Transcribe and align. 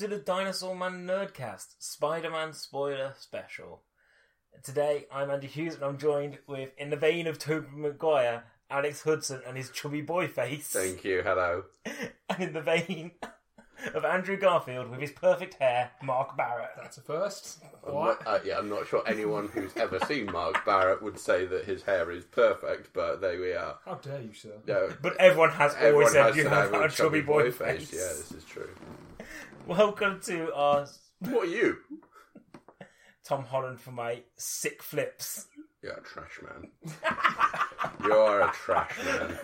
welcome 0.00 0.10
to 0.10 0.16
the 0.18 0.22
Dinosaur 0.24 0.74
Man 0.74 1.06
Nerdcast 1.06 1.74
Spider 1.78 2.30
Man 2.30 2.52
spoiler 2.52 3.12
special. 3.18 3.82
Today, 4.62 5.06
I'm 5.12 5.30
Andy 5.30 5.46
Hughes 5.46 5.74
and 5.74 5.84
I'm 5.84 5.98
joined 5.98 6.38
with, 6.46 6.70
in 6.78 6.90
the 6.90 6.96
vein 6.96 7.26
of 7.26 7.38
Tobey 7.38 7.66
Maguire, 7.74 8.44
Alex 8.70 9.02
Hudson 9.02 9.42
and 9.46 9.56
his 9.56 9.70
chubby 9.70 10.00
boy 10.00 10.28
face. 10.28 10.68
Thank 10.68 11.04
you. 11.04 11.22
Hello. 11.22 11.64
And 12.30 12.38
in 12.40 12.52
the 12.52 12.60
vein 12.62 13.12
of 13.94 14.04
Andrew 14.04 14.38
Garfield 14.38 14.88
with 14.90 15.00
his 15.00 15.10
perfect 15.10 15.54
hair, 15.54 15.90
Mark 16.02 16.36
Barrett. 16.36 16.70
That's 16.80 16.98
a 16.98 17.02
first. 17.02 17.62
I'm 17.86 17.92
What? 17.94 18.24
not, 18.24 18.34
uh, 18.34 18.38
yeah, 18.44 18.58
I'm 18.58 18.68
not 18.70 18.86
sure 18.86 19.02
anyone 19.06 19.48
who's 19.48 19.76
ever 19.76 19.98
seen 20.06 20.26
Mark 20.32 20.64
Barrett 20.64 21.02
would 21.02 21.18
say 21.18 21.44
that 21.46 21.64
his 21.64 21.82
hair 21.82 22.10
is 22.10 22.24
perfect, 22.24 22.92
but 22.94 23.20
there 23.20 23.38
we 23.40 23.52
are. 23.52 23.78
How 23.84 23.94
dare 23.94 24.22
you, 24.22 24.32
sir? 24.32 24.52
No, 24.66 24.92
But 25.02 25.16
everyone 25.18 25.50
has 25.50 25.74
everyone 25.74 25.94
always 25.94 26.12
said 26.12 26.26
has 26.26 26.36
you 26.36 26.42
to 26.44 26.50
have 26.50 26.72
have 26.72 26.82
a 26.82 26.88
chubby 26.88 27.20
boy 27.20 27.50
face. 27.50 27.92
Yeah, 27.92 27.98
this 27.98 28.32
is 28.32 28.44
true. 28.44 28.70
Welcome 29.66 30.20
to 30.24 30.52
our 30.54 30.86
What 31.20 31.44
are 31.44 31.50
you? 31.50 31.76
Tom 33.24 33.44
Holland 33.44 33.80
for 33.80 33.92
my 33.92 34.22
sick 34.36 34.82
flips. 34.82 35.46
You're 35.82 35.92
a 35.92 36.02
trash 36.02 36.40
man. 36.42 36.70
You're 38.02 38.40
a 38.40 38.52
trash 38.52 38.98
man. 39.04 39.38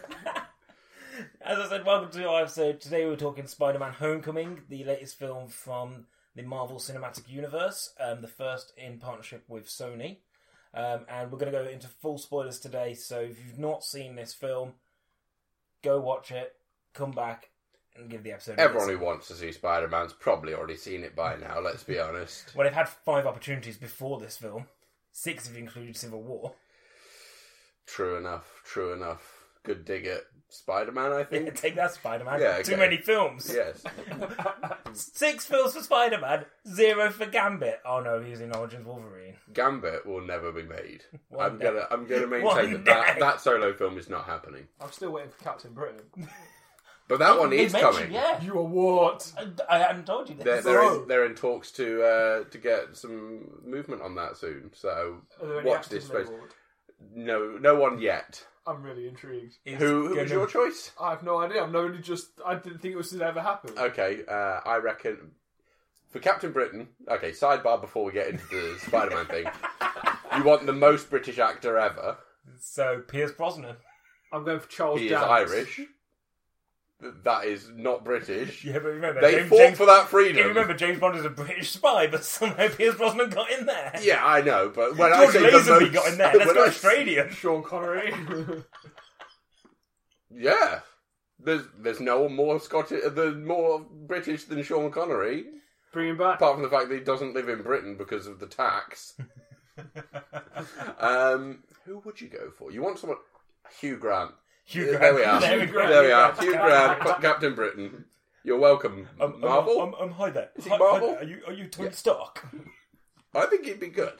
As 1.40 1.58
I 1.58 1.68
said, 1.68 1.86
welcome 1.86 2.10
to 2.10 2.28
our 2.28 2.42
episode. 2.42 2.80
Today 2.80 3.06
we're 3.06 3.16
talking 3.16 3.46
Spider 3.46 3.78
Man 3.78 3.92
Homecoming, 3.92 4.62
the 4.68 4.84
latest 4.84 5.18
film 5.18 5.48
from 5.48 6.06
the 6.34 6.42
Marvel 6.42 6.78
Cinematic 6.78 7.28
Universe, 7.28 7.94
um, 8.00 8.20
the 8.20 8.28
first 8.28 8.72
in 8.76 8.98
partnership 8.98 9.44
with 9.48 9.66
Sony. 9.66 10.18
Um, 10.74 11.06
and 11.08 11.30
we're 11.30 11.38
going 11.38 11.52
to 11.52 11.58
go 11.58 11.64
into 11.66 11.88
full 11.88 12.18
spoilers 12.18 12.60
today, 12.60 12.94
so 12.94 13.20
if 13.20 13.38
you've 13.44 13.58
not 13.58 13.82
seen 13.82 14.14
this 14.14 14.34
film, 14.34 14.74
go 15.82 16.00
watch 16.00 16.30
it, 16.30 16.52
come 16.92 17.12
back, 17.12 17.48
and 17.98 18.08
give 18.10 18.22
the 18.22 18.32
episode 18.32 18.58
Everyone 18.58 18.88
who 18.88 18.98
wants 18.98 19.28
to 19.28 19.34
see 19.34 19.52
Spider 19.52 19.88
Man's 19.88 20.12
probably 20.12 20.54
already 20.54 20.76
seen 20.76 21.02
it 21.04 21.14
by 21.16 21.36
now, 21.36 21.60
let's 21.60 21.82
be 21.82 21.98
honest. 21.98 22.54
Well, 22.54 22.66
they've 22.66 22.74
had 22.74 22.88
five 22.88 23.26
opportunities 23.26 23.76
before 23.76 24.18
this 24.20 24.36
film, 24.36 24.66
six 25.12 25.48
if 25.48 25.54
you 25.56 25.62
include 25.62 25.96
Civil 25.96 26.22
War. 26.22 26.52
True 27.86 28.16
enough, 28.16 28.62
true 28.64 28.92
enough. 28.92 29.32
Good 29.62 29.84
dig 29.84 30.06
at 30.06 30.22
Spider 30.48 30.92
Man, 30.92 31.12
I 31.12 31.24
think. 31.24 31.52
Take 31.56 31.74
that, 31.74 31.92
Spider 31.92 32.24
Man. 32.24 32.40
Yeah, 32.40 32.62
Too 32.62 32.76
many 32.76 32.98
films. 32.98 33.52
yes. 33.52 33.82
Six 34.92 35.44
films 35.44 35.74
for 35.74 35.82
Spider 35.82 36.18
Man, 36.20 36.44
zero 36.68 37.10
for 37.10 37.26
Gambit. 37.26 37.80
Oh 37.84 38.00
no, 38.00 38.20
he's 38.22 38.40
in 38.40 38.54
Origins 38.54 38.86
Wolverine. 38.86 39.34
Gambit 39.52 40.06
will 40.06 40.24
never 40.24 40.52
be 40.52 40.62
made. 40.62 41.02
One 41.28 41.44
I'm 41.52 41.58
day. 41.58 41.64
gonna 41.66 41.86
I'm 41.90 42.06
gonna 42.06 42.26
maintain 42.28 42.84
that, 42.84 42.84
that 42.84 43.18
that 43.18 43.40
solo 43.40 43.72
film 43.74 43.98
is 43.98 44.08
not 44.08 44.24
happening. 44.24 44.68
I'm 44.80 44.92
still 44.92 45.10
waiting 45.12 45.30
for 45.30 45.42
Captain 45.44 45.72
Britain. 45.72 46.00
But 47.08 47.20
that 47.20 47.38
one 47.38 47.52
is 47.52 47.72
mentioned- 47.72 47.94
coming. 47.94 48.12
Yeah, 48.12 48.40
You 48.42 48.58
are 48.58 48.62
what? 48.64 49.32
I, 49.68 49.76
I 49.76 49.78
hadn't 49.78 50.06
told 50.06 50.28
you 50.28 50.34
this. 50.34 50.44
They're, 50.44 50.62
they're, 50.62 50.82
Oh. 50.82 51.02
in, 51.02 51.08
they're 51.08 51.24
in 51.26 51.34
talks 51.34 51.70
to 51.72 52.02
uh, 52.02 52.44
to 52.50 52.58
get 52.58 52.96
some 52.96 53.60
movement 53.64 54.02
on 54.02 54.14
that 54.16 54.36
soon. 54.36 54.70
So 54.74 55.18
Are 55.40 55.46
there 55.46 55.60
any 55.60 55.68
watch 55.68 55.78
actors 55.84 55.90
this 55.90 56.04
space. 56.06 56.26
labelled? 56.28 56.54
No, 57.14 57.56
no 57.60 57.76
one 57.76 58.00
yet. 58.00 58.44
I'm 58.66 58.82
really 58.82 59.06
intrigued. 59.06 59.54
It's 59.64 59.80
Who, 59.80 60.08
who 60.08 60.08
was 60.08 60.16
gonna- 60.16 60.28
your 60.30 60.46
choice? 60.48 60.90
I 61.00 61.10
have 61.10 61.22
no 61.22 61.38
idea. 61.40 61.62
I'm 61.62 61.76
only 61.76 61.98
just. 61.98 62.28
I 62.44 62.54
didn't 62.56 62.80
think 62.80 62.94
it 62.94 62.96
was 62.96 63.10
to 63.10 63.22
ever 63.24 63.40
happen. 63.40 63.78
Okay, 63.78 64.22
uh, 64.28 64.60
I 64.66 64.78
reckon 64.78 65.30
for 66.10 66.18
Captain 66.18 66.50
Britain. 66.50 66.88
Okay, 67.08 67.30
sidebar 67.30 67.80
before 67.80 68.04
we 68.04 68.12
get 68.12 68.28
into 68.28 68.44
the 68.48 68.76
Spider-Man 68.86 69.26
thing. 69.26 69.46
You 70.36 70.42
want 70.42 70.66
the 70.66 70.72
most 70.72 71.08
British 71.10 71.38
actor 71.38 71.78
ever? 71.78 72.16
So 72.58 73.02
Pierce 73.06 73.30
Brosnan. 73.32 73.76
I'm 74.32 74.44
going 74.44 74.58
for 74.58 74.68
Charles 74.68 74.98
He 74.98 75.06
is 75.06 75.12
Dance. 75.12 75.24
Irish. 75.24 75.80
That 77.24 77.44
is 77.44 77.70
not 77.74 78.04
British. 78.04 78.64
Yeah, 78.64 78.74
but 78.74 78.84
remember 78.84 79.20
They 79.20 79.32
James, 79.32 79.48
fought 79.50 79.58
James, 79.58 79.76
for 79.78 79.84
that 79.86 79.98
yeah, 80.00 80.06
freedom. 80.06 80.46
remember 80.48 80.72
James 80.74 80.98
Bond 80.98 81.16
is 81.18 81.24
a 81.26 81.30
British 81.30 81.70
spy, 81.72 82.06
but 82.06 82.24
somehow 82.24 82.68
Pierce 82.68 82.94
Brosnan 82.94 83.28
got 83.28 83.50
in 83.50 83.66
there. 83.66 83.92
Yeah, 84.02 84.24
I 84.24 84.40
know, 84.40 84.72
but 84.74 84.96
when 84.96 85.12
George 85.12 85.28
I 85.28 85.32
say 85.32 85.40
the 85.50 85.58
Lazenby 85.58 85.80
most, 85.80 85.92
got 85.92 86.08
in 86.12 86.18
there. 86.18 86.32
Let's 86.34 86.46
when 86.46 86.54
go 86.54 86.64
I- 86.64 86.68
Australian. 86.68 87.30
Sean 87.32 87.62
Connery. 87.62 88.12
Yeah, 90.30 90.80
there's 91.38 91.62
there's 91.78 92.00
no 92.00 92.22
one 92.22 92.34
more 92.34 92.58
Scottish, 92.60 93.02
the 93.14 93.32
more 93.32 93.80
British 93.80 94.44
than 94.44 94.62
Sean 94.62 94.90
Connery, 94.90 95.44
Bring 95.92 96.08
him 96.10 96.18
back. 96.18 96.36
apart 96.36 96.54
from 96.54 96.62
the 96.62 96.68
fact 96.68 96.88
that 96.88 96.94
he 96.98 97.00
doesn't 97.04 97.34
live 97.34 97.48
in 97.48 97.62
Britain 97.62 97.96
because 97.96 98.26
of 98.26 98.38
the 98.40 98.46
tax. 98.46 99.14
um, 100.98 101.62
who 101.84 101.98
would 102.04 102.20
you 102.20 102.28
go 102.28 102.50
for? 102.58 102.70
You 102.70 102.82
want 102.82 102.98
someone? 102.98 103.18
Hugh 103.80 103.96
Grant. 103.96 104.32
Hugh 104.66 104.86
There 104.86 104.98
Grant. 104.98 105.14
we 105.16 105.24
are. 105.24 105.40
There 105.40 105.58
we. 105.60 105.66
There 105.66 106.02
we 106.02 106.12
are. 106.12 106.32
Hugh 106.34 106.42
Hugh 106.42 106.52
Grant. 106.52 107.00
Grant, 107.00 107.22
Captain 107.22 107.54
Britain. 107.54 108.04
You're 108.44 108.58
welcome. 108.58 109.08
Um, 109.20 109.34
um, 109.34 109.40
Marvel. 109.40 109.80
Um, 109.80 109.94
um, 109.98 110.10
hi 110.10 110.30
there. 110.30 110.50
Is 110.56 110.64
he 110.64 110.70
Hi- 110.70 110.76
Marvel? 110.78 111.08
hi 111.10 111.14
there. 111.14 111.22
Are 111.22 111.28
you 111.28 111.40
are 111.46 111.52
you 111.52 111.66
Tony 111.68 111.88
Yeah. 111.88 111.94
Stark? 111.94 112.44
I 113.34 113.46
think 113.46 113.64
he'd 113.64 113.80
be 113.80 113.88
good. 113.88 114.14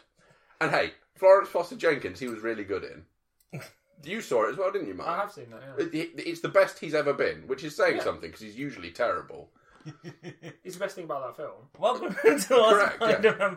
And 0.61 0.71
hey, 0.71 0.93
Florence 1.17 1.49
Foster 1.49 1.77
Jenkins, 1.77 2.21
he 2.21 2.29
was 2.29 2.41
really 2.41 2.65
good 2.65 2.85
in. 2.85 3.61
You 4.05 4.21
saw 4.21 4.47
it 4.47 4.51
as 4.53 4.59
well, 4.59 4.71
didn't 4.71 4.89
you, 4.89 4.95
Mark? 4.95 5.09
I 5.09 5.17
have 5.17 5.33
seen 5.33 5.47
that. 5.51 5.63
Yeah. 5.79 5.85
It- 5.87 5.95
it- 6.19 6.29
It's 6.29 6.43
the 6.43 6.51
best 6.51 6.79
he's 6.79 6.95
ever 6.95 7.15
been, 7.15 7.47
which 7.49 7.65
is 7.65 7.75
saying 7.75 7.97
Yeah. 7.97 8.05
something 8.05 8.29
because 8.29 8.43
he's 8.43 8.57
usually 8.59 8.91
terrible. 8.91 9.51
It's 10.63 10.75
the 10.77 10.81
best 10.81 10.95
thing 10.97 11.05
about 11.05 11.27
that 11.27 11.37
film. 11.43 11.63
Welcome 11.79 12.15
to 12.41 12.61
our 12.61 12.89
Correct, 12.91 13.25
yeah. 13.25 13.55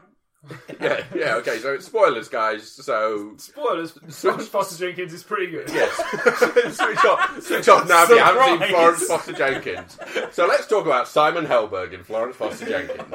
Spider-Man. 0.47 0.59
Yeah, 0.79 1.03
yeah, 1.13 1.35
okay, 1.35 1.57
so 1.59 1.73
it's 1.73 1.85
spoilers, 1.85 2.29
guys, 2.29 2.69
so. 2.71 3.33
Spoilers. 3.37 3.91
Florence 3.91 4.47
Foster 4.49 4.85
Jenkins 4.85 5.11
is 5.13 5.23
pretty 5.23 5.51
good. 5.51 5.69
Yes. 5.69 5.93
switch 6.77 7.05
off, 7.05 7.41
switch 7.41 7.67
off 7.67 7.87
now 7.89 8.03
if 8.03 8.09
you 8.09 8.17
haven't 8.17 8.43
seen 8.43 8.53
Surprise. 8.53 8.69
Florence 8.71 9.03
Foster 9.07 9.33
Jenkins. 9.33 9.97
So 10.31 10.47
let's 10.47 10.67
talk 10.67 10.85
about 10.85 11.07
Simon 11.07 11.45
Helberg 11.45 11.93
and 11.93 12.05
Florence 12.05 12.35
Foster 12.37 12.65
Jenkins. 12.65 13.13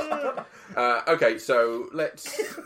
Uh, 0.76 1.00
okay, 1.08 1.38
so 1.38 1.86
let's. 1.92 2.58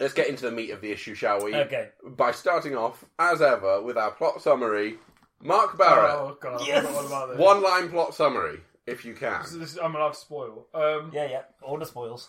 Let's 0.00 0.14
get 0.14 0.28
into 0.28 0.42
the 0.44 0.52
meat 0.52 0.70
of 0.70 0.80
the 0.80 0.92
issue, 0.92 1.14
shall 1.16 1.42
we? 1.42 1.52
Okay. 1.56 1.88
By 2.06 2.30
starting 2.30 2.76
off, 2.76 3.04
as 3.18 3.42
ever, 3.42 3.82
with 3.82 3.96
our 3.98 4.12
plot 4.12 4.40
summary. 4.40 4.94
Mark 5.42 5.76
Barrett, 5.76 6.12
Oh 6.14 6.36
god, 6.40 6.64
Yes. 6.64 6.84
I 6.84 6.88
forgot 6.88 7.00
all 7.00 7.06
about 7.06 7.28
this. 7.30 7.38
one 7.38 7.62
line 7.64 7.88
plot 7.88 8.14
summary, 8.14 8.60
if 8.86 9.04
you 9.04 9.14
can. 9.14 9.44
So 9.44 9.56
this, 9.58 9.76
I'm 9.76 9.96
allowed 9.96 10.10
to 10.12 10.18
spoil. 10.18 10.66
Um, 10.72 11.10
Yeah, 11.12 11.26
yeah. 11.28 11.42
All 11.62 11.78
the 11.78 11.86
spoils. 11.86 12.28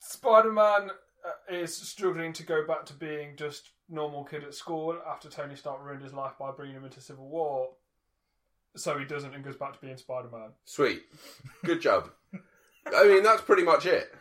Uh, 0.00 0.06
Spider-Man 0.06 0.90
uh, 1.24 1.54
is 1.54 1.76
struggling 1.76 2.32
to 2.34 2.42
go 2.42 2.66
back 2.66 2.86
to 2.86 2.94
being 2.94 3.36
just 3.36 3.70
normal 3.88 4.24
kid 4.24 4.44
at 4.44 4.54
school 4.54 4.96
after 5.08 5.28
Tony 5.28 5.56
Stark 5.56 5.84
ruined 5.84 6.02
his 6.02 6.14
life 6.14 6.32
by 6.38 6.50
bringing 6.50 6.76
him 6.76 6.84
into 6.84 7.00
Civil 7.00 7.28
War. 7.28 7.70
So 8.76 8.98
he 8.98 9.04
doesn't 9.04 9.34
and 9.34 9.44
goes 9.44 9.56
back 9.56 9.72
to 9.74 9.80
being 9.80 9.96
Spider-Man. 9.96 10.50
Sweet. 10.64 11.02
Good 11.64 11.80
job. 11.80 12.10
I 12.94 13.04
mean, 13.04 13.22
that's 13.22 13.42
pretty 13.42 13.64
much 13.64 13.84
it. 13.86 14.12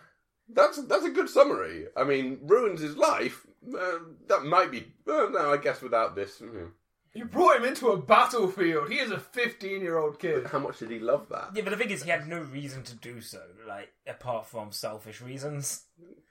That's 0.51 0.81
that's 0.87 1.05
a 1.05 1.11
good 1.11 1.29
summary. 1.29 1.85
I 1.95 2.03
mean, 2.03 2.39
ruins 2.41 2.81
his 2.81 2.97
life. 2.97 3.45
Uh, 3.67 3.99
that 4.27 4.43
might 4.43 4.71
be. 4.71 4.91
Well, 5.05 5.29
no, 5.29 5.53
I 5.53 5.57
guess 5.57 5.81
without 5.81 6.15
this, 6.15 6.39
mhm. 6.39 6.71
You 7.13 7.25
brought 7.25 7.57
him 7.57 7.65
into 7.65 7.89
a 7.89 7.97
battlefield. 7.97 8.89
He 8.91 8.99
is 8.99 9.11
a 9.11 9.17
15-year-old 9.17 10.19
kid. 10.19 10.45
how 10.47 10.59
much 10.59 10.79
did 10.79 10.91
he 10.91 10.99
love 10.99 11.27
that? 11.29 11.49
Yeah, 11.55 11.63
but 11.63 11.71
the 11.71 11.77
thing 11.77 11.89
is, 11.89 12.03
he 12.03 12.09
had 12.11 12.27
no 12.27 12.39
reason 12.41 12.83
to 12.83 12.95
do 12.95 13.19
so, 13.21 13.41
like 13.67 13.91
apart 14.07 14.45
from 14.45 14.71
selfish 14.71 15.19
reasons. 15.21 15.83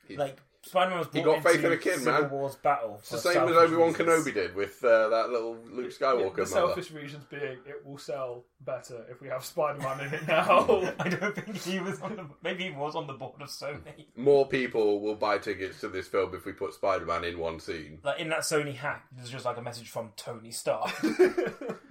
He- 0.07 0.17
Like 0.17 0.39
Spider-Man 0.69 0.99
was 0.99 1.09
He 1.13 1.23
brought 1.23 1.43
got 1.43 1.53
faith 1.53 1.65
in 1.65 1.73
a 1.73 1.77
kid, 1.77 1.99
Civil 1.99 2.23
man. 2.23 2.31
War's 2.31 2.57
battle. 2.57 2.97
It's 3.01 3.11
the 3.11 3.19
same 3.19 3.49
as 3.49 3.57
Obi 3.57 3.77
Wan 3.77 3.95
Kenobi 3.95 4.33
did 4.33 4.55
with 4.55 4.83
uh, 4.85 5.09
that 5.09 5.31
little 5.31 5.59
Luke 5.71 5.91
Skywalker 5.91 6.35
the 6.35 6.41
mother. 6.43 6.47
selfish 6.47 6.91
reasons 6.91 7.25
being 7.31 7.59
it 7.67 7.85
will 7.85 7.99
sell 7.99 8.45
better 8.61 9.05
if 9.11 9.21
we 9.21 9.29
have 9.29 9.45
Spider-Man 9.45 10.01
in 10.07 10.15
it 10.15 10.29
now. 10.29 10.93
I 10.99 11.09
don't 11.09 11.35
think 11.35 11.57
he 11.57 11.81
was 11.81 12.01
on 12.01 12.17
the. 12.17 12.27
Maybe 12.43 12.65
he 12.65 12.71
was 12.71 12.95
on 12.95 13.07
the 13.07 13.15
board 13.15 13.41
of 13.41 13.49
Sony. 13.49 14.07
More 14.17 14.47
people 14.47 15.01
will 15.01 15.17
buy 15.17 15.39
tickets 15.39 15.81
to 15.81 15.89
this 15.89 16.09
film 16.09 16.35
if 16.35 16.45
we 16.45 16.53
put 16.53 16.75
Spider 16.75 17.07
Man 17.07 17.25
in 17.25 17.39
one 17.39 17.61
scene. 17.61 17.99
Like 18.03 18.21
in 18.21 18.29
that 18.29 18.41
Sony 18.41 18.75
hack, 18.75 19.07
there's 19.13 19.31
just 19.31 19.45
like 19.45 19.57
a 19.57 19.63
message 19.63 19.89
from 19.91 20.13
Tony 20.17 20.51
Stark. 20.51 20.91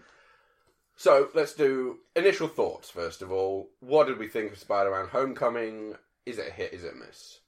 So 1.00 1.30
let's 1.36 1.54
do 1.54 2.00
initial 2.16 2.48
thoughts 2.48 2.90
first 2.90 3.22
of 3.22 3.32
all. 3.32 3.70
What 3.80 4.08
did 4.08 4.18
we 4.18 4.28
think 4.28 4.52
of 4.52 4.58
Spider 4.58 4.90
Man 4.92 5.08
Homecoming? 5.08 5.94
Is 6.26 6.40
it 6.40 6.48
a 6.50 6.52
hit? 6.52 6.74
Is 6.74 6.84
it 6.84 6.94
a 6.94 6.98
miss? 6.98 7.40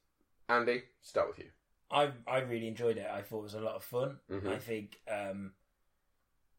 Andy, 0.49 0.83
start 1.01 1.29
with 1.29 1.39
you. 1.39 1.45
I 1.91 2.11
I 2.27 2.39
really 2.39 2.67
enjoyed 2.67 2.97
it. 2.97 3.07
I 3.09 3.21
thought 3.21 3.39
it 3.39 3.43
was 3.43 3.53
a 3.53 3.61
lot 3.61 3.75
of 3.75 3.83
fun. 3.83 4.19
Mhm. 4.29 4.51
I 4.51 4.57
think, 4.57 4.99
um, 5.07 5.53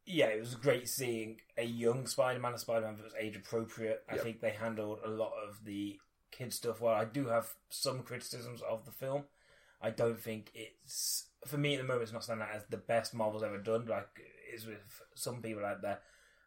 yeah, 0.06 0.26
it 0.26 0.40
was 0.40 0.54
great 0.54 0.88
seeing 0.88 1.40
a 1.56 1.64
young 1.64 2.06
Spider-Man, 2.06 2.54
a 2.54 2.58
Spider-Man 2.58 2.96
that 2.96 3.04
was 3.04 3.14
age 3.18 3.36
appropriate. 3.36 4.04
I 4.08 4.14
Yep. 4.14 4.22
think 4.24 4.40
they 4.40 4.50
handled 4.50 5.00
a 5.04 5.08
lot 5.08 5.32
of 5.34 5.64
the 5.64 6.00
kid 6.30 6.52
stuff 6.52 6.80
well. 6.80 6.94
I 6.94 7.04
do 7.04 7.26
have 7.26 7.54
some 7.68 8.02
criticisms 8.02 8.62
of 8.62 8.84
the 8.86 8.92
film. 8.92 9.26
I 9.80 9.90
don't 9.90 10.18
think 10.20 10.50
it's 10.54 11.26
for 11.46 11.58
me 11.58 11.74
at 11.74 11.78
the 11.78 11.84
moment. 11.84 12.04
It's 12.04 12.12
not 12.12 12.24
standing 12.24 12.46
out 12.46 12.54
as 12.54 12.66
the 12.66 12.76
best 12.76 13.14
Marvel's 13.14 13.42
ever 13.42 13.58
done, 13.58 13.86
like 13.86 14.08
it 14.18 14.54
is 14.54 14.66
with 14.66 15.02
some 15.14 15.42
people 15.42 15.64
out 15.64 15.80
there. 15.82 16.00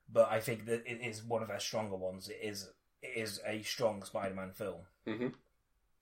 But 0.09 0.29
I 0.29 0.39
think 0.39 0.65
that 0.65 0.85
it 0.85 1.01
is 1.01 1.23
one 1.23 1.41
of 1.41 1.47
their 1.47 1.59
stronger 1.59 1.95
ones. 1.95 2.29
It 2.29 2.39
is 2.41 2.71
it 3.01 3.17
is 3.17 3.41
a 3.45 3.61
strong 3.63 4.03
Spider-Man 4.03 4.53
film. 4.53 4.85
Mm-hmm. 5.05 5.29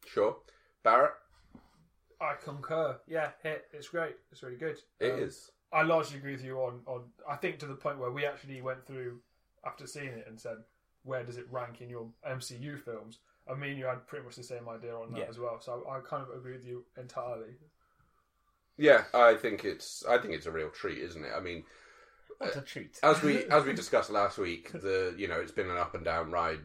Sure. 0.06 0.38
Barrett, 0.84 1.14
I 2.22 2.36
concur. 2.42 2.98
Yeah, 3.08 3.30
hit. 3.44 3.66
It's 3.74 3.90
great. 3.90 4.16
It's 4.32 4.44
really 4.44 4.58
good. 4.58 4.78
it 5.00 5.20
is. 5.20 5.50
Um, 5.74 5.80
I 5.80 5.84
largely 5.84 6.18
agree 6.18 6.34
with 6.34 6.44
you 6.44 6.60
on, 6.60 6.82
on. 6.86 7.02
I 7.30 7.36
think 7.36 7.60
to 7.60 7.66
the 7.66 7.76
point 7.76 7.98
where 7.98 8.12
we 8.12 8.26
actually 8.26 8.62
went 8.62 8.86
through 8.86 9.20
after 9.66 9.88
seeing 9.88 10.08
it 10.10 10.26
and 10.28 10.40
said, 10.40 10.58
where 11.04 11.24
does 11.24 11.38
it 11.38 11.48
rank 11.52 11.82
in 11.82 11.90
your 11.90 12.08
MCU 12.30 12.80
films? 12.84 13.20
I 13.50 13.56
mean, 13.56 13.78
you 13.78 13.86
had 13.86 14.06
pretty 14.06 14.24
much 14.26 14.36
the 14.36 14.44
same 14.44 14.70
idea 14.70 14.94
on 14.96 15.12
that 15.14 15.20
Yeah. 15.20 15.26
as 15.30 15.40
well. 15.40 15.60
So 15.60 15.84
I, 15.90 15.98
I 15.98 16.00
kind 16.02 16.24
of 16.24 16.30
agree 16.38 16.54
with 16.54 16.66
you 16.66 16.84
entirely. 16.98 17.56
Yeah, 18.78 19.04
I 19.14 19.36
think 19.36 19.66
it's 19.66 20.04
I 20.08 20.18
think 20.18 20.34
it's 20.34 20.46
a 20.46 20.52
real 20.52 20.70
treat, 20.70 21.00
isn't 21.00 21.24
it? 21.24 21.32
I 21.36 21.40
mean, 21.40 21.64
What 22.38 22.56
a 22.56 22.62
treat. 22.62 23.00
as 23.04 23.22
we 23.22 23.44
as 23.50 23.66
we 23.66 23.74
discussed 23.74 24.10
last 24.10 24.38
week, 24.38 24.72
the 24.72 25.14
you 25.18 25.28
know 25.28 25.40
it's 25.40 25.52
been 25.52 25.70
an 25.70 25.78
up 25.78 25.96
and 25.96 26.04
down 26.06 26.32
ride 26.32 26.60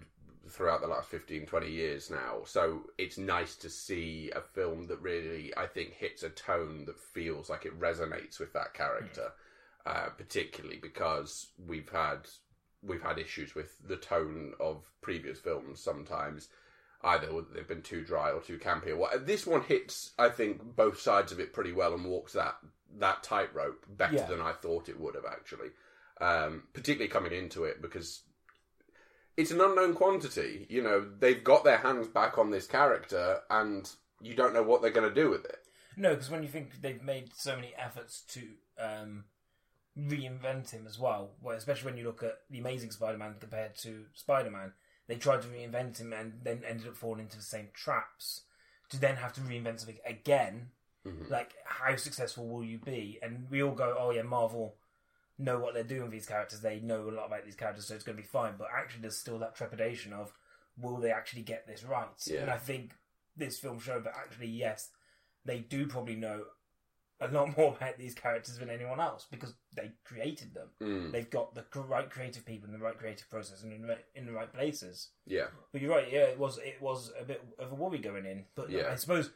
throughout 0.48 0.80
the 0.80 0.86
last 0.86 1.08
15, 1.08 1.46
20 1.46 1.70
years 1.70 2.10
now. 2.10 2.38
So 2.44 2.82
it's 2.98 3.18
nice 3.18 3.56
to 3.56 3.70
see 3.70 4.30
a 4.34 4.40
film 4.40 4.86
that 4.88 5.00
really 5.00 5.52
I 5.56 5.66
think 5.66 5.92
hits 5.94 6.22
a 6.22 6.30
tone 6.30 6.84
that 6.86 6.98
feels 6.98 7.48
like 7.50 7.64
it 7.66 7.78
resonates 7.78 8.38
with 8.38 8.52
that 8.52 8.74
character, 8.74 9.32
uh, 9.84 10.08
particularly 10.16 10.78
because 10.80 11.48
we've 11.66 11.88
had 11.88 12.28
we've 12.82 13.02
had 13.02 13.18
issues 13.18 13.54
with 13.54 13.76
the 13.88 13.96
tone 13.96 14.52
of 14.60 14.84
previous 15.00 15.38
films 15.38 15.80
sometimes. 15.80 16.48
Either 17.02 17.28
they've 17.54 17.68
been 17.68 17.82
too 17.82 18.02
dry 18.04 18.30
or 18.30 18.40
too 18.40 18.58
campy 18.58 18.88
or 18.88 18.96
what. 18.96 19.26
This 19.26 19.46
one 19.46 19.62
hits, 19.62 20.12
I 20.18 20.28
think, 20.28 20.76
both 20.76 20.98
sides 21.00 21.30
of 21.30 21.38
it 21.40 21.52
pretty 21.52 21.72
well 21.72 21.94
and 21.94 22.04
walks 22.04 22.32
that 22.32 22.56
that 22.98 23.22
tightrope 23.22 23.84
better 23.88 24.14
Yeah. 24.14 24.26
than 24.26 24.40
I 24.40 24.52
thought 24.52 24.88
it 24.88 24.98
would 24.98 25.14
have 25.14 25.26
actually. 25.26 25.70
Um, 26.20 26.62
particularly 26.72 27.08
coming 27.10 27.32
into 27.32 27.64
it 27.64 27.82
because 27.82 28.22
it's 29.36 29.50
an 29.50 29.60
unknown 29.60 29.94
quantity. 29.94 30.66
You 30.68 30.82
know, 30.82 31.06
they've 31.18 31.42
got 31.42 31.64
their 31.64 31.78
hands 31.78 32.08
back 32.08 32.38
on 32.38 32.50
this 32.50 32.66
character, 32.66 33.40
and 33.50 33.90
you 34.20 34.34
don't 34.34 34.54
know 34.54 34.62
what 34.62 34.82
they're 34.82 34.90
going 34.90 35.08
to 35.08 35.14
do 35.14 35.30
with 35.30 35.44
it. 35.44 35.58
No, 35.96 36.10
because 36.10 36.30
when 36.30 36.42
you 36.42 36.48
think 36.48 36.80
they've 36.82 37.02
made 37.02 37.34
so 37.34 37.56
many 37.56 37.72
efforts 37.76 38.22
to 38.32 38.42
um, 38.78 39.24
reinvent 39.98 40.70
him 40.70 40.86
as 40.86 40.98
well, 40.98 41.30
well, 41.42 41.56
especially 41.56 41.90
when 41.90 41.98
you 41.98 42.04
look 42.04 42.22
at 42.22 42.40
the 42.50 42.58
Amazing 42.58 42.90
Spider-Man 42.90 43.36
compared 43.40 43.76
to 43.78 44.04
Spider-Man, 44.14 44.72
they 45.06 45.16
tried 45.16 45.42
to 45.42 45.48
reinvent 45.48 45.98
him 45.98 46.12
and 46.12 46.40
then 46.42 46.62
ended 46.66 46.88
up 46.88 46.96
falling 46.96 47.20
into 47.20 47.36
the 47.36 47.42
same 47.42 47.68
traps 47.72 48.42
to 48.90 49.00
then 49.00 49.16
have 49.16 49.32
to 49.34 49.40
reinvent 49.40 49.80
something 49.80 49.98
again. 50.04 50.70
Mhm. 51.06 51.30
Like, 51.30 51.54
how 51.64 51.96
successful 51.96 52.48
will 52.48 52.64
you 52.64 52.78
be? 52.78 53.18
And 53.22 53.48
we 53.50 53.62
all 53.62 53.74
go, 53.74 53.96
"Oh 53.98 54.10
yeah, 54.10 54.22
Marvel 54.22 54.76
know 55.38 55.58
what 55.58 55.74
they're 55.74 55.84
doing 55.84 56.02
with 56.02 56.12
these 56.12 56.26
characters. 56.26 56.60
They 56.60 56.80
know 56.80 57.08
a 57.08 57.10
lot 57.12 57.26
about 57.26 57.44
these 57.44 57.56
characters, 57.56 57.86
so 57.86 57.94
it's 57.94 58.04
going 58.04 58.16
to 58.16 58.22
be 58.22 58.28
fine." 58.28 58.54
But 58.58 58.68
actually, 58.76 59.02
there's 59.02 59.16
still 59.16 59.38
that 59.40 59.54
trepidation 59.56 60.12
of, 60.12 60.32
will 60.78 60.96
they 60.96 61.10
actually 61.10 61.42
get 61.42 61.66
this 61.66 61.84
right? 61.84 62.08
Yeah. 62.26 62.40
And 62.42 62.50
I 62.50 62.56
think 62.58 62.92
this 63.36 63.58
film 63.58 63.78
showed 63.78 64.04
that 64.04 64.14
actually, 64.16 64.48
yes, 64.48 64.90
they 65.44 65.58
do 65.58 65.86
probably 65.86 66.16
know 66.16 66.44
a 67.20 67.28
lot 67.28 67.54
more 67.56 67.74
about 67.76 67.96
these 67.98 68.14
characters 68.14 68.58
than 68.58 68.68
anyone 68.70 69.00
else 69.00 69.26
because 69.30 69.54
they 69.74 69.92
created 70.04 70.52
them. 70.54 70.68
Mm, 70.82 71.12
They've 71.12 71.30
got 71.30 71.54
the 71.54 71.64
right 71.80 72.10
creative 72.10 72.44
people 72.44 72.66
in 72.68 72.72
the 72.78 72.84
right 72.84 72.98
creative 72.98 73.28
process 73.30 73.62
and 73.62 73.72
in 73.72 73.82
the, 73.82 73.88
right- 73.88 74.04
in 74.14 74.26
the 74.26 74.32
right 74.32 74.52
places. 74.52 75.08
yeah, 75.26 75.46
But 75.72 75.80
you're 75.82 75.90
right, 75.94 76.10
yeah, 76.10 76.24
it 76.24 76.38
was 76.38 76.58
it 76.58 76.76
was 76.80 77.12
a 77.20 77.24
bit 77.24 77.42
of 77.58 77.72
a 77.72 77.74
worry 77.74 77.98
going 77.98 78.26
in. 78.26 78.44
But 78.54 78.70
Yeah. 78.70 78.90
I 78.92 78.96
suppose 78.96 79.30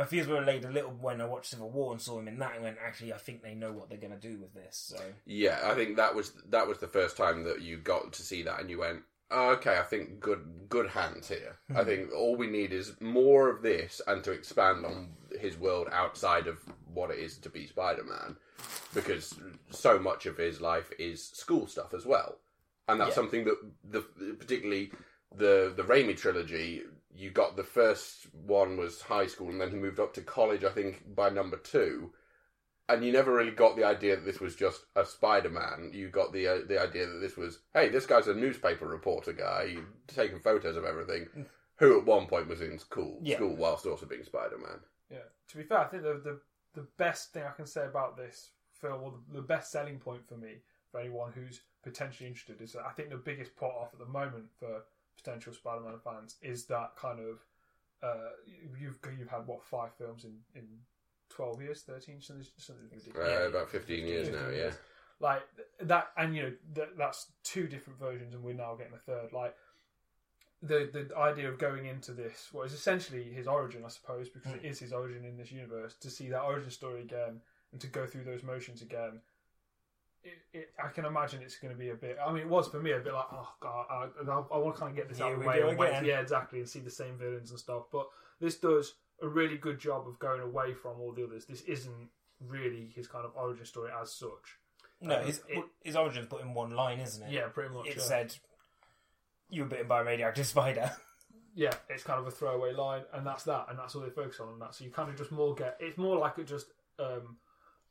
my 0.00 0.06
fears 0.06 0.26
were 0.26 0.38
allayed 0.38 0.64
a 0.64 0.70
little 0.70 0.92
when 0.92 1.20
I 1.20 1.26
watched 1.26 1.50
Civil 1.50 1.68
War 1.68 1.92
and 1.92 2.00
saw 2.00 2.18
him 2.18 2.26
in 2.26 2.38
that 2.38 2.54
and 2.54 2.62
went, 2.64 2.78
actually, 2.82 3.12
I 3.12 3.18
think 3.18 3.42
they 3.42 3.54
know 3.54 3.70
what 3.70 3.90
they're 3.90 3.98
going 3.98 4.18
to 4.18 4.28
do 4.28 4.38
with 4.40 4.54
this. 4.54 4.94
So 4.96 4.98
yeah. 5.26 5.60
I 5.64 5.74
think 5.74 5.96
that 5.96 6.14
was 6.14 6.32
that 6.48 6.66
was 6.66 6.78
the 6.78 6.88
first 6.88 7.18
time 7.18 7.44
that 7.44 7.60
you 7.60 7.76
got 7.76 8.14
to 8.14 8.22
see 8.22 8.42
that, 8.44 8.60
and 8.60 8.70
you 8.70 8.78
went, 8.78 9.00
oh, 9.30 9.50
"Okay, 9.50 9.76
I 9.78 9.82
think 9.82 10.18
good 10.18 10.42
good 10.70 10.88
hands 10.88 11.28
here. 11.28 11.56
Hmm. 11.70 11.76
I 11.76 11.84
think 11.84 12.14
all 12.14 12.34
we 12.34 12.46
need 12.46 12.72
is 12.72 12.98
more 12.98 13.50
of 13.50 13.60
this, 13.60 14.00
and 14.06 14.24
to 14.24 14.32
expand 14.32 14.86
on 14.86 15.10
his 15.38 15.58
world 15.58 15.88
outside 15.92 16.46
of 16.46 16.56
what 16.94 17.10
it 17.10 17.18
is 17.18 17.36
to 17.36 17.50
be 17.50 17.66
Spider-Man, 17.66 18.36
because 18.94 19.34
so 19.68 19.98
much 19.98 20.24
of 20.24 20.38
his 20.38 20.62
life 20.62 20.90
is 20.98 21.28
school 21.28 21.66
stuff 21.66 21.92
as 21.92 22.06
well, 22.06 22.38
and 22.88 22.98
that's 22.98 23.10
Yeah. 23.10 23.14
something 23.16 23.44
that 23.44 23.58
the 23.84 24.00
particularly 24.38 24.92
the 25.36 25.74
the 25.76 25.82
Raimi 25.84 26.16
trilogy. 26.16 26.84
You 27.20 27.30
got 27.30 27.56
the 27.56 27.64
first 27.64 28.26
one 28.32 28.76
was 28.78 29.02
high 29.02 29.26
school, 29.26 29.50
and 29.50 29.60
then 29.60 29.70
he 29.70 29.76
moved 29.76 30.00
up 30.00 30.14
to 30.14 30.22
college. 30.22 30.64
I 30.64 30.70
think 30.70 31.14
by 31.14 31.28
number 31.28 31.58
two, 31.58 32.12
and 32.88 33.04
you 33.04 33.12
never 33.12 33.32
really 33.34 33.50
got 33.50 33.76
the 33.76 33.84
idea 33.84 34.16
that 34.16 34.24
this 34.24 34.40
was 34.40 34.56
just 34.56 34.86
a 34.96 35.04
Spider-Man. 35.04 35.90
You 35.92 36.08
got 36.08 36.32
the 36.32 36.48
uh, 36.48 36.58
the 36.66 36.80
idea 36.80 37.06
that 37.06 37.20
this 37.20 37.36
was, 37.36 37.58
hey, 37.74 37.90
this 37.90 38.06
guy's 38.06 38.26
a 38.28 38.34
newspaper 38.34 38.86
reporter 38.86 39.32
guy 39.34 39.76
taking 40.06 40.40
photos 40.40 40.76
of 40.76 40.84
everything, 40.84 41.28
who 41.76 41.98
at 41.98 42.06
one 42.06 42.26
point 42.26 42.48
was 42.48 42.62
in 42.62 42.78
school, 42.78 43.18
Yeah. 43.22 43.36
school 43.36 43.54
whilst 43.54 43.86
also 43.86 44.06
being 44.06 44.24
Spider-Man. 44.24 44.80
Yeah. 45.10 45.18
To 45.48 45.56
be 45.58 45.62
fair, 45.64 45.78
I 45.80 45.84
think 45.88 46.02
the 46.04 46.20
the, 46.24 46.40
the 46.74 46.86
best 46.96 47.32
thing 47.32 47.42
I 47.44 47.52
can 47.52 47.66
say 47.66 47.84
about 47.84 48.16
this 48.16 48.50
film, 48.72 49.02
or 49.02 49.12
the, 49.12 49.40
the 49.40 49.46
best 49.46 49.70
selling 49.70 49.98
point 49.98 50.26
for 50.26 50.36
me, 50.38 50.62
for 50.90 51.00
anyone 51.00 51.32
who's 51.34 51.60
potentially 51.82 52.28
interested, 52.28 52.62
is 52.62 52.72
that 52.72 52.86
I 52.86 52.92
think 52.92 53.10
the 53.10 53.16
biggest 53.16 53.56
pot 53.56 53.74
off 53.78 53.92
at 53.92 53.98
the 53.98 54.06
moment 54.06 54.46
for 54.58 54.82
potential 55.22 55.52
Spider-Man 55.52 55.98
fans 56.02 56.36
is 56.42 56.64
that 56.66 56.96
kind 56.96 57.20
of 57.20 57.44
uh, 58.02 58.30
you've 58.78 58.98
you've 59.18 59.28
had 59.28 59.46
what 59.46 59.62
five 59.64 59.90
films 59.98 60.24
in 60.24 60.36
in 60.54 60.66
twelve 61.28 61.60
years, 61.60 61.82
thirteen, 61.82 62.20
something, 62.20 62.46
something 62.56 62.88
Uh. 63.14 63.48
About 63.48 63.70
fifteen 63.70 64.06
years 64.06 64.28
15 64.28 64.42
now, 64.42 64.50
yeah. 64.50 64.70
Like 65.20 65.42
that, 65.82 66.08
and 66.16 66.34
you 66.34 66.42
know 66.42 66.52
that, 66.74 66.96
that's 66.96 67.26
two 67.44 67.66
different 67.66 67.98
versions, 67.98 68.34
and 68.34 68.42
we're 68.42 68.54
now 68.54 68.74
getting 68.74 68.94
a 68.94 68.98
third. 68.98 69.32
Like 69.32 69.54
the 70.62 70.88
the 70.92 71.16
idea 71.16 71.48
of 71.48 71.58
going 71.58 71.86
into 71.86 72.12
this, 72.12 72.48
what 72.52 72.66
is 72.66 72.72
essentially 72.72 73.24
his 73.24 73.46
origin, 73.46 73.82
I 73.84 73.88
suppose, 73.88 74.30
because 74.30 74.52
it 74.52 74.64
is 74.64 74.78
his 74.78 74.92
origin 74.92 75.24
in 75.24 75.36
this 75.36 75.52
universe. 75.52 75.94
To 76.00 76.10
see 76.10 76.28
that 76.30 76.40
origin 76.40 76.70
story 76.70 77.02
again 77.02 77.40
and 77.72 77.80
to 77.80 77.86
go 77.86 78.06
through 78.06 78.24
those 78.24 78.42
motions 78.42 78.82
again, 78.82 79.20
it, 80.22 80.38
it, 80.52 80.70
I 80.82 80.88
can 80.88 81.04
imagine 81.04 81.40
it's 81.42 81.56
going 81.56 81.72
to 81.72 81.78
be 81.78 81.90
a 81.90 81.94
bit. 81.94 82.18
I 82.24 82.32
mean, 82.32 82.42
it 82.42 82.48
was 82.48 82.68
for 82.68 82.80
me 82.80 82.92
a 82.92 82.98
bit 82.98 83.12
like, 83.14 83.26
oh 83.32 83.48
god, 83.60 83.86
I, 83.90 84.08
I, 84.30 84.34
I 84.54 84.58
want 84.58 84.74
to 84.74 84.80
kind 84.80 84.90
of 84.90 84.96
get 84.96 85.08
this 85.08 85.20
out 85.20 85.32
of 85.32 85.40
the 85.40 85.46
way. 85.46 85.60
and 85.62 85.78
wait- 85.78 85.88
again. 85.90 86.04
yeah, 86.04 86.20
exactly, 86.20 86.58
and 86.58 86.68
see 86.68 86.80
the 86.80 86.90
same 86.90 87.16
villains 87.18 87.50
and 87.50 87.58
stuff. 87.58 87.84
But 87.90 88.06
this 88.40 88.56
does 88.56 88.94
a 89.22 89.28
really 89.28 89.56
good 89.56 89.78
job 89.78 90.06
of 90.08 90.18
going 90.18 90.40
away 90.40 90.74
from 90.74 91.00
all 91.00 91.12
the 91.12 91.24
others. 91.24 91.46
This 91.46 91.62
isn't 91.62 92.08
really 92.46 92.90
his 92.94 93.06
kind 93.06 93.24
of 93.24 93.32
origin 93.36 93.64
story 93.66 93.90
as 94.00 94.12
such. 94.12 94.58
no, 95.00 95.18
Um, 95.20 95.26
his 95.26 95.42
it- 95.48 95.64
his 95.82 95.96
origin's 95.96 96.26
put 96.28 96.42
in 96.42 96.54
one 96.54 96.70
line, 96.70 97.00
isn't 97.00 97.22
it? 97.26 97.32
Yeah, 97.32 97.48
pretty 97.48 97.72
much. 97.74 97.86
It 97.88 97.96
yeah. 97.96 98.02
said, 98.02 98.34
"You 99.48 99.62
were 99.62 99.68
bitten 99.68 99.88
by 99.88 100.00
a 100.00 100.04
radioactive 100.04 100.46
spider." 100.46 100.90
yeah, 101.54 101.72
it's 101.88 102.02
kind 102.02 102.20
of 102.20 102.26
a 102.26 102.30
throwaway 102.30 102.72
line, 102.72 103.02
and 103.12 103.26
that's 103.26 103.44
that, 103.44 103.66
and 103.70 103.78
that's 103.78 103.94
all 103.94 104.02
they 104.02 104.10
focus 104.10 104.40
on, 104.40 104.48
and 104.50 104.60
that. 104.62 104.74
So 104.74 104.84
you 104.84 104.90
kind 104.90 105.10
of 105.10 105.16
just 105.16 105.32
more 105.32 105.54
get. 105.54 105.76
It's 105.80 105.98
more 105.98 106.16
like 106.18 106.38
it 106.38 106.46
just 106.46 106.66
um, 106.98 107.36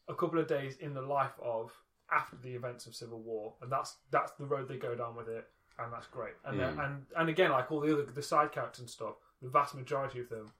a 0.07 0.13
couple 0.15 0.39
of 0.39 0.47
days 0.47 0.77
in 0.77 0.93
the 0.93 1.01
life 1.01 1.33
of 1.43 1.71
after 2.11 2.35
the 2.37 2.53
events 2.55 2.85
of 2.87 2.95
Civil 2.95 3.19
War, 3.19 3.53
and 3.61 3.71
that's 3.71 3.97
that's 4.11 4.31
the 4.33 4.45
road 4.45 4.67
they 4.67 4.77
go 4.77 4.95
down 4.95 5.15
with 5.15 5.27
it, 5.29 5.47
and 5.77 5.91
that's 5.93 6.07
great. 6.07 6.33
And 6.45 6.59
Mm. 6.59 6.85
and 6.85 7.05
and 7.15 7.29
again, 7.29 7.51
like 7.51 7.71
all 7.71 7.79
the 7.81 7.93
other 7.93 8.03
the 8.03 8.21
side 8.23 8.51
characters 8.51 8.79
and 8.79 8.89
stuff, 8.89 9.15
the 9.41 9.49
vast 9.49 9.75
majority 9.75 10.19
of 10.19 10.29
them 10.29 10.51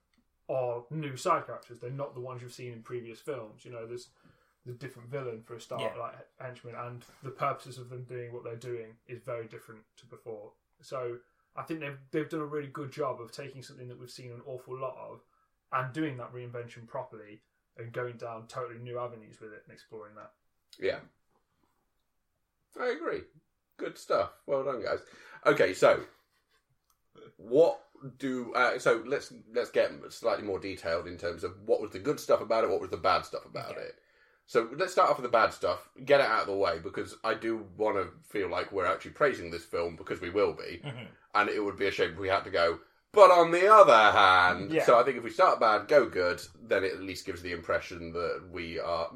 are 0.48 0.84
new 0.90 1.16
side 1.16 1.46
characters. 1.46 1.78
They're 1.78 1.90
not 1.90 2.14
the 2.14 2.20
ones 2.20 2.42
you've 2.42 2.52
seen 2.52 2.72
in 2.72 2.82
previous 2.82 3.20
films. 3.20 3.64
You 3.64 3.70
know, 3.72 3.86
there's 3.86 4.08
the 4.66 4.72
different 4.72 5.08
villain 5.08 5.42
for 5.42 5.54
a 5.54 5.60
start, 5.60 5.80
Yeah. 5.80 5.94
like 6.00 6.14
henchmen, 6.40 6.74
and 6.74 7.04
the 7.22 7.30
purposes 7.30 7.78
of 7.78 7.88
them 7.88 8.04
doing 8.04 8.32
what 8.32 8.44
they're 8.44 8.56
doing 8.56 8.96
is 9.06 9.20
very 9.20 9.46
different 9.46 9.84
to 9.98 10.06
before. 10.06 10.52
So 10.80 11.18
I 11.56 11.62
think 11.62 11.80
they've 11.80 11.98
they've 12.10 12.28
done 12.28 12.40
a 12.40 12.46
really 12.46 12.68
good 12.68 12.90
job 12.92 13.20
of 13.20 13.32
taking 13.32 13.62
something 13.62 13.88
that 13.88 13.98
we've 13.98 14.10
seen 14.10 14.32
an 14.32 14.42
awful 14.46 14.76
lot 14.78 14.96
of 14.96 15.24
and 15.72 15.92
doing 15.92 16.16
that 16.18 16.32
reinvention 16.32 16.86
properly 16.86 17.40
and 17.76 17.92
going 17.92 18.16
down 18.16 18.46
totally 18.48 18.78
new 18.80 18.98
avenues 18.98 19.40
with 19.40 19.52
it 19.52 19.62
and 19.64 19.72
exploring 19.72 20.14
that. 20.16 20.32
Yeah. 20.78 21.00
I 22.78 22.88
agree. 22.88 23.22
Good 23.78 23.96
stuff. 23.98 24.30
Well 24.46 24.64
done, 24.64 24.82
guys. 24.82 24.98
Okay, 25.46 25.72
so 25.74 26.00
what 27.36 27.80
do 28.18 28.52
uh, 28.54 28.78
so 28.78 29.02
let's 29.06 29.32
let's 29.54 29.70
get 29.70 29.90
slightly 30.10 30.44
more 30.44 30.58
detailed 30.58 31.06
in 31.06 31.18
terms 31.18 31.44
of 31.44 31.52
what 31.66 31.80
was 31.80 31.90
the 31.90 31.98
good 31.98 32.18
stuff 32.20 32.40
about 32.40 32.64
it, 32.64 32.70
what 32.70 32.80
was 32.80 32.90
the 32.90 32.96
bad 32.96 33.24
stuff 33.24 33.44
about 33.44 33.72
Okay. 33.72 33.80
it. 33.82 33.94
So 34.46 34.68
let's 34.76 34.92
start 34.92 35.10
off 35.10 35.16
with 35.16 35.24
the 35.24 35.28
bad 35.36 35.52
stuff. 35.52 35.88
Get 36.04 36.20
it 36.20 36.26
out 36.26 36.40
of 36.42 36.46
the 36.48 36.56
way 36.56 36.78
because 36.82 37.14
I 37.22 37.34
do 37.34 37.66
want 37.76 37.96
to 37.96 38.08
feel 38.28 38.48
like 38.50 38.72
we're 38.72 38.86
actually 38.86 39.12
praising 39.12 39.50
this 39.50 39.64
film 39.64 39.94
because 39.96 40.20
we 40.20 40.30
will 40.30 40.54
be, 40.54 40.80
Mhm. 40.84 41.06
and 41.34 41.48
it 41.48 41.60
would 41.62 41.76
be 41.76 41.86
a 41.86 41.90
shame 41.92 42.12
if 42.12 42.18
we 42.18 42.28
had 42.28 42.44
to 42.44 42.50
go. 42.50 42.80
But 43.12 43.30
on 43.30 43.50
the 43.52 43.72
other 43.72 43.92
hand, 44.12 44.72
Yeah. 44.72 44.84
so 44.84 44.98
I 44.98 45.04
think 45.04 45.18
if 45.18 45.22
we 45.24 45.30
start 45.30 45.60
bad, 45.60 45.86
go 45.88 46.06
good, 46.08 46.40
then 46.60 46.84
it 46.84 46.92
at 46.94 47.00
least 47.00 47.26
gives 47.26 47.42
the 47.42 47.52
impression 47.52 48.12
that 48.12 48.48
we 48.50 48.78
are. 48.80 49.12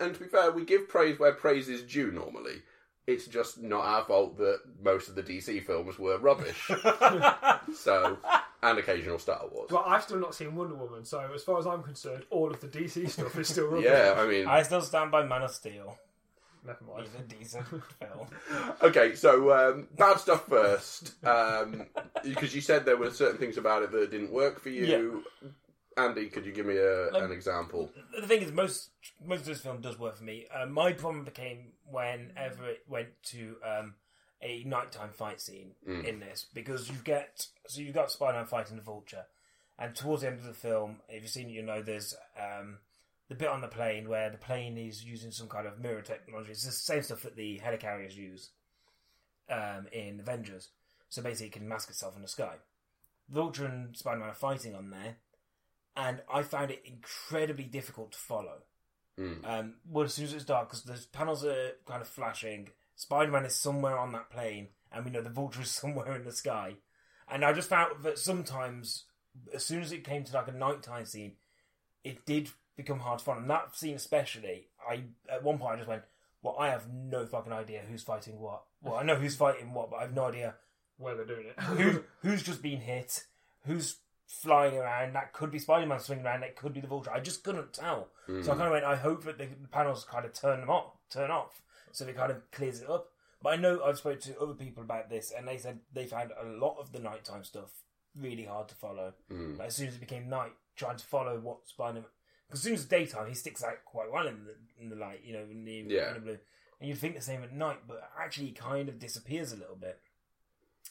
And 0.00 0.14
to 0.14 0.20
be 0.20 0.26
fair, 0.26 0.50
we 0.50 0.64
give 0.64 0.88
praise 0.88 1.18
where 1.18 1.32
praise 1.32 1.68
is 1.68 1.82
due 1.82 2.10
normally. 2.10 2.62
It's 3.06 3.26
just 3.26 3.62
not 3.62 3.84
our 3.84 4.04
fault 4.04 4.38
that 4.38 4.60
most 4.82 5.08
of 5.08 5.14
the 5.14 5.22
DC 5.22 5.64
films 5.64 5.98
were 5.98 6.18
rubbish. 6.18 6.70
so, 7.74 8.18
and 8.62 8.78
occasional 8.78 9.18
Star 9.18 9.42
Wars. 9.52 9.68
But 9.70 9.84
I've 9.86 10.02
still 10.02 10.18
not 10.18 10.34
seen 10.34 10.54
Wonder 10.54 10.74
Woman, 10.74 11.04
so 11.04 11.20
as 11.34 11.42
far 11.42 11.58
as 11.58 11.66
I'm 11.66 11.82
concerned, 11.82 12.24
all 12.30 12.50
of 12.50 12.60
the 12.60 12.66
DC 12.66 13.08
stuff 13.10 13.38
is 13.38 13.48
still 13.48 13.66
rubbish. 13.66 13.90
Yeah, 13.90 14.14
I 14.16 14.26
mean, 14.26 14.46
I 14.46 14.62
still 14.62 14.80
stand 14.80 15.10
by 15.10 15.22
Man 15.24 15.42
of 15.42 15.50
Steel. 15.50 15.98
Never 16.66 16.78
mind. 16.84 17.06
He's 17.06 17.20
a 17.20 17.38
decent 17.38 17.66
film. 17.66 18.26
okay, 18.82 19.14
so 19.14 19.52
um, 19.52 19.88
bad 19.98 20.18
stuff 20.18 20.46
first, 20.48 21.12
um, 21.26 21.84
because 22.22 22.54
you 22.54 22.62
said 22.62 22.86
there 22.86 22.96
were 22.96 23.10
certain 23.10 23.36
things 23.36 23.58
about 23.58 23.82
it 23.82 23.92
that 23.92 24.10
didn't 24.10 24.32
work 24.32 24.60
for 24.60 24.70
you. 24.70 25.24
Andy, 25.96 26.28
could 26.28 26.44
you 26.44 26.52
give 26.52 26.66
me 26.66 26.76
a, 26.76 27.10
Like- 27.12 27.22
an 27.22 27.32
example? 27.32 27.90
The 28.18 28.26
thing 28.26 28.42
is, 28.42 28.52
most 28.52 28.90
most 29.24 29.40
of 29.40 29.46
this 29.46 29.60
film 29.60 29.80
does 29.80 29.98
work 29.98 30.16
for 30.16 30.24
me. 30.24 30.46
Uh, 30.52 30.66
my 30.66 30.92
problem 30.92 31.24
became 31.24 31.72
whenever 31.88 32.68
it 32.68 32.82
went 32.88 33.08
to 33.24 33.56
um, 33.64 33.94
a 34.42 34.64
nighttime 34.64 35.10
fight 35.12 35.40
scene 35.40 35.74
Mm. 35.88 36.04
in 36.04 36.20
this 36.20 36.46
because 36.52 36.88
you 36.90 36.96
get 37.04 37.46
so 37.66 37.80
you've 37.80 37.94
got 37.94 38.10
Spider-Man 38.10 38.46
fighting 38.46 38.76
the 38.76 38.82
Vulture, 38.82 39.26
and 39.78 39.94
towards 39.94 40.22
the 40.22 40.28
end 40.28 40.38
of 40.40 40.44
the 40.46 40.52
film, 40.54 41.00
if 41.08 41.22
you've 41.22 41.30
seen 41.30 41.48
it, 41.48 41.52
you 41.52 41.62
know 41.62 41.80
there's 41.82 42.14
um, 42.38 42.78
the 43.28 43.34
bit 43.34 43.48
on 43.48 43.60
the 43.60 43.68
plane 43.68 44.08
where 44.08 44.30
the 44.30 44.36
plane 44.36 44.76
is 44.76 45.04
using 45.04 45.30
some 45.30 45.48
kind 45.48 45.66
of 45.66 45.78
mirror 45.80 46.02
technology. 46.02 46.50
It's 46.50 46.64
the 46.66 46.72
same 46.72 47.02
stuff 47.02 47.22
that 47.22 47.36
the 47.36 47.60
helicarriers 47.64 48.14
use 48.16 48.50
um, 49.48 49.86
in 49.92 50.20
Avengers. 50.20 50.68
So 51.08 51.22
basically, 51.22 51.46
it 51.46 51.52
can 51.52 51.68
mask 51.68 51.88
itself 51.88 52.16
in 52.16 52.22
the 52.22 52.28
sky. 52.28 52.54
Vulture 53.30 53.64
and 53.66 53.96
Spider-Man 53.96 54.28
are 54.28 54.34
fighting 54.34 54.74
on 54.74 54.90
there, 54.90 55.16
and 55.96 56.22
I 56.32 56.42
found 56.42 56.70
it 56.70 56.82
incredibly 56.84 57.64
difficult 57.64 58.12
to 58.12 58.18
follow. 58.18 58.62
Mm. 59.18 59.48
Um, 59.48 59.74
well, 59.88 60.04
as 60.04 60.14
soon 60.14 60.24
as 60.24 60.32
it's 60.34 60.44
dark, 60.44 60.68
because 60.68 60.82
the 60.82 60.98
panels 61.12 61.44
are 61.44 61.72
kind 61.86 62.02
of 62.02 62.08
flashing, 62.08 62.70
Spider 62.96 63.30
Man 63.30 63.44
is 63.44 63.54
somewhere 63.56 63.98
on 63.98 64.12
that 64.12 64.30
plane, 64.30 64.68
and 64.92 65.04
we 65.04 65.10
know 65.10 65.22
the 65.22 65.30
Vulture 65.30 65.62
is 65.62 65.70
somewhere 65.82 66.14
in 66.14 66.24
the 66.24 66.32
sky. 66.32 66.74
And 67.30 67.44
I 67.44 67.52
just 67.52 67.68
found 67.68 68.04
that 68.04 68.18
sometimes, 68.18 69.04
as 69.54 69.64
soon 69.64 69.82
as 69.82 69.92
it 69.92 70.04
came 70.04 70.24
to 70.24 70.34
like 70.34 70.48
a 70.48 70.52
nighttime 70.52 71.06
scene, 71.06 71.32
it 72.02 72.26
did 72.26 72.50
become 72.76 73.00
hard 73.00 73.20
to 73.20 73.24
follow. 73.24 73.38
And 73.38 73.50
that 73.50 73.76
scene 73.76 73.94
especially, 73.94 74.66
I 74.86 75.04
at 75.30 75.42
one 75.42 75.58
point 75.58 75.74
I 75.74 75.76
just 75.76 75.88
went, 75.88 76.02
"Well, 76.42 76.56
I 76.58 76.68
have 76.68 76.92
no 76.92 77.24
fucking 77.24 77.52
idea 77.52 77.82
who's 77.88 78.02
fighting 78.02 78.38
what. 78.40 78.64
Well, 78.82 78.96
I 78.96 79.04
know 79.04 79.14
who's 79.14 79.36
fighting 79.36 79.72
what, 79.72 79.90
but 79.90 79.96
I 79.98 80.02
have 80.02 80.14
no 80.14 80.26
idea 80.26 80.56
Where 80.98 81.14
they're 81.14 81.24
doing 81.24 81.46
it. 81.46 81.60
who 81.62 82.04
who's 82.20 82.42
just 82.42 82.60
been 82.62 82.80
hit, 82.80 83.24
who's 83.64 83.96
flying 84.42 84.76
around. 84.76 85.14
That 85.14 85.32
could 85.32 85.50
be 85.50 85.58
Spider 85.58 85.86
Man 85.86 86.00
swinging 86.00 86.24
around. 86.24 86.40
That 86.40 86.56
could 86.56 86.72
be 86.72 86.80
the 86.80 86.86
Vulture. 86.86 87.12
I 87.12 87.20
just 87.20 87.42
couldn't 87.44 87.72
tell. 87.72 88.08
So 88.26 88.52
I 88.52 88.54
kind 88.56 88.62
of 88.62 88.70
went. 88.72 88.84
I 88.84 88.96
hope 88.96 89.24
that 89.24 89.38
the 89.38 89.48
panels 89.70 90.04
kind 90.04 90.24
of 90.24 90.32
turn 90.32 90.60
them 90.60 90.70
off, 90.70 90.92
turn 91.10 91.30
off, 91.30 91.62
so 91.92 92.06
it 92.06 92.16
kind 92.16 92.30
of 92.32 92.50
clears 92.50 92.80
it 92.80 92.88
up. 92.88 93.08
But 93.42 93.50
I 93.52 93.56
know 93.56 93.82
I've 93.84 93.98
spoken 93.98 94.20
to 94.22 94.40
other 94.40 94.54
people 94.54 94.82
about 94.82 95.10
this, 95.10 95.30
and 95.36 95.46
they 95.46 95.58
said 95.58 95.80
they 95.92 96.06
found 96.06 96.30
a 96.40 96.46
lot 96.46 96.76
of 96.80 96.92
the 96.92 97.00
nighttime 97.00 97.44
stuff 97.44 97.70
really 98.18 98.44
hard 98.44 98.68
to 98.68 98.74
follow. 98.74 99.12
Mm. 99.30 99.58
Like, 99.58 99.66
as 99.68 99.76
soon 99.76 99.88
as 99.88 99.94
it 99.96 100.00
became 100.00 100.28
night, 100.30 100.52
trying 100.76 100.96
to 100.96 101.04
follow 101.04 101.38
what 101.38 101.66
Spider 101.68 101.94
Man. 102.00 102.04
Because 102.46 102.60
as 102.60 102.64
soon 102.64 102.74
as 102.74 102.80
it's 102.80 102.88
daytime, 102.88 103.28
he 103.28 103.34
sticks 103.34 103.62
out 103.62 103.84
quite 103.84 104.10
well 104.10 104.26
in 104.26 104.44
the 104.44 104.54
in 104.82 104.88
the 104.88 104.96
light, 104.96 105.20
you 105.24 105.34
know, 105.34 105.42
in 105.50 105.64
the, 105.64 105.84
Yeah. 105.88 106.08
in 106.08 106.14
the 106.14 106.20
blue. 106.20 106.38
And 106.80 106.88
you'd 106.88 106.98
think 106.98 107.14
the 107.16 107.22
same 107.22 107.42
at 107.42 107.52
night, 107.52 107.80
but 107.86 108.10
actually, 108.18 108.46
he 108.46 108.52
kind 108.52 108.88
of 108.88 108.98
disappears 108.98 109.52
a 109.52 109.56
little 109.56 109.76
bit, 109.76 110.00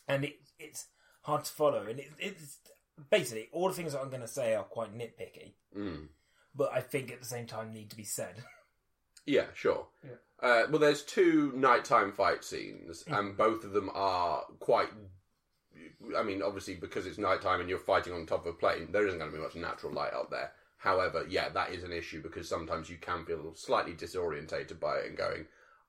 and 0.08 0.24
it 0.24 0.36
it's 0.60 0.88
hard 1.24 1.46
to 1.46 1.52
follow. 1.52 1.84
And 1.88 2.00
it, 2.00 2.12
it's 2.20 2.60
basically 3.10 3.50
all 3.52 3.68
the 3.70 3.74
things 3.76 3.94
that 3.94 4.02
I'm 4.02 4.10
going 4.10 4.22
to 4.22 4.28
say 4.28 4.56
are 4.56 4.64
quite 4.64 4.96
nitpicky, 4.98 5.54
Mm. 5.76 6.08
but 6.56 6.72
I 6.74 6.82
think 6.82 7.12
at 7.12 7.20
the 7.20 7.26
same 7.26 7.48
time 7.48 7.74
need 7.74 7.90
to 7.92 7.98
be 7.98 8.04
said. 8.04 8.36
Yeah, 9.26 9.46
sure. 9.54 9.88
Yeah. 10.04 10.16
Uh, 10.42 10.68
well, 10.70 10.80
there's 10.80 11.02
two 11.02 11.54
nighttime 11.56 12.12
fight 12.12 12.44
scenes, 12.44 13.06
Mm. 13.06 13.18
and 13.20 13.38
both 13.38 13.64
of 13.64 13.72
them 13.72 13.90
are 13.94 14.44
quite. 14.60 14.90
I 16.18 16.24
mean, 16.24 16.42
obviously, 16.42 16.76
because 16.76 17.06
it's 17.08 17.18
nighttime 17.18 17.62
and 17.62 17.70
you're 17.70 17.80
fighting 17.80 18.12
on 18.12 18.26
top 18.26 18.46
of 18.46 18.54
a 18.54 18.58
plane, 18.58 18.90
there 18.92 19.08
isn't 19.08 19.20
going 19.20 19.32
to 19.32 19.38
be 19.38 19.42
much 19.42 19.56
natural 19.56 19.94
light 19.94 20.14
up 20.14 20.30
there. 20.30 20.52
However, 20.78 21.26
yeah, 21.30 21.48
that 21.50 21.72
is 21.72 21.84
an 21.86 21.94
issue 21.94 22.22
because 22.22 22.50
sometimes 22.50 22.90
you 22.90 22.98
can 22.98 23.24
feel 23.26 23.56
slightly 23.56 23.94
disorientated 23.94 24.80
by 24.82 24.98
it 24.98 25.08
and 25.08 25.18
going, 25.18 25.46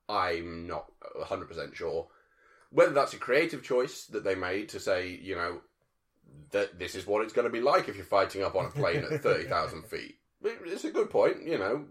I'm 0.07 0.65
not 0.65 0.89
100% 1.21 1.75
sure. 1.75 2.07
Whether 2.71 2.93
that's 2.93 3.13
a 3.13 3.17
creative 3.17 3.63
choice 3.63 4.05
that 4.05 4.23
they 4.23 4.35
made 4.35 4.69
to 4.69 4.79
say, 4.79 5.09
you 5.09 5.35
know, 5.35 5.59
that 6.51 6.79
this 6.79 6.95
is 6.95 7.05
what 7.05 7.23
it's 7.23 7.33
going 7.33 7.47
to 7.47 7.51
be 7.51 7.61
like 7.61 7.89
if 7.89 7.95
you're 7.95 8.05
fighting 8.05 8.43
up 8.43 8.55
on 8.55 8.65
a 8.65 8.69
plane 8.69 9.03
at 9.03 9.21
30,000 9.23 9.83
feet. 9.85 10.17
It's 10.43 10.83
a 10.83 10.91
good 10.91 11.09
point, 11.09 11.45
you 11.45 11.57
know, 11.57 11.85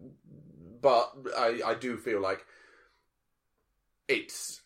but 0.81 1.13
I, 1.37 1.61
I 1.67 1.75
do 1.75 1.97
feel 1.97 2.21
like 2.21 2.45
it's 4.09 4.61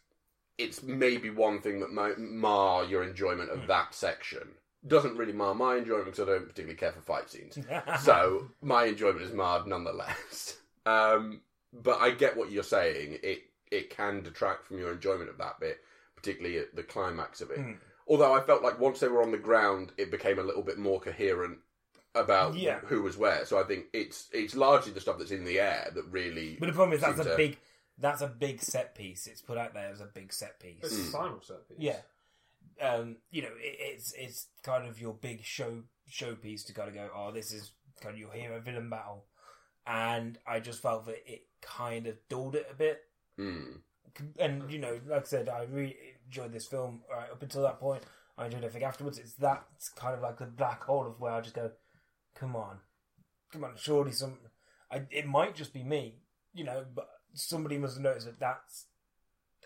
it's 0.58 0.82
maybe 0.82 1.30
one 1.30 1.60
thing 1.60 1.80
that 1.80 1.92
might 1.92 2.18
mar 2.18 2.84
your 2.84 3.04
enjoyment 3.04 3.50
of 3.50 3.68
that 3.68 3.94
section. 3.94 4.48
Doesn't 4.87 5.16
really 5.16 5.32
mar 5.32 5.54
my 5.54 5.76
enjoyment 5.76 6.06
because 6.06 6.20
I 6.20 6.32
don't 6.32 6.48
particularly 6.48 6.76
care 6.76 6.92
for 6.92 7.00
fight 7.00 7.30
scenes. 7.30 7.58
so 8.00 8.48
my 8.60 8.87
enjoyment 8.87 9.22
is 9.22 9.32
marred 9.32 9.66
nonetheless. 9.66 10.56
Um, 10.87 11.42
but 11.70 12.00
I 12.00 12.12
get 12.12 12.34
what 12.34 12.50
you're 12.50 12.62
saying. 12.62 13.18
It 13.22 13.42
it 13.70 13.90
can 13.90 14.22
detract 14.22 14.64
from 14.64 14.78
your 14.78 14.90
enjoyment 14.90 15.28
of 15.28 15.37
that 15.37 15.60
bit, 15.60 15.80
particularly 16.16 16.56
at 16.56 16.75
the 16.75 16.82
climax 16.82 17.42
of 17.42 17.50
it. 17.50 17.58
Mm. 17.58 17.76
Although 18.08 18.32
I 18.34 18.40
felt 18.40 18.62
like 18.62 18.80
once 18.80 19.00
they 19.00 19.08
were 19.08 19.22
on 19.22 19.30
the 19.32 19.38
ground, 19.38 19.92
it 19.98 20.10
became 20.10 20.38
a 20.38 20.42
little 20.42 20.62
bit 20.62 20.78
more 20.78 20.98
coherent 21.00 21.58
about 22.14 22.54
Yeah. 22.54 22.80
who 22.80 23.02
was 23.02 23.16
where. 23.16 23.44
So 23.44 23.60
I 23.60 23.64
think 23.64 23.86
it's 23.92 24.28
it's 24.32 24.54
largely 24.56 24.92
the 24.92 25.00
stuff 25.00 25.18
that's 25.18 25.30
in 25.30 25.44
the 25.44 25.60
air 25.60 25.90
that 25.94 26.04
really. 26.06 26.56
But 26.58 26.66
the 26.66 26.72
problem 26.72 26.94
is 26.94 27.00
that's 27.02 27.20
a 27.20 27.24
to- 27.24 27.36
big 27.36 27.58
that's 27.98 28.22
a 28.22 28.28
big 28.28 28.62
set 28.62 28.94
piece. 28.94 29.26
It's 29.26 29.42
put 29.42 29.58
out 29.58 29.74
there 29.74 29.90
as 29.90 30.00
a 30.00 30.06
big 30.06 30.32
set 30.32 30.58
piece. 30.60 30.78
It's 30.84 30.94
Mm. 30.94 31.04
the 31.06 31.10
final 31.10 31.40
set 31.42 31.68
piece. 31.68 31.78
Yeah, 31.80 32.00
um, 32.80 33.16
you 33.30 33.42
know, 33.42 33.52
it, 33.58 33.76
it's 33.78 34.12
it's 34.12 34.46
kind 34.62 34.86
of 34.88 35.00
your 35.00 35.14
big 35.14 35.44
show 35.44 35.82
showpiece 36.10 36.64
to 36.66 36.72
kind 36.72 36.88
of 36.88 36.94
go, 36.94 37.10
oh, 37.14 37.30
this 37.32 37.52
is 37.52 37.72
kind 38.00 38.14
of 38.14 38.18
your 38.20 38.32
hero 38.32 38.58
villain 38.60 38.88
battle, 38.88 39.26
and 39.86 40.38
I 40.46 40.60
just 40.60 40.80
felt 40.80 41.06
that 41.06 41.22
it 41.30 41.46
kind 41.60 42.06
of 42.06 42.16
dulled 42.28 42.54
it 42.54 42.68
a 42.70 42.74
bit. 42.74 43.02
Mm. 43.38 43.80
And 44.38 44.70
you 44.72 44.78
know, 44.78 44.98
like 45.06 45.22
I 45.22 45.24
said, 45.24 45.48
I 45.48 45.64
really 45.64 45.96
enjoyed 46.28 46.52
this 46.52 46.66
film 46.66 47.00
right 47.11 47.30
up 47.30 47.42
until 47.42 47.62
that 47.62 47.80
point. 47.80 48.02
I 48.37 48.47
enjoyed 48.47 48.62
everything 48.62 48.87
afterwards. 48.87 49.18
It's 49.18 49.35
that 49.35 49.64
it's 49.75 49.88
kind 49.88 50.14
of 50.14 50.20
like 50.20 50.38
the 50.38 50.47
black 50.47 50.85
hole 50.85 51.06
of 51.06 51.18
where 51.18 51.32
I 51.32 51.40
just 51.40 51.56
go, 51.56 51.73
come 52.35 52.54
on, 52.54 52.78
come 53.52 53.64
on, 53.64 53.73
surely 53.76 54.12
some. 54.12 54.38
I, 54.90 55.02
it 55.11 55.26
might 55.26 55.54
just 55.54 55.75
be 55.75 55.82
me, 55.82 56.20
you 56.54 56.64
know, 56.64 56.85
but 56.94 57.08
somebody 57.35 57.78
must 57.78 57.94
have 57.94 58.02
noticed 58.02 58.26
that 58.26 58.40
that's 58.40 58.87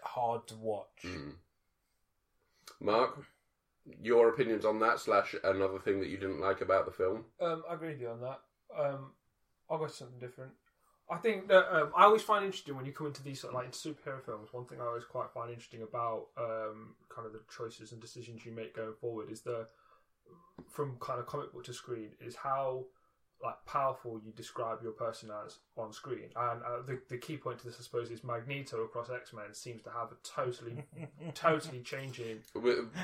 hard 0.02 0.46
to 0.48 0.56
watch. 0.56 1.04
Mm. 1.04 1.34
Mark, 2.80 3.24
your 4.00 4.28
opinions 4.28 4.64
on 4.64 4.80
that 4.80 4.98
slash 4.98 5.34
another 5.44 5.78
thing 5.78 6.00
that 6.00 6.08
you 6.08 6.16
didn't 6.16 6.40
like 6.40 6.60
about 6.60 6.86
the 6.86 6.92
film? 6.92 7.24
Um, 7.40 7.62
I 7.68 7.74
agree 7.74 7.90
with 7.90 8.00
you 8.00 8.08
on 8.08 8.20
that. 8.20 8.40
Um, 8.76 9.12
I'll 9.70 9.78
go 9.78 9.86
something 9.86 10.18
different. 10.18 10.52
I 11.12 11.18
think 11.18 11.48
that 11.48 11.70
um, 11.70 11.92
I 11.94 12.04
always 12.04 12.22
find 12.22 12.42
interesting 12.42 12.74
when 12.74 12.86
you 12.86 12.92
come 12.92 13.06
into 13.06 13.22
these 13.22 13.40
sort 13.40 13.52
of 13.52 13.60
like 13.60 13.72
superhero 13.72 14.24
films. 14.24 14.48
One 14.52 14.64
thing 14.64 14.80
I 14.80 14.86
always 14.86 15.04
quite 15.04 15.30
find 15.34 15.50
interesting 15.50 15.82
about 15.82 16.28
um, 16.38 16.94
kind 17.10 17.26
of 17.26 17.34
the 17.34 17.40
choices 17.54 17.92
and 17.92 18.00
decisions 18.00 18.46
you 18.46 18.52
make 18.52 18.74
going 18.74 18.94
forward 18.98 19.30
is 19.30 19.42
the 19.42 19.66
from 20.70 20.96
kind 21.00 21.20
of 21.20 21.26
comic 21.26 21.52
book 21.52 21.64
to 21.64 21.74
screen 21.74 22.10
is 22.20 22.34
how 22.34 22.84
like 23.42 23.56
powerful 23.66 24.20
you 24.24 24.32
describe 24.32 24.78
your 24.82 24.92
person 24.92 25.30
as 25.44 25.58
on 25.76 25.92
screen. 25.92 26.28
And 26.36 26.62
uh, 26.62 26.82
the 26.86 27.00
the 27.08 27.16
key 27.18 27.36
point 27.36 27.58
to 27.60 27.66
this, 27.66 27.76
I 27.78 27.82
suppose, 27.82 28.10
is 28.10 28.22
Magneto 28.22 28.82
across 28.84 29.10
X 29.10 29.32
Men 29.32 29.52
seems 29.52 29.82
to 29.82 29.90
have 29.90 30.08
a 30.12 30.16
totally 30.22 30.84
totally 31.34 31.80
changing 31.80 32.40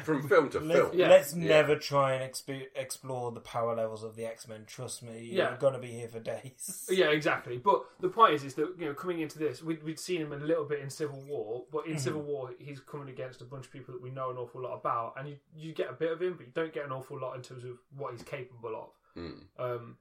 From 0.05 0.29
film 0.29 0.49
to 0.51 0.61
Let, 0.61 0.77
film. 0.79 0.91
Yeah. 0.95 1.09
Let's 1.09 1.35
Yeah. 1.35 1.49
never 1.49 1.77
try 1.77 2.15
and 2.15 2.33
exp- 2.33 2.67
explore 2.77 3.33
the 3.33 3.41
power 3.41 3.75
levels 3.75 4.03
of 4.03 4.17
the 4.17 4.25
X 4.27 4.47
Men. 4.49 4.65
Trust 4.67 5.03
me, 5.03 5.31
Yeah. 5.33 5.51
you're 5.51 5.59
gonna 5.59 5.79
be 5.79 5.89
here 5.93 6.09
for 6.09 6.21
days. 6.21 6.87
Yeah, 6.99 7.11
exactly. 7.11 7.59
But 7.59 7.85
the 8.01 8.09
point 8.09 8.35
is, 8.35 8.45
is 8.45 8.55
that 8.55 8.75
you 8.79 8.87
know, 8.87 8.95
coming 8.95 9.21
into 9.21 9.39
this, 9.39 9.63
we'd, 9.63 9.83
we'd 9.83 9.99
seen 10.01 10.21
him 10.23 10.33
a 10.33 10.37
little 10.37 10.65
bit 10.65 10.81
in 10.81 10.91
Civil 10.91 11.21
War, 11.23 11.65
but 11.71 11.87
in 11.87 11.99
Civil 11.99 12.23
War, 12.23 12.51
he's 12.59 12.81
coming 12.81 13.09
against 13.09 13.41
a 13.41 13.45
bunch 13.45 13.67
of 13.67 13.73
people 13.73 13.95
that 13.95 14.03
we 14.03 14.11
know 14.11 14.31
an 14.31 14.37
awful 14.37 14.61
lot 14.63 14.75
about, 14.75 15.15
and 15.19 15.29
you 15.29 15.37
you 15.55 15.73
get 15.75 15.91
a 15.91 15.93
bit 15.93 16.11
of 16.13 16.21
him, 16.21 16.35
but 16.37 16.47
you 16.47 16.53
don't 16.55 16.73
get 16.73 16.85
an 16.85 16.93
awful 16.93 17.19
lot 17.21 17.37
in 17.37 17.43
terms 17.43 17.65
of 17.65 17.79
what 17.97 18.13
he's 18.13 18.23
capable 18.23 18.75
of. 18.75 19.23
Mm. 19.23 19.43
Um, 19.59 19.97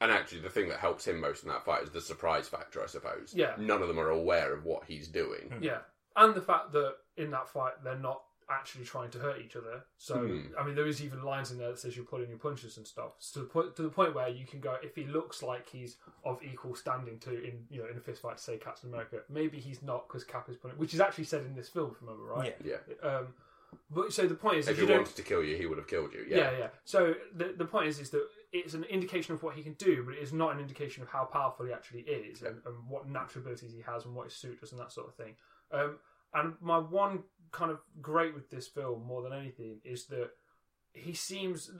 And 0.00 0.12
actually, 0.12 0.40
the 0.42 0.50
thing 0.50 0.68
that 0.68 0.78
helps 0.78 1.06
him 1.06 1.20
most 1.20 1.42
in 1.42 1.48
that 1.48 1.64
fight 1.64 1.82
is 1.82 1.90
the 1.90 2.00
surprise 2.00 2.48
factor, 2.48 2.82
I 2.82 2.86
suppose. 2.86 3.32
Yeah. 3.34 3.54
None 3.58 3.82
of 3.82 3.88
them 3.88 3.98
are 3.98 4.10
aware 4.10 4.52
of 4.54 4.64
what 4.64 4.84
he's 4.84 5.08
doing. 5.08 5.52
yeah, 5.60 5.78
and 6.16 6.34
the 6.34 6.42
fact 6.42 6.72
that 6.72 6.96
in 7.16 7.30
that 7.32 7.48
fight 7.48 7.72
they're 7.82 7.96
not 7.98 8.22
actually 8.50 8.82
trying 8.84 9.10
to 9.10 9.18
hurt 9.18 9.40
each 9.44 9.56
other. 9.56 9.84
So 9.98 10.20
Hmm. 10.20 10.40
I 10.58 10.64
mean, 10.64 10.74
there 10.74 10.86
is 10.86 11.02
even 11.02 11.22
lines 11.22 11.50
in 11.50 11.58
there 11.58 11.68
that 11.68 11.78
says 11.80 11.96
you're 11.96 12.04
pulling 12.06 12.30
your 12.30 12.38
punches 12.38 12.78
and 12.78 12.86
stuff. 12.86 13.12
So 13.18 13.40
to 13.40 13.46
the 13.46 13.52
point 13.52 13.76
to 13.76 13.82
the 13.82 13.90
point 13.90 14.14
where 14.14 14.28
you 14.28 14.46
can 14.46 14.60
go 14.60 14.76
if 14.82 14.94
he 14.94 15.04
looks 15.04 15.42
like 15.42 15.68
he's 15.68 15.96
of 16.24 16.42
equal 16.42 16.74
standing 16.74 17.18
to 17.18 17.30
in 17.30 17.66
you 17.68 17.80
know 17.82 17.88
in 17.90 17.96
a 17.98 18.00
fist 18.00 18.22
fight 18.22 18.38
to 18.38 18.42
say 18.42 18.56
Captain 18.56 18.88
America, 18.88 19.18
maybe 19.28 19.58
he's 19.58 19.82
not 19.82 20.08
because 20.08 20.24
Cap 20.24 20.48
is 20.48 20.56
pulling, 20.56 20.78
which 20.78 20.94
is 20.94 21.00
actually 21.00 21.24
said 21.24 21.42
in 21.44 21.54
this 21.56 21.68
film, 21.68 21.90
if 21.94 22.00
you 22.00 22.06
remember 22.08 22.32
right. 22.32 22.56
Yeah. 22.64 22.76
Yeah. 23.02 23.06
Um, 23.08 23.26
but 23.90 24.14
so 24.14 24.26
the 24.26 24.34
point 24.34 24.56
is, 24.58 24.66
If 24.66 24.72
if 24.72 24.78
you 24.78 24.82
he 24.84 24.88
don't, 24.88 25.02
wanted 25.02 25.16
to 25.16 25.22
kill 25.22 25.44
you, 25.44 25.56
he 25.56 25.66
would 25.66 25.76
have 25.76 25.86
killed 25.88 26.14
you. 26.14 26.24
yeah. 26.26 26.36
Yeah. 26.52 26.58
yeah, 26.58 26.66
So 26.86 27.14
the 27.34 27.52
the 27.54 27.66
point 27.66 27.88
is, 27.88 27.98
is 28.00 28.08
that 28.10 28.26
it's 28.52 28.74
an 28.74 28.84
indication 28.84 29.34
of 29.34 29.42
what 29.42 29.54
he 29.54 29.62
can 29.62 29.74
do, 29.74 30.02
but 30.04 30.14
it 30.14 30.22
is 30.22 30.32
not 30.32 30.54
an 30.54 30.60
indication 30.60 31.02
of 31.02 31.08
how 31.08 31.24
powerful 31.24 31.66
he 31.66 31.72
actually 31.72 32.00
is, 32.00 32.42
and, 32.42 32.56
and 32.64 32.88
what 32.88 33.08
natural 33.08 33.42
abilities 33.42 33.72
he 33.72 33.82
has, 33.82 34.04
and 34.04 34.14
what 34.14 34.24
his 34.24 34.34
suit 34.34 34.60
does, 34.60 34.72
and 34.72 34.80
that 34.80 34.92
sort 34.92 35.08
of 35.08 35.14
thing. 35.14 35.34
Um, 35.70 35.98
and 36.34 36.54
my 36.60 36.78
one 36.78 37.24
kind 37.52 37.70
of 37.70 37.80
great 38.00 38.34
with 38.34 38.50
this 38.50 38.66
film 38.66 39.04
more 39.04 39.22
than 39.22 39.32
anything 39.32 39.80
is 39.84 40.06
that 40.06 40.30
he 40.92 41.14
seems 41.14 41.70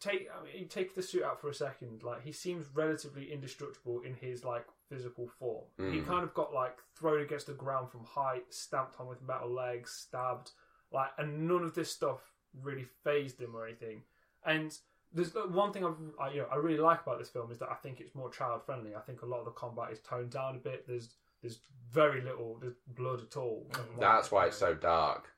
take 0.00 0.28
I 0.30 0.44
mean, 0.44 0.68
take 0.68 0.94
the 0.94 1.02
suit 1.02 1.22
out 1.22 1.40
for 1.40 1.48
a 1.48 1.54
second. 1.54 2.02
Like 2.02 2.22
he 2.24 2.32
seems 2.32 2.66
relatively 2.74 3.32
indestructible 3.32 4.02
in 4.04 4.14
his 4.14 4.44
like 4.44 4.66
physical 4.88 5.28
form. 5.38 5.64
He 5.78 5.98
Mm. 5.98 6.06
kind 6.06 6.24
of 6.24 6.34
got 6.34 6.52
like 6.52 6.76
thrown 6.94 7.22
against 7.22 7.46
the 7.46 7.54
ground 7.54 7.90
from 7.90 8.04
height, 8.04 8.52
stamped 8.52 9.00
on 9.00 9.06
with 9.06 9.22
metal 9.22 9.50
legs, 9.50 9.90
stabbed, 9.90 10.50
like, 10.92 11.10
and 11.18 11.48
none 11.48 11.64
of 11.64 11.74
this 11.74 11.90
stuff 11.90 12.20
really 12.60 12.84
phased 13.02 13.40
him 13.40 13.56
or 13.56 13.66
anything. 13.66 14.02
And 14.44 14.76
there's 15.14 15.32
one 15.34 15.72
thing 15.72 15.84
I've, 15.84 15.94
I, 16.20 16.30
you 16.32 16.40
know, 16.40 16.48
I 16.52 16.56
really 16.56 16.78
like 16.78 17.02
about 17.02 17.18
this 17.18 17.30
film 17.30 17.50
is 17.52 17.58
that 17.58 17.70
I 17.70 17.74
think 17.76 18.00
it's 18.00 18.14
more 18.14 18.30
child 18.30 18.62
friendly. 18.66 18.94
I 18.94 19.00
think 19.00 19.22
a 19.22 19.26
lot 19.26 19.38
of 19.38 19.44
the 19.46 19.52
combat 19.52 19.92
is 19.92 20.00
toned 20.00 20.30
down 20.30 20.56
a 20.56 20.58
bit. 20.58 20.86
There's 20.86 21.10
there's 21.40 21.60
very 21.90 22.20
little 22.20 22.58
there's 22.60 22.74
blood 22.96 23.20
at 23.22 23.36
all. 23.36 23.66
That's 23.98 24.30
why 24.32 24.46
it's 24.46 24.56
so 24.58 24.74
dark. 24.74 25.28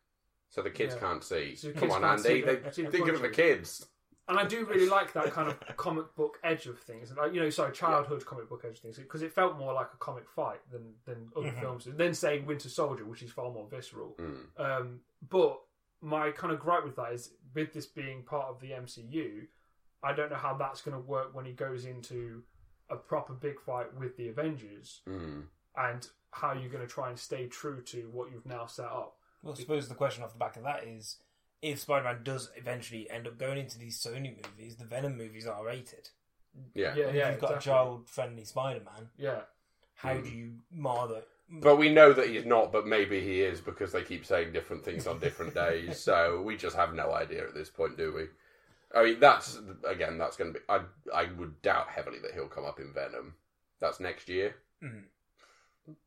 so 0.49 0.62
the 0.62 0.71
kids 0.71 0.95
Yeah. 0.95 1.00
can't 1.00 1.23
see. 1.25 1.54
So 1.56 1.68
the 1.68 1.75
Come 1.75 1.83
kids 1.83 1.95
on, 1.97 2.00
can't 2.02 2.18
Andy. 2.21 2.28
see 2.28 2.40
They 2.47 2.56
the- 2.56 2.73
see 2.73 2.83
the 2.83 2.90
thinking 2.90 3.14
of 3.14 3.21
the 3.23 3.28
punches. 3.28 3.37
kids. 3.80 3.87
And 4.28 4.38
I 4.40 4.45
do 4.45 4.64
really 4.64 4.88
like 4.88 5.12
that 5.12 5.30
kind 5.33 5.49
of 5.49 5.59
comic 5.76 6.12
book 6.16 6.38
edge 6.42 6.66
of 6.66 6.80
things, 6.80 7.12
like 7.16 7.33
you 7.35 7.40
know, 7.40 7.50
sorry, 7.50 7.73
childhood 7.73 8.25
comic 8.26 8.49
book 8.49 8.62
edge 8.64 8.76
of 8.78 8.83
things, 8.83 8.97
because 8.99 9.23
it 9.23 9.33
felt 9.33 9.56
more 9.59 9.73
like 9.73 9.88
a 9.92 9.97
comic 9.99 10.28
fight 10.28 10.61
than 10.71 10.95
than 11.04 11.30
other 11.37 11.50
Mhm. 11.52 11.61
films. 11.61 11.87
And 11.87 11.99
then 11.99 12.14
saying 12.14 12.47
Winter 12.47 12.68
Soldier, 12.68 13.04
which 13.04 13.23
is 13.23 13.30
far 13.30 13.50
more 13.52 13.68
visceral. 13.68 14.16
Mm. 14.18 14.61
Um, 14.61 15.00
but 15.28 15.61
my 16.00 16.30
kind 16.33 16.52
of 16.52 16.59
gripe 16.61 16.85
with 16.85 16.97
that 16.97 17.12
is, 17.12 17.35
with 17.54 17.73
this 17.73 17.87
being 17.87 18.23
part 18.25 18.47
of 18.49 18.61
the 18.61 18.73
MCU, 18.73 19.47
I 20.03 20.12
don't 20.12 20.31
know 20.31 20.37
how 20.37 20.55
that's 20.55 20.83
going 20.83 20.97
to 20.97 21.00
work 21.03 21.35
when 21.35 21.45
he 21.45 21.53
goes 21.53 21.85
into 21.85 22.43
a 22.91 22.97
proper 22.97 23.33
big 23.33 23.61
fight 23.61 23.95
with 23.95 24.17
the 24.17 24.29
Avengers, 24.29 25.00
Mm. 25.09 25.45
and 25.76 26.09
how 26.31 26.53
you're 26.53 26.71
going 26.71 26.87
to 26.87 26.93
try 26.93 27.09
and 27.09 27.19
stay 27.19 27.47
true 27.47 27.81
to 27.83 28.09
what 28.11 28.31
you've 28.31 28.47
now 28.47 28.67
set 28.67 28.87
up. 28.87 29.17
Well, 29.43 29.55
I 29.55 29.57
suppose 29.57 29.88
the 29.88 29.95
question 29.95 30.23
off 30.23 30.33
the 30.33 30.38
back 30.38 30.57
of 30.57 30.62
that 30.65 30.85
is 30.85 31.17
if 31.62 31.81
Spider 31.81 32.05
Man 32.05 32.23
does 32.23 32.50
eventually 32.57 33.11
end 33.11 33.26
up 33.26 33.38
going 33.38 33.59
into 33.59 33.79
these 33.79 33.99
Sony 33.99 34.37
movies, 34.37 34.76
the 34.76 34.85
Venom 34.85 35.17
movies 35.17 35.47
are 35.47 35.65
rated. 35.65 36.11
Yeah. 36.75 36.95
Yeah, 36.95 37.11
yeah, 37.11 37.31
You've 37.31 37.41
got 37.41 37.57
a 37.57 37.61
child 37.61 38.09
friendly 38.09 38.45
Spider 38.45 38.81
Man. 38.85 39.09
Yeah, 39.19 39.43
How 39.95 40.15
Mm. 40.15 40.25
do 40.25 40.31
you 40.31 40.53
mar 40.71 41.09
that? 41.09 41.26
But 41.49 41.76
we 41.76 41.91
know 41.91 42.12
that 42.12 42.29
he's 42.29 42.45
not, 42.45 42.71
but 42.73 42.87
maybe 42.87 43.21
he 43.21 43.41
is 43.41 43.61
because 43.61 43.93
they 43.93 44.03
keep 44.03 44.26
saying 44.26 44.53
different 44.53 44.85
things 44.85 45.07
on 45.07 45.19
different 45.21 45.55
days. 45.55 45.99
So 46.00 46.43
we 46.43 46.57
just 46.57 46.76
have 46.76 46.93
no 46.93 47.12
idea 47.12 47.47
at 47.47 47.55
this 47.55 47.71
point, 47.71 47.97
do 47.97 48.12
we? 48.12 48.26
I 48.95 49.02
mean, 49.05 49.21
that's 49.21 49.59
again, 49.85 50.16
that's 50.19 50.37
going 50.37 50.52
to 50.52 50.59
be. 50.61 50.64
I 50.69 50.81
I 51.12 51.31
would 51.33 51.61
doubt 51.62 51.88
heavily 51.88 52.19
that 52.21 52.33
he'll 52.35 52.49
come 52.49 52.64
up 52.64 52.78
in 52.81 52.93
Venom. 52.93 53.35
That's 53.81 54.00
next 54.00 54.28
year. 54.28 54.57
Mhm. 54.83 55.05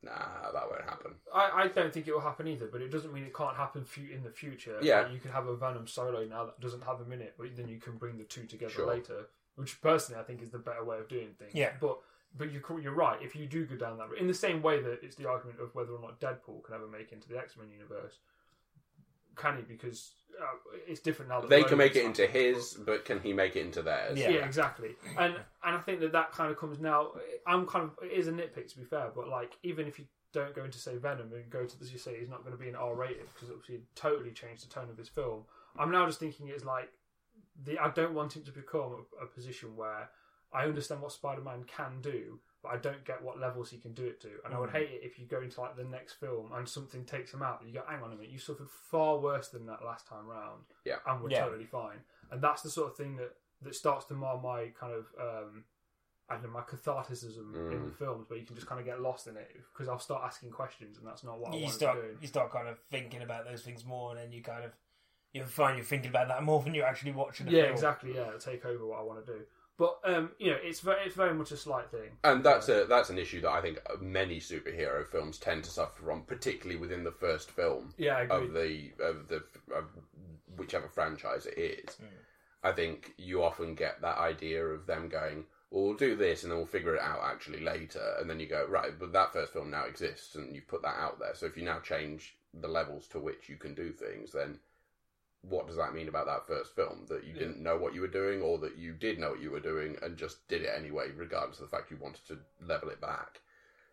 Nah, 0.03 0.51
that 0.51 0.69
won't 0.69 0.83
happen. 0.83 1.15
I, 1.33 1.51
I 1.63 1.67
don't 1.69 1.93
think 1.93 2.05
it 2.07 2.13
will 2.13 2.19
happen 2.19 2.47
either, 2.47 2.67
but 2.67 2.81
it 2.81 2.89
doesn't 2.91 3.13
mean 3.13 3.23
it 3.23 3.33
can't 3.33 3.55
happen 3.55 3.85
fu- 3.85 4.09
in 4.13 4.23
the 4.23 4.29
future. 4.29 4.77
Yeah. 4.81 5.01
Like, 5.01 5.13
you 5.13 5.19
can 5.19 5.31
have 5.31 5.47
a 5.47 5.55
Venom 5.55 5.87
solo 5.87 6.25
now 6.25 6.45
that 6.45 6.59
doesn't 6.59 6.83
have 6.83 6.99
him 6.99 7.13
in 7.13 7.21
it, 7.21 7.35
but 7.37 7.55
then 7.55 7.69
you 7.69 7.77
can 7.79 7.95
bring 7.97 8.17
the 8.17 8.25
two 8.25 8.45
together 8.45 8.73
Sure. 8.73 8.87
later, 8.87 9.27
which 9.55 9.79
personally 9.81 10.19
I 10.19 10.25
think 10.25 10.41
is 10.41 10.49
the 10.51 10.57
better 10.59 10.83
way 10.83 10.99
of 10.99 11.07
doing 11.07 11.33
things. 11.39 11.53
Yeah. 11.55 11.71
But 11.79 11.99
but 12.35 12.51
you're 12.51 12.79
you're 12.81 12.93
right. 12.93 13.21
If 13.21 13.35
you 13.37 13.45
do 13.45 13.65
go 13.65 13.75
down 13.75 13.97
that 13.99 14.09
route, 14.09 14.19
in 14.19 14.27
the 14.27 14.33
same 14.33 14.61
way 14.61 14.81
that 14.81 14.99
it's 15.01 15.15
the 15.15 15.29
argument 15.29 15.59
of 15.61 15.73
whether 15.75 15.91
or 15.93 15.99
not 16.01 16.19
Deadpool 16.19 16.63
can 16.65 16.75
ever 16.75 16.87
make 16.87 17.11
into 17.13 17.29
the 17.29 17.37
X 17.37 17.55
Men 17.55 17.69
universe, 17.71 18.19
can 19.37 19.55
he? 19.57 19.63
Because 19.63 20.11
uh, 20.39 20.77
it's 20.87 20.99
different 20.99 21.29
now. 21.29 21.41
That 21.41 21.49
They 21.49 21.63
can 21.63 21.77
make 21.77 21.95
it 21.95 22.05
into 22.05 22.25
his, 22.27 22.73
but 22.73 23.05
can 23.05 23.19
he 23.19 23.33
make 23.33 23.55
it 23.55 23.61
into 23.61 23.81
theirs? 23.81 24.17
Yeah. 24.17 24.29
Yeah. 24.29 24.45
exactly. 24.45 24.95
And 25.17 25.35
and 25.63 25.75
I 25.75 25.79
think 25.79 25.99
that 26.01 26.11
that 26.13 26.31
kind 26.31 26.51
of 26.51 26.57
comes 26.57 26.79
now. 26.79 27.11
I'm 27.47 27.65
kind 27.65 27.85
of 27.85 27.91
it 28.03 28.11
is 28.11 28.27
a 28.27 28.31
nitpick 28.31 28.67
to 28.71 28.77
be 28.77 28.85
fair, 28.85 29.09
but 29.13 29.27
like 29.27 29.57
even 29.63 29.87
if 29.87 29.99
you 29.99 30.05
don't 30.31 30.53
go 30.53 30.63
into 30.63 30.77
say 30.77 30.97
Venom 30.97 31.31
and 31.33 31.49
go 31.49 31.65
to 31.65 31.75
as 31.81 31.91
you 31.91 31.97
say 31.97 32.19
he's 32.19 32.29
not 32.29 32.43
going 32.43 32.55
to 32.55 32.61
be 32.61 32.69
an 32.69 32.75
R 32.75 32.93
rated 32.93 33.27
because 33.33 33.49
obviously 33.49 33.75
it 33.75 33.83
totally 33.95 34.31
changed 34.31 34.63
the 34.63 34.73
tone 34.73 34.89
of 34.89 34.97
his 34.97 35.09
film. 35.09 35.43
I'm 35.77 35.91
now 35.91 36.05
just 36.05 36.19
thinking 36.19 36.47
it's 36.47 36.65
like 36.65 36.89
the 37.65 37.79
I 37.79 37.89
don't 37.89 38.13
want 38.13 38.35
him 38.35 38.43
to 38.43 38.51
become 38.51 39.05
a, 39.19 39.23
a 39.23 39.27
position 39.27 39.75
where 39.75 40.09
I 40.53 40.63
understand 40.63 41.01
what 41.01 41.11
Spider 41.11 41.41
Man 41.41 41.63
can 41.63 42.01
do, 42.01 42.39
but 42.61 42.69
I 42.73 42.77
don't 42.77 43.05
get 43.05 43.21
what 43.23 43.39
levels 43.39 43.69
he 43.71 43.77
can 43.77 43.93
do 43.93 44.05
it 44.05 44.19
to. 44.21 44.29
And 44.43 44.53
I 44.53 44.59
would 44.59 44.69
Mm. 44.69 44.73
hate 44.73 44.89
it 44.91 45.03
if 45.03 45.17
you 45.17 45.25
go 45.25 45.41
into 45.41 45.61
like 45.61 45.75
the 45.77 45.83
next 45.85 46.13
film 46.15 46.51
and 46.53 46.67
something 46.67 47.05
takes 47.05 47.33
him 47.33 47.41
out. 47.41 47.63
You 47.65 47.73
go, 47.73 47.83
hang 47.87 48.03
on 48.03 48.11
a 48.11 48.15
minute, 48.15 48.31
you 48.31 48.37
suffered 48.39 48.69
far 48.69 49.17
worse 49.17 49.47
than 49.49 49.65
that 49.67 49.83
last 49.83 50.07
time 50.07 50.27
round. 50.27 50.65
Yeah. 50.83 50.97
and 51.05 51.21
we're 51.23 51.29
Yeah. 51.31 51.45
totally 51.45 51.65
fine. 51.65 52.03
And 52.31 52.41
that's 52.41 52.61
the 52.61 52.69
sort 52.69 52.91
of 52.91 52.97
thing 52.97 53.15
that 53.17 53.35
that 53.61 53.75
starts 53.75 54.05
to 54.05 54.13
mar 54.13 54.37
my 54.41 54.69
kind 54.69 54.93
of 54.93 55.13
um, 55.19 55.65
I 56.29 56.35
don't 56.35 56.43
know 56.43 56.49
my 56.49 56.61
catharticism 56.61 57.55
in 57.55 57.79
Mm. 57.81 57.85
the 57.85 57.91
films, 57.97 58.29
where 58.29 58.37
you 58.37 58.45
can 58.45 58.55
just 58.55 58.67
kind 58.67 58.79
of 58.79 58.85
get 58.85 58.99
lost 59.01 59.27
in 59.27 59.35
it 59.35 59.51
because 59.73 59.87
I'll 59.87 59.97
start 59.99 60.23
asking 60.23 60.51
questions, 60.51 60.97
and 60.97 61.07
that's 61.07 61.23
not 61.23 61.39
what 61.39 61.51
I 61.53 61.55
You 61.57 61.63
want 61.63 61.73
start 61.75 61.97
to 62.01 62.11
do. 62.13 62.17
you 62.21 62.27
start 62.27 62.51
kind 62.51 62.67
of 62.67 62.79
thinking 62.79 63.21
about 63.23 63.45
those 63.45 63.63
things 63.63 63.83
more, 63.85 64.11
and 64.11 64.19
then 64.19 64.31
you 64.31 64.43
kind 64.43 64.63
of 64.63 64.73
you 65.33 65.43
find 65.45 65.77
you're 65.77 65.85
thinking 65.85 66.09
about 66.09 66.27
that 66.27 66.43
more 66.43 66.61
than 66.61 66.73
you're 66.75 66.85
actually 66.85 67.11
watching. 67.11 67.45
The 67.47 67.51
Yeah, 67.53 67.61
film. 67.63 67.73
exactly. 67.73 68.15
Yeah, 68.15 68.31
take 68.39 68.63
over 68.65 68.85
what 68.85 68.99
I 68.99 69.01
want 69.03 69.25
to 69.25 69.33
do. 69.33 69.45
But 69.79 69.97
um, 70.03 70.31
you 70.37 70.51
know, 70.51 70.57
it's 70.61 70.81
very 70.81 71.05
it's 71.05 71.15
very 71.15 71.33
much 71.33 71.51
a 71.51 71.57
slight 71.57 71.89
thing. 71.89 72.09
And 72.25 72.43
that's 72.43 72.67
a 72.67 72.83
that's 72.83 73.09
an 73.09 73.17
issue 73.17 73.39
that 73.41 73.51
I 73.51 73.61
think 73.61 73.79
many 74.01 74.41
superhero 74.41 75.07
films 75.07 75.37
tend 75.37 75.63
to 75.63 75.69
suffer 75.69 76.03
from, 76.03 76.23
particularly 76.23 76.77
within 76.77 77.05
the 77.05 77.13
first 77.13 77.49
film. 77.49 77.93
Yeah, 77.97 78.17
I 78.17 78.21
agree. 78.23 78.35
of 78.35 78.53
the 78.53 78.91
of 79.01 79.27
the 79.29 79.43
of 79.73 79.85
whichever 80.57 80.89
franchise 80.89 81.45
it 81.45 81.57
is. 81.57 81.95
Mm. 81.95 82.07
I 82.61 82.73
think 82.73 83.13
you 83.17 83.41
often 83.41 83.73
get 83.73 84.01
that 84.01 84.17
idea 84.17 84.65
of 84.65 84.85
them 84.85 85.07
going, 85.07 85.45
"Well, 85.71 85.85
we'll 85.85 85.93
do 85.93 86.17
this, 86.17 86.43
and 86.43 86.51
then 86.51 86.57
we'll 86.57 86.67
figure 86.67 86.95
it 86.95 87.01
out 87.01 87.21
actually 87.23 87.61
later." 87.61 88.17
And 88.19 88.29
then 88.29 88.41
you 88.41 88.47
go, 88.47 88.65
"Right, 88.67 88.91
but 88.99 89.13
that 89.13 89.31
first 89.31 89.53
film 89.53 89.71
now 89.71 89.85
exists, 89.85 90.35
and 90.35 90.53
you've 90.53 90.67
put 90.67 90.81
that 90.81 90.99
out 90.99 91.19
there. 91.19 91.35
So 91.35 91.45
if 91.45 91.55
you 91.55 91.63
now 91.63 91.79
change 91.79 92.35
the 92.53 92.67
levels 92.67 93.07
to 93.09 93.19
which 93.19 93.47
you 93.47 93.55
can 93.55 93.75
do 93.75 93.93
things, 93.93 94.33
then 94.33 94.59
what 95.41 95.67
does 95.67 95.77
that 95.77 95.93
mean 95.93 96.07
about 96.09 96.25
that 96.25 96.45
first 96.47 96.75
film? 96.75 97.05
That 97.07 97.23
you 97.23 97.33
Yeah. 97.33 97.39
didn't 97.39 97.63
know 97.63 97.77
what 97.77 97.93
you 97.93 98.01
were 98.01 98.07
doing, 98.07 98.41
or 98.41 98.57
that 98.59 98.75
you 98.77 98.93
did 98.93 99.19
know 99.19 99.31
what 99.31 99.39
you 99.39 99.51
were 99.51 99.59
doing 99.59 99.97
and 100.01 100.17
just 100.17 100.47
did 100.47 100.61
it 100.63 100.73
anyway, 100.75 101.11
regardless 101.11 101.59
of 101.59 101.69
the 101.69 101.75
fact 101.77 101.91
you 101.91 101.97
wanted 101.97 102.25
to 102.27 102.39
level 102.61 102.89
it 102.89 102.99
back." 102.99 103.41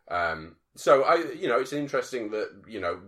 Um, 0.09 0.57
so 0.75 1.03
I, 1.05 1.17
you 1.33 1.49
know, 1.49 1.59
it's 1.61 1.73
interesting 1.73 2.31
that 2.33 2.65
you 2.67 2.81
know, 2.81 3.01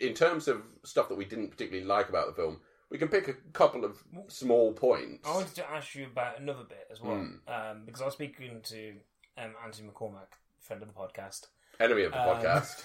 in 0.00 0.14
terms 0.14 0.48
of 0.48 0.62
stuff 0.84 1.08
that 1.08 1.16
we 1.16 1.24
didn't 1.24 1.50
particularly 1.50 1.86
like 1.86 2.08
about 2.08 2.26
the 2.28 2.32
film, 2.34 2.60
we 2.88 2.98
can 2.98 3.08
pick 3.08 3.28
a 3.28 3.34
couple 3.52 3.84
of 3.84 4.02
small 4.28 4.72
points. 4.72 5.28
I 5.28 5.34
wanted 5.34 5.54
to 5.56 5.70
ask 5.70 5.94
you 5.94 6.06
about 6.06 6.38
another 6.38 6.64
bit 6.64 6.86
as 6.90 7.00
well, 7.00 7.16
Hmm. 7.18 7.48
um, 7.48 7.84
because 7.84 8.00
I 8.00 8.04
was 8.06 8.14
speaking 8.14 8.60
to 8.62 9.00
um, 9.38 9.54
Anthony 9.64 9.88
McCormack, 9.88 10.28
friend 10.60 10.82
of 10.82 10.88
the 10.88 10.94
podcast. 10.94 11.48
Enemy 11.78 12.02
of 12.04 12.12
the 12.12 12.20
Um, 12.20 12.36
podcast. 12.38 12.84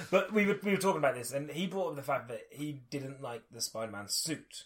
but 0.10 0.32
we 0.32 0.46
were 0.46 0.58
we 0.62 0.72
were 0.72 0.76
talking 0.76 0.98
about 0.98 1.14
this, 1.14 1.32
and 1.32 1.50
he 1.50 1.66
brought 1.66 1.90
up 1.90 1.96
the 1.96 2.02
fact 2.02 2.28
that 2.28 2.42
he 2.50 2.82
didn't 2.90 3.22
like 3.22 3.42
the 3.50 3.60
Spider-Man 3.60 4.08
suit, 4.08 4.64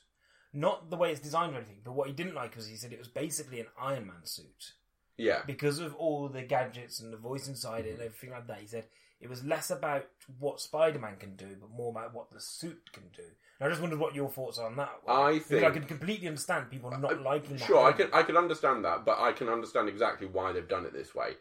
not 0.53 0.91
the 0.91 0.97
way 0.97 1.11
it's 1.13 1.21
designed 1.21 1.55
or 1.55 1.59
anything, 1.59 1.81
but 1.85 1.93
what 1.93 2.09
he 2.09 2.13
didn't 2.15 2.35
like 2.35 2.57
was 2.57 2.67
he 2.69 2.77
said 2.77 2.93
it 2.93 2.99
was 2.99 3.09
basically 3.09 3.61
an 3.61 3.67
Iron 3.81 4.07
Man 4.07 4.25
suit 4.25 4.73
Yeah, 5.17 5.43
because 5.47 5.79
of 5.79 5.95
all 5.95 6.29
the 6.29 6.43
gadgets 6.43 7.01
and 7.01 7.13
the 7.13 7.17
voice 7.17 7.47
inside 7.49 7.87
it 7.87 7.95
and 7.95 8.03
everything 8.03 8.31
like 8.31 8.47
that. 8.49 8.61
He 8.61 8.67
said 8.67 8.87
it 9.21 9.29
was 9.29 9.45
less 9.45 9.71
about 9.71 10.07
what 10.39 10.61
Spider-Man 10.61 11.17
can 11.19 11.37
do, 11.37 11.57
but 11.61 11.71
more 11.71 11.91
about 11.91 12.15
what 12.15 12.33
the 12.33 12.41
suit 12.41 12.91
can 12.93 13.05
do. 13.15 13.23
And 13.59 13.67
I 13.67 13.71
just 13.71 13.83
wondered 13.83 13.99
what 14.01 14.15
your 14.15 14.31
thoughts 14.31 14.59
are 14.59 14.67
on 14.67 14.77
that. 14.77 14.91
were. 15.07 15.13
I 15.13 15.33
Because 15.39 15.63
I 15.63 15.71
can 15.71 15.85
completely 15.85 16.27
understand 16.27 16.71
people 16.71 16.91
not 16.91 17.13
Uh, 17.13 17.21
liking 17.21 17.57
that. 17.59 17.67
sure, 17.67 17.85
I 17.87 17.93
can 17.93 18.09
I 18.15 18.23
can 18.23 18.37
understand 18.39 18.85
that, 18.87 19.05
but 19.05 19.19
I 19.21 19.33
can 19.33 19.49
understand 19.51 19.89
exactly 19.91 20.27
why 20.27 20.53
they've 20.53 20.67
done 20.67 20.87
it 20.87 20.93
this 20.95 21.15
way. 21.15 21.37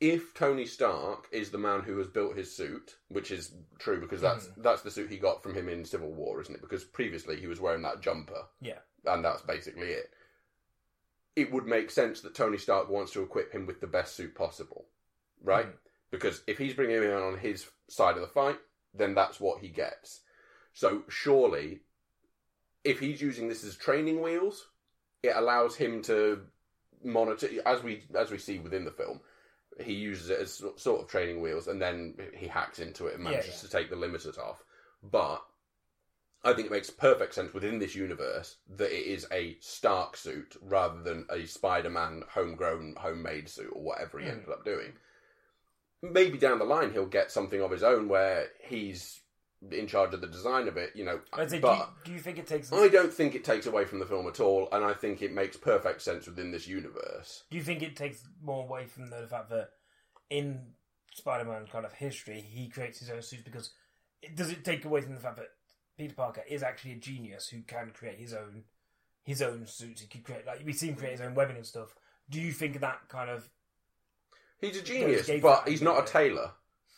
If 0.00 0.34
Tony 0.34 0.66
Stark 0.66 1.28
is 1.32 1.50
the 1.50 1.58
man 1.58 1.80
who 1.80 1.96
has 1.98 2.08
built 2.08 2.36
his 2.36 2.54
suit, 2.54 2.96
which 3.08 3.30
is 3.30 3.52
true 3.78 4.00
because 4.00 4.20
that's 4.20 4.46
Hmm. 4.48 4.62
that's 4.62 4.82
the 4.82 4.90
suit 4.90 5.10
he 5.10 5.18
got 5.18 5.42
from 5.42 5.54
him 5.54 5.68
in 5.68 5.84
Civil 5.84 6.12
War, 6.12 6.40
isn't 6.40 6.54
it? 6.54 6.60
Because 6.60 6.84
previously 6.84 7.40
he 7.40 7.46
was 7.46 7.60
wearing 7.60 7.82
that 7.82 8.00
jumper. 8.00 8.46
Yeah. 8.60 8.80
and 9.06 9.22
that's 9.22 9.42
basically 9.42 9.88
it. 9.90 10.10
It 11.36 11.52
would 11.52 11.66
make 11.66 11.90
sense 11.90 12.22
that 12.22 12.34
Tony 12.34 12.56
Stark 12.56 12.88
wants 12.88 13.12
to 13.12 13.22
equip 13.22 13.52
him 13.52 13.66
with 13.66 13.80
the 13.82 13.86
best 13.86 14.14
suit 14.16 14.34
possible, 14.34 14.86
right? 15.42 15.66
Mm. 15.66 15.78
Because 16.10 16.42
if 16.46 16.56
he's 16.56 16.72
bringing 16.74 16.96
him 16.96 17.02
in 17.02 17.12
on 17.12 17.36
his 17.38 17.68
side 17.88 18.14
of 18.14 18.22
the 18.22 18.28
fight, 18.28 18.58
then 18.94 19.14
that's 19.14 19.40
what 19.40 19.60
he 19.60 19.68
gets. 19.68 20.22
So 20.72 21.02
surely, 21.08 21.80
if 22.82 22.98
he's 22.98 23.20
using 23.20 23.48
this 23.48 23.62
as 23.62 23.76
training 23.76 24.22
wheels, 24.22 24.68
it 25.22 25.34
allows 25.36 25.76
him 25.76 26.00
to 26.04 26.46
monitor, 27.02 27.48
as 27.66 27.82
we 27.82 28.04
as 28.14 28.30
we 28.30 28.38
see 28.38 28.58
within 28.58 28.84
the 28.86 28.90
film. 28.90 29.20
He 29.80 29.92
uses 29.94 30.30
it 30.30 30.38
as 30.40 30.62
sort 30.76 31.00
of 31.02 31.08
training 31.08 31.40
wheels, 31.40 31.68
and 31.68 31.80
then 31.80 32.14
he 32.34 32.46
hacks 32.46 32.78
into 32.78 33.06
it 33.06 33.14
and 33.14 33.24
Yeah, 33.24 33.30
manages 33.30 33.54
yeah. 33.56 33.60
to 33.60 33.68
take 33.68 33.90
the 33.90 33.96
limiters 33.96 34.38
off. 34.38 34.62
But 35.02 35.44
I 36.44 36.52
think 36.52 36.66
it 36.66 36.72
makes 36.72 36.90
perfect 36.90 37.34
sense 37.34 37.52
within 37.54 37.78
this 37.78 37.94
universe 37.94 38.56
that 38.76 38.92
it 38.92 39.06
is 39.06 39.26
a 39.32 39.56
Stark 39.60 40.16
suit 40.16 40.56
rather 40.60 41.02
than 41.02 41.26
a 41.30 41.46
Spider-Man 41.46 42.24
homegrown, 42.28 42.96
homemade 42.98 43.48
suit 43.48 43.72
or 43.72 43.82
whatever 43.82 44.18
he 44.18 44.26
Mm. 44.26 44.32
ended 44.32 44.48
up 44.50 44.64
doing. 44.64 44.92
Maybe 46.02 46.36
down 46.36 46.58
the 46.58 46.66
line 46.66 46.92
he'll 46.92 47.06
get 47.06 47.32
something 47.32 47.62
of 47.62 47.70
his 47.70 47.82
own 47.82 48.08
where 48.08 48.50
he's 48.60 49.22
in 49.70 49.86
charge 49.86 50.14
of 50.14 50.20
the 50.20 50.26
design 50.26 50.68
of 50.68 50.76
it, 50.76 50.92
you 50.94 51.04
know. 51.04 51.20
I'd 51.32 51.50
say, 51.50 51.56
do, 51.56 51.62
but 51.62 51.78
you, 51.78 51.84
do 52.04 52.12
you 52.12 52.18
think 52.18 52.38
it 52.38 52.46
takes? 52.46 52.72
I 52.72 52.88
don't 52.88 53.12
think 53.12 53.34
it 53.34 53.44
takes 53.44 53.66
away 53.66 53.84
from 53.84 53.98
the 53.98 54.06
film 54.06 54.26
at 54.26 54.40
all, 54.40 54.68
and 54.72 54.84
I 54.84 54.92
think 54.92 55.22
it 55.22 55.32
makes 55.32 55.56
perfect 55.56 56.02
sense 56.02 56.26
within 56.26 56.50
this 56.50 56.66
universe. 56.66 57.44
Do 57.50 57.56
you 57.56 57.62
think 57.62 57.82
it 57.82 57.96
takes 57.96 58.22
more 58.42 58.64
away 58.64 58.86
from 58.86 59.10
the 59.10 59.26
fact 59.26 59.50
that 59.50 59.70
in 60.30 60.60
Spider-Man 61.14 61.66
kind 61.70 61.84
of 61.84 61.92
history, 61.92 62.40
he 62.40 62.68
creates 62.68 62.98
his 62.98 63.10
own 63.10 63.22
suits 63.22 63.42
because 63.42 63.70
it, 64.22 64.36
does 64.36 64.50
it 64.50 64.64
take 64.64 64.84
away 64.84 65.00
from 65.00 65.14
the 65.14 65.20
fact 65.20 65.36
that 65.36 65.48
Peter 65.96 66.14
Parker 66.14 66.42
is 66.48 66.62
actually 66.62 66.92
a 66.92 66.96
genius 66.96 67.48
who 67.48 67.62
can 67.62 67.90
create 67.94 68.18
his 68.18 68.34
own 68.34 68.64
his 69.22 69.40
own 69.40 69.66
suits? 69.66 70.00
He 70.00 70.08
could 70.08 70.24
create 70.24 70.46
like 70.46 70.64
we 70.64 70.72
see 70.72 70.88
him 70.88 70.96
create 70.96 71.12
his 71.12 71.20
own 71.20 71.34
webbing 71.34 71.56
and 71.56 71.66
stuff. 71.66 71.94
Do 72.28 72.40
you 72.40 72.52
think 72.52 72.80
that 72.80 73.08
kind 73.08 73.30
of 73.30 73.48
He's 74.60 74.78
a 74.78 74.82
genius, 74.82 75.30
but 75.42 75.68
he's 75.68 75.82
not 75.82 76.02
a 76.02 76.10
tailor. 76.10 76.52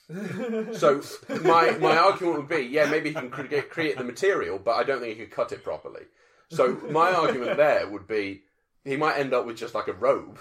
So 0.08 1.02
my 1.42 1.72
my 1.78 1.96
argument 1.96 2.36
would 2.38 2.48
be, 2.48 2.62
yeah, 2.62 2.86
maybe 2.86 3.08
he 3.10 3.14
can 3.14 3.30
cre- 3.30 3.60
create 3.68 3.98
the 3.98 4.04
material, 4.04 4.58
but 4.58 4.72
I 4.76 4.84
don't 4.84 5.00
think 5.00 5.16
he 5.18 5.24
could 5.24 5.34
cut 5.34 5.52
it 5.52 5.64
properly. 5.64 6.02
So 6.50 6.74
my 6.90 7.10
argument 7.12 7.56
there 7.56 7.88
would 7.88 8.06
be, 8.06 8.42
he 8.84 8.96
might 8.96 9.18
end 9.18 9.34
up 9.34 9.46
with 9.46 9.56
just 9.56 9.74
like 9.74 9.88
a 9.88 9.92
robe, 9.94 10.38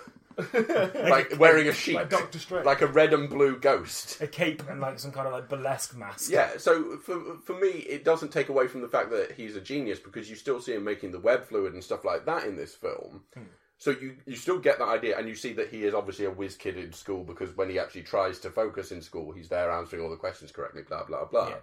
like 0.54 1.40
wearing 1.40 1.68
a 1.68 1.74
sheet, 1.74 1.96
like 1.96 2.10
Doctor 2.10 2.38
Strange. 2.38 2.66
like 2.66 2.82
a 2.82 2.88
red 2.88 3.14
and 3.14 3.28
blue 3.28 3.58
ghost. 3.58 4.22
a 4.22 4.28
cape 4.28 4.62
and 4.70 4.80
like 4.82 5.00
some 5.00 5.12
kind 5.12 5.26
of 5.28 5.34
like 5.34 5.50
burlesque 5.50 5.96
mask. 5.98 6.30
Yeah, 6.30 6.58
so 6.58 6.98
for 6.98 7.38
for 7.44 7.58
me, 7.60 7.70
it 7.70 8.04
doesn't 8.06 8.32
take 8.32 8.50
away 8.50 8.68
from 8.68 8.82
the 8.82 8.88
fact 8.88 9.10
that 9.12 9.32
he's 9.32 9.56
a 9.56 9.62
genius 9.62 9.98
because 10.00 10.30
you 10.30 10.36
still 10.36 10.62
see 10.62 10.74
him 10.74 10.84
making 10.84 11.12
the 11.12 11.20
web 11.20 11.46
fluid 11.48 11.74
and 11.74 11.84
stuff 11.84 12.06
like 12.06 12.26
that 12.26 12.44
in 12.46 12.56
this 12.56 12.76
film. 12.76 13.24
Hmm. 13.34 13.42
So 13.78 13.92
you 13.92 14.16
you 14.26 14.36
still 14.36 14.60
get 14.60 14.80
that 14.80 14.88
idea, 14.88 15.18
and 15.18 15.28
you 15.28 15.36
see 15.36 15.54
that 15.54 15.70
he 15.70 15.84
is 15.84 15.94
obviously 15.94 16.26
a 16.26 16.32
whiz 16.32 16.56
kid 16.56 16.78
in 16.78 16.94
school 16.94 17.24
because 17.24 17.56
when 17.56 17.70
he 17.70 17.78
actually 17.78 18.04
tries 18.04 18.40
to 18.40 18.50
focus 18.50 18.92
in 18.92 19.02
school, 19.02 19.32
he's 19.34 19.50
there 19.50 19.72
answering 19.72 20.02
all 20.02 20.10
the 20.10 20.16
questions 20.16 20.52
correctly. 20.52 20.84
Blah 20.88 21.04
blah 21.06 21.26
blah. 21.26 21.50
Yeah. 21.50 21.56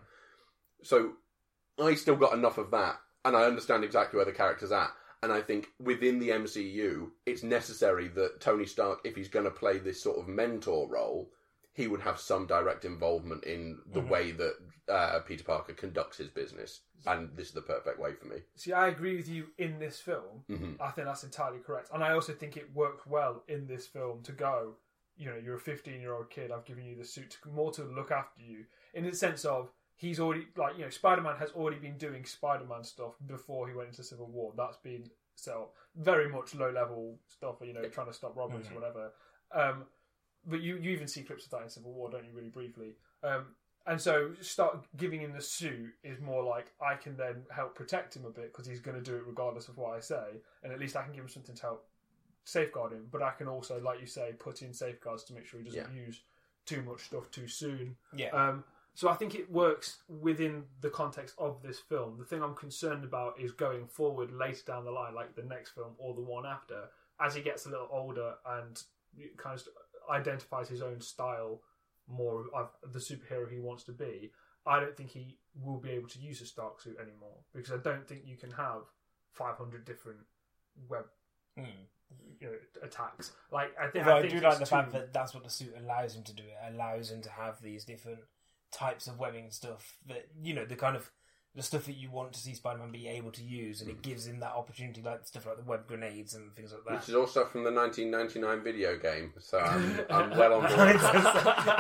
So 0.83 1.13
I 1.81 1.95
still 1.95 2.17
got 2.17 2.35
enough 2.35 2.59
of 2.59 2.71
that, 2.73 2.97
and 3.25 3.37
I 3.37 3.45
understand 3.45 3.85
exactly 3.85 4.17
where 4.17 4.27
the 4.27 4.33
character's 4.33 4.73
at. 4.73 4.91
And 5.23 5.33
I 5.33 5.41
think 5.41 5.69
within 5.79 6.19
the 6.19 6.31
MCU, 6.31 7.11
it's 7.27 7.45
necessary 7.45 8.09
that 8.09 8.41
Tony 8.41 8.67
Stark, 8.67 8.99
if 9.05 9.15
he's 9.15 9.29
going 9.29 9.45
to 9.45 9.53
play 9.53 9.79
this 9.79 10.03
sort 10.03 10.19
of 10.19 10.27
mentor 10.27 10.89
role, 10.89 11.31
he 11.75 11.87
would 11.87 12.01
have 12.03 12.21
some 12.21 12.47
direct 12.47 12.85
involvement 12.85 13.45
in 13.45 13.79
the 13.93 14.01
way 14.01 14.31
that 14.33 14.55
uh, 14.89 15.21
Peter 15.21 15.45
Parker 15.45 15.73
conducts 15.73 16.19
his 16.19 16.29
business. 16.29 16.81
And 17.07 17.31
this 17.35 17.49
is 17.49 17.55
the 17.55 17.63
perfect 17.63 17.99
way 17.99 18.13
for 18.15 18.27
me. 18.27 18.37
See, 18.57 18.73
I 18.73 18.89
agree 18.89 19.17
with 19.17 19.29
you 19.29 19.47
in 19.59 19.79
this 19.79 19.99
film. 20.01 20.45
Mhm. 20.49 20.77
I 20.81 20.91
think 20.91 21.07
that's 21.07 21.25
entirely 21.25 21.59
correct, 21.61 21.91
and 21.93 22.05
I 22.05 22.13
also 22.13 22.33
think 22.33 22.57
it 22.57 22.73
worked 22.75 23.07
well 23.07 23.43
in 23.49 23.67
this 23.67 23.87
film 23.87 24.23
to 24.25 24.33
go. 24.33 24.77
You 25.17 25.31
know, 25.31 25.37
you're 25.37 25.57
a 25.57 25.61
15 25.61 26.01
year 26.01 26.15
old 26.15 26.31
kid. 26.31 26.51
I've 26.51 26.65
given 26.65 26.85
you 26.85 26.97
the 26.97 27.05
suit 27.05 27.31
to, 27.43 27.49
more 27.49 27.73
to 27.73 27.85
look 27.85 28.11
after 28.11 28.41
you, 28.43 28.67
in 28.95 29.05
the 29.05 29.15
sense 29.15 29.45
of 29.45 29.71
he's 29.97 30.19
already 30.21 30.47
like 30.57 30.77
you 30.77 30.85
know 30.85 30.91
Spider 30.91 31.23
Man 31.23 31.37
has 31.39 31.51
already 31.53 31.79
been 31.79 31.99
doing 31.99 32.25
Spider 32.25 32.65
Man 32.65 32.85
stuff 32.85 33.15
before 33.27 33.69
he 33.69 33.75
went 33.75 33.89
into 33.91 34.03
Civil 34.05 34.27
War. 34.27 34.53
That's 34.57 34.77
been 34.79 35.11
set 35.35 35.55
up 35.55 35.75
very 35.97 36.29
much 36.29 36.55
low 36.55 36.71
level 36.71 37.19
stuff. 37.29 37.57
You 37.63 37.73
know, 37.73 37.89
trying 37.89 38.07
to 38.09 38.13
stop 38.13 38.37
robberies 38.37 38.71
or 38.71 38.75
whatever. 38.75 39.13
Um, 39.53 39.87
but 40.47 40.61
you 40.61 40.77
you 40.77 40.91
even 40.91 41.09
see 41.09 41.23
clips 41.23 41.45
of 41.45 41.51
that 41.51 41.63
in 41.63 41.71
Civil 41.71 41.93
War, 41.93 42.11
don't 42.11 42.25
you? 42.25 42.33
Really 42.35 42.49
briefly. 42.49 42.95
Um, 43.23 43.47
and 43.87 44.01
so 44.01 44.31
start 44.41 44.85
giving 44.97 45.21
him 45.21 45.33
the 45.33 45.41
suit 45.41 45.93
is 46.05 46.21
more 46.21 46.45
like 46.45 46.73
I 46.81 46.95
can 46.95 47.17
then 47.17 47.43
help 47.55 47.75
protect 47.75 48.17
him 48.17 48.25
a 48.25 48.31
bit 48.31 48.53
because 48.53 48.67
he's 48.67 48.81
going 48.81 48.97
to 48.97 49.03
do 49.03 49.17
it 49.17 49.25
regardless 49.27 49.69
of 49.69 49.77
what 49.77 49.97
I 49.97 50.01
say, 50.01 50.41
and 50.63 50.73
at 50.73 50.79
least 50.79 50.97
I 50.97 51.03
can 51.03 51.13
give 51.13 51.23
him 51.23 51.29
something 51.29 51.57
to 51.57 51.63
help 51.63 51.85
safeguard 52.45 52.93
him. 52.93 53.07
But 53.11 53.23
I 53.23 53.31
can 53.31 53.49
also, 53.49 53.81
like 53.81 54.01
you 54.01 54.07
say, 54.07 54.33
put 54.39 54.63
in 54.63 54.73
safeguards 54.73 55.25
to 55.25 55.35
make 55.35 55.47
sure 55.47 55.61
he 55.61 55.67
doesn't 55.67 55.95
use 55.95 56.21
too 56.65 56.83
much 56.83 57.03
stuff 57.03 57.31
too 57.31 57.49
soon. 57.49 57.97
Yeah. 58.15 58.29
Um, 58.29 58.65
so 58.95 59.09
I 59.09 59.15
think 59.15 59.35
it 59.35 59.51
works 59.51 59.99
within 60.21 60.65
the 60.81 60.91
context 60.91 61.35
of 61.39 61.63
this 61.63 61.79
film. 61.79 62.17
The 62.19 62.25
thing 62.25 62.43
I'm 62.43 62.55
concerned 62.55 63.05
about 63.05 63.41
is 63.41 63.51
going 63.51 63.87
forward 63.87 64.31
later 64.33 64.61
down 64.67 64.85
the 64.85 64.91
line, 64.91 65.15
like 65.15 65.35
the 65.35 65.43
next 65.43 65.71
film 65.71 65.93
or 65.99 66.15
the 66.15 66.21
one 66.21 66.45
after, 66.45 66.85
as 67.19 67.35
he 67.35 67.41
gets 67.41 67.65
a 67.65 67.71
little 67.71 67.89
older 67.91 68.35
and 68.47 68.81
kind 69.39 69.59
of 69.59 69.67
identifies 70.11 70.69
his 70.69 70.83
own 70.83 71.01
style 71.01 71.61
more 72.09 72.45
of 72.55 72.71
the 72.93 72.99
superhero 72.99 73.51
he 73.51 73.59
wants 73.59 73.85
to 73.85 73.93
be. 73.93 74.33
I 74.67 74.81
don't 74.81 74.97
think 74.97 75.11
he 75.11 75.39
will 75.61 75.79
be 75.79 75.91
able 75.91 76.09
to 76.09 76.19
use 76.21 76.41
a 76.41 76.47
Stark 76.47 76.81
suit 76.81 76.97
anymore 77.01 77.37
because 77.55 77.73
I 77.73 77.79
don't 77.79 78.07
think 78.07 78.23
you 78.27 78.37
can 78.37 78.51
have 78.53 78.83
500 79.33 79.85
different 79.85 80.21
web 80.89 81.05
Mm. 81.59 81.67
you 82.41 82.47
know, 82.47 82.55
attacks. 82.83 83.33
Like 83.51 83.77
I 83.79 83.89
think 83.89 84.07
Although 84.07 84.19
I, 84.19 84.21
think 84.23 84.33
do 84.35 84.41
like 84.41 84.55
the 84.59 84.65
too- 84.65 84.71
fact 84.71 84.93
that 84.93 85.13
that's 85.13 85.35
what 85.35 85.45
the 85.45 85.51
suit 85.51 85.75
allows 85.79 86.15
him 86.17 86.23
to 86.25 86.33
do. 86.33 86.43
It 86.45 86.75
allows 86.75 87.11
him 87.11 87.21
to 87.23 87.31
have 87.31 87.61
these 87.61 87.85
different 87.85 88.21
types 88.71 89.07
of 89.07 89.19
webbing 89.19 89.51
stuff 89.51 89.99
that 90.07 90.29
you 90.43 90.55
know 90.55 90.65
the 90.65 90.77
kind 90.77 90.97
of 90.97 91.11
the 91.55 91.63
stuff 91.63 91.85
that 91.85 91.97
you 91.97 92.11
want 92.11 92.33
to 92.33 92.41
see 92.41 92.55
Spider-Man 92.55 92.91
be 92.93 93.09
able 93.09 93.31
to 93.33 93.43
use, 93.43 93.83
and 93.83 93.91
it 93.91 94.01
gives 94.03 94.27
him 94.27 94.41
that 94.41 94.53
opportunity, 94.53 95.03
like 95.03 95.27
stuff 95.27 95.45
like 95.47 95.57
the 95.59 95.63
web 95.65 95.87
grenades 95.87 96.35
and 96.35 96.55
things 96.57 96.73
like 96.73 96.83
that. 96.87 97.01
Which 97.01 97.09
is 97.11 97.15
also 97.15 97.45
from 97.45 97.63
the 97.65 97.71
1999 97.73 98.65
video 98.65 98.97
game. 98.99 99.33
So 99.39 99.59
I'm, 99.59 100.01
I'm 100.11 100.31
well 100.39 100.55
on 100.55 100.63
board. 100.63 100.71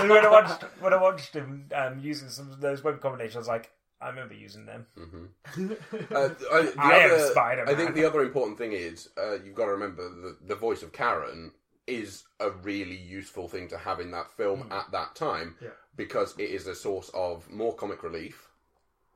and 0.01 0.11
when 0.11 0.27
I 0.27 0.31
watched 0.31 0.63
when 0.81 0.93
I 0.93 1.01
watched 1.01 1.35
him 1.35 1.67
um, 1.75 1.99
using 2.01 2.29
some 2.29 2.51
of 2.51 2.61
those 2.61 2.85
web 2.85 3.01
combinations, 3.01 3.37
I 3.37 3.39
was 3.39 3.49
like, 3.49 3.71
I 4.01 4.09
remember 4.09 4.35
using 4.35 4.67
them. 4.67 4.87
Uh, 5.57 6.29
I, 6.53 6.63
the 6.63 6.75
I 6.79 6.93
am 6.99 7.31
Spider-Man. 7.31 7.75
I 7.75 7.77
think 7.77 7.95
the 7.95 8.05
other 8.05 8.23
important 8.23 8.59
thing 8.59 8.73
is 8.73 9.09
uh, 9.19 9.35
you've 9.45 9.55
got 9.55 9.67
to 9.67 9.73
remember 9.73 10.03
the, 10.09 10.37
the 10.47 10.55
voice 10.55 10.83
of 10.83 10.93
Karen 10.93 11.53
is 11.87 12.25
a 12.41 12.51
really 12.51 12.97
useful 12.97 13.49
thing 13.49 13.69
to 13.69 13.77
have 13.79 14.01
in 14.01 14.11
that 14.13 14.31
film 14.31 14.67
at 14.71 14.91
that 14.93 15.15
time 15.15 15.57
Yeah. 15.63 15.71
because 15.97 16.35
it 16.39 16.51
is 16.51 16.67
a 16.67 16.75
source 16.75 17.11
of 17.15 17.49
more 17.51 17.75
comic 17.75 18.03
relief, 18.03 18.49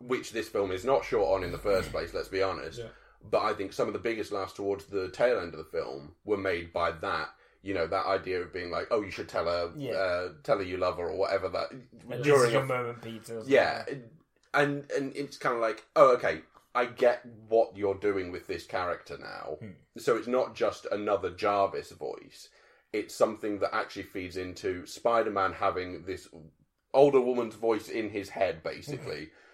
which 0.00 0.32
this 0.32 0.48
film 0.48 0.70
is 0.70 0.84
not 0.84 1.04
short 1.04 1.28
on 1.36 1.44
in 1.44 1.52
the 1.52 1.58
first 1.58 1.90
place. 1.90 2.12
Let's 2.14 2.28
be 2.28 2.42
honest. 2.42 2.78
Yeah. 2.78 2.86
But 3.30 3.42
I 3.42 3.54
think 3.54 3.72
some 3.72 3.86
of 3.88 3.92
the 3.92 3.98
biggest 3.98 4.30
laughs 4.32 4.52
towards 4.52 4.84
the 4.86 5.08
tail 5.08 5.40
end 5.40 5.54
of 5.54 5.58
the 5.58 5.64
film 5.78 6.14
were 6.24 6.36
made 6.36 6.72
by 6.72 6.92
that. 6.92 7.30
You 7.62 7.74
know 7.74 7.86
that 7.88 8.06
idea 8.06 8.40
of 8.42 8.52
being 8.52 8.70
like, 8.70 8.86
"Oh, 8.92 9.02
you 9.02 9.10
should 9.10 9.28
tell 9.28 9.46
her, 9.46 9.72
Yeah. 9.74 9.92
uh, 9.94 10.28
tell 10.44 10.58
her 10.58 10.62
you 10.62 10.76
love 10.76 10.98
her," 10.98 11.08
or 11.08 11.16
whatever. 11.16 11.48
That 11.48 11.72
Like, 12.06 12.18
this 12.18 12.26
during 12.26 12.46
is 12.48 12.52
your 12.52 12.62
a 12.62 12.66
moment, 12.66 13.02
Peter. 13.02 13.42
yeah, 13.44 13.84
and 14.54 14.88
and 14.92 15.16
it's 15.16 15.36
kind 15.38 15.56
of 15.56 15.60
like, 15.60 15.84
oh, 15.96 16.12
okay, 16.14 16.42
I 16.76 16.84
get 16.86 17.24
what 17.48 17.76
you're 17.76 17.94
doing 17.96 18.30
with 18.30 18.46
this 18.46 18.66
character 18.66 19.18
now. 19.18 19.58
So 19.96 20.16
it's 20.16 20.28
not 20.28 20.54
just 20.54 20.86
another 20.92 21.30
Jarvis 21.30 21.90
voice. 21.90 22.50
It's 22.92 23.14
something 23.14 23.58
that 23.58 23.74
actually 23.74 24.04
feeds 24.04 24.36
into 24.36 24.86
Spider-Man 24.86 25.54
having 25.54 26.04
this 26.04 26.28
older 26.94 27.20
woman's 27.20 27.56
voice 27.56 27.88
in 27.88 28.10
his 28.10 28.28
head, 28.28 28.62
basically, 28.62 29.30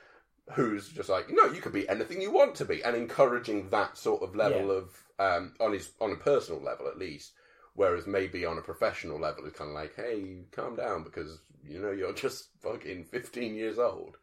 who's 0.54 0.88
just 0.88 1.08
like, 1.08 1.26
no, 1.30 1.46
you 1.46 1.60
can 1.60 1.72
be 1.72 1.88
anything 1.88 2.20
you 2.20 2.30
want 2.32 2.54
to 2.56 2.64
be, 2.64 2.82
and 2.82 2.96
encouraging 2.96 3.70
that 3.70 3.96
sort 3.96 4.22
of 4.22 4.34
level 4.36 4.66
Yeah. 4.66 4.72
of 4.72 5.04
um, 5.18 5.54
on 5.60 5.72
his 5.72 5.90
on 6.00 6.10
a 6.12 6.16
personal 6.16 6.60
level 6.60 6.88
at 6.88 6.98
least. 6.98 7.32
Whereas 7.74 8.06
maybe 8.06 8.44
on 8.44 8.58
a 8.58 8.62
professional 8.62 9.18
level, 9.18 9.46
it's 9.46 9.56
kind 9.56 9.70
of 9.70 9.74
like, 9.74 9.94
hey, 9.96 10.42
calm 10.50 10.76
down 10.76 11.04
because 11.04 11.38
you 11.64 11.78
know 11.80 11.90
you're 11.90 12.12
just 12.26 12.48
fucking 12.60 13.04
15 13.04 13.54
years 13.54 13.78
old. 13.78 14.16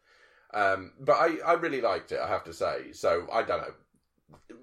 Um, 0.52 0.92
but 1.00 1.14
I, 1.14 1.38
I 1.46 1.52
really 1.54 1.80
liked 1.80 2.12
it, 2.12 2.20
I 2.20 2.28
have 2.28 2.44
to 2.44 2.52
say. 2.52 2.92
So 2.92 3.26
I 3.32 3.42
don't 3.42 3.60
know. 3.62 3.74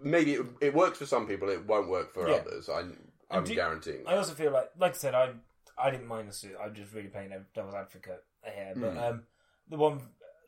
Maybe 0.04 0.34
it, 0.34 0.46
it 0.62 0.74
works 0.74 0.98
for 1.00 1.06
some 1.06 1.28
people, 1.28 1.50
it 1.50 1.66
won't 1.66 1.90
work 1.90 2.14
for 2.14 2.28
Yeah. 2.30 2.36
others. 2.36 2.70
I, 2.70 2.84
I'm 3.32 3.44
do- 3.44 3.56
guaranteeing. 3.56 4.04
I 4.08 4.16
also 4.18 4.34
feel 4.34 4.52
like, 4.52 4.70
like 4.78 4.94
I 4.94 4.98
said, 4.98 5.16
I 5.16 5.32
I 5.78 5.92
didn't 5.92 6.08
mind 6.08 6.28
the 6.30 6.34
suit. 6.34 6.56
I'm 6.62 6.74
just 6.74 6.94
really 6.94 7.08
playing 7.10 7.32
devil's 7.54 7.76
advocate 7.76 8.24
here. 8.44 8.74
But 8.76 8.96
Mm. 8.96 9.10
um, 9.10 9.24
the 9.70 9.78
one 9.78 10.02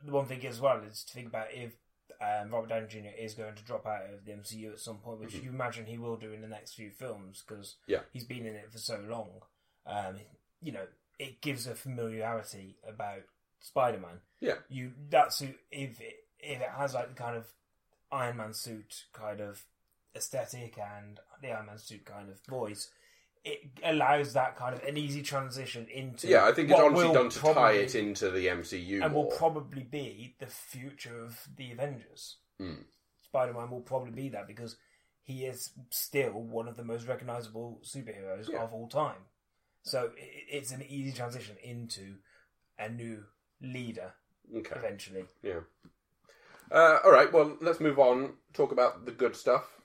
the 0.06 0.12
one 0.12 0.26
thing 0.26 0.46
as 0.46 0.60
well 0.62 0.80
is 0.90 1.04
to 1.04 1.14
think 1.14 1.28
about 1.28 1.48
if 1.54 1.72
um, 2.22 2.50
Robert 2.52 2.70
Downey 2.70 2.88
Jr. 2.88 3.18
is 3.18 3.34
going 3.34 3.56
to 3.56 3.64
drop 3.64 3.86
out 3.86 4.02
of 4.14 4.26
the 4.26 4.32
MCU 4.32 4.72
at 4.74 4.80
some 4.80 4.98
point, 4.98 5.20
which 5.22 5.36
you 5.36 5.50
imagine 5.50 5.86
he 5.86 5.98
will 5.98 6.18
do 6.18 6.32
in 6.34 6.42
the 6.42 6.48
next 6.48 6.74
few 6.74 6.90
films 6.90 7.44
because 7.48 7.76
Mm-hmm. 7.84 7.92
Yeah. 7.94 8.00
he's 8.12 8.24
been 8.26 8.46
in 8.46 8.56
it 8.56 8.72
for 8.72 8.78
so 8.78 9.00
long. 9.08 9.30
Um, 9.86 10.16
you 10.62 10.72
know, 10.72 10.86
it 11.18 11.42
gives 11.42 11.66
a 11.68 11.76
familiarity 11.76 12.78
about 12.88 13.22
Spider-Man. 13.62 14.20
Yeah. 14.40 14.56
You 14.70 14.92
that 15.10 15.34
suit 15.34 15.58
if 15.72 16.00
it 16.02 16.26
if 16.40 16.62
it 16.62 16.70
has 16.78 16.94
like 16.94 17.10
the 17.10 17.22
kind 17.22 17.36
of 17.38 17.46
Iron 18.12 18.38
Man 18.38 18.54
suit 18.54 19.06
kind 19.14 19.40
of 19.42 19.64
aesthetic 20.16 20.78
and 20.78 21.20
the 21.42 21.52
Iron 21.52 21.68
Man 21.68 21.78
suit 21.78 22.06
kind 22.06 22.30
of 22.30 22.40
voice, 22.50 22.90
it 23.44 23.60
allows 23.84 24.34
that 24.34 24.56
kind 24.56 24.76
of 24.76 24.84
an 24.84 24.98
easy 24.98 25.22
transition 25.22 25.88
into 25.94 26.28
yeah, 26.28 26.46
I 26.46 26.52
think 26.52 26.70
it's 26.70 26.80
honestly 26.80 27.14
done 27.14 27.30
to 27.30 27.40
tie 27.40 27.72
it 27.74 27.96
into 27.96 28.30
the 28.30 28.48
MCU 28.48 29.04
and 29.04 29.14
more. 29.14 29.26
will 29.26 29.32
probably 29.32 29.84
be 29.84 30.36
the 30.40 30.48
future 30.48 31.24
of 31.24 31.48
the 31.56 31.72
Avengers. 31.72 32.38
Mm. 32.62 32.84
Spider 33.22 33.54
Man 33.54 33.70
will 33.70 33.82
probably 33.82 34.12
be 34.12 34.30
that 34.30 34.48
because 34.48 34.78
he 35.24 35.46
is 35.46 35.72
still 35.92 36.32
one 36.32 36.68
of 36.68 36.76
the 36.76 36.84
most 36.84 37.08
recognizable 37.08 37.82
superheroes 37.84 38.50
Yeah. 38.50 38.64
of 38.64 38.74
all 38.74 38.88
time. 38.88 39.22
So 39.84 40.12
it's 40.18 40.72
an 40.72 40.84
easy 40.88 41.16
transition 41.16 41.56
into 41.64 42.16
a 42.78 42.90
new 42.90 43.24
leader 43.62 44.14
okay. 44.56 44.76
eventually. 44.76 45.26
Yeah. 45.42 45.62
Uh, 46.72 47.00
all 47.04 47.12
right. 47.12 47.32
Well, 47.32 47.58
let's 47.62 47.80
move 47.80 48.00
on. 48.00 48.34
Talk 48.54 48.72
about 48.72 49.06
the 49.06 49.12
good 49.12 49.36
stuff. 49.36 49.79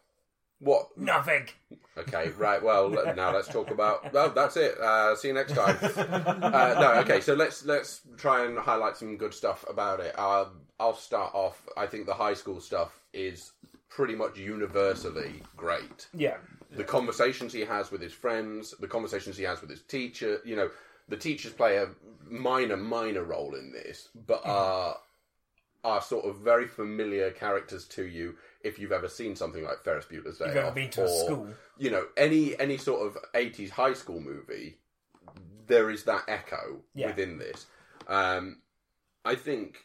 What? 0.61 0.97
Nothing. 0.97 1.49
Okay. 1.97 2.31
Right. 2.37 2.63
Well, 2.63 2.89
now 3.17 3.33
let's 3.35 3.49
talk 3.49 3.71
about. 3.71 4.13
Well, 4.13 4.31
that's 4.31 4.57
it. 4.57 4.79
Uh, 4.79 5.15
see 5.17 5.29
you 5.29 5.35
next 5.35 5.55
time. 5.55 5.77
uh, 5.83 6.75
no. 6.81 6.93
Okay. 7.03 7.21
So 7.21 7.35
let's 7.35 7.65
let's 7.65 8.01
try 8.17 8.45
and 8.47 8.59
highlight 8.59 8.97
some 8.97 9.17
good 9.17 9.35
stuff 9.35 9.65
about 9.69 10.01
it. 10.01 10.19
Um, 10.19 10.61
I'll 10.81 10.97
start 10.97 11.35
off. 11.35 11.63
I 11.77 11.87
think 11.87 12.07
the 12.07 12.15
high 12.15 12.35
school 12.35 12.61
stuff 12.61 13.01
is 13.13 13.53
pretty 13.89 14.15
much 14.17 14.37
universally 14.39 15.43
great. 15.57 16.09
Yeah. 16.13 16.37
the 16.77 16.83
conversations 16.83 17.53
he 17.53 17.61
has 17.61 17.93
with 17.93 18.01
his 18.01 18.13
friends, 18.13 18.75
the 18.81 18.89
conversations 18.89 19.37
he 19.37 19.45
has 19.45 19.61
with 19.61 19.71
his 19.71 19.83
teacher. 19.83 20.41
You 20.45 20.57
know, 20.57 20.71
the 21.09 21.17
teachers 21.17 21.53
play 21.53 21.77
a 21.77 21.89
minor, 22.29 22.77
minor 22.77 23.23
role 23.23 23.55
in 23.55 23.71
this, 23.73 24.09
but 24.27 24.41
are 24.45 24.97
are 25.85 26.01
sort 26.01 26.25
of 26.25 26.37
very 26.39 26.67
familiar 26.67 27.31
characters 27.31 27.85
to 27.89 28.07
you 28.07 28.37
if 28.63 28.79
you've 28.79 28.93
ever 28.93 29.09
seen 29.09 29.37
something 29.37 29.63
like 29.63 29.85
Ferris 29.85 30.07
Bueller's 30.07 30.39
Day 30.39 30.47
You've 30.47 30.57
ever 30.57 30.69
Off, 30.69 30.75
been 30.75 30.91
to 30.91 31.03
a 31.03 31.05
or, 31.05 31.25
school. 31.27 31.49
You 31.79 31.91
know, 31.91 32.07
any 32.17 32.59
any 32.59 32.79
sort 32.79 33.07
of 33.07 33.19
eighties 33.35 33.71
high 33.71 33.93
school 33.93 34.21
movie, 34.21 34.79
there 35.67 35.91
is 35.91 36.05
that 36.05 36.25
echo 36.29 36.81
Yeah. 36.95 37.09
within 37.09 37.39
this. 37.39 37.67
Um, 38.09 38.63
I 39.25 39.35
think 39.35 39.77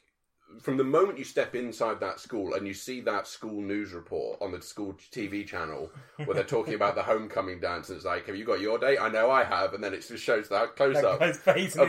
from 0.59 0.77
the 0.77 0.83
moment 0.83 1.17
you 1.17 1.23
step 1.23 1.55
inside 1.55 1.99
that 1.99 2.19
school 2.19 2.53
and 2.53 2.67
you 2.67 2.73
see 2.73 3.01
that 3.01 3.27
school 3.27 3.61
news 3.61 3.93
report 3.93 4.41
on 4.41 4.51
the 4.51 4.61
school 4.61 4.93
TV 5.11 5.45
channel 5.45 5.91
where 6.25 6.35
they're 6.35 6.43
talking 6.43 6.73
about 6.73 6.95
the 6.95 7.03
homecoming 7.03 7.59
dance, 7.59 7.89
and 7.89 7.95
it's 7.95 8.05
like, 8.05 8.25
"Have 8.27 8.35
you 8.35 8.45
got 8.45 8.59
your 8.59 8.77
date?" 8.77 8.97
I 8.99 9.09
know 9.09 9.29
I 9.31 9.43
have, 9.43 9.73
and 9.73 9.83
then 9.83 9.93
it 9.93 10.05
just 10.07 10.23
shows 10.23 10.49
that 10.49 10.75
close 10.75 10.97
up 10.97 11.21
of 11.21 11.43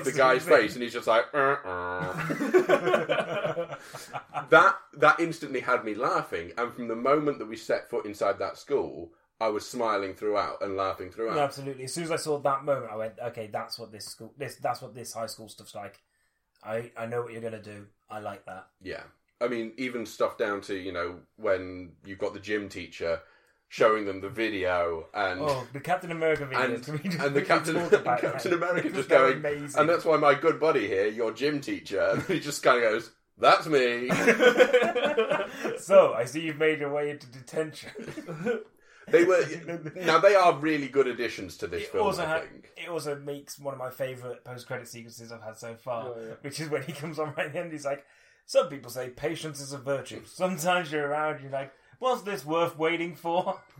the 0.04 0.12
guy's 0.14 0.46
amazing. 0.46 0.62
face, 0.62 0.74
and 0.74 0.82
he's 0.82 0.92
just 0.92 1.06
like, 1.06 1.26
uh, 1.34 1.56
uh. 1.64 2.14
that 4.50 4.76
that 4.94 5.20
instantly 5.20 5.60
had 5.60 5.84
me 5.84 5.94
laughing. 5.94 6.52
And 6.58 6.72
from 6.72 6.88
the 6.88 6.96
moment 6.96 7.38
that 7.38 7.48
we 7.48 7.56
set 7.56 7.88
foot 7.88 8.06
inside 8.06 8.38
that 8.38 8.58
school, 8.58 9.12
I 9.40 9.48
was 9.48 9.66
smiling 9.66 10.14
throughout 10.14 10.62
and 10.62 10.76
laughing 10.76 11.10
throughout. 11.10 11.36
No, 11.36 11.42
absolutely. 11.42 11.84
As 11.84 11.94
soon 11.94 12.04
as 12.04 12.10
I 12.10 12.16
saw 12.16 12.38
that 12.38 12.64
moment, 12.64 12.92
I 12.92 12.96
went, 12.96 13.14
"Okay, 13.18 13.48
that's 13.52 13.78
what 13.78 13.90
this 13.90 14.06
school, 14.06 14.34
this 14.36 14.56
that's 14.56 14.82
what 14.82 14.94
this 14.94 15.14
high 15.14 15.26
school 15.26 15.48
stuff's 15.48 15.74
like." 15.74 16.00
I 16.62 16.90
I 16.96 17.06
know 17.06 17.22
what 17.22 17.32
you're 17.32 17.42
gonna 17.42 17.62
do. 17.62 17.86
I 18.10 18.20
like 18.20 18.44
that. 18.46 18.66
Yeah. 18.82 19.02
I 19.40 19.48
mean, 19.48 19.72
even 19.78 20.04
stuff 20.04 20.36
down 20.36 20.60
to, 20.62 20.74
you 20.76 20.92
know, 20.92 21.16
when 21.36 21.92
you've 22.04 22.18
got 22.18 22.34
the 22.34 22.40
gym 22.40 22.68
teacher 22.68 23.20
showing 23.68 24.04
them 24.04 24.20
the 24.20 24.28
video 24.28 25.06
and 25.14 25.40
Oh, 25.40 25.66
the 25.72 25.80
Captain 25.80 26.10
America 26.10 26.44
videos. 26.46 26.64
and, 26.74 26.84
Can 26.84 26.92
we 27.02 27.08
just 27.08 27.24
and 27.24 27.34
the 27.36 27.42
Captain, 27.52 27.88
Captain? 28.04 28.52
America 28.52 28.90
just 28.90 29.08
going, 29.08 29.38
amazing. 29.38 29.80
and 29.80 29.88
that's 29.88 30.04
why 30.04 30.16
my 30.16 30.34
good 30.34 30.58
buddy 30.60 30.86
here, 30.88 31.06
your 31.06 31.32
gym 31.32 31.60
teacher, 31.60 32.00
and 32.00 32.22
he 32.24 32.40
just 32.40 32.62
kind 32.62 32.82
of 32.84 32.90
goes, 32.90 33.12
"That's 33.38 33.66
me." 33.68 34.08
so 35.78 36.12
I 36.14 36.24
see 36.26 36.40
you've 36.40 36.58
made 36.58 36.80
your 36.80 36.92
way 36.92 37.10
into 37.10 37.26
detention. 37.28 37.90
They 39.08 39.24
were 39.24 39.44
now 39.96 40.18
they 40.18 40.34
are 40.34 40.56
really 40.58 40.88
good 40.88 41.06
additions 41.06 41.56
to 41.58 41.66
this 41.66 41.84
It 41.84 41.92
film. 41.92 42.06
also, 42.06 42.22
I 42.22 42.26
ha- 42.26 42.40
think. 42.40 42.70
it 42.76 42.88
also 42.88 43.16
makes 43.18 43.58
one 43.58 43.74
of 43.74 43.78
my 43.80 43.90
favourite 43.90 44.44
post-credit 44.44 44.88
sequences 44.88 45.32
I've 45.32 45.42
had 45.42 45.56
so 45.58 45.74
far, 45.74 46.08
Yeah, 46.16 46.22
yeah. 46.28 46.34
which 46.42 46.60
is 46.60 46.68
when 46.68 46.82
he 46.82 46.92
comes 46.92 47.18
on 47.18 47.34
right 47.36 47.46
at 47.46 47.52
the 47.52 47.60
end. 47.60 47.72
He's 47.72 47.84
like, 47.84 48.04
"Some 48.46 48.68
people 48.68 48.90
say 48.90 49.08
patience 49.10 49.60
is 49.60 49.72
a 49.72 49.78
virtue. 49.78 50.22
Sometimes 50.26 50.92
you're 50.92 51.06
around, 51.08 51.40
you're 51.42 51.50
like, 51.50 51.72
was 51.98 52.24
this 52.24 52.44
worth 52.44 52.78
waiting 52.78 53.14
for?" 53.16 53.60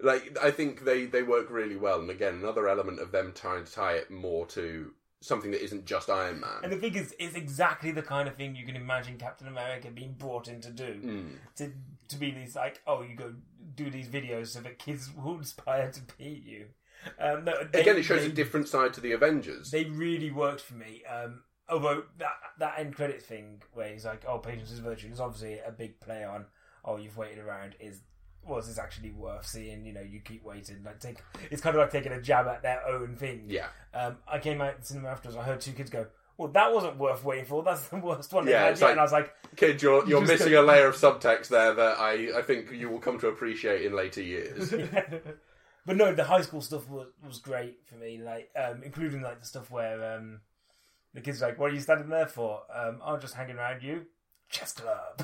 Like 0.00 0.36
I 0.42 0.50
think 0.50 0.84
they 0.84 1.06
they 1.06 1.22
work 1.22 1.48
really 1.50 1.76
well, 1.76 2.00
and 2.00 2.10
again, 2.10 2.34
another 2.34 2.68
element 2.68 3.00
of 3.00 3.10
them 3.12 3.32
trying 3.34 3.64
to 3.64 3.72
tie 3.72 3.92
it 3.94 4.10
more 4.10 4.44
to 4.48 4.92
something 5.22 5.50
that 5.52 5.64
isn't 5.64 5.86
just 5.86 6.10
Iron 6.10 6.40
Man. 6.40 6.50
And 6.62 6.72
the 6.72 6.76
thing 6.76 6.94
is, 6.94 7.14
it's 7.18 7.34
exactly 7.36 7.90
the 7.90 8.02
kind 8.02 8.28
of 8.28 8.36
thing 8.36 8.54
you 8.54 8.66
can 8.66 8.76
imagine 8.76 9.16
Captain 9.16 9.46
America 9.48 9.90
being 9.90 10.12
brought 10.12 10.48
in 10.48 10.60
to 10.60 10.70
do. 10.70 11.00
Mm. 11.02 11.28
To 11.56 11.72
to 12.08 12.16
be 12.16 12.32
these 12.32 12.54
like, 12.54 12.82
oh, 12.86 13.02
you 13.02 13.14
go 13.16 13.32
do 13.74 13.90
these 13.90 14.08
videos 14.08 14.48
so 14.48 14.60
that 14.60 14.78
kids 14.78 15.10
will 15.16 15.40
aspire 15.40 15.90
to 15.90 16.00
be 16.18 16.24
you. 16.44 16.66
Um, 17.18 17.44
no, 17.44 17.52
they- 17.70 17.80
Again, 17.82 17.96
it 17.98 18.02
shows 18.04 18.20
they- 18.22 18.28
a 18.28 18.32
different 18.32 18.68
side 18.68 18.94
to 18.94 19.00
the 19.00 19.12
Avengers. 19.12 19.70
They 19.70 19.84
really 19.84 20.30
worked 20.30 20.60
for 20.62 20.74
me. 20.74 21.02
Um, 21.04 21.42
although 21.68 22.04
that 22.18 22.32
that 22.58 22.78
end 22.78 22.94
credit 22.94 23.22
thing 23.22 23.62
where 23.72 23.88
he's 23.92 24.04
like, 24.04 24.24
"Oh, 24.26 24.38
patience 24.38 24.70
is 24.70 24.78
virtue," 24.80 25.08
is 25.10 25.20
obviously 25.20 25.58
a 25.58 25.70
big 25.72 26.00
play 26.00 26.24
on. 26.24 26.46
Oh, 26.84 26.96
you've 26.96 27.16
waited 27.16 27.38
around. 27.38 27.74
Is 27.80 28.00
was 28.46 28.66
this 28.68 28.78
actually 28.78 29.10
worth 29.10 29.46
seeing? 29.46 29.84
You 29.86 29.92
know, 29.94 30.02
you 30.02 30.20
keep 30.20 30.44
waiting. 30.44 30.82
Like 30.84 31.00
take, 31.00 31.18
it's 31.50 31.62
kind 31.62 31.74
of 31.76 31.80
like 31.80 31.90
taking 31.90 32.12
a 32.12 32.20
jab 32.20 32.46
at 32.46 32.62
their 32.62 32.86
own 32.86 33.16
thing. 33.16 33.44
yeah, 33.48 33.68
Um, 33.94 34.18
I 34.28 34.38
came 34.38 34.60
out 34.60 34.74
in 34.74 34.80
the 34.80 34.86
cinema 34.86 35.08
afterwards. 35.08 35.36
I 35.38 35.42
heard 35.42 35.60
two 35.62 35.72
kids 35.72 35.88
go, 35.90 36.06
"Well, 36.36 36.48
that 36.48 36.72
wasn't 36.74 36.98
worth 36.98 37.24
waiting 37.24 37.44
for. 37.44 37.62
That's 37.62 37.88
the 37.88 37.96
worst 37.96 38.32
one." 38.32 38.46
Yeah, 38.46 38.68
it's 38.68 38.80
like- 38.80 38.92
and 38.92 39.00
I 39.00 39.02
was 39.02 39.12
like, 39.12 39.32
kid, 39.56 39.80
you're 39.82 40.06
you're 40.06 40.20
missing 40.20 40.50
go- 40.52 40.62
a 40.62 40.66
layer 40.66 40.86
of 40.88 40.96
subtext 40.96 41.48
there 41.48 41.74
that 41.74 41.98
I 41.98 42.38
I 42.38 42.42
think 42.42 42.70
you 42.72 42.88
will 42.90 42.98
come 43.00 43.18
to 43.20 43.28
appreciate 43.28 43.84
in 43.84 43.94
later 43.94 44.22
years. 44.22 44.70
but 45.86 45.96
no, 45.96 46.14
the 46.14 46.24
high 46.24 46.42
school 46.42 46.60
stuff 46.60 46.88
was 46.88 47.08
was 47.24 47.38
great 47.38 47.78
for 47.86 47.96
me. 47.96 48.18
Like, 48.18 48.50
um, 48.56 48.82
including 48.82 49.22
like 49.22 49.40
the 49.40 49.46
stuff 49.46 49.70
where 49.70 50.16
um, 50.16 50.40
the 51.12 51.20
kids 51.20 51.40
like, 51.42 51.58
"What 51.58 51.70
are 51.70 51.74
you 51.74 51.80
standing 51.80 52.08
there 52.08 52.26
for?" 52.26 52.62
Um, 52.74 53.00
I'm 53.04 53.20
just 53.20 53.34
hanging 53.34 53.56
around 53.56 53.82
you. 53.82 54.06
Chess 54.50 54.72
club. 54.72 55.22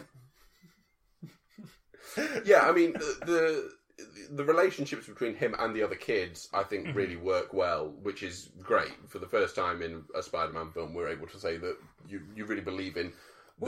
yeah, 2.44 2.62
I 2.68 2.73
mean 2.73 2.92
the, 2.92 3.70
the 4.30 4.44
relationships 4.44 5.06
between 5.06 5.34
him 5.34 5.54
and 5.58 5.74
the 5.74 5.82
other 5.82 5.94
kids, 5.96 6.48
I 6.52 6.62
think, 6.62 6.86
Mm-hmm. 6.88 6.96
really 6.96 7.16
work 7.16 7.52
well, 7.52 7.92
which 8.02 8.22
is 8.22 8.50
great. 8.62 8.92
For 9.08 9.18
the 9.18 9.26
first 9.26 9.54
time 9.56 9.82
in 9.82 10.02
a 10.16 10.22
Spider-Man 10.22 10.70
film, 10.72 10.94
we're 10.94 11.08
able 11.08 11.26
to 11.28 11.38
say 11.38 11.56
that 11.58 11.76
you 12.08 12.20
you 12.34 12.44
really 12.46 12.62
believe 12.62 12.96
in 12.96 13.08
the 13.10 13.14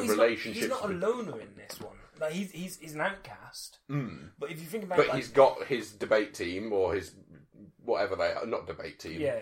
Well. 0.07 0.17
Not, 0.17 0.29
he's 0.39 0.69
not 0.69 0.85
a 0.85 0.89
loner 0.89 1.41
in 1.41 1.55
this 1.57 1.81
one. 1.81 1.97
Like 2.21 2.33
he's 2.33 2.51
he's 2.53 2.79
he's 2.79 2.95
an 2.95 3.01
outcast. 3.01 3.79
Mm. 3.91 4.31
But 4.39 4.51
if 4.51 4.59
you 4.61 4.67
think 4.67 4.85
about, 4.85 4.99
But 4.99 5.09
like, 5.09 5.17
he's 5.17 5.29
got 5.29 5.65
his 5.65 5.91
debate 5.93 6.35
team 6.35 6.73
or 6.73 6.95
his 6.95 7.15
whatever 7.85 8.15
they 8.17 8.33
are, 8.33 8.47
not 8.47 8.67
debate 8.67 8.99
team, 9.01 9.21
yeah, 9.21 9.41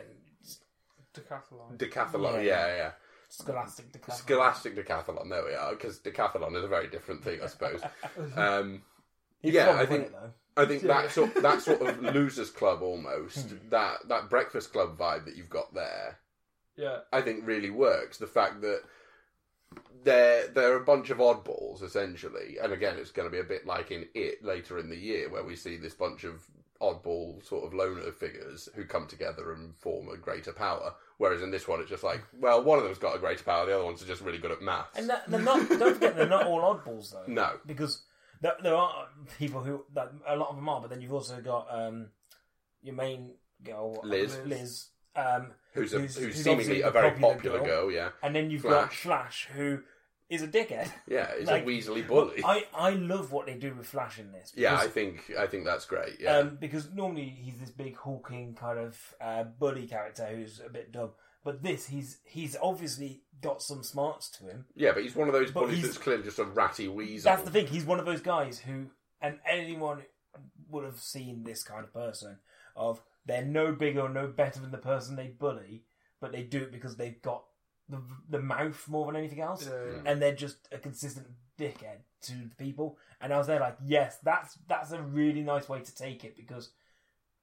Decathlon. 1.15 1.77
decathlon. 1.77 2.45
Yeah. 2.45 2.67
Yeah, 2.67 2.77
yeah. 2.77 2.91
scholastic 3.29 3.93
decathlon. 3.93 4.15
Scholastic 4.17 4.77
decathlon. 4.77 5.29
There 5.29 5.45
we 5.45 5.55
are. 5.55 5.71
Because 5.73 5.99
decathlon 6.01 6.57
is 6.57 6.65
a 6.65 6.69
very 6.69 6.89
different 6.89 7.23
thing, 7.25 7.41
I 7.43 7.47
suppose. 7.47 7.81
Um, 8.37 8.83
yeah, 9.43 9.73
I 9.79 9.87
think 9.87 10.07
it, 10.07 10.13
though. 10.13 10.31
I 10.61 10.67
think 10.67 10.83
Yeah. 10.83 11.03
that 11.03 11.11
sort 11.13 11.35
that 11.37 11.61
sort 11.63 11.81
of 11.83 12.03
losers 12.15 12.51
club 12.51 12.83
almost 12.83 13.49
Hmm. 13.51 13.69
that 13.71 14.09
that 14.09 14.29
breakfast 14.31 14.73
club 14.73 14.97
vibe 14.99 15.25
that 15.27 15.37
you've 15.37 15.51
got 15.51 15.73
there. 15.75 16.19
Yeah. 16.77 17.01
I 17.13 17.21
think 17.23 17.47
really 17.47 17.71
works. 17.71 18.19
The 18.19 18.27
fact 18.27 18.61
that 18.63 18.83
they're 20.03 20.49
they're 20.49 20.77
a 20.77 20.85
bunch 20.85 21.11
of 21.11 21.19
oddballs 21.19 21.83
essentially, 21.83 22.57
and 22.63 22.73
again, 22.73 22.97
it's 22.99 23.11
going 23.11 23.29
to 23.29 23.33
be 23.33 23.41
a 23.41 23.45
bit 23.45 23.67
like 23.67 23.91
in 23.91 24.07
it 24.15 24.43
later 24.45 24.79
in 24.79 24.89
the 24.89 24.97
year 24.97 25.29
where 25.31 25.45
we 25.45 25.57
see 25.57 25.77
this 25.77 25.95
bunch 25.95 26.25
of 26.25 26.43
oddball 26.81 27.45
sort 27.47 27.65
of 27.67 27.75
loner 27.75 28.11
figures 28.11 28.67
who 28.75 28.85
come 28.87 29.07
together 29.07 29.53
and 29.53 29.77
form 29.77 30.09
a 30.09 30.17
greater 30.17 30.53
power. 30.53 30.95
Whereas 31.19 31.43
in 31.43 31.51
this 31.51 31.69
one, 31.69 31.81
it's 31.81 31.91
just 31.91 32.03
like, 32.03 32.23
well, 32.39 32.63
one 32.63 32.79
of 32.79 32.85
them's 32.85 32.97
got 32.99 33.15
a 33.15 33.19
greater 33.19 33.45
power, 33.45 33.67
the 33.67 33.75
other 33.75 33.85
ones 33.85 34.03
are 34.03 34.07
just 34.07 34.23
really 34.23 34.39
good 34.39 34.51
at 34.53 34.63
maths. 34.63 34.97
And 34.99 35.11
that, 35.11 35.31
they're 35.31 35.39
not. 35.41 35.69
don't 35.69 35.93
forget, 35.95 36.17
they're 36.17 36.27
not 36.27 36.47
all 36.47 36.63
oddballs 36.75 37.13
though. 37.13 37.25
No. 37.27 37.51
because 37.67 38.01
there, 38.41 38.57
there 38.63 38.75
are 38.77 39.07
people 39.39 39.63
who 39.63 39.85
that 39.95 40.13
a 40.27 40.37
lot 40.37 40.51
of 40.51 40.57
them 40.57 40.69
are, 40.69 40.81
but 40.81 40.91
then 40.91 41.01
you've 41.01 41.13
also 41.13 41.41
got 41.41 41.67
um, 41.71 42.09
your 42.83 42.95
main 42.95 43.33
girl, 43.63 44.01
Liz. 44.05 44.39
Liz, 44.47 44.87
um, 45.17 45.53
who's 45.75 45.93
a, 45.93 46.01
who's- 46.01 46.17
who's, 46.17 46.43
seemingly 46.43 46.83
a 46.83 46.91
very 46.91 47.11
popular 47.11 47.35
popular 47.35 47.59
girl. 47.59 47.67
girl. 47.87 47.93
Yeah, 47.93 48.09
and 48.23 48.35
then 48.35 48.51
you've 48.51 48.63
got 48.63 48.93
Flash. 48.93 49.01
Flash, 49.01 49.49
who 49.55 49.81
is 50.29 50.43
a 50.43 50.49
dickhead. 50.49 50.89
yeah, 51.09 51.29
he's 51.39 51.49
Like, 51.49 51.65
a 51.65 51.67
Weasley 51.67 52.07
bully. 52.07 52.41
I, 52.45 52.65
I 52.73 52.91
love 52.91 53.33
what 53.33 53.47
they 53.47 53.55
do 53.57 53.75
with 53.75 53.87
Flash 53.87 54.19
in 54.21 54.31
this. 54.31 54.53
yeah, 54.57 54.77
I 54.77 54.87
think 54.87 55.33
I 55.39 55.47
think 55.47 55.65
that's 55.65 55.87
great. 55.87 56.19
Yeah, 56.21 56.37
Um, 56.39 56.57
because 56.61 56.89
normally 56.95 57.29
he's 57.29 57.59
this 57.59 57.71
big 57.71 57.97
hulking 57.97 58.55
kind 58.55 58.79
of 58.79 59.15
uh, 59.21 59.43
bully 59.45 59.87
character 59.89 60.27
who's 60.27 60.61
a 60.65 60.69
bit 60.71 60.93
dumb, 60.93 61.11
but 61.45 61.63
this 61.63 61.87
he's 61.87 62.19
he's 62.25 62.57
obviously 62.63 63.23
got 63.41 63.63
some 63.63 63.83
smarts 63.83 64.29
to 64.31 64.45
him. 64.45 64.67
yeah, 64.75 64.93
but 64.93 65.03
he's 65.03 65.17
one 65.17 65.29
of 65.29 65.33
those 65.35 65.51
But 65.51 65.61
bullies 65.61 65.77
he's- 65.79 65.87
that's 65.89 65.99
clearly 65.99 66.23
just 66.25 66.39
a 66.39 66.45
ratty 66.45 66.89
weasel. 66.89 67.31
That's 67.31 67.43
the 67.43 67.51
thing. 67.51 67.67
He's 67.67 67.85
one 67.85 67.99
of 67.99 68.05
those 68.07 68.21
guys 68.21 68.59
who, 68.59 68.87
and 69.23 69.39
anyone 69.49 70.03
would 70.69 70.85
have 70.85 70.99
seen 71.01 71.43
this 71.45 71.63
kind 71.63 71.85
of 71.85 71.93
person 71.93 72.39
of 72.77 73.01
they're 73.27 73.45
no 73.45 73.73
bigger 73.73 74.03
or 74.03 74.09
no 74.09 74.27
better 74.27 74.61
than 74.61 74.71
the 74.71 74.79
person 74.79 75.17
they 75.17 75.29
bully, 75.29 75.85
but 76.21 76.33
they 76.33 76.43
do 76.43 76.59
it 76.63 76.73
because 76.73 76.97
they've 76.97 77.21
got 77.23 77.45
the 77.89 78.01
the 78.29 78.39
mouth 78.41 78.87
more 78.89 79.07
than 79.07 79.17
anything 79.17 79.41
else, 79.41 79.67
Yeah. 79.67 80.01
and 80.07 80.21
they're 80.23 80.35
just 80.35 80.69
a 80.71 80.79
consistent 80.79 81.27
dickhead 81.59 81.99
to 82.23 82.33
the 82.33 82.55
people. 82.57 82.99
And 83.23 83.33
I 83.33 83.39
was 83.39 83.47
there 83.47 83.61
like, 83.61 83.77
yes, 83.85 84.19
that's 84.23 84.59
that's 84.69 84.93
a 84.93 85.03
really 85.03 85.43
nice 85.43 85.69
way 85.69 85.81
to 85.81 85.95
take 85.95 86.25
it 86.25 86.37
because 86.37 86.71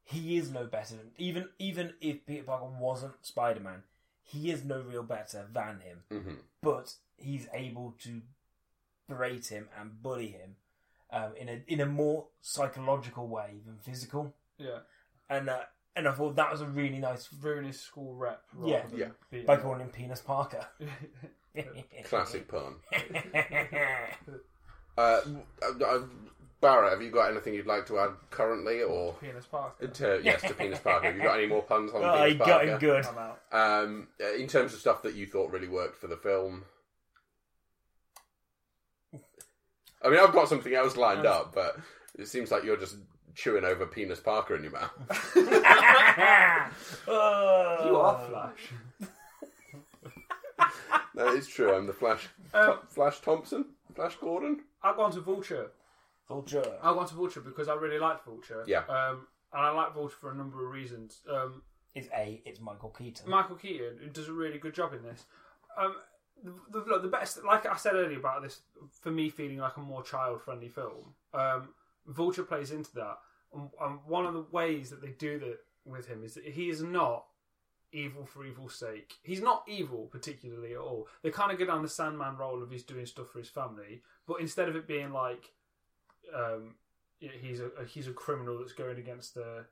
he 0.09 0.37
is 0.37 0.49
no 0.51 0.65
better 0.65 0.95
than 0.95 1.11
even 1.17 1.49
even 1.59 1.93
if 2.01 2.25
Peter 2.25 2.43
Parker 2.43 2.65
wasn't 2.79 3.13
Spider 3.25 3.59
Man, 3.59 3.83
he 4.23 4.51
is 4.51 4.63
no 4.63 4.81
real 4.81 5.03
better 5.03 5.47
than 5.53 5.79
him 5.81 6.03
hmm 6.11 6.33
but 6.61 6.95
he's 7.17 7.47
able 7.53 7.93
to 7.99 8.21
berate 9.07 9.47
him 9.47 9.69
and 9.79 10.01
bully 10.01 10.27
him 10.27 10.55
um, 11.11 11.31
in 11.39 11.47
a 11.49 11.61
in 11.67 11.79
a 11.79 11.85
more 11.85 12.25
psychological 12.41 13.27
way 13.27 13.61
than 13.65 13.77
physical. 13.77 14.33
Yeah. 14.57 14.79
And 15.29 15.49
uh, 15.49 15.61
and 15.95 16.07
I 16.07 16.11
thought 16.13 16.35
that 16.35 16.51
was 16.51 16.61
a 16.61 16.65
really 16.65 16.99
nice 16.99 17.29
Ruin 17.41 17.65
his 17.65 17.79
school 17.79 18.15
rep. 18.15 18.41
Rather 18.53 18.71
Yeah. 18.73 18.87
Than 18.87 18.99
Yeah. 18.99 19.07
beating 19.31 19.45
by 19.45 19.57
calling 19.57 19.79
him 19.81 19.89
Penis 19.89 20.21
Parker. 20.21 20.65
Classic 22.03 22.47
pun. 22.47 22.75
Uh, 24.97 25.21
uh, 25.61 25.85
uh, 25.85 25.99
Barra, 26.59 26.89
have 26.89 27.01
you 27.03 27.11
got 27.11 27.29
anything 27.31 27.53
you'd 27.53 27.67
like 27.67 27.85
to 27.85 27.99
add 27.99 28.11
currently, 28.31 28.81
or 28.81 29.13
Penis 29.21 29.45
Parker. 29.45 29.87
to, 29.87 30.19
yes, 30.23 30.41
to 30.41 30.55
Penis 30.55 30.79
Parker? 30.79 31.07
Have 31.07 31.15
you 31.15 31.21
got 31.21 31.37
any 31.37 31.45
more 31.47 31.61
puns 31.61 31.91
on 31.91 32.03
oh, 32.03 32.23
he 32.25 32.33
Penis 32.33 32.47
got 32.47 32.63
him 32.63 32.69
Parker? 32.69 32.85
good. 32.85 33.05
I'm 33.05 33.17
out. 33.17 33.39
Um, 33.83 34.07
uh, 34.19 34.33
in 34.33 34.47
terms 34.47 34.73
of 34.73 34.79
stuff 34.79 35.03
that 35.03 35.13
you 35.13 35.27
thought 35.27 35.51
really 35.51 35.67
worked 35.67 35.97
for 35.97 36.07
the 36.07 36.17
film. 36.17 36.63
I 40.03 40.09
mean, 40.09 40.19
I've 40.19 40.33
got 40.33 40.49
something 40.49 40.73
else 40.73 40.97
lined 40.97 41.25
up, 41.27 41.53
but 41.53 41.77
it 42.17 42.27
seems 42.27 42.49
like 42.51 42.63
you're 42.63 42.77
just 42.77 42.97
chewing 43.35 43.63
over 43.63 43.85
Penis 43.85 44.19
Parker 44.19 44.55
in 44.55 44.63
your 44.63 44.71
mouth. 44.71 44.91
oh. 47.07 47.83
You 47.85 47.95
are 47.95 48.27
Flash. 48.27 48.73
that 51.15 51.27
is 51.35 51.47
true. 51.47 51.75
I'm 51.75 51.85
the 51.85 51.93
Flash. 51.93 52.27
Um, 52.53 52.79
Flash 52.89 53.21
Thompson. 53.21 53.65
Flash 53.93 54.15
Gordon. 54.15 54.61
I've 54.81 54.95
gone 54.95 55.11
to 55.11 55.21
Vulture. 55.21 55.71
Vulture. 56.27 56.63
I 56.81 56.91
went 56.91 57.09
to 57.09 57.15
Vulture 57.15 57.41
because 57.41 57.67
I 57.67 57.75
really 57.75 57.99
liked 57.99 58.25
Vulture. 58.25 58.63
Yeah. 58.67 58.83
Um, 58.89 59.27
and 59.53 59.61
I 59.61 59.69
like 59.71 59.93
Vulture 59.93 60.17
for 60.19 60.31
a 60.31 60.35
number 60.35 60.65
of 60.65 60.71
reasons. 60.71 61.21
Um, 61.29 61.61
It's 61.95 62.09
A. 62.15 62.41
It's 62.45 62.59
Michael 62.59 62.89
Keaton. 62.89 63.29
Michael 63.29 63.55
Keaton 63.55 63.97
who 64.01 64.09
does 64.09 64.27
a 64.27 64.33
really 64.33 64.57
good 64.57 64.73
job 64.73 64.93
in 64.93 65.03
this. 65.03 65.25
Um, 65.77 65.95
the, 66.43 66.53
the, 66.71 66.85
look, 66.85 67.01
the 67.01 67.07
best, 67.07 67.43
like 67.43 67.65
I 67.65 67.75
said 67.77 67.95
earlier 67.95 68.19
about 68.19 68.43
this, 68.43 68.61
for 69.01 69.09
me 69.09 69.29
feeling 69.29 69.57
like 69.57 69.77
a 69.77 69.79
more 69.81 70.03
child 70.03 70.41
friendly 70.41 70.69
film, 70.69 71.13
um, 71.33 71.69
Vulture 72.05 72.43
plays 72.43 72.71
into 72.71 72.93
that. 72.95 73.17
And, 73.53 73.69
and 73.81 73.99
one 74.05 74.25
of 74.25 74.33
the 74.33 74.45
ways 74.51 74.89
that 74.89 75.01
they 75.01 75.11
do 75.11 75.39
that 75.39 75.59
with 75.85 76.07
him 76.07 76.23
is 76.23 76.33
that 76.35 76.43
he 76.43 76.69
is 76.69 76.83
not 76.83 77.25
evil 77.93 78.25
for 78.25 78.45
evil's 78.45 78.75
sake. 78.75 79.15
He's 79.23 79.41
not 79.41 79.63
evil 79.67 80.07
particularly 80.11 80.73
at 80.73 80.79
all. 80.79 81.07
They 81.23 81.31
kind 81.31 81.51
of 81.51 81.57
go 81.57 81.65
down 81.65 81.81
the 81.81 81.89
Sandman 81.89 82.37
role 82.37 82.61
of 82.61 82.69
he's 82.69 82.83
doing 82.83 83.05
stuff 83.05 83.29
for 83.29 83.39
his 83.39 83.49
family, 83.49 84.01
but 84.27 84.41
instead 84.41 84.67
of 84.67 84.75
it 84.75 84.87
being 84.87 85.13
like 85.13 85.53
um, 86.35 86.75
yeah, 87.19 87.31
he's 87.41 87.59
a 87.59 87.71
he's 87.87 88.07
a 88.07 88.13
criminal 88.13 88.57
that's 88.59 88.73
going 88.73 88.97
against 88.97 89.35
the 89.35 89.65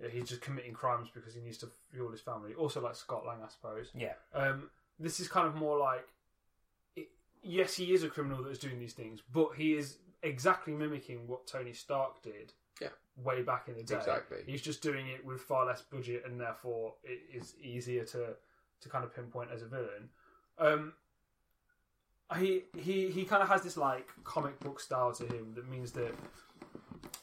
yeah, 0.00 0.08
he's 0.08 0.28
just 0.28 0.40
committing 0.40 0.72
crimes 0.72 1.08
because 1.12 1.34
he 1.34 1.40
needs 1.40 1.58
to 1.58 1.68
fuel 1.92 2.10
his 2.10 2.20
family. 2.20 2.54
Also, 2.54 2.80
like 2.80 2.96
Scott 2.96 3.24
Lang, 3.26 3.38
I 3.44 3.48
suppose. 3.48 3.90
Yeah. 3.94 4.14
Um, 4.34 4.70
this 4.98 5.20
is 5.20 5.28
kind 5.28 5.46
of 5.46 5.54
more 5.54 5.78
like, 5.78 6.06
it, 6.96 7.08
yes, 7.42 7.74
he 7.74 7.92
is 7.92 8.02
a 8.02 8.08
criminal 8.08 8.42
that's 8.42 8.58
doing 8.58 8.78
these 8.78 8.94
things, 8.94 9.20
but 9.32 9.50
he 9.56 9.74
is 9.74 9.98
exactly 10.22 10.72
mimicking 10.72 11.26
what 11.26 11.46
Tony 11.46 11.72
Stark 11.72 12.22
did. 12.22 12.52
Yeah. 12.80 12.88
Way 13.22 13.42
back 13.42 13.68
in 13.68 13.76
the 13.76 13.82
day. 13.82 13.96
Exactly. 13.96 14.38
He's 14.46 14.62
just 14.62 14.82
doing 14.82 15.06
it 15.08 15.24
with 15.24 15.40
far 15.40 15.66
less 15.66 15.82
budget, 15.82 16.24
and 16.26 16.40
therefore 16.40 16.94
it 17.04 17.20
is 17.32 17.54
easier 17.62 18.04
to 18.06 18.34
to 18.80 18.88
kind 18.88 19.04
of 19.04 19.14
pinpoint 19.14 19.50
as 19.54 19.62
a 19.62 19.66
villain. 19.66 20.08
Um, 20.58 20.94
he 22.34 22.62
he 22.76 23.10
he 23.10 23.24
kind 23.24 23.42
of 23.42 23.48
has 23.48 23.62
this 23.62 23.76
like 23.76 24.08
comic 24.24 24.58
book 24.60 24.80
style 24.80 25.12
to 25.14 25.24
him 25.26 25.52
that 25.54 25.68
means 25.68 25.92
that 25.92 26.14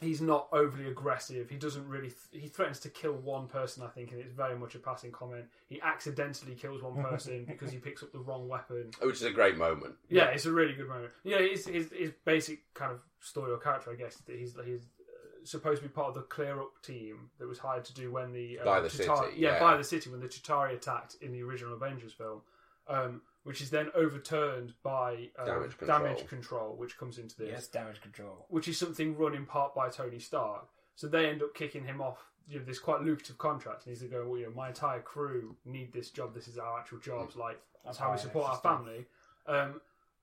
he's 0.00 0.20
not 0.20 0.48
overly 0.52 0.88
aggressive. 0.88 1.48
He 1.50 1.56
doesn't 1.56 1.86
really. 1.88 2.08
Th- 2.08 2.42
he 2.42 2.48
threatens 2.48 2.80
to 2.80 2.88
kill 2.88 3.12
one 3.14 3.46
person, 3.46 3.82
I 3.82 3.88
think, 3.88 4.12
and 4.12 4.20
it's 4.20 4.32
very 4.32 4.56
much 4.58 4.74
a 4.74 4.78
passing 4.78 5.12
comment. 5.12 5.44
He 5.68 5.80
accidentally 5.80 6.54
kills 6.54 6.82
one 6.82 7.02
person 7.04 7.44
because 7.48 7.70
he 7.70 7.78
picks 7.78 8.02
up 8.02 8.12
the 8.12 8.18
wrong 8.20 8.48
weapon. 8.48 8.90
Which 9.02 9.16
is 9.16 9.22
a 9.22 9.30
great 9.30 9.56
moment. 9.56 9.94
Yeah, 10.08 10.26
it's 10.26 10.46
a 10.46 10.52
really 10.52 10.72
good 10.74 10.88
moment. 10.88 11.10
Yeah, 11.24 11.38
his 11.40 11.66
his, 11.66 11.90
his 11.92 12.12
basic 12.24 12.72
kind 12.74 12.92
of 12.92 13.00
story 13.20 13.52
or 13.52 13.58
character, 13.58 13.90
I 13.90 13.94
guess, 13.96 14.16
that 14.26 14.36
he's 14.36 14.54
he's 14.64 14.82
uh, 15.00 15.44
supposed 15.44 15.82
to 15.82 15.88
be 15.88 15.92
part 15.92 16.08
of 16.08 16.14
the 16.14 16.22
clear 16.22 16.60
up 16.60 16.70
team 16.82 17.30
that 17.38 17.46
was 17.48 17.58
hired 17.58 17.84
to 17.86 17.94
do 17.94 18.10
when 18.10 18.32
the 18.32 18.58
uh, 18.60 18.64
By 18.64 18.80
the 18.80 18.88
Chitauri- 18.88 19.26
city, 19.30 19.40
yeah, 19.40 19.52
yeah. 19.54 19.60
by 19.60 19.76
the 19.76 19.84
city 19.84 20.10
when 20.10 20.20
the 20.20 20.28
Chitauri 20.28 20.74
attacked 20.74 21.16
in 21.20 21.32
the 21.32 21.42
original 21.42 21.74
Avengers 21.74 22.12
film. 22.12 22.40
Um, 22.88 23.20
which 23.44 23.60
is 23.60 23.70
then 23.70 23.88
overturned 23.94 24.74
by 24.82 25.28
uh, 25.38 25.44
Damage 25.46 25.78
control. 25.78 25.98
damage 25.98 26.26
control, 26.28 26.74
which 26.76 26.98
comes 26.98 27.18
into 27.18 27.36
this 27.36 27.48
Yes, 27.50 27.66
damage 27.68 28.00
control. 28.00 28.46
which 28.48 28.68
is 28.68 28.76
something 28.78 29.16
run 29.16 29.34
in 29.34 29.46
part 29.46 29.74
by 29.74 29.88
Tony 29.88 30.18
Stark. 30.18 30.68
So 30.94 31.08
they 31.08 31.26
end 31.26 31.42
up 31.42 31.54
kicking 31.54 31.84
him 31.84 32.00
off 32.02 32.18
you 32.48 32.58
know, 32.58 32.64
this 32.64 32.78
quite 32.78 33.00
lucrative 33.02 33.38
contract, 33.38 33.86
and 33.86 33.96
he's 33.96 34.02
going, 34.10 34.28
well, 34.28 34.38
you 34.38 34.46
know, 34.46 34.52
my 34.54 34.68
entire 34.68 35.00
crew 35.00 35.56
need 35.64 35.92
this 35.92 36.10
job. 36.10 36.34
This 36.34 36.48
is 36.48 36.58
our 36.58 36.78
actual 36.78 36.98
jobs. 36.98 37.36
Like 37.36 37.60
that's 37.84 37.96
how 37.98 38.10
we 38.12 38.18
support 38.18 38.50
our 38.50 38.56
family. 38.58 39.06
Um, 39.46 39.80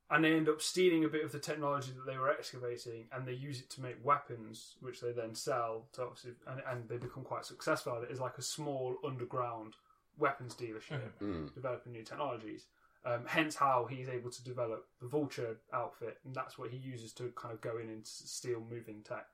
and 0.10 0.24
they 0.24 0.34
end 0.34 0.48
up 0.48 0.62
stealing 0.62 1.04
a 1.04 1.10
bit 1.10 1.26
of 1.26 1.32
the 1.34 1.40
technology 1.40 1.92
that 1.92 2.10
they 2.10 2.18
were 2.18 2.30
excavating, 2.30 3.06
and 3.12 3.26
they 3.28 3.34
use 3.34 3.60
it 3.60 3.70
to 3.72 3.82
make 3.82 3.96
weapons, 4.06 4.76
which 4.80 5.02
they 5.02 5.12
then 5.12 5.34
sell 5.36 5.86
to 5.94 6.04
obviously, 6.04 6.32
and, 6.48 6.62
and 6.70 6.88
they 6.88 6.98
become 6.98 7.24
quite 7.24 7.46
successful 7.46 7.96
at 7.98 8.04
it. 8.04 8.10
It's 8.12 8.20
like 8.20 8.38
a 8.38 8.42
small 8.42 8.98
underground 9.06 9.74
weapons 10.18 10.54
dealership 10.56 11.02
Mm. 11.22 11.54
developing 11.54 11.94
new 11.94 12.04
technologies. 12.04 12.66
Um, 13.06 13.24
hence 13.26 13.56
how 13.56 13.88
he's 13.90 14.10
able 14.10 14.30
to 14.32 14.44
develop 14.44 14.86
the 15.00 15.08
Vulture 15.08 15.58
outfit, 15.72 16.18
and 16.26 16.36
that's 16.36 16.58
what 16.58 16.72
he 16.72 16.78
uses 16.78 17.14
to 17.14 17.32
kind 17.36 17.54
of 17.54 17.62
go 17.62 17.78
in 17.78 17.88
and 17.88 18.06
steal 18.06 18.62
moving 18.70 19.02
tech. 19.02 19.28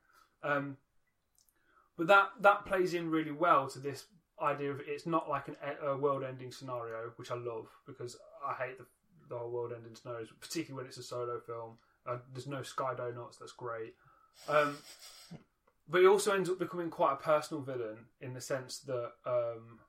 Um, 0.43 0.77
but 1.97 2.07
that 2.07 2.29
that 2.41 2.65
plays 2.65 2.93
in 2.93 3.09
really 3.09 3.31
well 3.31 3.67
to 3.69 3.79
this 3.79 4.05
idea 4.41 4.71
of 4.71 4.81
it's 4.85 5.05
not 5.05 5.29
like 5.29 5.47
an, 5.47 5.55
a 5.81 5.97
world-ending 5.97 6.51
scenario, 6.51 7.13
which 7.15 7.31
I 7.31 7.35
love 7.35 7.67
because 7.87 8.17
I 8.45 8.53
hate 8.53 8.77
the, 8.77 8.85
the 9.29 9.37
whole 9.37 9.49
world-ending 9.49 9.95
scenarios, 9.95 10.29
particularly 10.39 10.83
when 10.83 10.87
it's 10.87 10.97
a 10.97 11.03
solo 11.03 11.39
film. 11.39 11.77
Uh, 12.05 12.17
there's 12.31 12.47
no 12.47 12.61
Sky 12.61 12.93
Donuts, 12.95 13.37
that's 13.37 13.53
great. 13.53 13.95
Um, 14.49 14.77
but 15.87 16.01
he 16.01 16.07
also 16.07 16.33
ends 16.33 16.49
up 16.49 16.59
becoming 16.59 16.89
quite 16.89 17.13
a 17.13 17.17
personal 17.17 17.63
villain 17.63 17.97
in 18.21 18.33
the 18.33 18.41
sense 18.41 18.79
that 18.79 19.11
um, 19.25 19.79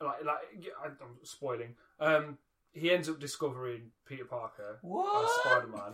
like 0.00 0.24
like 0.24 0.38
yeah, 0.58 0.70
I- 0.82 0.86
I'm 0.88 1.16
spoiling. 1.22 1.74
Um, 2.00 2.38
he 2.72 2.90
ends 2.90 3.08
up 3.08 3.18
discovering 3.18 3.90
Peter 4.06 4.24
Parker 4.24 4.78
as 4.82 5.30
Spider 5.42 5.66
Man 5.68 5.92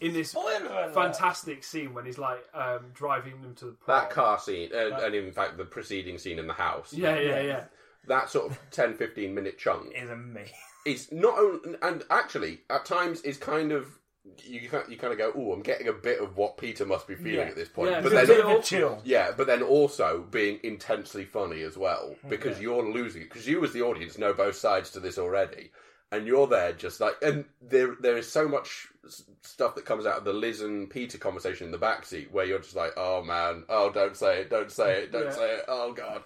in 0.00 0.12
this 0.12 0.30
Spoiler 0.30 0.90
fantastic 0.92 1.62
scene 1.62 1.92
when 1.94 2.06
he's 2.06 2.18
like 2.18 2.42
um, 2.54 2.86
driving 2.94 3.40
them 3.42 3.54
to 3.56 3.66
the 3.66 3.72
prom. 3.72 4.00
That 4.00 4.10
car 4.10 4.38
scene, 4.38 4.70
uh, 4.74 4.88
That- 4.90 5.04
and 5.04 5.14
in 5.14 5.32
fact 5.32 5.56
the 5.58 5.64
preceding 5.64 6.18
scene 6.18 6.38
in 6.38 6.46
the 6.46 6.54
house, 6.54 6.92
Yeah, 6.92 7.16
yeah, 7.18 7.36
Yeah. 7.36 7.42
yeah. 7.42 7.64
that 8.06 8.30
sort 8.30 8.50
of 8.50 8.58
10 8.70 8.94
15 8.94 9.34
minute 9.34 9.58
chunk 9.58 9.92
is 9.94 10.08
amazing. 10.10 10.54
is 10.86 11.12
not 11.12 11.38
only, 11.38 11.76
and 11.82 12.02
actually 12.10 12.62
at 12.70 12.84
times 12.86 13.20
is 13.20 13.36
kind 13.36 13.70
of 13.72 13.98
you 14.44 14.60
you 14.60 14.68
kind 14.98 15.12
of 15.12 15.18
go, 15.18 15.32
oh, 15.34 15.52
I'm 15.52 15.62
getting 15.62 15.88
a 15.88 15.92
bit 15.92 16.20
of 16.20 16.36
what 16.36 16.58
Peter 16.58 16.84
must 16.84 17.06
be 17.08 17.14
feeling 17.14 17.34
Yeah. 17.40 17.44
at 17.46 17.56
this 17.56 17.68
point, 17.68 17.90
Yeah, 17.90 18.00
but 18.00 18.12
it's 18.12 18.28
then 18.28 18.40
a 18.40 18.44
bit 18.44 18.56
of 18.58 18.64
chill. 18.64 19.00
yeah, 19.04 19.30
but 19.36 19.46
then 19.46 19.62
also 19.62 20.20
being 20.30 20.60
intensely 20.62 21.24
funny 21.24 21.62
as 21.62 21.76
well 21.78 22.14
because 22.28 22.56
Yeah. 22.58 22.62
you're 22.64 22.84
losing 22.92 23.22
it 23.22 23.30
because 23.30 23.48
you 23.48 23.64
as 23.64 23.72
the 23.72 23.82
audience 23.82 24.18
know 24.18 24.32
both 24.34 24.56
sides 24.56 24.90
to 24.90 25.00
this 25.00 25.16
already, 25.18 25.70
and 26.12 26.26
you're 26.26 26.46
there 26.46 26.72
just 26.74 27.00
like 27.00 27.14
and 27.22 27.46
there 27.62 27.96
there 28.00 28.16
is 28.18 28.30
so 28.30 28.46
much 28.46 28.88
s- 29.06 29.24
stuff 29.40 29.74
that 29.76 29.86
comes 29.86 30.04
out 30.04 30.18
of 30.18 30.24
the 30.24 30.32
Liz 30.34 30.60
and 30.60 30.90
Peter 30.90 31.16
conversation 31.16 31.64
in 31.66 31.72
the 31.72 31.78
backseat 31.78 32.30
where 32.30 32.44
you're 32.44 32.58
just 32.58 32.76
like, 32.76 32.92
oh 32.98 33.22
man, 33.22 33.64
oh 33.70 33.90
don't 33.90 34.16
say 34.16 34.40
it, 34.42 34.50
don't 34.50 34.70
say 34.70 35.02
it, 35.04 35.12
don't 35.12 35.24
Yeah. 35.26 35.30
say 35.30 35.54
it, 35.56 35.64
oh 35.66 35.92
god. 35.94 36.24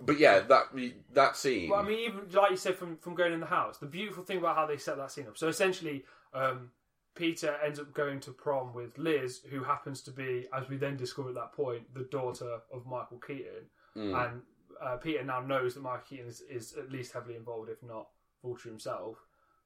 But 0.00 0.18
yeah, 0.18 0.40
that 0.40 0.68
that 1.12 1.36
scene. 1.36 1.68
Well, 1.70 1.80
I 1.80 1.84
mean, 1.84 1.98
even 2.00 2.30
like 2.32 2.50
you 2.50 2.56
said, 2.56 2.76
from 2.76 2.96
from 2.96 3.14
going 3.14 3.32
in 3.34 3.40
the 3.40 3.46
house, 3.46 3.76
the 3.78 3.86
beautiful 3.86 4.24
thing 4.24 4.38
about 4.38 4.56
how 4.56 4.66
they 4.66 4.78
set 4.78 4.96
that 4.96 5.10
scene 5.12 5.26
up. 5.28 5.36
So 5.38 5.48
essentially, 5.48 6.04
um, 6.32 6.70
Peter 7.14 7.56
ends 7.64 7.78
up 7.78 7.92
going 7.94 8.20
to 8.20 8.32
prom 8.32 8.72
with 8.74 8.96
Liz, 8.98 9.40
who 9.50 9.62
happens 9.62 10.00
to 10.02 10.10
be, 10.10 10.46
as 10.52 10.68
we 10.68 10.76
then 10.76 10.96
discover 10.96 11.28
at 11.28 11.34
that 11.36 11.52
point, 11.52 11.92
the 11.94 12.08
daughter 12.10 12.58
of 12.72 12.86
Michael 12.86 13.18
Keaton. 13.24 13.66
Mm. 13.96 14.24
And 14.26 14.42
uh, 14.82 14.96
Peter 14.96 15.22
now 15.22 15.40
knows 15.40 15.74
that 15.74 15.82
Michael 15.82 16.04
Keaton 16.08 16.26
is, 16.26 16.42
is 16.50 16.74
at 16.76 16.90
least 16.90 17.12
heavily 17.12 17.36
involved, 17.36 17.70
if 17.70 17.82
not 17.82 18.08
Vulture 18.42 18.68
himself. 18.68 19.18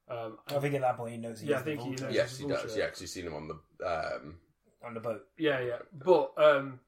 Um, 0.09 0.37
I 0.47 0.59
think 0.59 0.75
at 0.75 0.81
that 0.81 0.97
point 0.97 1.13
he 1.13 1.17
knows 1.17 1.39
he 1.39 1.47
Yeah, 1.49 1.57
is 1.57 1.61
I 1.61 1.65
think 1.65 1.79
the 1.81 1.85
he 1.85 1.91
knows. 1.91 2.13
yes, 2.13 2.37
he 2.37 2.47
does. 2.47 2.75
Yeah, 2.75 2.85
because 2.85 3.01
you've 3.01 3.09
seen 3.09 3.27
him 3.27 3.35
on 3.35 3.47
the 3.47 3.85
um, 3.87 4.35
on 4.83 4.93
the 4.93 4.99
boat. 4.99 5.21
Yeah, 5.37 5.59
yeah. 5.59 5.77
But 5.93 6.31
um 6.37 6.79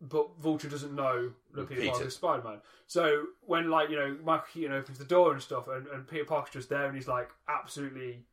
but 0.00 0.28
Vulture 0.40 0.68
doesn't 0.68 0.94
know 0.94 1.32
that 1.54 1.68
Peter 1.68 1.80
Peter. 1.80 1.92
Parker 1.92 2.06
is 2.06 2.14
Spider 2.14 2.42
Man. 2.42 2.60
So 2.86 3.24
when 3.42 3.70
like, 3.70 3.90
you 3.90 3.96
know, 3.96 4.16
Michael 4.24 4.46
Keaton 4.52 4.72
opens 4.72 4.98
the 4.98 5.04
door 5.04 5.32
and 5.32 5.42
stuff 5.42 5.68
and, 5.68 5.86
and 5.88 6.06
Peter 6.06 6.24
Parker's 6.24 6.52
just 6.52 6.68
there 6.68 6.86
and 6.86 6.94
he's 6.96 7.08
like 7.08 7.30
absolutely 7.48 8.24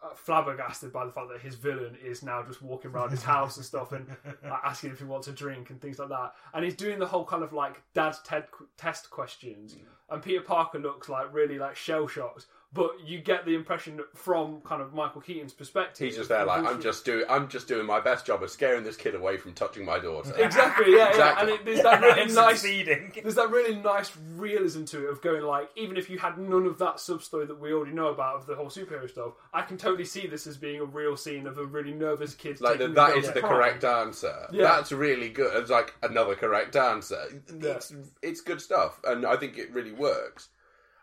Uh, 0.00 0.14
flabbergasted 0.14 0.92
by 0.92 1.04
the 1.04 1.10
fact 1.10 1.28
that 1.28 1.40
his 1.40 1.56
villain 1.56 1.96
is 2.04 2.22
now 2.22 2.40
just 2.46 2.62
walking 2.62 2.92
around 2.92 3.10
his 3.10 3.24
house 3.24 3.56
and 3.56 3.66
stuff 3.66 3.90
and 3.90 4.06
like, 4.44 4.60
asking 4.64 4.90
if 4.90 5.00
he 5.00 5.04
wants 5.04 5.26
a 5.26 5.32
drink 5.32 5.70
and 5.70 5.80
things 5.80 5.98
like 5.98 6.08
that. 6.08 6.34
And 6.54 6.64
he's 6.64 6.76
doing 6.76 7.00
the 7.00 7.06
whole 7.06 7.24
kind 7.24 7.42
of 7.42 7.52
like 7.52 7.82
dad's 7.94 8.20
ted- 8.20 8.46
test 8.76 9.10
questions. 9.10 9.74
Mm. 9.74 9.80
And 10.10 10.22
Peter 10.22 10.40
Parker 10.40 10.78
looks 10.78 11.08
like 11.08 11.34
really 11.34 11.58
like 11.58 11.74
shell 11.74 12.06
shocked. 12.06 12.46
But 12.70 12.90
you 13.06 13.20
get 13.20 13.46
the 13.46 13.54
impression 13.54 14.00
from 14.14 14.60
kind 14.60 14.82
of 14.82 14.92
Michael 14.92 15.22
Keaton's 15.22 15.54
perspective. 15.54 16.06
he's 16.06 16.16
just 16.16 16.28
there 16.28 16.44
like 16.44 16.66
I'm 16.66 16.82
just 16.82 17.02
doing 17.06 17.24
I'm 17.26 17.48
just 17.48 17.66
doing 17.66 17.86
my 17.86 17.98
best 17.98 18.26
job 18.26 18.42
of 18.42 18.50
scaring 18.50 18.84
this 18.84 18.94
kid 18.96 19.14
away 19.14 19.38
from 19.38 19.54
touching 19.54 19.86
my 19.86 19.98
daughter. 19.98 20.34
Exactly, 20.36 20.94
yeah, 20.94 21.08
Exactly. 21.08 21.16
yeah. 21.16 21.40
And 21.40 21.48
it, 21.48 21.64
there's 21.64 21.82
that 21.82 22.02
really 22.02 22.26
nice 22.34 22.60
succeeding. 22.60 23.10
there's 23.22 23.36
that 23.36 23.48
really 23.50 23.74
nice 23.76 24.14
realism 24.36 24.84
to 24.84 25.06
it 25.08 25.10
of 25.10 25.22
going 25.22 25.42
like 25.44 25.70
even 25.76 25.96
if 25.96 26.10
you 26.10 26.18
had 26.18 26.36
none 26.36 26.66
of 26.66 26.76
that 26.78 27.00
sub 27.00 27.22
story 27.22 27.46
that 27.46 27.58
we 27.58 27.72
already 27.72 27.92
know 27.92 28.08
about 28.08 28.36
of 28.36 28.46
the 28.46 28.54
whole 28.54 28.66
superhero 28.68 29.08
stuff 29.08 29.32
i 29.54 29.62
can 29.62 29.78
totally 29.78 30.04
see 30.04 30.26
this 30.26 30.46
as 30.46 30.56
being 30.58 30.80
a 30.80 30.84
real 30.84 31.16
scene 31.16 31.46
of 31.46 31.56
a 31.56 31.64
really 31.64 31.92
nervous 31.92 32.34
kid 32.34 32.60
Like 32.60 32.74
taking 32.78 32.88
the, 32.94 33.00
that 33.00 33.08
girl 33.10 33.18
is 33.18 33.26
to 33.28 33.32
the 33.32 33.40
prom. 33.40 33.52
correct 33.54 33.84
answer. 33.84 34.46
Yeah. 34.52 34.64
That's 34.64 34.92
really 34.92 35.30
good. 35.30 35.56
It's 35.56 35.70
like 35.70 35.94
another 36.02 36.34
correct 36.34 36.76
answer. 36.76 37.42
Yeah. 37.60 37.70
It's 37.76 37.94
it's 38.22 38.40
good 38.42 38.60
stuff, 38.60 39.00
and 39.04 39.24
I 39.24 39.36
think 39.36 39.56
it 39.56 39.72
really 39.72 39.92
works. 39.92 40.48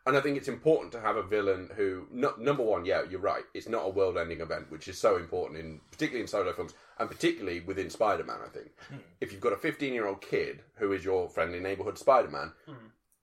And 0.07 0.15
I 0.15 0.21
think 0.21 0.37
it's 0.37 0.47
important 0.47 0.91
to 0.91 1.01
have 1.01 1.15
a 1.15 1.23
villain 1.23 1.69
who, 1.75 2.05
no, 2.11 2.33
number 2.37 2.61
one, 2.61 2.85
yeah, 2.85 3.01
you're 3.09 3.19
right. 3.19 3.43
It's 3.55 3.67
not 3.67 3.85
a 3.85 3.89
world-ending 3.89 4.39
event, 4.39 4.69
which 4.69 4.87
is 4.87 4.99
so 4.99 5.17
important 5.17 5.59
in, 5.59 5.81
particularly 5.89 6.21
in 6.21 6.27
solo 6.27 6.53
films, 6.53 6.75
and 6.99 7.09
particularly 7.09 7.61
within 7.61 7.89
Spider-Man. 7.89 8.37
I 8.45 8.49
think 8.49 8.67
hmm. 8.89 8.97
if 9.19 9.31
you've 9.31 9.41
got 9.41 9.53
a 9.53 9.55
15-year-old 9.55 10.21
kid 10.21 10.61
who 10.75 10.91
is 10.91 11.03
your 11.03 11.27
friendly 11.27 11.59
neighborhood 11.59 11.97
Spider-Man, 11.97 12.51
hmm. 12.67 12.73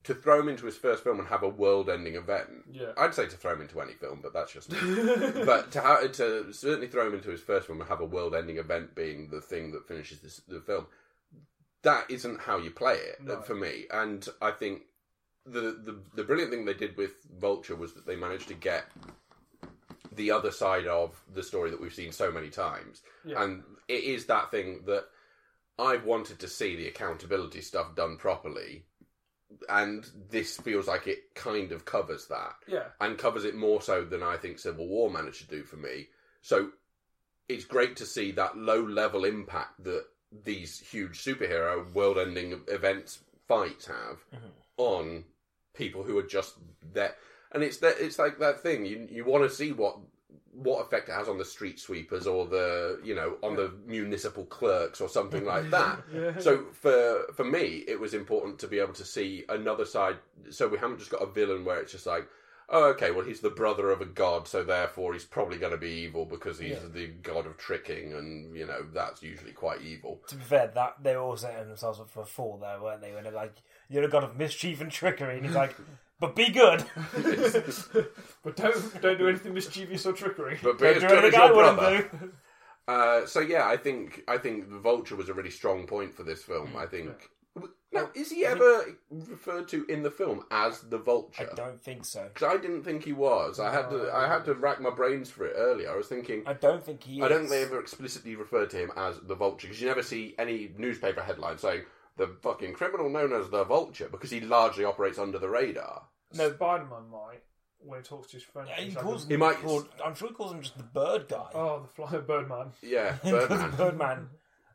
to 0.04 0.14
throw 0.14 0.40
him 0.40 0.48
into 0.48 0.66
his 0.66 0.76
first 0.76 1.04
film 1.04 1.20
and 1.20 1.28
have 1.28 1.44
a 1.44 1.48
world-ending 1.48 2.16
event, 2.16 2.50
Yeah. 2.72 2.92
I'd 2.98 3.14
say 3.14 3.26
to 3.26 3.36
throw 3.36 3.52
him 3.52 3.60
into 3.60 3.80
any 3.80 3.92
film, 3.92 4.18
but 4.20 4.32
that's 4.32 4.52
just 4.52 4.70
but 5.46 5.70
to 5.70 5.80
ha- 5.80 6.00
to 6.00 6.52
certainly 6.52 6.88
throw 6.88 7.06
him 7.06 7.14
into 7.14 7.30
his 7.30 7.40
first 7.40 7.68
film 7.68 7.80
and 7.80 7.88
have 7.88 8.00
a 8.00 8.04
world-ending 8.04 8.58
event 8.58 8.96
being 8.96 9.28
the 9.30 9.40
thing 9.40 9.70
that 9.70 9.86
finishes 9.86 10.18
this, 10.20 10.40
the 10.48 10.60
film, 10.60 10.88
that 11.82 12.10
isn't 12.10 12.40
how 12.40 12.58
you 12.58 12.72
play 12.72 12.94
it 12.94 13.22
No. 13.22 13.40
for 13.40 13.54
me. 13.54 13.86
And 13.92 14.26
I 14.40 14.50
think 14.50 14.82
the, 15.46 15.60
the 15.60 15.98
the 16.14 16.24
brilliant 16.24 16.50
thing 16.50 16.64
they 16.64 16.74
did 16.74 16.96
with 16.96 17.12
Vulture 17.38 17.76
was 17.76 17.94
that 17.94 18.06
they 18.06 18.16
managed 18.16 18.48
to 18.48 18.54
get 18.54 18.84
the 20.12 20.30
other 20.30 20.50
side 20.50 20.86
of 20.86 21.18
the 21.32 21.42
story 21.42 21.70
that 21.70 21.80
we've 21.80 21.94
seen 21.94 22.12
so 22.12 22.30
many 22.30 22.50
times, 22.50 23.02
Yeah. 23.24 23.42
and 23.42 23.62
it 23.88 24.04
is 24.04 24.26
that 24.26 24.50
thing 24.50 24.82
that 24.86 25.04
I've 25.78 26.04
wanted 26.04 26.38
to 26.40 26.48
see 26.48 26.76
the 26.76 26.88
accountability 26.88 27.62
stuff 27.62 27.94
done 27.94 28.16
properly 28.18 28.84
and 29.68 30.08
this 30.30 30.56
feels 30.58 30.86
like 30.86 31.06
it 31.06 31.34
kind 31.34 31.72
of 31.72 31.84
covers 31.84 32.26
that 32.28 32.54
Yeah. 32.66 32.88
and 33.00 33.18
covers 33.18 33.44
it 33.44 33.54
more 33.54 33.82
so 33.82 34.04
than 34.04 34.22
I 34.22 34.36
think 34.36 34.58
Civil 34.58 34.88
War 34.88 35.10
managed 35.10 35.40
to 35.42 35.48
do 35.48 35.62
for 35.62 35.76
me. 35.76 36.08
So 36.40 36.70
it's 37.48 37.64
great 37.64 37.96
to 37.96 38.06
see 38.06 38.32
that 38.32 38.56
low 38.56 38.82
level 38.82 39.24
impact 39.24 39.84
that 39.84 40.06
these 40.44 40.78
huge 40.80 41.22
superhero 41.22 41.90
world 41.92 42.18
ending 42.18 42.62
events 42.68 43.20
fights 43.46 43.86
have 43.86 44.24
mm-hmm. 44.34 44.46
On 44.76 45.24
people 45.74 46.02
who 46.02 46.18
are 46.18 46.22
just 46.26 46.54
there. 46.92 47.14
And 47.52 47.62
it's 47.62 47.78
that 47.78 47.96
it's 47.98 48.18
like 48.18 48.38
that 48.38 48.60
thing 48.62 48.86
you 48.86 49.06
you 49.10 49.24
want 49.24 49.44
to 49.48 49.54
see 49.54 49.72
what 49.72 49.98
what 50.54 50.82
effect 50.82 51.08
it 51.08 51.12
has 51.12 51.28
on 51.28 51.38
the 51.38 51.44
street 51.46 51.80
sweepers 51.80 52.26
or 52.26 52.46
the 52.46 53.00
you 53.02 53.14
know 53.14 53.36
on 53.42 53.56
the 53.56 53.72
municipal 53.86 54.44
clerks 54.44 55.00
or 55.00 55.08
something 55.08 55.44
like 55.44 55.70
that. 55.78 56.02
Yeah. 56.14 56.38
So 56.38 56.66
for 56.72 57.24
for 57.34 57.44
me, 57.44 57.84
it 57.88 57.98
was 58.00 58.14
important 58.14 58.58
to 58.60 58.68
be 58.68 58.78
able 58.78 58.94
to 58.94 59.04
see 59.04 59.44
another 59.48 59.84
side. 59.84 60.16
So 60.50 60.68
we 60.68 60.78
haven't 60.78 60.98
just 60.98 61.10
got 61.10 61.22
a 61.22 61.26
villain 61.30 61.64
where 61.64 61.80
it's 61.80 61.92
just 61.92 62.06
like, 62.06 62.26
oh, 62.68 62.84
okay, 62.90 63.10
well 63.10 63.24
he's 63.24 63.40
the 63.40 63.50
brother 63.50 63.90
of 63.90 64.00
a 64.00 64.06
god, 64.06 64.48
so 64.48 64.62
therefore 64.62 65.12
he's 65.12 65.24
probably 65.24 65.58
going 65.58 65.72
to 65.72 65.78
be 65.78 65.90
evil 65.90 66.24
because 66.26 66.58
he's 66.58 66.70
Yeah. 66.70 66.88
the 66.90 67.06
god 67.08 67.46
of 67.46 67.56
tricking, 67.58 68.12
and 68.14 68.54
you 68.56 68.66
know 68.66 68.82
that's 68.94 69.22
usually 69.22 69.52
quite 69.52 69.82
evil. 69.82 70.22
To 70.28 70.36
be 70.36 70.42
fair, 70.44 70.68
that 70.74 70.96
they 71.02 71.14
were 71.16 71.22
all 71.22 71.36
setting 71.36 71.68
themselves 71.68 72.00
up 72.00 72.08
for 72.10 72.22
a 72.22 72.26
fall, 72.26 72.58
though, 72.58 72.82
weren't 72.82 73.02
they? 73.02 73.12
When 73.12 73.24
they're 73.24 73.32
like, 73.32 73.56
"You're 73.92 74.04
a 74.04 74.08
god 74.08 74.24
of 74.24 74.36
mischief 74.36 74.80
and 74.80 74.90
trickery," 74.90 75.36
and 75.36 75.46
he's 75.46 75.54
like, 75.54 75.74
"But 76.18 76.34
be 76.34 76.50
good." 76.50 76.84
but 78.42 78.56
don't 78.56 79.02
don't 79.02 79.18
do 79.18 79.28
anything 79.28 79.54
mischievous 79.54 80.06
or 80.06 80.12
trickery. 80.12 80.58
But 80.62 80.78
be 80.78 80.86
Don't 80.86 80.96
as 80.96 81.02
do 81.02 81.08
good 81.08 81.18
anything 81.24 81.34
as 81.34 81.40
I 81.40 81.46
your 81.46 81.56
wouldn't 81.56 81.78
brother. 81.78 82.10
do. 82.20 82.32
Uh, 82.88 83.26
so 83.26 83.40
yeah, 83.40 83.68
I 83.68 83.76
think 83.76 84.22
I 84.26 84.38
think 84.38 84.70
the 84.70 84.78
Vulture 84.78 85.16
was 85.16 85.28
a 85.28 85.34
really 85.34 85.50
strong 85.50 85.86
point 85.86 86.14
for 86.14 86.22
this 86.22 86.42
film. 86.42 86.76
I 86.76 86.86
think. 86.86 87.12
Now, 87.94 88.08
is 88.14 88.30
he 88.30 88.46
ever 88.46 88.96
referred 89.10 89.68
to 89.68 89.84
in 89.84 90.02
the 90.02 90.10
film 90.10 90.44
as 90.50 90.80
the 90.80 90.96
Vulture? 90.96 91.50
I 91.52 91.54
don't 91.54 91.78
think 91.78 92.06
so. 92.06 92.30
Because 92.32 92.56
I 92.56 92.58
didn't 92.58 92.84
think 92.84 93.04
he 93.04 93.12
was. 93.12 93.60
I 93.60 93.70
had 93.70 93.90
to. 93.90 94.10
I 94.10 94.26
had 94.26 94.46
to 94.46 94.54
rack 94.54 94.80
my 94.80 94.88
brains 94.88 95.28
for 95.28 95.44
it 95.44 95.52
earlier. 95.54 95.90
I 95.92 95.96
was 95.96 96.06
thinking. 96.06 96.42
I 96.46 96.54
don't 96.54 96.82
think 96.82 97.04
he. 97.04 97.18
Is. 97.18 97.22
I 97.22 97.28
don't 97.28 97.40
think 97.40 97.50
they 97.50 97.62
ever 97.62 97.78
explicitly 97.78 98.34
referred 98.34 98.70
to 98.70 98.78
him 98.78 98.92
as 98.96 99.20
the 99.20 99.34
Vulture 99.34 99.68
because 99.68 99.80
you 99.80 99.86
never 99.88 100.02
see 100.02 100.34
any 100.38 100.70
newspaper 100.78 101.20
headline 101.20 101.58
saying 101.58 101.82
the 102.16 102.28
fucking 102.42 102.74
criminal 102.74 103.08
known 103.08 103.32
as 103.32 103.48
the 103.50 103.64
Vulture 103.64 104.08
because 104.10 104.30
he 104.30 104.40
largely 104.40 104.84
operates 104.84 105.18
under 105.18 105.38
the 105.38 105.48
radar. 105.48 106.02
No. 106.34 106.52
Spider-Man 106.52 107.08
might 107.10 107.42
when 107.78 108.00
he 108.00 108.04
talks 108.04 108.28
to 108.28 108.36
his 108.36 108.44
friend. 108.44 108.68
Yeah, 108.68 108.76
he 108.76 108.84
he's 108.86 108.94
like, 108.94 109.04
calls 109.04 109.26
He 109.26 109.34
him. 109.34 109.40
might- 109.40 109.56
called- 109.60 109.88
I'm 110.04 110.14
sure 110.14 110.28
he 110.28 110.34
calls 110.34 110.52
him 110.52 110.62
just 110.62 110.76
the 110.76 110.84
bird 110.84 111.26
guy. 111.28 111.48
"Oh, 111.54 111.80
the 111.80 111.88
fly 111.88 112.18
Birdman." 112.26 112.72
Yeah, 112.82 113.16
He 113.22 113.30
calls 113.30 113.48
him 113.48 113.48
Birdman. 113.48 113.76
Birdman, 113.76 114.28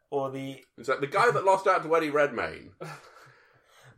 or 0.10 0.32
the. 0.32 0.64
It's 0.78 0.90
like 0.90 1.00
the 1.00 1.08
guy 1.08 1.32
that 1.32 1.46
lost 1.46 1.68
out 1.68 1.84
to 1.84 1.96
Eddie 1.96 2.10
Redmayne. 2.10 2.72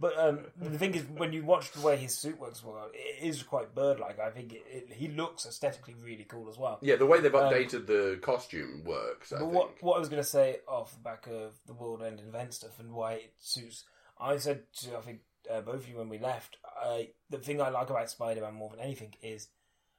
But 0.02 0.18
um, 0.18 0.40
the 0.58 0.78
thing 0.80 0.96
is, 0.96 1.04
when 1.04 1.34
you 1.34 1.44
watch 1.44 1.72
the 1.74 1.82
way 1.82 1.98
his 1.98 2.16
suit 2.18 2.40
works, 2.40 2.64
well, 2.64 2.90
it 2.94 3.22
is 3.22 3.44
quite 3.44 3.76
bird-like. 3.76 4.18
I 4.18 4.30
think 4.30 4.54
it, 4.54 4.64
it, 4.72 4.94
he 4.94 5.10
looks 5.10 5.46
aesthetically 5.46 5.94
really 6.02 6.24
cool 6.24 6.48
as 6.50 6.58
well. 6.58 6.80
Yeah, 6.82 6.96
the 6.96 7.06
way 7.06 7.20
they've 7.20 7.32
updated 7.34 7.86
the 7.86 8.18
costume 8.22 8.84
works. 8.86 9.34
I 9.34 9.38
Um, 9.38 9.42
But 9.42 9.46
think. 9.52 9.56
what 9.58 9.84
what 9.84 9.96
I 9.98 10.00
was 10.00 10.08
going 10.10 10.24
to 10.24 10.28
say 10.30 10.58
off 10.70 10.94
the 10.94 11.02
back 11.02 11.28
of 11.28 11.54
the 11.68 11.74
world 11.74 12.02
ending 12.02 12.28
event 12.28 12.54
stuff 12.54 12.80
and 12.80 12.94
why 12.94 13.14
it 13.16 13.34
suits, 13.40 13.84
I 14.18 14.38
said 14.38 14.64
to 14.82 14.98
I 14.98 15.02
think 15.02 15.20
uh, 15.52 15.62
both 15.62 15.76
of 15.84 15.90
you 15.90 15.98
when 15.98 16.08
we 16.10 16.18
left, 16.18 16.56
I, 16.82 17.10
the 17.30 17.38
thing 17.40 17.62
I 17.62 17.68
like 17.70 17.90
about 17.90 18.10
Spider 18.10 18.42
Man 18.42 18.54
more 18.54 18.70
than 18.70 18.80
anything 18.80 19.16
is 19.22 19.50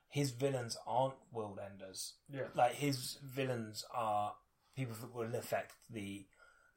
his 0.08 0.30
villains 0.30 0.78
aren't 0.86 1.14
world 1.30 1.58
enders. 1.62 2.14
Yeah. 2.32 2.44
Like 2.54 2.72
his 2.74 3.18
villains 3.22 3.84
are 3.94 4.34
people 4.74 4.94
that 5.02 5.14
will 5.14 5.34
affect 5.34 5.74
the 5.90 6.26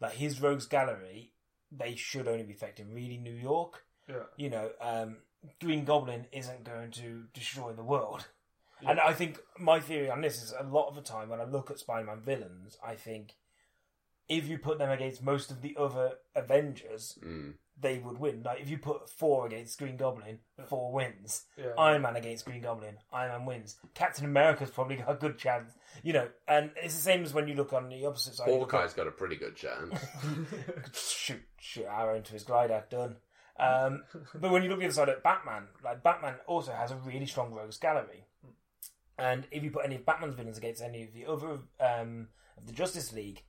like 0.01 0.13
his 0.13 0.41
rogues 0.41 0.65
gallery. 0.65 1.31
They 1.75 1.95
should 1.95 2.27
only 2.27 2.43
be 2.43 2.53
affecting 2.53 2.93
really 2.93 3.17
New 3.17 3.33
York. 3.33 3.83
Yeah. 4.07 4.23
You 4.37 4.49
know, 4.49 4.69
um, 4.81 5.17
Green 5.59 5.85
Goblin 5.85 6.27
isn't 6.31 6.63
going 6.63 6.91
to 6.91 7.23
destroy 7.33 7.73
the 7.73 7.83
world. 7.83 8.27
And 8.85 8.99
I 8.99 9.13
think 9.13 9.39
my 9.57 9.79
theory 9.79 10.09
on 10.09 10.21
this 10.21 10.43
is 10.43 10.53
a 10.59 10.63
lot 10.63 10.89
of 10.89 10.95
the 10.95 11.01
time 11.01 11.29
when 11.29 11.39
I 11.39 11.45
look 11.45 11.71
at 11.71 11.79
Spider 11.79 12.05
Man 12.05 12.19
villains, 12.19 12.77
I 12.85 12.95
think 12.95 13.35
if 14.27 14.47
you 14.47 14.57
put 14.57 14.77
them 14.77 14.89
against 14.89 15.23
most 15.23 15.51
of 15.51 15.61
the 15.61 15.75
other 15.79 16.13
Avengers, 16.35 17.17
Mm. 17.23 17.53
They 17.79 17.99
would 17.99 18.17
win. 18.17 18.43
Like 18.43 18.61
if 18.61 18.69
you 18.69 18.77
put 18.77 19.09
Thor 19.09 19.45
against 19.47 19.77
Green 19.79 19.97
Goblin, 19.97 20.39
Thor 20.67 20.93
wins. 20.93 21.43
Yeah. 21.57 21.71
Iron 21.77 22.03
Man 22.03 22.15
against 22.15 22.45
Green 22.45 22.61
Goblin, 22.61 22.97
Iron 23.11 23.31
Man 23.31 23.45
wins. 23.45 23.77
Captain 23.93 24.25
America's 24.25 24.69
probably 24.69 24.97
got 24.97 25.11
a 25.11 25.15
good 25.15 25.37
chance. 25.37 25.71
You 26.03 26.13
know, 26.13 26.27
and 26.47 26.71
it's 26.75 26.95
the 26.95 27.01
same 27.01 27.23
as 27.23 27.33
when 27.33 27.47
you 27.47 27.55
look 27.55 27.73
on 27.73 27.89
the 27.89 28.05
opposite 28.05 28.35
side. 28.35 28.47
you 28.47 28.55
look 28.55 28.71
Hawkeye's 28.71 28.93
got 28.93 29.07
a 29.07 29.11
pretty 29.11 29.35
good 29.35 29.55
chance. 29.55 29.99
shoot, 30.93 31.41
shoot 31.59 31.85
arrow 31.85 32.15
into 32.15 32.33
his 32.33 32.43
glider, 32.43 32.83
done. 32.89 33.17
Um, 33.59 34.03
but 34.35 34.51
when 34.51 34.63
you 34.63 34.69
look 34.69 34.79
the 34.79 34.85
other 34.85 34.93
side 34.93 35.09
at 35.09 35.23
Batman, 35.23 35.67
like 35.83 36.03
Batman 36.03 36.35
also 36.47 36.71
has 36.73 36.91
a 36.91 36.95
really 36.95 37.25
strong 37.25 37.53
rogues 37.53 37.77
gallery. 37.77 38.25
And 39.17 39.45
if 39.51 39.63
you 39.63 39.71
put 39.71 39.85
any 39.85 39.95
of 39.95 40.05
Batman's 40.05 40.35
villains 40.35 40.57
against 40.57 40.81
any 40.81 41.03
of 41.03 41.13
the 41.13 41.25
other 41.25 41.59
um, 41.79 42.29
of 42.57 42.65
the 42.65 42.73
Justice 42.73 43.13
League, 43.13 43.43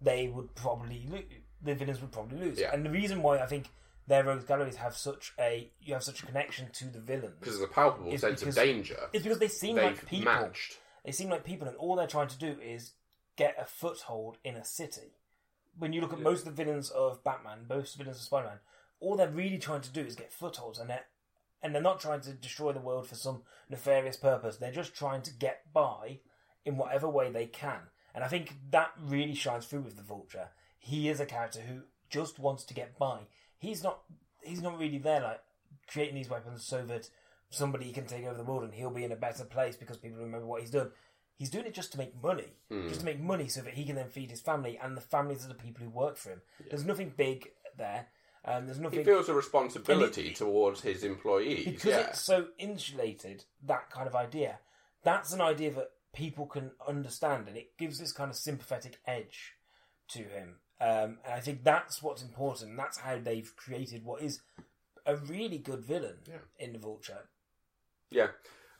they 0.00 0.28
would 0.28 0.54
probably 0.54 1.06
lose. 1.10 1.22
The 1.62 1.74
villains 1.74 2.00
would 2.00 2.12
probably 2.12 2.38
lose. 2.38 2.58
Yeah. 2.60 2.72
And 2.72 2.84
the 2.84 2.90
reason 2.90 3.22
why 3.22 3.38
I 3.38 3.46
think 3.46 3.68
their 4.06 4.22
rogues 4.24 4.44
galleries 4.44 4.76
have 4.76 4.96
such 4.96 5.32
a 5.38 5.70
you 5.80 5.94
have 5.94 6.02
such 6.04 6.22
a 6.22 6.26
connection 6.26 6.68
to 6.74 6.84
the 6.86 7.00
villains 7.00 7.34
Because 7.40 7.58
there's 7.58 7.68
a 7.70 7.72
palpable 7.72 8.10
sense 8.18 8.40
because- 8.40 8.56
of 8.56 8.62
danger. 8.64 9.08
It's 9.12 9.22
because 9.24 9.38
they 9.38 9.48
seem 9.48 9.76
like 9.76 10.06
people. 10.06 10.32
matched. 10.32 10.78
They 11.04 11.12
seem 11.12 11.30
like 11.30 11.44
people, 11.44 11.68
and 11.68 11.76
all 11.76 11.94
they're 11.96 12.06
trying 12.06 12.28
to 12.28 12.38
do 12.38 12.56
is 12.60 12.92
get 13.36 13.54
a 13.60 13.64
foothold 13.64 14.38
in 14.44 14.56
a 14.56 14.64
city. 14.64 15.14
When 15.78 15.92
you 15.92 16.00
look 16.00 16.12
at 16.12 16.20
most 16.20 16.40
of 16.46 16.56
the 16.56 16.64
villains 16.64 16.90
of 16.90 17.22
Batman, 17.22 17.66
most 17.68 17.92
of 17.92 17.98
the 17.98 18.04
villains 18.04 18.18
of 18.20 18.24
Spider 18.26 18.46
Man, 18.48 18.58
all 18.98 19.16
they're 19.16 19.28
really 19.28 19.58
trying 19.58 19.82
to 19.82 19.90
do 19.92 20.00
is 20.00 20.16
get 20.16 20.32
footholds, 20.32 20.78
and 20.78 20.88
they're 20.90 21.04
and 21.62 21.74
they're 21.74 21.82
not 21.82 22.00
trying 22.00 22.20
to 22.20 22.32
destroy 22.32 22.72
the 22.72 22.80
world 22.80 23.06
for 23.08 23.14
some 23.14 23.42
nefarious 23.68 24.16
purpose. 24.16 24.56
They're 24.56 24.70
just 24.72 24.94
trying 24.94 25.22
to 25.22 25.32
get 25.32 25.72
by 25.72 26.20
in 26.64 26.76
whatever 26.76 27.08
way 27.08 27.30
they 27.30 27.46
can. 27.46 27.80
And 28.14 28.22
I 28.24 28.28
think 28.28 28.54
that 28.70 28.90
really 29.00 29.34
shines 29.34 29.66
through 29.66 29.80
with 29.82 29.96
the 29.96 30.02
Vulture. 30.02 30.48
He 30.86 31.08
is 31.08 31.18
a 31.18 31.26
character 31.26 31.60
who 31.60 31.80
just 32.08 32.38
wants 32.38 32.64
to 32.64 32.74
get 32.74 32.96
by. 32.96 33.20
He's 33.58 33.82
not. 33.82 34.02
He's 34.40 34.62
not 34.62 34.78
really 34.78 34.98
there 34.98 35.20
like 35.20 35.40
creating 35.88 36.14
these 36.14 36.30
weapons 36.30 36.64
so 36.64 36.84
that 36.86 37.10
somebody 37.50 37.90
can 37.90 38.06
take 38.06 38.24
over 38.24 38.36
the 38.36 38.44
world 38.44 38.62
and 38.62 38.72
he'll 38.72 38.90
be 38.90 39.02
in 39.02 39.10
a 39.10 39.16
better 39.16 39.44
place 39.44 39.76
because 39.76 39.96
people 39.96 40.18
remember 40.18 40.46
what 40.46 40.60
he's 40.60 40.70
done. 40.70 40.90
He's 41.36 41.50
doing 41.50 41.66
it 41.66 41.74
just 41.74 41.92
to 41.92 41.98
make 41.98 42.22
money, 42.22 42.54
just 42.88 43.00
to 43.00 43.04
make 43.04 43.20
money 43.20 43.48
so 43.48 43.60
that 43.62 43.74
he 43.74 43.84
can 43.84 43.96
then 43.96 44.08
feed 44.08 44.30
his 44.30 44.40
family 44.40 44.78
and 44.80 44.96
the 44.96 45.02
families 45.02 45.42
of 45.42 45.48
the 45.48 45.54
people 45.54 45.84
who 45.84 45.90
work 45.90 46.16
for 46.16 46.30
him. 46.30 46.40
There's 46.70 46.84
nothing 46.84 47.12
big 47.16 47.48
there. 47.76 48.06
Um, 48.44 48.66
there's 48.66 48.78
nothing 48.78 49.00
He 49.00 49.04
feels 49.04 49.28
a 49.28 49.34
responsibility 49.34 50.28
he- 50.28 50.34
towards 50.34 50.80
his 50.80 51.02
employees. 51.02 51.64
because 51.64 51.84
yeah. 51.84 52.06
it's 52.06 52.22
so 52.22 52.46
insulated. 52.58 53.44
That 53.64 53.90
kind 53.90 54.06
of 54.06 54.14
idea. 54.14 54.60
That's 55.02 55.32
an 55.32 55.40
idea 55.40 55.72
that 55.72 55.90
people 56.14 56.46
can 56.46 56.70
understand, 56.86 57.48
and 57.48 57.56
it 57.56 57.76
gives 57.76 57.98
this 57.98 58.12
kind 58.12 58.30
of 58.30 58.36
sympathetic 58.36 58.98
edge 59.06 59.54
to 60.08 60.20
him. 60.20 60.56
Um, 60.80 61.18
and 61.24 61.32
I 61.34 61.40
think 61.40 61.64
that's 61.64 62.02
what's 62.02 62.22
important. 62.22 62.76
That's 62.76 62.98
how 62.98 63.18
they've 63.18 63.50
created 63.56 64.04
what 64.04 64.22
is 64.22 64.40
a 65.06 65.16
really 65.16 65.58
good 65.58 65.84
villain 65.84 66.18
Yeah. 66.26 66.38
in 66.58 66.72
the 66.72 66.78
Vulture. 66.78 67.28
Yeah. 68.10 68.28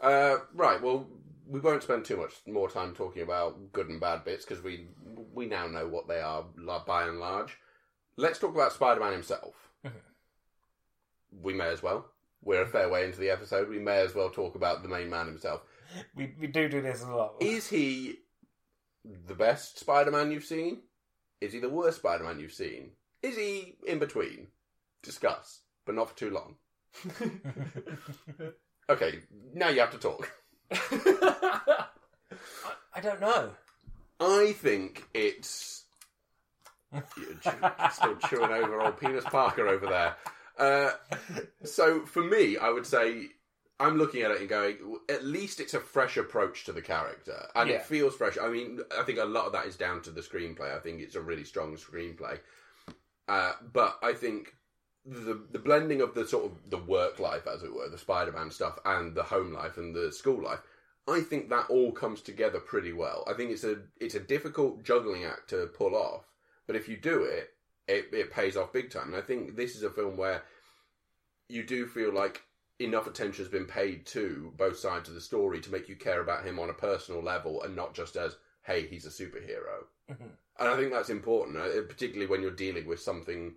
Uh, 0.00 0.38
right. 0.52 0.80
Well, 0.82 1.08
we 1.46 1.60
won't 1.60 1.82
spend 1.82 2.04
too 2.04 2.16
much 2.16 2.34
more 2.46 2.68
time 2.68 2.94
talking 2.94 3.22
about 3.22 3.72
good 3.72 3.88
and 3.88 4.00
bad 4.00 4.24
bits 4.24 4.44
because 4.44 4.62
we 4.62 4.88
we 5.32 5.46
now 5.46 5.66
know 5.68 5.86
what 5.86 6.06
they 6.08 6.20
are 6.20 6.44
by 6.86 7.06
and 7.06 7.18
large. 7.18 7.56
Let's 8.16 8.38
talk 8.38 8.54
about 8.54 8.72
Spider-Man 8.72 9.12
himself. 9.12 9.54
we 11.30 11.54
may 11.54 11.68
as 11.68 11.82
well. 11.82 12.10
We're 12.42 12.62
a 12.62 12.66
fair 12.66 12.88
way 12.88 13.04
into 13.04 13.18
the 13.18 13.30
episode. 13.30 13.68
We 13.68 13.78
may 13.78 13.98
as 14.00 14.14
well 14.14 14.30
talk 14.30 14.54
about 14.54 14.82
the 14.82 14.88
main 14.88 15.08
man 15.10 15.26
himself. 15.26 15.62
We 16.14 16.34
we 16.38 16.46
do 16.46 16.68
do 16.68 16.82
this 16.82 17.02
a 17.02 17.08
lot. 17.14 17.36
Is 17.40 17.68
he 17.68 18.16
the 19.04 19.34
best 19.34 19.78
Spider-Man 19.78 20.30
you've 20.30 20.44
seen? 20.44 20.82
Is 21.40 21.52
he 21.52 21.58
the 21.58 21.68
worst 21.68 21.98
Spider-Man 21.98 22.40
you've 22.40 22.52
seen? 22.52 22.90
Is 23.22 23.36
he 23.36 23.76
in 23.86 23.98
between? 23.98 24.48
Discuss, 25.02 25.60
but 25.84 25.94
not 25.94 26.10
for 26.10 26.16
too 26.16 26.30
long. 26.30 26.56
Okay, 28.88 29.18
now 29.52 29.68
you 29.68 29.80
have 29.80 29.90
to 29.90 29.98
talk. 29.98 30.30
I 30.70 31.86
don't 33.02 33.20
know. 33.20 33.50
I 34.20 34.52
think 34.52 35.02
it's 35.12 35.86
You're 36.92 37.02
chew- 37.42 37.50
still 37.90 38.14
chewing 38.28 38.52
over 38.52 38.80
old 38.80 39.00
Penis 39.00 39.24
Parker 39.24 39.66
over 39.66 39.86
there. 39.86 40.14
Uh, 40.56 40.92
so 41.64 42.06
for 42.06 42.22
me, 42.22 42.56
I 42.58 42.70
would 42.70 42.86
say 42.86 43.30
I'm 43.78 43.98
looking 43.98 44.22
at 44.22 44.30
it 44.30 44.40
and 44.40 44.48
going, 44.48 44.76
at 45.08 45.24
least 45.24 45.60
it's 45.60 45.74
a 45.74 45.80
fresh 45.80 46.16
approach 46.16 46.64
to 46.64 46.72
the 46.72 46.80
character, 46.82 47.46
and 47.54 47.68
Yeah. 47.68 47.76
it 47.76 47.82
feels 47.84 48.16
fresh. 48.16 48.38
I 48.38 48.48
mean, 48.48 48.80
I 48.96 49.02
think 49.02 49.18
a 49.18 49.24
lot 49.24 49.46
of 49.46 49.52
that 49.52 49.66
is 49.66 49.76
down 49.76 50.00
to 50.02 50.10
the 50.10 50.22
screenplay. 50.22 50.74
I 50.74 50.78
think 50.80 51.00
it's 51.00 51.14
a 51.14 51.20
really 51.20 51.44
strong 51.44 51.76
screenplay, 51.76 52.40
uh, 53.28 53.52
but 53.72 53.98
I 54.02 54.14
think 54.14 54.56
the 55.04 55.34
the 55.50 55.58
blending 55.58 56.00
of 56.00 56.14
the 56.14 56.26
sort 56.26 56.46
of 56.46 56.70
the 56.70 56.78
work 56.78 57.18
life, 57.18 57.46
as 57.46 57.62
it 57.62 57.72
were, 57.72 57.88
the 57.88 57.98
Spider-Man 57.98 58.50
stuff, 58.50 58.78
and 58.84 59.14
the 59.14 59.22
home 59.22 59.52
life 59.52 59.76
and 59.76 59.94
the 59.94 60.10
school 60.10 60.42
life. 60.42 60.60
I 61.08 61.20
think 61.20 61.50
that 61.50 61.70
all 61.70 61.92
comes 61.92 62.20
together 62.22 62.58
pretty 62.58 62.92
well. 62.92 63.24
I 63.28 63.34
think 63.34 63.50
it's 63.52 63.62
a 63.64 63.82
it's 64.00 64.14
a 64.16 64.20
difficult 64.20 64.82
juggling 64.82 65.24
act 65.24 65.50
to 65.50 65.66
pull 65.66 65.94
off, 65.94 66.24
but 66.66 66.76
if 66.76 66.88
you 66.88 66.96
do 66.96 67.22
it, 67.24 67.50
it, 67.86 68.08
it 68.12 68.32
pays 68.32 68.56
off 68.56 68.72
big 68.72 68.90
time. 68.90 69.08
And 69.08 69.16
I 69.16 69.20
think 69.20 69.54
this 69.54 69.76
is 69.76 69.82
a 69.82 69.90
film 69.90 70.16
where 70.16 70.42
you 71.48 71.62
do 71.62 71.86
feel 71.86 72.12
like 72.12 72.42
enough 72.78 73.06
attention 73.06 73.44
has 73.44 73.50
been 73.50 73.66
paid 73.66 74.04
to 74.06 74.52
both 74.56 74.78
sides 74.78 75.08
of 75.08 75.14
the 75.14 75.20
story 75.20 75.60
to 75.60 75.70
make 75.72 75.88
you 75.88 75.96
care 75.96 76.20
about 76.20 76.44
him 76.44 76.58
on 76.58 76.70
a 76.70 76.74
personal 76.74 77.22
level 77.22 77.62
and 77.62 77.74
not 77.74 77.94
just 77.94 78.16
as, 78.16 78.36
hey, 78.62 78.86
he's 78.86 79.06
a 79.06 79.10
superhero. 79.10 79.86
Mhm. 80.10 80.30
And 80.58 80.68
I 80.68 80.76
think 80.76 80.92
that's 80.92 81.10
important, 81.10 81.56
uh, 81.56 81.82
particularly 81.82 82.26
when 82.26 82.42
you're 82.42 82.50
dealing 82.50 82.86
with 82.86 83.00
something 83.00 83.56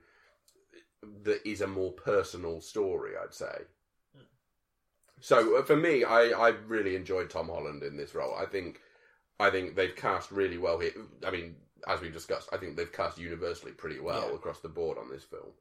that 1.24 1.48
is 1.48 1.62
a 1.62 1.68
more 1.68 1.94
personal 1.94 2.62
story, 2.62 3.14
I'd 3.18 3.34
say. 3.34 3.66
So 5.22 5.58
uh, 5.58 5.64
for 5.64 5.76
me, 5.76 6.04
I, 6.04 6.30
I 6.30 6.50
really 6.50 6.96
enjoyed 6.96 7.30
Tom 7.30 7.50
Holland 7.50 7.84
in 7.84 7.98
this 7.98 8.16
role. 8.16 8.34
I 8.36 8.46
think 8.46 8.82
I 9.40 9.50
think 9.50 9.76
they've 9.76 9.96
cast 9.96 10.32
really 10.32 10.58
well 10.58 10.80
here. 10.80 10.92
I 11.26 11.32
mean, 11.32 11.56
as 11.88 12.02
we've 12.02 12.14
discussed, 12.14 12.50
I 12.52 12.58
think 12.58 12.76
they've 12.76 12.92
cast 12.92 13.18
universally 13.18 13.72
pretty 13.72 14.00
well 14.00 14.30
Yeah. 14.30 14.36
across 14.36 14.60
the 14.60 14.70
board 14.70 14.98
on 14.98 15.10
this 15.10 15.24
film. 15.24 15.52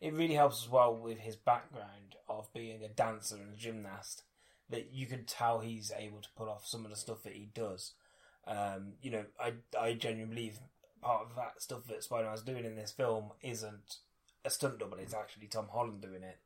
It 0.00 0.12
really 0.12 0.34
helps 0.34 0.62
as 0.64 0.68
well 0.68 0.94
with 0.94 1.18
his 1.18 1.36
background 1.36 2.16
of 2.28 2.52
being 2.52 2.82
a 2.84 2.88
dancer 2.88 3.36
and 3.36 3.54
a 3.54 3.56
gymnast 3.56 4.22
that 4.68 4.92
you 4.92 5.06
can 5.06 5.24
tell 5.24 5.60
he's 5.60 5.92
able 5.96 6.20
to 6.20 6.28
pull 6.36 6.48
off 6.48 6.66
some 6.66 6.84
of 6.84 6.90
the 6.90 6.96
stuff 6.96 7.22
that 7.22 7.34
he 7.34 7.48
does. 7.54 7.92
Um, 8.46 8.94
you 9.00 9.10
know, 9.10 9.24
I 9.40 9.54
I 9.78 9.94
genuinely 9.94 10.34
believe 10.34 10.58
part 11.00 11.26
of 11.28 11.36
that 11.36 11.62
stuff 11.62 11.86
that 11.88 12.02
Spider 12.02 12.26
Man's 12.26 12.42
doing 12.42 12.64
in 12.64 12.76
this 12.76 12.92
film 12.92 13.30
isn't 13.42 13.96
a 14.44 14.50
stunt 14.50 14.78
double; 14.78 14.98
it's 14.98 15.14
actually 15.14 15.46
Tom 15.46 15.68
Holland 15.72 16.00
doing 16.02 16.22
it. 16.22 16.38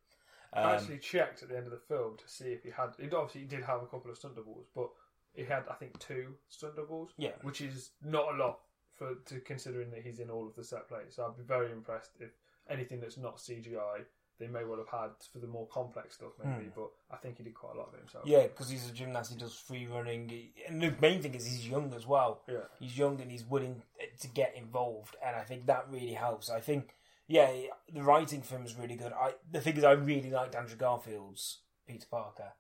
Um, 0.53 0.66
I 0.66 0.74
actually 0.76 0.98
checked 0.98 1.42
at 1.42 1.48
the 1.48 1.57
end 1.57 1.66
of 1.66 1.72
the 1.72 1.78
film 1.88 2.16
to 2.16 2.28
see 2.28 2.53
if 2.53 2.62
he 2.62 2.70
had. 2.70 2.90
He 2.98 3.07
obviously 3.14 3.42
he 3.42 3.46
did 3.46 3.64
have 3.64 3.82
a 3.82 3.86
couple 3.86 4.11
of 4.11 4.16
stunt 4.16 4.36
doubles, 4.36 4.66
but 4.74 4.90
he 5.34 5.44
had 5.44 5.64
I 5.70 5.74
think 5.74 5.98
two 5.98 6.34
stunt 6.48 6.76
doubles, 6.76 7.11
yeah, 7.16 7.32
which 7.42 7.61
is 7.61 7.90
not 8.05 8.34
a 8.34 8.36
lot 8.36 8.61
for 8.96 9.14
to 9.26 9.40
considering 9.40 9.90
that 9.90 10.03
he's 10.03 10.20
in 10.20 10.30
all 10.30 10.46
of 10.46 10.57
the 10.57 10.64
set 10.64 10.88
plays. 10.88 11.14
So 11.14 11.24
I'd 11.24 11.36
be 11.36 11.44
very 11.44 11.70
impressed 11.70 12.11
if 12.18 12.30
anything 12.68 13.00
that's 13.00 13.16
not 13.16 13.38
CGI 13.38 14.04
they 14.40 14.48
may 14.48 14.64
well 14.64 14.78
have 14.78 14.88
had 14.88 15.11
for 15.32 15.38
the 15.38 15.46
more 15.46 15.66
complex 15.68 16.16
stuff, 16.16 16.32
maybe. 16.42 16.64
Hmm. 16.64 16.70
But 16.74 16.90
I 17.12 17.16
think 17.18 17.36
he 17.36 17.44
did 17.44 17.54
quite 17.54 17.74
a 17.74 17.78
lot 17.78 17.88
of 17.88 17.94
it 17.94 18.00
himself. 18.00 18.24
yeah, 18.26 18.44
because 18.44 18.70
he's 18.70 18.88
a 18.88 18.92
gymnast. 18.92 19.32
He 19.32 19.38
does 19.38 19.54
free 19.54 19.86
running, 19.86 20.32
and 20.66 20.82
the 20.82 20.94
main 21.00 21.20
thing 21.22 21.34
is 21.34 21.46
he's 21.46 21.68
young 21.68 21.92
as 21.94 22.06
well. 22.06 22.40
yeah. 22.48 22.61
he's 22.80 22.96
young 22.96 23.20
and 23.20 23.30
he's 23.30 23.44
willing 23.44 23.82
to 24.18 24.28
get 24.28 24.56
involved, 24.56 25.14
and 25.24 25.36
I 25.36 25.42
think 25.42 25.66
that 25.66 25.86
really 25.90 26.14
helps. 26.14 26.50
I 26.50 26.61
think, 26.61 26.94
yeah, 27.28 27.50
the 27.92 28.02
writing 28.02 28.40
for 28.40 28.56
him 28.56 28.64
is 28.64 28.74
really 28.76 28.96
good. 28.96 29.12
I 29.12 29.34
the 29.48 29.61
thing 29.61 29.76
is, 29.76 29.84
I 29.84 29.92
really 29.92 30.30
liked 30.30 30.54
Andrew 30.54 30.76
Garfield's 30.76 31.58
Peter 31.86 32.06
Parker. 32.11 32.52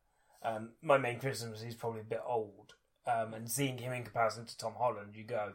Um, 0.42 0.72
my 0.82 0.98
main 0.98 1.18
criticism 1.18 1.54
is 1.54 1.62
he's 1.62 1.74
probably 1.74 2.02
a 2.02 2.04
bit 2.04 2.22
old, 2.26 2.74
um, 3.06 3.32
and 3.32 3.50
seeing 3.50 3.78
him 3.78 3.94
in 3.94 4.04
comparison 4.04 4.44
to 4.44 4.56
Tom 4.56 4.74
Holland, 4.78 5.16
you 5.16 5.24
go, 5.24 5.54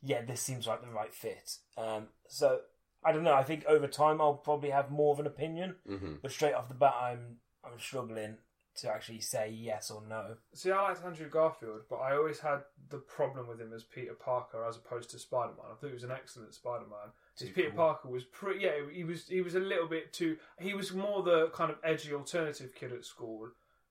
yeah, 0.00 0.22
this 0.22 0.40
seems 0.40 0.68
like 0.68 0.80
the 0.80 0.90
right 0.90 1.14
fit. 1.14 1.56
Um, 1.76 2.08
so 2.28 2.60
I 3.04 3.12
don't 3.12 3.24
know. 3.24 3.34
I 3.34 3.42
think 3.42 3.64
over 3.66 3.86
time 3.86 4.20
I'll 4.20 4.34
probably 4.34 4.70
have 4.70 4.90
more 4.90 5.12
of 5.14 5.20
an 5.20 5.26
opinion, 5.26 5.76
hmm 5.86 6.14
but 6.22 6.32
straight 6.32 6.54
off 6.54 6.68
the 6.68 6.74
bat, 6.74 6.94
I'm 7.00 7.36
I'm 7.64 7.78
struggling 7.78 8.36
to 8.76 8.88
actually 8.88 9.20
say 9.20 9.50
yes 9.50 9.90
or 9.90 10.02
no. 10.08 10.36
See, 10.54 10.70
I 10.70 10.80
liked 10.82 11.04
Andrew 11.04 11.28
Garfield, 11.28 11.82
but 11.90 11.96
I 11.96 12.14
always 12.16 12.38
had 12.38 12.60
the 12.88 12.98
problem 12.98 13.48
with 13.48 13.60
him 13.60 13.72
as 13.72 13.84
Peter 13.84 14.14
Parker 14.14 14.64
as 14.64 14.76
opposed 14.76 15.10
to 15.10 15.18
Spider 15.18 15.52
Man. 15.56 15.66
I 15.70 15.74
thought 15.74 15.88
he 15.88 15.92
was 15.94 16.04
an 16.04 16.12
excellent 16.12 16.54
Spider 16.54 16.84
Man. 16.88 17.10
Too 17.36 17.52
Peter 17.54 17.70
cool. 17.70 17.76
Parker 17.78 18.08
was 18.08 18.24
pretty. 18.24 18.60
Yeah, 18.60 18.72
he 18.92 19.04
was. 19.04 19.26
He 19.26 19.40
was 19.40 19.54
a 19.54 19.60
little 19.60 19.88
bit 19.88 20.12
too. 20.12 20.36
He 20.58 20.74
was 20.74 20.92
more 20.92 21.22
the 21.22 21.48
kind 21.48 21.70
of 21.70 21.78
edgy 21.82 22.12
alternative 22.14 22.74
kid 22.74 22.92
at 22.92 23.04
school, 23.04 23.48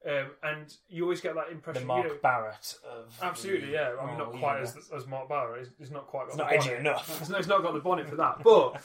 um, 0.08 0.32
and 0.44 0.74
you 0.90 1.04
always 1.04 1.22
get 1.22 1.36
that 1.36 1.48
The 1.48 1.54
impression. 1.54 1.88
Mark 1.88 2.06
you 2.06 2.10
know, 2.14 2.18
Barrett 2.22 2.76
of 2.90 3.18
absolutely, 3.22 3.68
the 3.68 3.74
yeah. 3.74 3.92
I 4.02 4.06
mean, 4.06 4.18
not 4.18 4.32
quite 4.32 4.62
as 4.62 4.76
as 4.96 5.08
Mark 5.08 5.28
Barrett. 5.30 5.60
He's, 5.60 5.70
he's 5.78 5.92
not 5.92 6.08
quite 6.08 6.28
got 6.28 6.28
It's 6.28 6.38
the 6.38 6.44
not 6.44 6.54
edgy 6.54 6.74
enough. 6.74 7.20
He's 7.20 7.30
not, 7.30 7.38
he's 7.38 7.48
not 7.48 7.64
got 7.64 7.74
the 7.74 7.80
bonnet 7.80 8.08
for 8.10 8.16
that. 8.16 8.42
But 8.44 8.82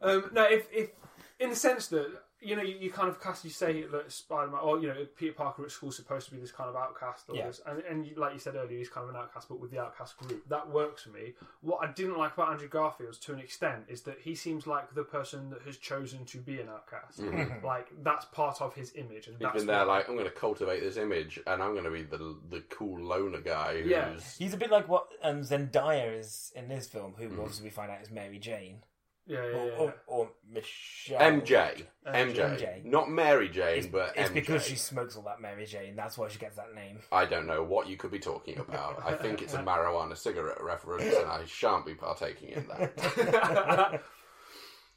um, 0.00 0.30
no, 0.32 0.44
if 0.44 0.66
if 0.72 0.90
in 1.38 1.50
the 1.50 1.56
sense 1.56 1.88
that 1.88 2.10
you 2.40 2.54
know 2.56 2.62
you, 2.62 2.76
you 2.78 2.90
kind 2.90 3.08
of 3.08 3.20
cast 3.20 3.44
you 3.44 3.50
say 3.50 3.82
that 3.82 4.12
Spider 4.12 4.50
Man 4.52 4.60
or 4.62 4.78
you 4.80 4.88
know 4.88 5.06
Peter 5.16 5.32
Parker 5.32 5.64
at 5.64 5.70
school 5.70 5.90
supposed 5.90 6.26
to 6.28 6.34
be 6.34 6.40
this 6.40 6.52
kind 6.52 6.68
of 6.70 6.76
outcast 6.76 7.24
or 7.28 7.36
Yeah. 7.36 7.46
this, 7.48 7.60
and 7.66 7.80
and 7.80 8.06
you, 8.06 8.14
like 8.16 8.32
you 8.32 8.38
said 8.38 8.54
earlier, 8.54 8.78
he's 8.78 8.88
kind 8.88 9.04
of 9.08 9.10
an 9.14 9.20
outcast, 9.20 9.48
but 9.48 9.58
with 9.60 9.70
the 9.70 9.80
outcast 9.80 10.16
group 10.18 10.46
that 10.48 10.70
works 10.70 11.02
for 11.02 11.10
me. 11.10 11.34
What 11.62 11.78
I 11.86 11.90
didn't 11.92 12.16
like 12.16 12.34
about 12.34 12.52
Andrew 12.52 12.68
Garfield 12.68 13.14
to 13.20 13.32
an 13.32 13.40
extent 13.40 13.84
is 13.88 14.02
that 14.02 14.18
he 14.20 14.34
seems 14.34 14.66
like 14.66 14.94
the 14.94 15.02
person 15.04 15.50
that 15.50 15.62
has 15.62 15.76
chosen 15.76 16.24
to 16.26 16.38
be 16.38 16.60
an 16.60 16.68
outcast. 16.68 17.20
Mhm. 17.20 17.62
Like 17.64 17.88
that's 18.02 18.24
part 18.26 18.60
of 18.62 18.74
his 18.74 18.92
image, 18.94 19.26
and 19.26 19.36
He's 19.36 19.42
that's 19.44 19.56
been 19.58 19.66
there 19.66 19.84
like, 19.84 20.08
I'm 20.08 20.14
going 20.14 20.26
to 20.26 20.30
cultivate 20.30 20.80
this 20.80 20.96
image, 20.96 21.40
and 21.46 21.62
I'm 21.62 21.72
going 21.72 21.84
to 21.84 21.90
be 21.90 22.02
the 22.02 22.36
the 22.50 22.60
cool 22.70 23.00
loner 23.00 23.40
guy 23.40 23.82
who's. 23.82 23.90
Yeah. 23.90 24.14
He's 24.38 24.54
a 24.54 24.56
bit 24.56 24.70
like 24.70 24.88
what 24.88 25.08
um, 25.22 25.40
Zendaya 25.42 26.18
is 26.18 26.52
in 26.54 26.68
this 26.68 26.86
film, 26.86 27.14
who 27.18 27.28
Mhm. 27.28 27.40
obviously 27.40 27.64
we 27.64 27.70
find 27.70 27.90
out 27.90 28.00
is 28.00 28.10
Mary 28.10 28.38
Jane 28.38 28.82
yeah, 29.28 29.38
yeah, 29.38 29.56
or, 29.56 29.66
yeah. 29.66 29.72
or, 29.78 29.94
or 30.06 30.30
Michelle. 30.50 31.20
MJ. 31.20 31.84
MJ. 32.06 32.34
MJ. 32.36 32.84
Not 32.84 33.10
Mary 33.10 33.48
Jane, 33.48 33.78
It's, 33.78 33.86
but 33.86 34.14
it's 34.16 34.30
MJ. 34.30 34.34
because 34.34 34.64
she 34.64 34.74
smokes 34.76 35.16
all 35.16 35.22
that 35.24 35.40
Mary 35.40 35.66
Jane. 35.66 35.94
That's 35.94 36.16
why 36.18 36.28
she 36.28 36.38
gets 36.38 36.56
that 36.56 36.74
name. 36.74 36.98
I 37.12 37.26
don't 37.26 37.46
know 37.46 37.62
what 37.62 37.88
you 37.88 37.96
could 37.96 38.10
be 38.10 38.18
talking 38.18 38.58
about. 38.58 39.02
I 39.04 39.12
think 39.14 39.42
it's 39.42 39.54
a 39.54 39.58
marijuana 39.58 40.16
cigarette 40.16 40.62
reference, 40.62 41.14
and 41.14 41.28
I 41.28 41.44
shan't 41.46 41.86
be 41.86 41.94
partaking 41.94 42.50
in 42.50 42.66
that. 42.68 44.02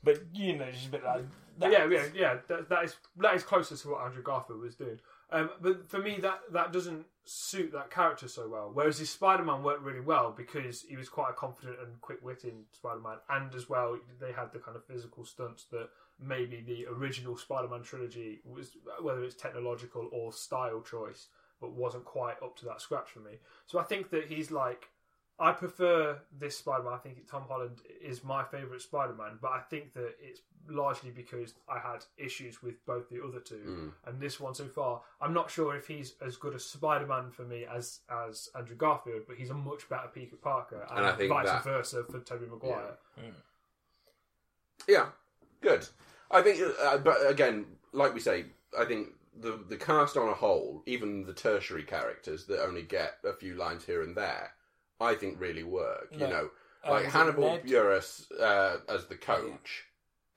But 0.04 0.22
you 0.34 0.58
know, 0.58 0.66
she's 0.72 0.88
a 0.88 0.92
bit 0.92 1.04
like 1.04 1.22
that. 1.60 1.72
yeah, 1.72 1.86
yeah, 1.88 2.06
yeah. 2.16 2.38
That, 2.48 2.70
that 2.70 2.86
is 2.86 2.96
that 3.18 3.36
is 3.36 3.44
closer 3.44 3.78
to 3.78 3.90
what 3.90 4.04
Andrew 4.06 4.24
Garfield 4.24 4.62
was 4.62 4.76
doing. 4.76 5.00
Um, 5.32 5.52
but 5.62 5.90
for 5.90 6.00
me, 6.00 6.18
that 6.22 6.40
that 6.54 6.74
doesn't 6.74 7.06
suit 7.26 7.72
that 7.72 7.92
character 7.92 8.28
so 8.28 8.48
well. 8.50 8.72
Whereas 8.74 8.98
his 8.98 9.10
Spider 9.10 9.44
Man 9.44 9.64
worked 9.64 9.84
really 9.84 10.00
well 10.00 10.34
because 10.36 10.82
he 10.82 10.98
was 10.98 11.10
quite 11.10 11.32
a 11.32 11.34
confident 11.34 11.78
and 11.80 12.00
quick 12.02 12.20
witted 12.24 12.54
Spider 12.72 13.00
Man, 13.00 13.18
and 13.30 13.54
as 13.56 13.70
well 13.70 13.98
they 14.20 14.32
had 14.32 14.52
the 14.52 14.60
kind 14.60 14.76
of 14.76 14.86
physical 14.86 15.26
stunts 15.26 15.66
that 15.72 15.90
maybe 16.20 16.62
the 16.62 16.86
original 16.88 17.38
Spider 17.38 17.68
Man 17.68 17.84
trilogy 17.84 18.42
was, 18.46 18.72
whether 19.02 19.24
it's 19.24 19.36
technological 19.36 20.10
or 20.12 20.34
style 20.34 20.82
choice, 20.82 21.28
but 21.60 21.74
wasn't 21.74 22.06
quite 22.06 22.42
up 22.44 22.58
to 22.58 22.66
that 22.66 22.82
scratch 22.82 23.12
for 23.12 23.20
me. 23.20 23.40
So 23.68 23.80
I 23.80 23.84
think 23.84 24.10
that 24.12 24.26
he's 24.28 24.52
like. 24.52 24.90
I 25.42 25.52
prefer 25.54 26.20
this 26.40 26.58
Spider-Man. 26.58 26.94
I 26.94 26.98
think 27.00 27.28
Tom 27.30 27.44
Holland 27.50 27.82
is 28.02 28.24
my 28.24 28.44
favourite 28.44 28.82
Spider-Man, 28.82 29.40
but 29.42 29.52
I 29.52 29.60
think 29.70 29.94
that 29.96 30.16
it's 30.22 30.42
largely 30.70 31.10
because 31.10 31.56
I 31.68 31.80
had 31.80 32.06
issues 32.18 32.62
with 32.62 32.86
both 32.86 33.10
the 33.10 33.24
other 33.24 33.40
two, 33.40 33.56
Mm. 33.56 33.94
and 34.08 34.22
this 34.22 34.40
one 34.40 34.54
so 34.54 34.68
far. 34.68 35.02
I'm 35.20 35.34
not 35.34 35.50
sure 35.50 35.76
if 35.76 35.88
he's 35.88 36.14
as 36.22 36.38
good 36.38 36.54
a 36.54 36.60
Spider-Man 36.60 37.32
for 37.32 37.42
me 37.44 37.66
as 37.66 38.02
as 38.10 38.50
Andrew 38.56 38.76
Garfield, 38.76 39.24
but 39.28 39.38
he's 39.38 39.50
a 39.50 39.56
much 39.56 39.90
better 39.90 40.08
Peter 40.14 40.36
Parker, 40.36 40.86
and, 40.90 41.00
And 41.00 41.08
I 41.08 41.14
think 41.14 41.30
vice 41.30 41.48
that- 41.48 41.64
versa 41.64 42.04
for 42.04 42.20
Tobey 42.20 42.46
Maguire. 42.46 42.98
Yeah, 44.88 45.10
good. 45.62 45.88
I 46.30 46.42
think, 46.42 46.62
uh, 46.82 46.98
but 47.00 47.18
again, 47.30 47.66
like 47.92 48.14
we 48.14 48.20
say, 48.20 48.46
I 48.78 48.86
think 48.86 49.10
the 49.36 49.64
the 49.68 49.78
cast 49.78 50.18
on 50.18 50.30
a 50.30 50.34
whole, 50.34 50.84
even 50.86 51.26
the 51.26 51.34
tertiary 51.34 51.84
characters 51.84 52.46
that 52.48 52.62
only 52.64 52.84
get 52.84 53.18
a 53.24 53.34
few 53.34 53.56
lines 53.56 53.86
here 53.86 54.02
and 54.04 54.16
there, 54.16 54.54
I 55.02 55.16
think 55.16 55.40
really 55.40 55.64
work. 55.64 56.10
You 56.12 56.28
know, 56.28 56.50
Um, 56.84 56.92
like 56.94 57.06
it 57.06 57.12
Hannibal 57.12 57.44
Ned? 57.44 57.66
Buress 57.66 58.32
uh, 58.40 58.78
as 58.88 59.06
the 59.08 59.16
coach 59.16 59.84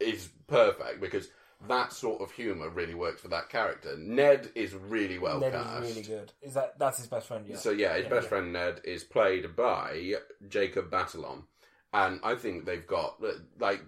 is 0.01 0.29
perfect 0.47 1.01
because 1.01 1.29
that 1.69 1.93
sort 1.93 2.21
of 2.21 2.31
humor 2.33 2.69
really 2.69 2.95
works 2.95 3.21
for 3.23 3.29
that 3.29 3.49
character. 3.49 3.97
Ned 3.97 4.51
is 4.55 4.75
really 4.75 5.19
well 5.19 5.41
Ned 5.41 5.53
cast. 5.53 5.85
is 5.85 5.91
really 5.97 6.07
good. 6.07 6.33
Is 6.43 6.55
that 6.55 6.79
that's 6.79 6.99
his 6.99 7.07
best 7.07 7.29
friend? 7.29 7.47
Yeah. 7.49 7.57
So 7.57 7.71
yeah, 7.71 7.95
his 7.95 8.05
Yeah, 8.05 8.11
best 8.11 8.25
yeah. 8.25 8.29
friend 8.29 8.53
Ned 8.53 8.81
is 8.85 9.05
played 9.05 9.55
by 9.57 10.15
Jacob 10.49 10.91
Batalon, 10.91 11.45
and 11.93 12.21
I 12.23 12.35
think 12.35 12.65
they've 12.67 12.87
got 12.87 13.23
like 13.59 13.83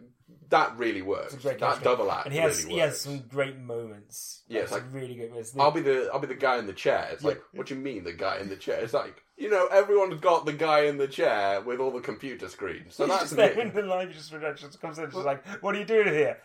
that 0.51 0.77
really 0.79 1.03
works. 1.03 1.35
It's 1.35 1.45
a 1.45 1.49
great 1.49 1.61
That 1.61 1.83
double 1.83 2.11
act 2.11 2.27
and 2.27 2.33
he 2.35 2.41
has 2.41 2.63
really 2.65 2.75
he 2.75 2.81
has 2.81 3.01
some 3.01 3.21
great 3.29 3.59
moments. 3.59 4.43
Yeah, 4.49 4.61
it's 4.63 4.73
Like, 4.73 4.85
really 4.93 5.15
good 5.15 5.31
moments. 5.31 5.55
I'll 5.59 5.71
be 5.71 5.81
the 5.83 6.09
I'll 6.13 6.21
be 6.21 6.27
the 6.27 6.35
guy 6.35 6.59
in 6.59 6.67
the 6.67 6.73
chair. 6.73 7.09
It's 7.13 7.23
Yeah. 7.23 7.31
like, 7.31 7.43
what 7.53 7.67
do 7.67 7.75
you 7.75 7.81
mean 7.81 8.05
the 8.05 8.13
guy 8.13 8.39
in 8.39 8.49
the 8.49 8.57
chair? 8.57 8.81
It's 8.81 8.95
like 8.95 9.23
you 9.37 9.51
know 9.51 9.67
everyone's 9.67 10.21
got 10.21 10.47
the 10.47 10.53
guy 10.53 10.81
in 10.83 10.97
the 10.99 11.09
chair 11.09 11.61
with 11.61 11.81
all 11.81 11.91
the 11.91 12.01
computer 12.01 12.49
screens. 12.49 12.95
So 12.95 13.05
He's 13.05 13.11
that's 13.13 13.23
just 13.25 13.37
there 13.37 13.59
in 13.61 13.73
the 13.73 13.83
live 13.83 14.13
just 14.13 14.31
just 14.57 14.81
comes 14.81 14.99
in. 14.99 15.07
She's 15.11 15.17
like, 15.25 15.45
"What 15.63 15.75
are 15.75 15.79
you 15.79 15.85
doing 15.85 16.09
here?" 16.09 16.39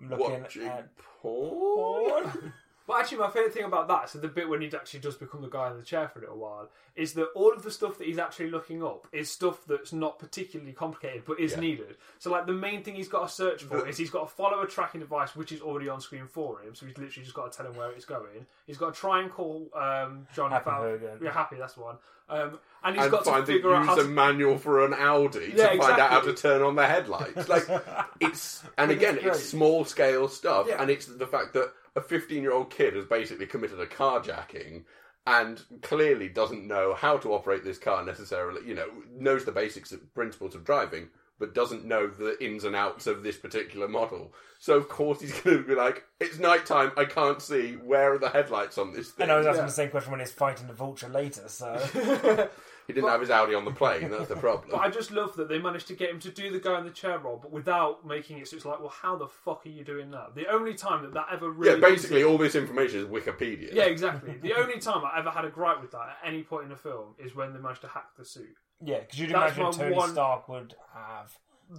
I'm 0.00 0.08
looking 0.08 0.40
Watching 0.40 0.66
at 0.66 0.88
porn. 1.20 2.24
porn. 2.24 2.52
But 2.92 3.00
actually, 3.00 3.18
my 3.18 3.30
favourite 3.30 3.54
thing 3.54 3.64
about 3.64 3.88
that, 3.88 4.10
so 4.10 4.18
the 4.18 4.28
bit 4.28 4.46
when 4.50 4.60
he 4.60 4.66
actually 4.74 5.00
does 5.00 5.14
become 5.16 5.40
the 5.40 5.48
guy 5.48 5.70
in 5.70 5.78
the 5.78 5.82
chair 5.82 6.08
for 6.08 6.18
a 6.18 6.22
little 6.22 6.36
while, 6.36 6.68
is 6.94 7.14
that 7.14 7.28
all 7.34 7.50
of 7.54 7.62
the 7.62 7.70
stuff 7.70 7.96
that 7.96 8.06
he's 8.06 8.18
actually 8.18 8.50
looking 8.50 8.82
up 8.84 9.06
is 9.12 9.30
stuff 9.30 9.60
that's 9.66 9.94
not 9.94 10.18
particularly 10.18 10.72
complicated, 10.74 11.22
but 11.26 11.40
is 11.40 11.52
Yeah. 11.52 11.60
needed. 11.60 11.96
So, 12.18 12.30
like, 12.30 12.44
the 12.44 12.52
main 12.52 12.82
thing 12.84 12.94
he's 12.96 13.08
got 13.08 13.26
to 13.26 13.32
search 13.34 13.62
for 13.62 13.88
is 13.88 13.96
he's 13.96 14.10
got 14.10 14.28
to 14.28 14.34
follow 14.34 14.60
a 14.60 14.66
tracking 14.66 15.00
device, 15.00 15.34
which 15.34 15.52
is 15.52 15.62
already 15.62 15.88
on 15.88 16.02
screen 16.02 16.26
for 16.26 16.60
him, 16.60 16.74
so 16.74 16.84
he's 16.84 16.98
literally 16.98 17.24
just 17.24 17.34
got 17.34 17.50
to 17.50 17.56
tell 17.56 17.66
him 17.66 17.76
where 17.78 17.90
it's 17.92 18.04
going. 18.04 18.44
He's 18.66 18.76
got 18.76 18.92
to 18.94 19.00
try 19.00 19.22
and 19.22 19.30
call 19.32 19.70
um, 19.74 20.26
John 20.34 20.50
Happy 20.50 20.68
Hogan. 20.68 21.18
Yeah, 21.22 21.32
Happy, 21.32 21.56
that's 21.56 21.78
one. 21.78 21.96
Um, 22.28 22.58
and 22.84 22.94
he's 22.96 23.04
and 23.04 23.10
got 23.12 23.24
to 23.24 23.30
find 23.30 23.46
the 23.46 23.52
figure 23.54 23.74
out 23.74 23.86
how 23.86 23.94
to. 23.94 24.04
manual 24.04 24.56
for 24.58 24.84
an 24.84 24.92
Audi 24.94 25.52
Yeah, 25.56 25.70
to 25.70 25.78
find 25.78 25.98
out 25.98 26.10
how 26.10 26.20
to 26.20 26.32
turn 26.34 26.62
on 26.62 26.76
the 26.76 26.86
headlights. 26.86 27.48
Like 27.48 27.66
it's 28.20 28.62
and 28.78 28.90
again, 28.90 29.14
great. 29.14 29.26
it's 29.26 29.44
small 29.44 29.84
scale 29.86 30.28
stuff, 30.28 30.66
Yeah. 30.68 30.80
and 30.80 30.90
it's 30.90 31.06
the 31.06 31.26
fact 31.26 31.52
that 31.54 31.72
a 31.96 32.00
15 32.00 32.42
year 32.42 32.52
old 32.52 32.70
kid 32.70 32.94
has 32.94 33.04
basically 33.04 33.46
committed 33.46 33.80
a 33.80 33.86
carjacking 33.86 34.84
and 35.26 35.62
clearly 35.82 36.28
doesn't 36.28 36.66
know 36.66 36.94
how 36.94 37.16
to 37.18 37.32
operate 37.32 37.62
this 37.64 37.78
car 37.78 38.04
necessarily. 38.04 38.66
You 38.66 38.74
know, 38.74 38.88
knows 39.16 39.44
the 39.44 39.52
basics 39.52 39.92
of 39.92 40.12
principles 40.14 40.54
of 40.54 40.64
driving, 40.64 41.08
but 41.38 41.54
doesn't 41.54 41.84
know 41.84 42.08
the 42.08 42.42
ins 42.44 42.64
and 42.64 42.74
outs 42.74 43.06
of 43.06 43.22
this 43.22 43.36
particular 43.36 43.86
model. 43.88 44.32
So 44.58 44.74
of 44.74 44.88
course 44.88 45.20
he's 45.20 45.38
going 45.40 45.58
to 45.58 45.64
be 45.64 45.74
like, 45.74 46.04
"It's 46.20 46.38
nighttime. 46.38 46.92
I 46.96 47.04
can't 47.04 47.40
see. 47.42 47.72
Where 47.74 48.14
are 48.14 48.18
the 48.18 48.30
headlights 48.30 48.78
on 48.78 48.92
this 48.92 49.10
thing?" 49.10 49.24
And 49.24 49.32
I 49.32 49.38
was 49.38 49.46
asking 49.46 49.60
Yeah. 49.62 49.66
the 49.66 49.72
same 49.72 49.90
question 49.90 50.10
when 50.10 50.20
he's 50.20 50.32
fighting 50.32 50.66
the 50.66 50.72
vulture 50.74 51.08
later. 51.08 51.48
So 51.48 51.74
he 52.86 52.92
didn't 52.92 53.08
have 53.08 53.20
his 53.20 53.30
Audi 53.30 53.54
on 53.54 53.64
the 53.64 53.70
plane. 53.70 54.10
That's 54.10 54.28
the 54.28 54.36
problem. 54.36 54.68
But 54.70 54.80
I 54.80 54.88
just 54.90 55.10
love 55.10 55.34
that 55.36 55.48
they 55.48 55.58
managed 55.58 55.86
to 55.88 55.94
get 55.94 56.10
him 56.10 56.18
to 56.20 56.30
do 56.30 56.50
the 56.50 56.58
guy 56.60 56.78
in 56.78 56.84
the 56.84 56.90
chair 56.90 57.18
role, 57.18 57.38
but 57.40 57.50
without 57.52 58.06
making 58.06 58.38
it 58.38 58.48
so 58.48 58.56
it's 58.56 58.64
like, 58.64 58.80
well, 58.80 58.88
how 58.88 59.16
the 59.16 59.28
fuck 59.28 59.64
are 59.66 59.70
you 59.70 59.84
doing 59.84 60.10
that? 60.10 60.34
The 60.34 60.46
only 60.48 60.74
time 60.74 61.02
that 61.02 61.14
that 61.14 61.26
ever 61.32 61.50
really. 61.50 61.80
yeah, 61.80 61.88
basically 61.88 62.24
all 62.24 62.38
this 62.38 62.54
information 62.54 63.00
is 63.00 63.06
Wikipedia. 63.06 63.72
Yeah, 63.72 63.84
exactly. 63.84 64.36
The 64.40 64.54
only 64.54 64.78
time 64.78 65.04
I 65.04 65.18
ever 65.18 65.30
had 65.30 65.44
a 65.44 65.50
gripe 65.50 65.80
with 65.80 65.92
that 65.92 66.08
at 66.22 66.28
any 66.28 66.42
point 66.42 66.64
in 66.64 66.70
the 66.70 66.76
film 66.76 67.14
is 67.18 67.34
when 67.34 67.52
they 67.52 67.58
managed 67.60 67.82
to 67.82 67.88
hack 67.88 68.08
the 68.18 68.24
suit. 68.24 68.56
yeah, 68.80 69.00
because 69.00 69.18
you'd 69.18 69.30
That's 69.30 69.56
imagine 69.56 69.78
Tony 69.78 69.94
one- 69.96 70.10
Stark 70.10 70.48
would 70.48 70.74
have 70.94 71.32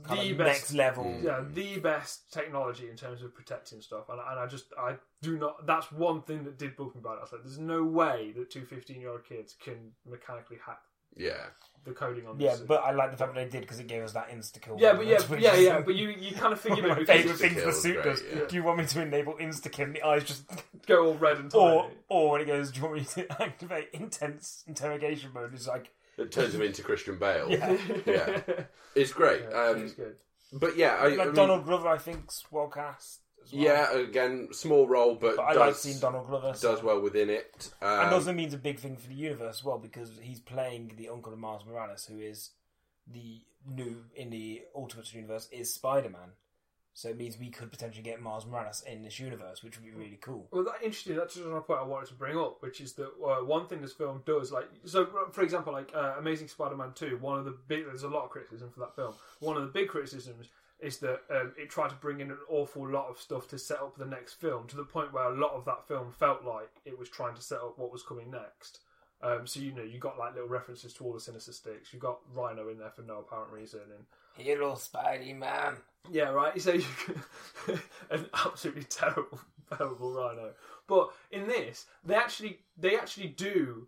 kind 0.06 0.22
The 0.22 0.32
of 0.32 0.38
best, 0.39 0.47
next 0.47 0.74
level. 0.74 1.20
Yeah, 1.22 1.43
the 1.47 1.78
best 1.80 2.32
technology 2.34 2.89
in 2.89 2.95
terms 2.95 3.22
of 3.22 3.36
protecting 3.36 3.80
stuff, 3.82 4.06
and, 4.10 4.20
and 4.20 4.39
I 4.39 4.47
just 4.47 4.66
I 4.80 4.95
do 5.22 5.38
not. 5.38 5.68
That's 5.68 5.91
one 5.91 6.22
thing 6.24 6.43
that 6.45 6.58
did 6.58 6.76
bug 6.76 6.95
me 6.95 7.01
about 7.01 7.16
it. 7.16 7.20
I 7.20 7.22
was 7.22 7.32
like, 7.34 7.43
there's 7.43 7.60
no 7.60 7.84
way 7.84 8.34
that 8.36 8.49
two 8.49 8.66
15 8.66 8.99
year 8.99 9.10
old 9.12 9.24
kids 9.26 9.56
can 9.64 9.91
mechanically 10.10 10.58
hack 10.66 10.80
yeah. 11.16 11.34
the 11.86 11.91
coding 11.91 12.28
on. 12.28 12.39
Yeah, 12.39 12.51
this 12.51 12.59
suit. 12.59 12.68
but 12.68 12.84
I 12.84 12.91
like 12.91 13.11
the 13.11 13.18
fact 13.18 13.34
that 13.36 13.43
they 13.43 13.49
did 13.49 13.61
because 13.61 13.80
it 13.80 13.88
gave 13.88 14.03
us 14.03 14.14
that 14.14 14.30
insta 14.30 14.61
kill. 14.61 14.78
yeah, 14.80 14.93
but 14.93 15.05
yeah, 15.05 15.22
which 15.24 15.41
yeah, 15.41 15.53
is 15.55 15.66
yeah. 15.66 15.80
But 15.86 15.95
you 15.95 16.09
you 16.09 16.34
kind 16.36 16.53
of 16.53 16.59
figured 16.61 16.88
one 16.88 16.97
it 16.97 17.01
of 17.01 17.07
my 17.09 17.14
because 17.16 17.32
favourite 17.36 17.39
Insta-kill 17.39 17.49
things 17.49 17.64
the 17.64 17.70
is 17.70 17.82
suit 17.82 17.93
great, 17.95 18.03
does. 18.05 18.24
yeah. 18.34 18.45
Do 18.47 18.55
you 18.55 18.64
want 18.64 18.78
me 18.80 18.86
to 18.86 19.01
enable 19.01 19.34
insta 19.36 19.72
kill? 19.72 19.86
And 19.88 19.95
the 19.95 20.03
eyes 20.03 20.24
just 20.24 20.43
go 20.88 21.07
all 21.07 21.16
red 21.16 21.38
and 21.38 21.51
tiny. 21.51 21.64
or 21.64 21.91
or 22.09 22.32
when 22.32 22.41
it 22.41 22.45
goes, 22.47 22.72
do 22.72 22.80
you 22.80 22.86
want 22.86 22.97
me 22.99 23.05
to 23.05 23.41
activate 23.41 23.89
intense 23.93 24.64
interrogation 24.68 25.32
mode? 25.34 25.53
It's 25.53 25.68
like 25.68 25.91
It 26.18 26.32
turns 26.32 26.53
him 26.55 26.61
into 26.61 26.84
Christian 26.84 27.18
Bale. 27.20 27.49
Yeah. 27.51 27.78
Yeah. 28.05 28.41
It's 28.95 29.11
great. 29.11 29.41
Yeah, 29.49 29.57
um, 29.70 29.84
it's 29.84 29.93
good. 29.93 30.16
but 30.53 30.78
yeah, 30.78 30.95
I, 30.99 31.07
like 31.07 31.20
I 31.20 31.26
mean, 31.26 31.36
Donald 31.36 31.66
Glover. 31.66 31.88
I 31.89 31.97
think's 31.97 32.43
well 32.51 32.68
cast. 32.68 33.20
As 33.43 33.53
well. 33.53 33.61
Yeah, 33.63 33.97
again, 33.97 34.49
small 34.51 34.87
role, 34.87 35.15
but, 35.15 35.35
but 35.35 35.43
I 35.43 35.53
does, 35.53 35.59
like 35.59 35.75
seeing 35.75 35.99
Donald 35.99 36.27
Glover. 36.27 36.53
so- 36.55 36.71
does 36.71 36.83
well 36.83 37.01
within 37.01 37.29
it. 37.29 37.71
Um, 37.81 37.99
and 38.05 38.13
also 38.13 38.33
means 38.33 38.53
a 38.53 38.57
big 38.57 38.79
thing 38.79 38.95
for 38.95 39.07
the 39.07 39.15
universe 39.15 39.57
as 39.59 39.63
well 39.63 39.77
because 39.77 40.11
he's 40.21 40.39
playing 40.39 40.93
the 40.97 41.09
uncle 41.09 41.33
of 41.33 41.39
Miles 41.39 41.65
Morales, 41.65 42.05
who 42.05 42.19
is 42.19 42.51
the 43.07 43.41
new 43.67 44.05
in 44.15 44.29
the 44.29 44.61
Ultimate 44.75 45.13
Universe 45.13 45.47
is 45.51 45.73
Spider 45.73 46.09
Man. 46.09 46.31
So 46.95 47.09
it 47.09 47.17
means 47.17 47.39
we 47.39 47.49
could 47.49 47.71
potentially 47.71 48.03
get 48.03 48.21
Miles 48.21 48.45
Morales 48.45 48.83
in 48.85 49.01
this 49.01 49.19
universe, 49.19 49.63
which 49.63 49.77
would 49.77 49.83
be 49.83 49.91
really 49.91 50.19
cool. 50.21 50.47
Well, 50.51 50.63
that 50.65 50.75
interesting. 50.83 51.15
That's 51.15 51.33
just 51.33 51.45
another 51.45 51.61
point 51.61 51.79
I 51.79 51.85
wanted 51.85 52.09
to 52.09 52.13
bring 52.13 52.37
up, 52.37 52.61
which 52.61 52.79
is 52.81 52.93
that 52.93 53.09
uh, 53.25 53.43
one 53.43 53.65
thing 53.67 53.81
this 53.81 53.93
film 53.93 54.21
does, 54.27 54.51
like, 54.51 54.69
so 54.85 55.07
for 55.31 55.41
example, 55.41 55.73
like 55.73 55.89
uh, 55.95 56.13
Amazing 56.19 56.49
Spider-Man 56.49 56.91
Two, 56.93 57.17
one 57.19 57.39
of 57.39 57.45
the 57.45 57.57
big, 57.67 57.85
there's 57.87 58.03
a 58.03 58.07
lot 58.07 58.25
of 58.25 58.29
criticism 58.29 58.69
for 58.71 58.81
that 58.81 58.95
film. 58.95 59.15
One 59.39 59.57
of 59.57 59.63
the 59.63 59.69
big 59.69 59.87
criticisms 59.87 60.49
is 60.84 60.97
that 60.99 61.21
um, 61.31 61.53
it 61.57 61.69
tried 61.69 61.89
to 61.89 61.95
bring 61.95 62.19
in 62.19 62.29
an 62.29 62.38
awful 62.49 62.88
lot 62.88 63.09
of 63.09 63.17
stuff 63.19 63.47
to 63.49 63.57
set 63.57 63.79
up 63.79 63.97
the 63.97 64.05
next 64.05 64.34
film, 64.34 64.67
to 64.67 64.75
the 64.75 64.84
point 64.84 65.13
where 65.13 65.25
a 65.25 65.36
lot 65.36 65.53
of 65.53 65.65
that 65.65 65.88
film 65.88 66.11
felt 66.11 66.43
like 66.43 66.69
it 66.86 66.97
was 66.99 67.09
trying 67.09 67.36
to 67.36 67.41
set 67.41 67.59
up 67.59 67.77
what 67.77 67.91
was 67.91 68.03
coming 68.03 68.29
next. 68.29 68.79
Um, 69.21 69.47
so 69.47 69.61
you 69.61 69.71
know, 69.71 69.84
you 69.84 69.99
got 69.99 70.19
like 70.19 70.34
little 70.34 70.49
references 70.49 70.93
to 70.95 71.05
all 71.05 71.13
the 71.13 71.19
Sinister 71.19 71.53
Six. 71.53 71.93
You 71.93 71.99
got 71.99 72.19
Rhino 72.36 72.67
in 72.69 72.77
there 72.77 72.91
for 72.91 73.03
no 73.03 73.19
apparent 73.19 73.51
reason, 73.51 73.79
and 73.95 74.05
Hello, 74.36 74.73
Spidey 74.73 75.36
Man. 75.38 75.77
yeah, 76.11 76.29
right. 76.29 76.59
So 76.61 76.73
you 76.73 76.84
an 78.09 78.25
absolutely 78.45 78.84
terrible, 78.84 79.39
terrible 79.77 80.11
rhino. 80.11 80.51
But 80.88 81.11
in 81.31 81.47
this, 81.47 81.86
they 82.03 82.15
actually 82.15 82.59
they 82.77 82.97
actually 82.97 83.27
do 83.27 83.88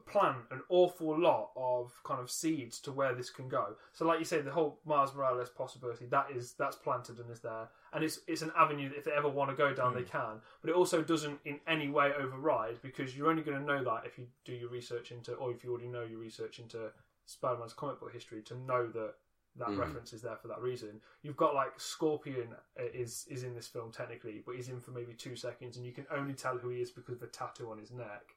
plant 0.00 0.38
an 0.50 0.60
awful 0.68 1.18
lot 1.18 1.50
of 1.56 1.92
kind 2.04 2.20
of 2.20 2.30
seeds 2.30 2.80
to 2.80 2.92
where 2.92 3.14
this 3.14 3.30
can 3.30 3.48
go. 3.48 3.76
So, 3.92 4.04
like 4.06 4.18
you 4.18 4.24
say, 4.24 4.40
the 4.40 4.50
whole 4.50 4.80
Miles 4.84 5.14
Morales 5.14 5.50
possibility 5.50 6.06
that 6.06 6.30
is 6.30 6.52
that's 6.54 6.76
planted 6.76 7.18
and 7.18 7.30
is 7.30 7.40
there, 7.40 7.68
and 7.92 8.04
it's 8.04 8.20
it's 8.26 8.42
an 8.42 8.52
avenue 8.56 8.88
that 8.90 8.98
if 8.98 9.04
they 9.04 9.12
ever 9.12 9.28
want 9.28 9.50
to 9.50 9.56
go 9.56 9.72
down, 9.74 9.94
they 9.94 10.02
can. 10.02 10.40
But 10.60 10.70
it 10.70 10.76
also 10.76 11.02
doesn't 11.02 11.40
in 11.44 11.60
any 11.66 11.88
way 11.88 12.12
override 12.18 12.82
because 12.82 13.16
you're 13.16 13.30
only 13.30 13.42
going 13.42 13.58
to 13.58 13.64
know 13.64 13.82
that 13.84 14.06
if 14.06 14.18
you 14.18 14.26
do 14.44 14.52
your 14.52 14.68
research 14.70 15.12
into, 15.12 15.34
or 15.34 15.50
if 15.50 15.64
you 15.64 15.70
already 15.70 15.88
know 15.88 16.02
your 16.02 16.18
research 16.18 16.58
into 16.58 16.92
Spider-Man's 17.26 17.72
comic 17.72 18.00
book 18.00 18.12
history 18.12 18.42
to 18.42 18.54
know 18.56 18.86
that 18.88 19.14
that 19.56 19.68
Mhm. 19.68 19.78
reference 19.78 20.12
is 20.12 20.20
there 20.20 20.36
for 20.36 20.48
that 20.48 20.60
reason. 20.60 21.00
You've 21.22 21.36
got 21.36 21.54
like 21.54 21.78
Scorpion 21.78 22.56
is 22.76 23.24
is 23.28 23.44
in 23.44 23.54
this 23.54 23.68
film 23.68 23.92
technically, 23.92 24.42
but 24.44 24.56
he's 24.56 24.68
in 24.68 24.80
for 24.80 24.90
maybe 24.90 25.14
two 25.14 25.36
seconds, 25.36 25.76
and 25.76 25.86
you 25.86 25.92
can 25.92 26.06
only 26.10 26.34
tell 26.34 26.58
who 26.58 26.70
he 26.70 26.82
is 26.82 26.90
because 26.90 27.14
of 27.14 27.20
the 27.20 27.28
tattoo 27.28 27.70
on 27.70 27.78
his 27.78 27.92
neck. 27.92 28.34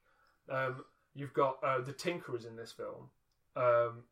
Um, 0.50 0.86
you've 1.18 1.34
got 1.34 1.58
uh, 1.64 1.82
the 1.82 1.94
Tinker 1.94 2.36
is 2.36 2.46
in 2.46 2.56
this 2.56 2.72
film, 2.72 3.10
um, 3.56 4.04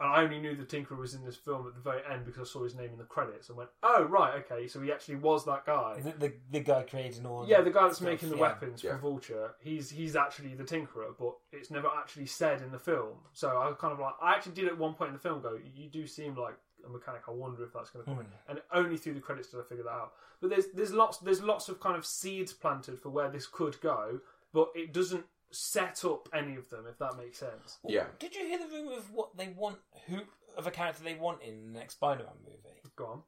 and 0.00 0.08
I 0.12 0.22
only 0.24 0.40
knew 0.40 0.56
the 0.56 0.64
Tinkerer 0.64 0.98
was 0.98 1.14
in 1.14 1.24
this 1.24 1.36
film 1.36 1.66
at 1.68 1.74
the 1.74 1.80
very 1.80 2.00
end 2.10 2.24
because 2.26 2.48
I 2.48 2.52
saw 2.52 2.64
his 2.64 2.74
name 2.74 2.90
in 2.90 2.98
the 2.98 3.04
credits 3.04 3.48
and 3.48 3.56
went, 3.56 3.70
"Oh 3.82 4.02
right, 4.04 4.34
okay, 4.44 4.66
so 4.66 4.80
he 4.80 4.90
actually 4.92 5.16
was 5.16 5.44
that 5.44 5.64
guy." 5.64 6.00
The, 6.00 6.12
the, 6.12 6.32
the 6.50 6.60
guy 6.60 6.82
creating 6.82 7.24
all 7.26 7.46
Yeah, 7.48 7.60
the 7.60 7.70
guy 7.70 7.82
that's 7.84 7.96
stuff, 7.96 8.08
making 8.08 8.30
the 8.30 8.36
yeah. 8.36 8.42
weapons 8.42 8.82
Yeah. 8.82 8.92
for 8.92 8.98
Vulture, 8.98 9.54
he's 9.60 9.90
he's 9.90 10.16
actually 10.16 10.54
the 10.54 10.64
Tinkerer, 10.64 11.14
but 11.18 11.34
it's 11.52 11.70
never 11.70 11.88
actually 11.96 12.26
said 12.26 12.60
in 12.60 12.72
the 12.72 12.78
film. 12.78 13.18
So 13.32 13.48
I 13.48 13.72
kind 13.80 13.92
of 13.92 14.00
like, 14.00 14.14
I 14.20 14.34
actually 14.34 14.52
did 14.54 14.66
at 14.66 14.76
one 14.76 14.94
point 14.94 15.08
in 15.08 15.14
the 15.14 15.20
film 15.20 15.40
go, 15.40 15.58
you 15.74 15.88
do 15.88 16.06
seem 16.08 16.34
like 16.34 16.56
a 16.84 16.88
mechanic. 16.88 17.22
I 17.28 17.30
wonder 17.30 17.62
if 17.62 17.72
that's 17.72 17.90
going 17.90 18.04
to 18.04 18.10
come 18.10 18.20
in. 18.20 18.26
And 18.48 18.60
only 18.72 18.96
through 18.96 19.14
the 19.14 19.20
credits 19.20 19.48
did 19.50 19.60
I 19.60 19.62
figure 19.62 19.84
that 19.84 19.90
out. 19.90 20.12
But 20.40 20.50
there's 20.50 20.66
there's 20.74 20.92
lots 20.92 21.18
there's 21.18 21.40
lots 21.40 21.68
of 21.68 21.78
kind 21.80 21.96
of 21.96 22.04
seeds 22.04 22.52
planted 22.52 22.98
for 22.98 23.10
where 23.10 23.30
this 23.30 23.46
could 23.46 23.80
go, 23.80 24.20
but 24.52 24.70
it 24.74 24.92
doesn't 24.92 25.24
set 25.54 26.04
up 26.04 26.28
any 26.34 26.56
of 26.56 26.68
them 26.70 26.84
if 26.88 26.98
that 26.98 27.16
makes 27.16 27.38
sense. 27.38 27.78
Yeah. 27.86 28.04
Did 28.18 28.34
you 28.34 28.46
hear 28.46 28.58
the 28.58 28.66
rumor 28.74 28.96
of 28.96 29.10
what 29.12 29.36
they 29.36 29.48
want? 29.48 29.78
Who 30.08 30.20
of 30.56 30.66
a 30.66 30.70
character 30.70 31.02
they 31.02 31.14
want 31.14 31.42
in 31.42 31.72
the 31.72 31.78
next 31.78 31.94
Spider-Man 31.94 32.32
movie? 32.44 32.80
Go 32.96 33.06
on. 33.06 33.22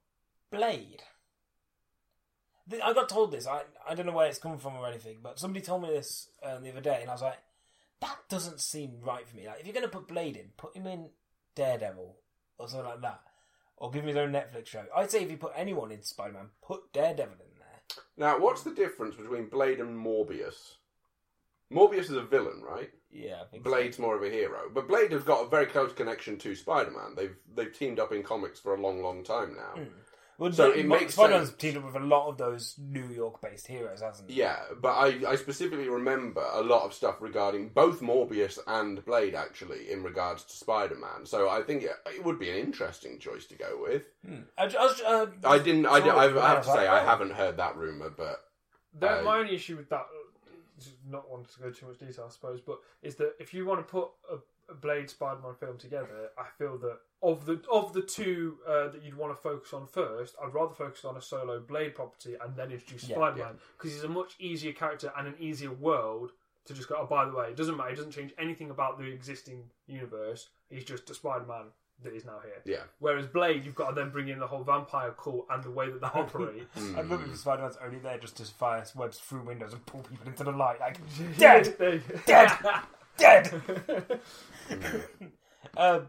Blade. 0.50 1.02
The- 2.66 2.84
I 2.84 2.92
got 2.92 3.08
told 3.08 3.30
this. 3.32 3.46
I 3.46 3.62
I 3.88 3.94
don't 3.94 4.06
know 4.06 4.12
where 4.12 4.26
it's 4.28 4.38
coming 4.38 4.58
from 4.58 4.76
or 4.76 4.86
anything, 4.86 5.18
but 5.22 5.38
somebody 5.38 5.64
told 5.64 5.82
me 5.82 5.88
this 5.90 6.28
um, 6.42 6.62
the 6.62 6.70
other 6.70 6.80
day, 6.80 6.98
and 7.00 7.10
I 7.10 7.14
was 7.14 7.22
like, 7.22 7.38
that 8.00 8.18
doesn't 8.28 8.60
seem 8.60 9.00
right 9.00 9.26
for 9.26 9.36
me. 9.36 9.46
Like, 9.46 9.60
if 9.60 9.66
you're 9.66 9.72
going 9.74 9.84
to 9.88 9.96
put 9.96 10.08
Blade 10.08 10.36
in, 10.36 10.50
put 10.56 10.76
him 10.76 10.86
in 10.86 11.10
Daredevil 11.54 12.16
or 12.58 12.68
something 12.68 12.86
like 12.88 13.00
that, 13.02 13.20
or 13.76 13.90
give 13.90 14.02
him 14.02 14.08
his 14.08 14.16
own 14.16 14.32
Netflix 14.32 14.66
show. 14.66 14.84
I'd 14.94 15.10
say 15.10 15.22
if 15.22 15.30
you 15.30 15.36
put 15.36 15.52
anyone 15.56 15.92
in 15.92 16.02
Spider-Man, 16.02 16.50
put 16.62 16.92
Daredevil 16.92 17.34
in 17.34 17.58
there. 17.58 18.02
Now, 18.16 18.38
what's 18.38 18.62
the 18.62 18.74
difference 18.74 19.14
between 19.16 19.48
Blade 19.48 19.80
and 19.80 19.96
Morbius? 19.96 20.74
Morbius 21.72 22.00
is 22.04 22.12
a 22.12 22.22
villain, 22.22 22.62
right? 22.62 22.90
Yeah, 23.10 23.40
I 23.42 23.44
think 23.46 23.64
so. 23.64 23.70
Blade's 23.70 23.98
more 23.98 24.16
of 24.16 24.22
a 24.22 24.30
hero, 24.30 24.70
but 24.72 24.86
Blade 24.88 25.12
has 25.12 25.22
got 25.22 25.46
a 25.46 25.48
very 25.48 25.66
close 25.66 25.92
connection 25.92 26.36
to 26.38 26.54
Spider-Man. 26.54 27.14
They've 27.16 27.36
they've 27.54 27.72
teamed 27.76 27.98
up 27.98 28.12
in 28.12 28.22
comics 28.22 28.60
for 28.60 28.74
a 28.74 28.80
long, 28.80 29.02
long 29.02 29.24
time 29.24 29.56
now. 29.56 29.82
Well, 30.38 30.52
So 30.52 30.70
the- 30.70 30.80
it 30.80 30.86
makes 30.86 31.14
Spider-Man's 31.14 31.48
sense. 31.48 31.58
teamed 31.58 31.78
up 31.78 31.84
with 31.86 31.96
a 31.96 32.06
lot 32.06 32.28
of 32.28 32.36
those 32.36 32.74
New 32.78 33.06
York-based 33.08 33.66
heroes, 33.68 34.02
hasn't 34.02 34.30
he? 34.30 34.36
Yeah, 34.36 34.58
but 34.82 34.90
I, 34.92 35.30
I 35.30 35.36
specifically 35.36 35.88
remember 35.88 36.44
a 36.52 36.60
lot 36.60 36.82
of 36.84 36.92
stuff 36.92 37.16
regarding 37.22 37.70
both 37.70 38.00
Morbius 38.02 38.58
and 38.66 39.02
Blade, 39.06 39.34
actually, 39.34 39.90
in 39.90 40.02
regards 40.02 40.44
to 40.44 40.52
Spider-Man. 40.54 41.24
So 41.24 41.48
I 41.48 41.62
think 41.62 41.84
it, 41.84 41.92
it 42.14 42.22
would 42.22 42.38
be 42.38 42.50
an 42.50 42.56
interesting 42.58 43.18
choice 43.18 43.46
to 43.46 43.54
go 43.54 43.78
with. 43.80 44.02
Hmm. 44.26 44.40
I, 44.58 44.66
ju- 44.66 44.76
I, 44.78 44.82
was, 44.84 45.00
uh, 45.00 45.26
I 45.48 45.58
didn't. 45.58 45.86
I, 45.86 46.00
did, 46.00 46.10
I, 46.12 46.24
I 46.24 46.48
have 46.50 46.64
to 46.66 46.70
say 46.70 46.86
I 46.86 47.02
haven't 47.02 47.32
heard 47.32 47.56
that 47.56 47.76
rumor, 47.78 48.10
but 48.10 48.44
The, 48.92 49.20
Uh, 49.20 49.22
my 49.22 49.38
only 49.38 49.54
issue 49.54 49.78
with 49.78 49.88
that, 49.88 50.04
is 50.25 50.25
not 51.08 51.30
wanting 51.30 51.46
to 51.54 51.60
go 51.60 51.70
too 51.70 51.86
much 51.86 51.98
detail, 51.98 52.26
I 52.28 52.32
suppose, 52.32 52.60
but 52.60 52.78
is 53.02 53.14
that 53.16 53.34
if 53.38 53.54
you 53.54 53.64
want 53.66 53.80
to 53.80 53.90
put 53.90 54.08
a, 54.30 54.36
a 54.72 54.74
Blade 54.74 55.08
Spider-Man 55.10 55.54
film 55.54 55.78
together, 55.78 56.30
I 56.38 56.46
feel 56.58 56.76
that 56.78 56.98
of 57.22 57.46
the 57.46 57.60
of 57.72 57.92
the 57.92 58.02
two 58.02 58.58
uh, 58.66 58.88
that 58.88 59.02
you'd 59.02 59.16
want 59.16 59.34
to 59.34 59.40
focus 59.40 59.72
on 59.72 59.86
first, 59.86 60.34
I'd 60.42 60.54
rather 60.54 60.74
focus 60.74 61.04
on 61.04 61.16
a 61.16 61.22
solo 61.22 61.60
Blade 61.60 61.94
property 61.94 62.34
and 62.42 62.54
then 62.56 62.70
introduce 62.70 63.08
Yeah, 63.08 63.16
Spider-Man 63.16 63.54
because 63.76 63.92
he's 63.92 64.04
a 64.04 64.08
much 64.08 64.34
easier 64.38 64.72
character 64.72 65.12
and 65.16 65.26
an 65.26 65.34
easier 65.38 65.72
world 65.72 66.32
to 66.66 66.74
just 66.74 66.88
go. 66.88 66.96
Oh, 66.98 67.06
by 67.06 67.24
the 67.24 67.32
way, 67.32 67.48
it 67.48 67.56
doesn't 67.56 67.76
matter. 67.76 67.90
It 67.90 67.96
doesn't 67.96 68.12
change 68.12 68.32
anything 68.38 68.70
about 68.70 68.98
the 68.98 69.04
existing 69.04 69.64
universe. 69.86 70.48
He's 70.68 70.84
just 70.84 71.08
a 71.10 71.14
Spider-Man 71.14 71.66
that 72.02 72.14
is 72.14 72.24
now 72.24 72.38
here. 72.44 72.60
yeah. 72.64 72.84
Whereas 72.98 73.26
Blade, 73.26 73.64
you've 73.64 73.74
got 73.74 73.90
to 73.90 73.94
then 73.94 74.10
bring 74.10 74.28
in 74.28 74.38
the 74.38 74.46
whole 74.46 74.62
vampire 74.62 75.12
cult 75.12 75.46
and 75.50 75.62
the 75.62 75.70
way 75.70 75.90
that 75.90 76.00
they 76.00 76.06
operate. 76.14 76.66
I 76.96 77.02
love 77.02 77.22
it 77.22 77.30
if 77.30 77.38
Spider-Man's 77.38 77.78
only 77.84 77.98
there 77.98 78.18
just 78.18 78.36
to 78.36 78.44
fire 78.44 78.84
webs 78.94 79.18
through 79.18 79.42
windows 79.42 79.72
and 79.72 79.84
pull 79.86 80.02
people 80.02 80.26
into 80.26 80.44
the 80.44 80.52
light. 80.52 80.80
Like, 80.80 80.98
dead! 81.38 81.76
Dead! 82.26 82.52
Dead! 83.16 83.50
um, 85.76 86.08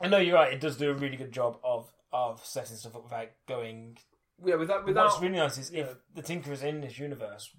I 0.00 0.08
know 0.08 0.18
you're 0.18 0.34
right, 0.34 0.52
it 0.52 0.60
does 0.60 0.76
do 0.76 0.90
a 0.90 0.94
really 0.94 1.16
good 1.16 1.30
job 1.30 1.58
of, 1.62 1.88
of 2.12 2.44
setting 2.44 2.76
stuff 2.76 2.96
up 2.96 3.04
without 3.04 3.28
going... 3.46 3.98
yeah, 4.44 4.56
without 4.56 4.84
What's 4.86 5.20
really 5.20 5.36
nice 5.36 5.56
is 5.56 5.70
if 5.72 5.94
the 6.14 6.22
Tinker 6.22 6.52
is 6.52 6.64
in 6.64 6.80
this 6.80 6.98
universe, 6.98 7.50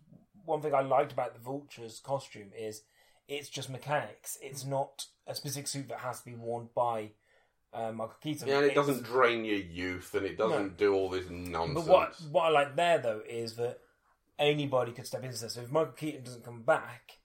one 0.44 0.62
thing 0.62 0.74
I 0.74 0.82
liked 0.82 1.14
about 1.14 1.34
the 1.34 1.40
Vulture's 1.40 2.02
costume 2.04 2.52
is 2.58 2.82
it's 3.28 3.50
just 3.50 3.70
mechanics. 3.70 4.38
It's 4.42 4.66
not 4.66 5.06
a 5.26 5.36
specific 5.36 5.68
suit 5.68 5.90
that 5.90 6.00
has 6.00 6.20
to 6.20 6.26
be 6.26 6.36
worn 6.36 6.70
by 6.76 7.12
uh, 7.74 7.92
Michael 7.92 8.16
Keaton. 8.22 8.48
Yeah, 8.48 8.58
and 8.60 8.66
it 8.66 8.76
doesn't 8.76 9.04
drain 9.04 9.46
your 9.46 9.58
youth, 9.58 10.14
and 10.16 10.26
it 10.26 10.38
doesn't 10.38 10.64
No. 10.64 10.70
do 10.70 10.94
all 10.94 11.10
this 11.10 11.30
nonsense. 11.30 11.86
But 11.86 11.88
what 11.94 12.16
what 12.32 12.44
I 12.46 12.50
like 12.50 12.76
there 12.76 12.98
though 13.00 13.22
is 13.28 13.56
that 13.58 13.80
anybody 14.40 14.92
could 14.92 15.08
step 15.08 15.24
into 15.24 15.38
this. 15.40 15.54
So 15.54 15.62
if 15.62 15.72
Michael 15.72 15.94
Keaton 15.94 16.24
doesn't 16.24 16.44
come 16.46 16.62
back, 16.64 17.20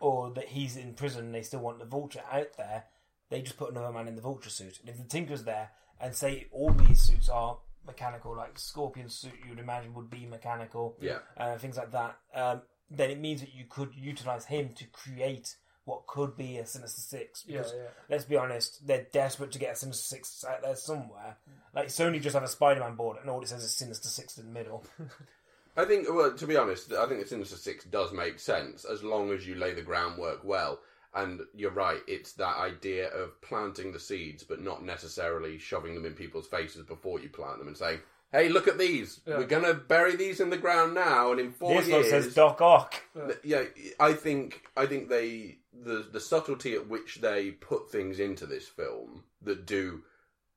or 0.00 0.30
that 0.32 0.48
he's 0.48 0.76
in 0.76 0.94
prison 0.94 1.26
and 1.26 1.34
they 1.34 1.42
still 1.42 1.60
want 1.60 1.78
the 1.78 1.84
Vulture 1.84 2.22
out 2.30 2.56
there, 2.56 2.84
they 3.30 3.42
just 3.42 3.56
put 3.56 3.70
another 3.70 3.92
man 3.92 4.08
in 4.08 4.16
the 4.16 4.22
Vulture 4.22 4.50
suit. 4.50 4.78
And 4.80 4.88
if 4.88 4.96
the 4.96 5.04
Tinker's 5.04 5.44
there, 5.44 5.70
and 6.00 6.14
say 6.14 6.48
all 6.50 6.70
these 6.72 7.00
suits 7.00 7.28
are 7.28 7.58
mechanical, 7.86 8.36
like 8.36 8.58
Scorpion's 8.58 9.14
suit, 9.14 9.34
you 9.44 9.50
would 9.50 9.58
imagine 9.58 9.94
would 9.94 10.10
be 10.10 10.26
mechanical, 10.26 10.96
Yeah. 11.00 11.18
uh, 11.36 11.56
things 11.58 11.76
like 11.76 11.90
that. 11.92 12.16
Um, 12.34 12.62
then 12.90 13.10
it 13.10 13.18
means 13.20 13.40
that 13.40 13.54
you 13.54 13.64
could 13.68 13.94
utilize 13.94 14.46
him 14.46 14.74
to 14.74 14.84
create 14.86 15.56
what 15.84 16.06
could 16.06 16.36
be 16.36 16.58
a 16.58 16.66
Sinister 16.66 17.00
Six. 17.00 17.44
Yeah, 17.46 17.58
Because 17.58 17.72
yeah. 17.76 17.88
let's 18.08 18.24
be 18.24 18.36
honest, 18.36 18.86
they're 18.86 19.06
desperate 19.12 19.52
to 19.52 19.58
get 19.58 19.72
a 19.72 19.76
Sinister 19.76 20.16
Six 20.16 20.44
out 20.48 20.62
there 20.62 20.76
somewhere. 20.76 21.36
Like 21.74 21.88
Sony 21.88 22.20
just 22.20 22.34
have 22.34 22.42
a 22.42 22.48
Spider-Man 22.48 22.94
board, 22.94 23.18
and 23.20 23.28
all 23.28 23.42
it 23.42 23.48
says 23.48 23.64
is 23.64 23.74
Sinister 23.74 24.08
Six 24.08 24.38
in 24.38 24.46
the 24.46 24.52
middle. 24.52 24.84
I 25.76 25.86
think, 25.86 26.06
well, 26.12 26.34
to 26.34 26.46
be 26.46 26.56
honest, 26.56 26.92
I 26.92 27.06
think 27.06 27.22
the 27.22 27.26
Sinister 27.26 27.56
Six 27.56 27.84
does 27.86 28.12
make 28.12 28.38
sense 28.38 28.84
as 28.84 29.02
long 29.02 29.32
as 29.32 29.46
you 29.46 29.54
lay 29.54 29.72
the 29.72 29.82
groundwork 29.82 30.44
well. 30.44 30.80
And 31.14 31.42
you're 31.54 31.70
right, 31.70 32.00
it's 32.06 32.32
that 32.34 32.56
idea 32.56 33.08
of 33.08 33.38
planting 33.42 33.92
the 33.92 34.00
seeds, 34.00 34.44
but 34.44 34.62
not 34.62 34.82
necessarily 34.82 35.58
shoving 35.58 35.94
them 35.94 36.06
in 36.06 36.14
people's 36.14 36.46
faces 36.46 36.86
before 36.86 37.20
you 37.20 37.28
plant 37.28 37.58
them 37.58 37.68
and 37.68 37.76
saying, 37.76 38.00
"Hey, 38.32 38.48
look 38.48 38.66
at 38.66 38.78
these. 38.78 39.20
Yeah. 39.26 39.38
We're 39.38 39.46
gonna 39.46 39.74
bury 39.74 40.16
these 40.16 40.40
in 40.40 40.50
the 40.50 40.56
ground 40.58 40.94
now, 40.94 41.30
and 41.30 41.38
in 41.40 41.52
four 41.52 41.74
this 41.80 41.88
one 41.90 42.00
years." 42.00 42.10
says 42.10 42.34
Doc 42.34 42.60
Ock. 42.60 42.94
yeah, 43.44 43.64
I 44.00 44.14
think 44.14 44.62
I 44.76 44.86
think 44.86 45.08
they 45.08 45.58
the 45.72 46.06
the 46.10 46.20
subtlety 46.20 46.74
at 46.74 46.88
which 46.88 47.20
they 47.20 47.50
put 47.52 47.90
things 47.90 48.18
into 48.18 48.46
this 48.46 48.66
film 48.68 49.24
that 49.42 49.66
do 49.66 50.02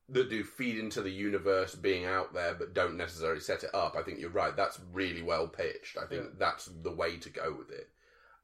that 0.10 0.30
do 0.30 0.44
feed 0.44 0.78
into 0.78 1.02
the 1.02 1.10
universe 1.10 1.74
being 1.74 2.06
out 2.06 2.32
there 2.34 2.54
but 2.54 2.74
don't 2.76 2.96
necessarily 2.98 3.40
set 3.40 3.64
it 3.64 3.74
up. 3.74 3.96
I 3.98 4.04
think 4.04 4.20
you're 4.20 4.30
right. 4.30 4.56
That's 4.56 4.80
really 4.94 5.24
well 5.24 5.48
pitched. 5.48 5.98
I 5.98 6.06
think 6.06 6.24
Yeah. 6.24 6.30
that's 6.38 6.66
the 6.68 6.92
way 6.92 7.18
to 7.18 7.30
go 7.30 7.52
with 7.58 7.72
it. 7.72 7.90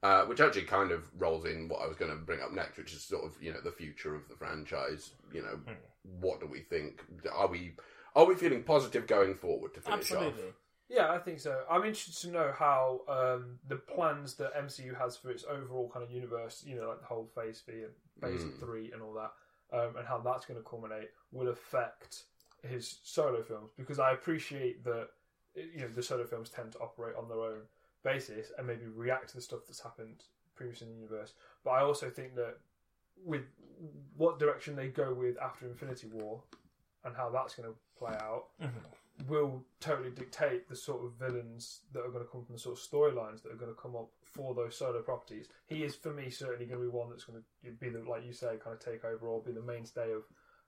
Uh, 0.01 0.25
which 0.25 0.41
actually 0.41 0.63
kind 0.63 0.89
of 0.91 1.03
rolls 1.21 1.45
in 1.45 1.67
what 1.67 1.84
I 1.84 1.88
was 1.88 1.95
going 1.95 2.09
to 2.09 2.17
bring 2.17 2.41
up 2.41 2.51
next, 2.51 2.75
which 2.79 2.91
is 2.91 3.03
sort 3.03 3.23
of 3.23 3.34
you 3.39 3.53
know 3.53 3.61
the 3.61 3.71
future 3.71 4.15
of 4.15 4.27
the 4.27 4.36
franchise. 4.36 5.11
You 5.32 5.43
know, 5.43 5.59
what 6.19 6.39
do 6.39 6.47
we 6.47 6.61
think? 6.61 7.03
Are 7.32 7.45
we 7.47 7.73
are 8.16 8.26
we 8.26 8.36
feeling 8.36 8.64
positive 8.64 9.07
going 9.07 9.36
forward 9.36 9.74
to 9.74 9.82
finish 9.82 10.12
off? 10.12 10.18
Absolutely. 10.18 10.53
Yeah, 10.89 11.09
I 11.09 11.20
think 11.20 11.39
so. 11.39 11.62
I'm 11.70 11.86
interested 11.86 12.28
to 12.28 12.34
know 12.34 12.53
how 12.57 13.01
um, 13.07 13.59
the 13.70 13.78
plans 13.78 14.34
that 14.36 14.53
MCU 14.55 14.97
has 14.97 15.16
for 15.16 15.32
its 15.32 15.45
overall 15.49 15.89
kind 15.93 16.03
of 16.03 16.12
universe, 16.12 16.66
you 16.68 16.76
know, 16.76 16.89
like 16.89 16.99
the 16.99 17.05
whole 17.05 17.30
Phase 17.34 17.64
and 17.68 17.86
Phase 18.20 18.43
Mm. 18.43 18.59
Three 18.59 18.91
and 18.91 19.01
all 19.01 19.14
that, 19.14 19.32
um, 19.72 19.95
and 19.95 20.05
how 20.05 20.18
that's 20.18 20.45
going 20.45 20.62
to 20.62 20.70
culminate 20.70 21.12
will 21.32 21.47
affect 21.47 22.24
his 22.68 22.99
solo 23.03 23.41
films. 23.41 23.72
Because 23.78 23.99
I 23.99 24.12
appreciate 24.12 24.84
that 24.84 25.09
you 25.55 25.82
know 25.82 25.88
the 25.88 26.03
solo 26.03 26.26
films 26.26 26.49
tend 26.49 26.74
to 26.74 26.80
operate 26.80 27.16
on 27.16 27.28
their 27.30 27.39
own 27.39 27.62
basis 28.03 28.51
and 28.57 28.68
maybe 28.68 28.86
react 28.86 29.30
to 29.30 29.36
the 29.36 29.41
stuff 29.41 29.62
that's 29.68 29.82
happened 29.82 30.24
previously 30.55 30.88
in 30.88 30.93
the 30.93 30.99
universe. 30.99 31.34
But 31.64 31.72
I 31.72 31.82
also 31.82 32.09
think 32.09 32.36
that 32.36 32.57
with 33.24 33.43
what 34.18 34.39
direction 34.39 34.76
they 34.76 34.88
go 34.88 35.14
with 35.14 35.38
after 35.39 35.66
Infinity 35.68 36.07
War 36.07 36.43
and 37.06 37.16
how 37.16 37.30
that's 37.30 37.56
going 37.56 37.70
to 37.70 37.76
play 37.97 38.14
out 38.14 38.45
mm-hmm. 38.62 39.28
will 39.28 39.64
totally 39.80 40.12
dictate 40.12 40.70
the 40.70 40.76
sort 40.76 41.04
of 41.04 41.14
villains 41.14 41.82
that 41.93 42.02
are 42.02 42.10
going 42.10 42.24
to 42.24 42.32
come 42.32 42.43
from 42.43 42.56
the 42.56 42.60
sort 42.62 42.78
of 42.78 42.84
storylines 42.84 43.41
that 43.43 43.52
are 43.52 43.58
going 43.58 43.74
to 43.74 43.82
come 43.82 43.95
up 43.95 44.10
for 44.24 44.54
those 44.54 44.76
solo 44.76 45.02
properties. 45.02 45.47
He 45.68 45.84
is, 45.84 45.95
for 45.95 46.14
me, 46.14 46.30
certainly 46.30 46.66
going 46.66 46.80
to 46.80 46.86
be 46.86 46.95
one 46.95 47.10
that's 47.10 47.26
going 47.26 47.41
to 47.41 47.72
be 47.72 47.89
the, 47.89 47.99
like 48.10 48.26
you 48.26 48.34
say, 48.34 48.58
kind 48.64 48.76
of 48.76 48.80
take 48.80 49.04
over 49.04 49.28
or 49.28 49.41
be 49.41 49.52
the 49.52 49.62
mainstay 49.62 50.12
of, 50.12 50.24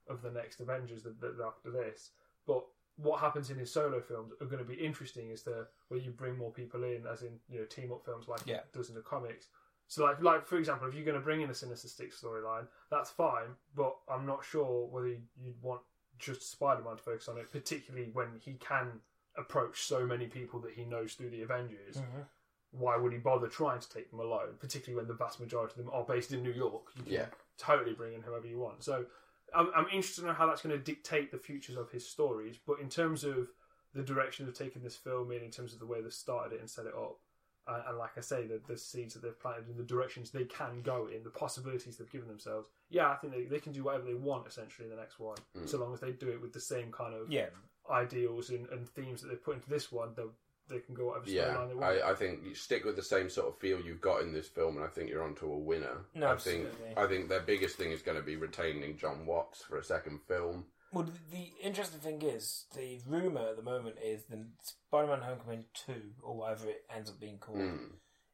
of 0.08 0.22
the 0.22 0.30
next 0.30 0.60
Avengers 0.60 1.02
that, 1.02 1.20
that 1.20 1.34
after 1.44 1.70
this. 1.70 2.10
But 2.46 2.64
what 2.96 3.20
happens 3.20 3.50
in 3.50 3.58
his 3.58 3.72
solo 3.72 4.00
films 4.00 4.32
are 4.40 4.46
going 4.46 4.62
to 4.62 4.68
be 4.68 4.74
interesting 4.74 5.30
as 5.32 5.42
to 5.42 5.66
where 5.88 6.00
you 6.00 6.10
bring 6.10 6.36
more 6.36 6.52
people 6.52 6.84
in, 6.84 7.04
as 7.10 7.22
in 7.22 7.38
you 7.48 7.58
know 7.58 7.64
team 7.64 7.92
up 7.92 8.04
films 8.04 8.28
like 8.28 8.40
Yeah. 8.46 8.56
it 8.56 8.72
does 8.72 8.88
in 8.88 8.94
the 8.94 9.00
comics. 9.00 9.48
So 9.88 10.04
like 10.04 10.22
like 10.22 10.46
for 10.46 10.56
example, 10.58 10.88
if 10.88 10.94
you're 10.94 11.04
going 11.04 11.18
to 11.18 11.24
bring 11.24 11.40
in 11.40 11.50
a 11.50 11.54
Sinister 11.54 11.88
Six 11.88 12.20
storyline, 12.22 12.66
that's 12.90 13.10
fine. 13.10 13.48
But 13.74 13.96
I'm 14.08 14.26
not 14.26 14.44
sure 14.44 14.86
whether 14.86 15.08
you'd 15.08 15.60
want 15.60 15.82
just 16.18 16.50
Spider-Man 16.50 16.96
to 16.96 17.02
focus 17.02 17.28
on 17.28 17.38
it, 17.38 17.50
particularly 17.52 18.10
when 18.12 18.28
he 18.40 18.54
can 18.54 19.00
approach 19.36 19.82
so 19.82 20.06
many 20.06 20.26
people 20.26 20.60
that 20.60 20.72
he 20.72 20.84
knows 20.84 21.14
through 21.14 21.30
the 21.30 21.42
Avengers. 21.42 21.96
Mhm. 21.96 22.26
Why 22.70 22.96
would 22.96 23.12
he 23.12 23.18
bother 23.18 23.48
trying 23.48 23.80
to 23.80 23.88
take 23.88 24.10
them 24.10 24.20
alone? 24.20 24.56
Particularly 24.58 24.96
when 24.96 25.08
the 25.08 25.14
vast 25.14 25.40
majority 25.40 25.72
of 25.72 25.84
them 25.86 25.94
are 25.94 26.04
based 26.04 26.32
in 26.32 26.42
New 26.42 26.52
York. 26.52 26.90
You 26.96 27.02
can 27.02 27.12
Yeah. 27.12 27.28
totally 27.56 27.94
bring 27.94 28.14
in 28.14 28.22
whoever 28.22 28.46
you 28.46 28.58
want. 28.58 28.82
So 28.84 29.06
I'm, 29.54 29.70
I'm 29.74 29.84
interested 29.86 30.22
to 30.22 30.26
know 30.28 30.32
how 30.32 30.46
that's 30.46 30.62
going 30.62 30.76
to 30.76 30.82
dictate 30.82 31.30
the 31.30 31.38
futures 31.38 31.76
of 31.76 31.90
his 31.90 32.08
stories. 32.08 32.58
But 32.58 32.80
in 32.80 32.88
terms 32.88 33.22
of 33.24 33.48
the 33.92 34.02
direction 34.02 34.44
they've 34.46 34.54
taken 34.54 34.82
this 34.82 34.96
film 34.96 35.30
in, 35.30 35.42
in 35.42 35.50
terms 35.52 35.72
of 35.72 35.78
the 35.78 35.86
way 35.86 36.00
they've 36.00 36.12
started 36.12 36.54
it 36.54 36.60
and 36.60 36.68
set 36.68 36.86
it 36.86 36.94
up, 36.94 37.20
uh, 37.66 37.82
and 37.88 37.98
like 37.98 38.10
I 38.16 38.20
say, 38.20 38.46
the, 38.46 38.60
the 38.68 38.76
seeds 38.76 39.14
that 39.14 39.22
they've 39.22 39.40
planted 39.40 39.68
in 39.70 39.76
the 39.76 39.82
directions 39.84 40.30
they 40.30 40.44
can 40.44 40.82
go 40.82 41.08
in, 41.14 41.22
the 41.24 41.30
possibilities 41.30 41.96
they've 41.96 42.10
given 42.10 42.28
themselves, 42.28 42.68
yeah, 42.90 43.08
I 43.10 43.16
think 43.16 43.32
they, 43.32 43.44
they 43.44 43.58
can 43.60 43.72
do 43.72 43.84
whatever 43.84 44.04
they 44.04 44.14
want 44.14 44.46
essentially 44.46 44.86
in 44.88 44.94
the 44.94 45.00
next 45.00 45.18
one, 45.18 45.36
Mm. 45.56 45.68
so 45.68 45.78
long 45.78 45.94
as 45.94 46.00
they 46.00 46.12
do 46.12 46.28
it 46.28 46.40
with 46.42 46.52
the 46.52 46.60
same 46.60 46.92
kind 46.92 47.14
of 47.14 47.30
Yeah. 47.30 47.46
ideals 47.90 48.50
and, 48.50 48.68
and 48.68 48.88
themes 48.88 49.22
that 49.22 49.28
they've 49.28 49.42
put 49.44 49.56
into 49.56 49.70
this 49.70 49.90
one. 49.92 50.10
They 50.16 50.24
they 50.66 50.78
can 50.78 50.94
go 50.94 51.08
whatever 51.08 51.28
Yeah, 51.28 51.54
storyline 51.56 51.68
they 51.68 51.74
want. 51.74 52.02
I, 52.02 52.10
I 52.12 52.14
think 52.14 52.42
you 52.42 52.54
stick 52.54 52.86
with 52.86 52.96
the 52.96 53.02
same 53.02 53.28
sort 53.28 53.48
of 53.48 53.58
feel 53.58 53.80
you've 53.82 54.00
got 54.00 54.22
in 54.22 54.32
this 54.32 54.48
film, 54.48 54.76
and 54.76 54.84
I 54.84 54.88
think 54.88 55.10
you're 55.10 55.22
onto 55.22 55.52
a 55.52 55.58
winner. 55.58 56.06
No, 56.14 56.28
I 56.28 56.36
think 56.36 56.64
absolutely. 56.66 56.96
I 56.96 57.06
think 57.06 57.28
their 57.28 57.42
biggest 57.42 57.76
thing 57.76 57.90
is 57.92 58.00
going 58.00 58.16
to 58.16 58.22
be 58.24 58.36
retaining 58.36 58.96
John 58.96 59.26
Watts 59.26 59.62
for 59.62 59.76
a 59.76 59.84
second 59.84 60.20
film. 60.26 60.64
Well, 60.94 61.04
the, 61.04 61.12
the 61.36 61.52
interesting 61.62 62.00
thing 62.00 62.22
is, 62.22 62.66
the 62.74 63.00
rumor 63.06 63.48
at 63.50 63.56
the 63.56 63.62
moment 63.62 63.96
is 64.02 64.24
the 64.24 64.46
Spider-Man: 64.88 65.22
Homecoming 65.22 65.64
Two, 65.74 66.12
or 66.22 66.36
whatever 66.36 66.68
it 66.68 66.84
ends 66.94 67.10
up 67.10 67.18
being 67.20 67.38
called, 67.38 67.58
Mm. 67.58 67.90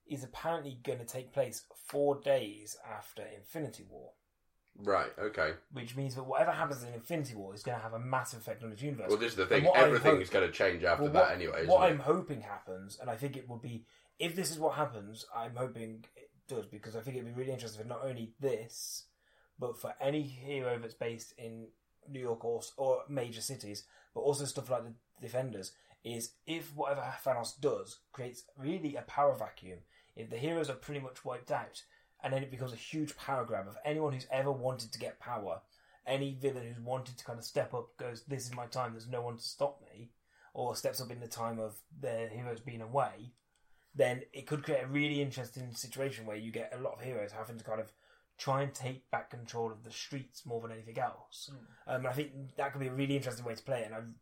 is 0.06 0.22
apparently 0.24 0.78
going 0.82 0.98
to 0.98 1.04
take 1.04 1.32
place 1.32 1.64
four 1.86 2.20
days 2.20 2.76
after 2.88 3.22
Infinity 3.36 3.84
War, 3.88 4.10
Right. 4.76 5.10
Okay. 5.18 5.54
which 5.72 5.96
means 5.96 6.14
that 6.16 6.24
whatever 6.24 6.50
happens 6.52 6.82
in 6.82 6.92
Infinity 6.92 7.34
War 7.34 7.54
is 7.54 7.62
going 7.62 7.76
to 7.78 7.82
have 7.82 7.94
a 7.94 7.98
massive 7.98 8.40
effect 8.40 8.62
on 8.62 8.72
its 8.72 8.82
universe. 8.82 9.08
Well, 9.08 9.18
this 9.18 9.32
is 9.32 9.36
the 9.36 9.46
thing. 9.46 9.66
Everything 9.74 10.12
hope- 10.12 10.22
is 10.22 10.30
going 10.30 10.46
to 10.46 10.52
change 10.52 10.84
after 10.84 11.04
Well, 11.04 11.12
that 11.12 11.32
anyway. 11.32 11.66
What 11.66 11.82
I'm 11.90 11.96
it? 12.00 12.02
hoping 12.02 12.42
happens, 12.42 12.98
and 13.00 13.08
I 13.08 13.16
think 13.16 13.36
it 13.36 13.48
would 13.48 13.62
be, 13.62 13.84
if 14.18 14.36
this 14.36 14.50
is 14.50 14.58
what 14.58 14.74
happens, 14.76 15.24
I'm 15.34 15.56
hoping 15.56 16.04
it 16.16 16.30
does 16.48 16.66
because 16.66 16.94
I 16.96 17.00
think 17.00 17.16
it'd 17.16 17.26
be 17.34 17.38
really 17.40 17.52
interesting 17.52 17.80
for 17.82 17.88
not 17.88 18.04
only 18.04 18.32
this, 18.40 19.06
but 19.58 19.78
for 19.80 19.94
any 20.00 20.22
hero 20.22 20.78
that's 20.78 20.94
based 20.94 21.32
in 21.38 21.68
New 22.10 22.20
York 22.20 22.44
or 22.44 22.60
or 22.76 23.02
major 23.08 23.40
cities, 23.40 23.84
but 24.14 24.20
also 24.20 24.44
stuff 24.44 24.70
like 24.70 24.84
the 24.84 24.94
Defenders. 25.20 25.72
Is 26.02 26.32
if 26.46 26.74
whatever 26.74 27.02
Thanos 27.24 27.60
does 27.60 27.98
creates 28.12 28.44
really 28.56 28.96
a 28.96 29.02
power 29.02 29.36
vacuum, 29.36 29.80
if 30.16 30.30
the 30.30 30.38
heroes 30.38 30.70
are 30.70 30.74
pretty 30.74 31.00
much 31.00 31.24
wiped 31.24 31.52
out, 31.52 31.82
and 32.22 32.32
then 32.32 32.42
it 32.42 32.50
becomes 32.50 32.72
a 32.72 32.76
huge 32.76 33.16
power 33.16 33.44
grab 33.44 33.68
of 33.68 33.76
anyone 33.84 34.14
who's 34.14 34.26
ever 34.30 34.50
wanted 34.50 34.92
to 34.92 34.98
get 34.98 35.20
power, 35.20 35.60
any 36.06 36.32
villain 36.32 36.66
who's 36.66 36.82
wanted 36.82 37.18
to 37.18 37.24
kind 37.24 37.38
of 37.38 37.44
step 37.44 37.74
up 37.74 37.96
goes, 37.98 38.24
"This 38.24 38.46
is 38.46 38.54
my 38.54 38.66
time. 38.66 38.92
There's 38.92 39.08
no 39.08 39.20
one 39.20 39.36
to 39.36 39.42
stop 39.42 39.82
me." 39.82 40.10
or 40.54 40.74
steps 40.74 41.00
up 41.00 41.10
in 41.10 41.20
the 41.20 41.28
time 41.28 41.58
of 41.58 41.76
their 42.00 42.28
heroes 42.28 42.60
being 42.60 42.80
away, 42.80 43.32
then 43.94 44.22
it 44.32 44.46
could 44.46 44.62
create 44.62 44.84
a 44.84 44.88
really 44.88 45.20
interesting 45.20 45.72
situation 45.74 46.26
where 46.26 46.36
you 46.36 46.50
get 46.50 46.72
a 46.74 46.80
lot 46.80 46.94
of 46.94 47.00
heroes 47.00 47.32
having 47.32 47.58
to 47.58 47.64
kind 47.64 47.80
of 47.80 47.92
try 48.40 48.62
and 48.62 48.72
take 48.74 49.10
back 49.10 49.28
control 49.30 49.70
of 49.70 49.84
the 49.84 49.90
streets 49.90 50.46
more 50.46 50.60
than 50.62 50.72
anything 50.72 50.98
else. 50.98 51.50
Um, 51.86 52.06
I 52.06 52.12
think 52.12 52.30
that 52.56 52.72
could 52.72 52.80
be 52.80 52.86
a 52.88 52.92
really 52.92 53.14
interesting 53.16 53.44
way 53.44 53.54
to 53.54 53.62
play 53.62 53.80
it, 53.82 53.86
and 53.86 53.94
I'm, 53.94 54.14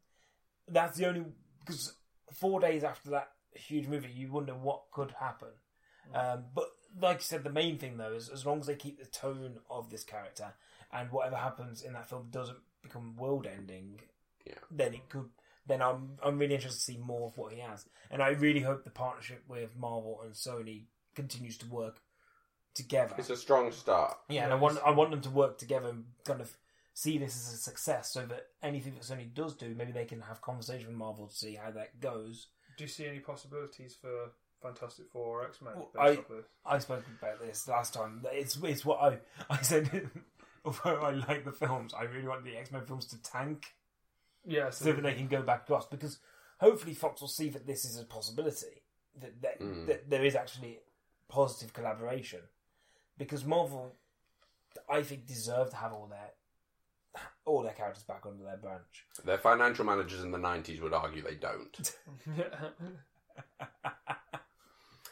that's 0.67 0.99
the 0.99 1.07
only 1.07 1.25
because 1.61 1.95
four 2.33 2.59
days 2.61 2.83
after 2.83 3.11
that 3.11 3.29
huge 3.55 3.87
movie, 3.87 4.11
you 4.13 4.33
wonder 4.33 4.53
what 4.55 4.83
could 4.93 5.13
happen. 5.13 5.49
Um, 6.15 6.45
but 6.55 6.69
like 7.01 7.19
you 7.19 7.23
said, 7.25 7.45
the 7.45 7.51
main 7.53 7.79
thing 7.79 7.97
though 7.97 8.13
is 8.15 8.29
as 8.29 8.45
long 8.45 8.61
as 8.61 8.67
they 8.67 8.75
keep 8.75 8.99
the 8.99 9.07
tone 9.07 9.61
of 9.71 9.89
this 9.91 10.05
character, 10.05 10.53
and 10.93 11.13
whatever 11.13 11.37
happens 11.37 11.83
in 11.83 11.93
that 11.93 12.09
film 12.09 12.29
doesn't 12.31 12.59
become 12.83 13.15
world 13.17 13.47
ending, 13.47 14.01
Yeah. 14.45 14.55
then 14.71 14.95
it 14.95 15.09
could. 15.09 15.31
Then 15.67 15.81
I'm 15.83 16.19
I'm 16.25 16.39
really 16.39 16.55
interested 16.55 16.81
to 16.81 16.93
see 16.93 16.99
more 16.99 17.29
of 17.29 17.37
what 17.39 17.53
he 17.53 17.61
has, 17.61 17.87
and 18.11 18.21
I 18.23 18.31
really 18.31 18.61
hope 18.61 18.83
the 18.85 18.91
partnership 18.91 19.45
with 19.47 19.77
Marvel 19.77 20.21
and 20.25 20.33
Sony 20.33 20.87
continues 21.15 21.59
to 21.59 21.67
work 21.69 22.01
together. 22.79 23.15
It's 23.19 23.31
a 23.31 23.37
strong 23.37 23.71
start. 23.73 24.17
Yeah, 24.29 24.45
and 24.45 24.53
I 24.53 24.57
want 24.57 24.79
I 24.85 24.91
want 24.91 25.11
them 25.11 25.21
to 25.23 25.31
work 25.31 25.59
together 25.59 25.89
and 25.91 26.05
kind 26.25 26.41
of 26.41 26.57
see 26.95 27.19
this 27.19 27.37
as 27.37 27.55
a 27.55 27.57
success, 27.59 28.11
so 28.13 28.25
that 28.27 28.47
anything 28.63 28.95
that 28.95 29.03
Sony 29.05 29.33
does 29.33 29.55
do, 29.55 29.75
maybe 29.77 29.93
they 29.93 30.05
can 30.07 30.21
have 30.23 30.41
conversation 30.43 30.89
with 30.89 30.97
Marvel 30.97 31.27
to 31.29 31.35
see 31.35 31.55
how 31.55 31.71
that 31.73 32.01
goes. 32.01 32.49
Do 32.77 32.85
you 32.85 32.89
see 32.89 33.07
any 33.07 33.21
possibilities 33.21 33.95
for 34.01 34.31
Fantastic 34.63 35.07
Four 35.13 35.43
or 35.43 35.45
X 35.47 35.61
Men? 35.63 35.75
Well, 35.77 35.91
I- 35.99 36.19
I 36.75 36.79
spoke 36.79 37.05
about 37.21 37.41
this 37.41 37.69
last 37.69 37.95
time. 37.95 38.25
It's 38.33 38.57
it's 38.63 38.85
what 38.85 39.01
I 39.03 39.19
I 39.51 39.61
said. 39.63 40.11
Although 40.65 41.01
I 41.01 41.11
like 41.13 41.45
the 41.45 41.53
films, 41.53 41.95
I 41.95 42.03
really 42.05 42.27
want 42.29 42.45
the 42.45 42.57
X 42.57 42.73
Men 42.73 42.85
films 42.85 43.07
to 43.07 43.23
tank 43.23 43.67
yeah, 44.45 44.71
so 44.71 44.93
that 44.93 45.03
they 45.03 45.15
can 45.15 45.29
go 45.29 45.43
back 45.43 45.63
across 45.63 45.87
because 45.87 46.19
hopefully 46.61 46.95
Fox 46.95 47.21
will 47.21 47.29
see 47.29 47.49
that 47.51 47.67
this 47.67 47.85
is 47.85 47.99
a 47.99 48.05
possibility 48.05 48.83
that 49.21 49.41
that, 49.43 49.61
Mm. 49.61 49.87
that 49.87 50.11
there 50.11 50.25
is 50.25 50.35
actually 50.35 50.81
positive 51.29 51.73
collaboration 51.73 52.41
because 53.19 53.45
Marvel, 53.45 53.95
I 54.89 55.03
think, 55.03 55.27
deserve 55.27 55.71
to 55.71 55.77
have 55.77 55.93
all 55.93 56.07
their 56.07 56.31
all 57.45 57.63
their 57.63 57.73
characters 57.73 58.05
back 58.05 58.23
under 58.27 58.45
their 58.45 58.57
branch. 58.57 59.05
Their 59.25 59.39
financial 59.39 59.85
managers 59.85 60.23
in 60.23 60.31
the 60.31 60.39
90s 60.39 60.81
would 60.81 60.93
argue 60.93 61.23
they 61.23 61.35
don't. 61.35 61.97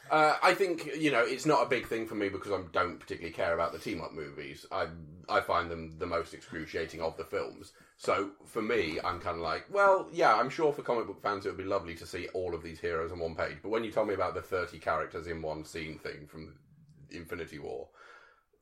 Uh, 0.09 0.37
I 0.41 0.53
think 0.53 0.89
you 0.97 1.11
know 1.11 1.19
it's 1.19 1.45
not 1.45 1.65
a 1.65 1.69
big 1.69 1.87
thing 1.87 2.07
for 2.07 2.15
me 2.15 2.29
because 2.29 2.51
I 2.51 2.61
don't 2.71 2.99
particularly 2.99 3.33
care 3.33 3.53
about 3.53 3.73
the 3.73 3.79
team 3.79 4.01
up 4.01 4.13
movies. 4.13 4.65
I 4.71 4.87
I 5.27 5.41
find 5.41 5.69
them 5.69 5.95
the 5.97 6.05
most 6.05 6.33
excruciating 6.33 7.01
of 7.01 7.17
the 7.17 7.25
films. 7.25 7.73
So 7.97 8.31
for 8.45 8.61
me, 8.61 8.99
I'm 9.03 9.19
kind 9.19 9.35
of 9.35 9.41
like, 9.41 9.65
well, 9.69 10.07
yeah, 10.13 10.35
I'm 10.35 10.49
sure 10.49 10.71
for 10.71 10.81
comic 10.81 11.07
book 11.07 11.21
fans 11.21 11.45
it 11.45 11.49
would 11.49 11.57
be 11.57 11.63
lovely 11.63 11.95
to 11.95 12.05
see 12.05 12.27
all 12.29 12.55
of 12.55 12.63
these 12.63 12.79
heroes 12.79 13.11
on 13.11 13.19
one 13.19 13.35
page. 13.35 13.57
But 13.61 13.69
when 13.69 13.83
you 13.83 13.91
tell 13.91 14.05
me 14.05 14.13
about 14.13 14.33
the 14.33 14.41
30 14.41 14.79
characters 14.79 15.27
in 15.27 15.41
one 15.41 15.65
scene 15.65 15.99
thing 15.99 16.27
from 16.27 16.53
Infinity 17.11 17.59
War, 17.59 17.87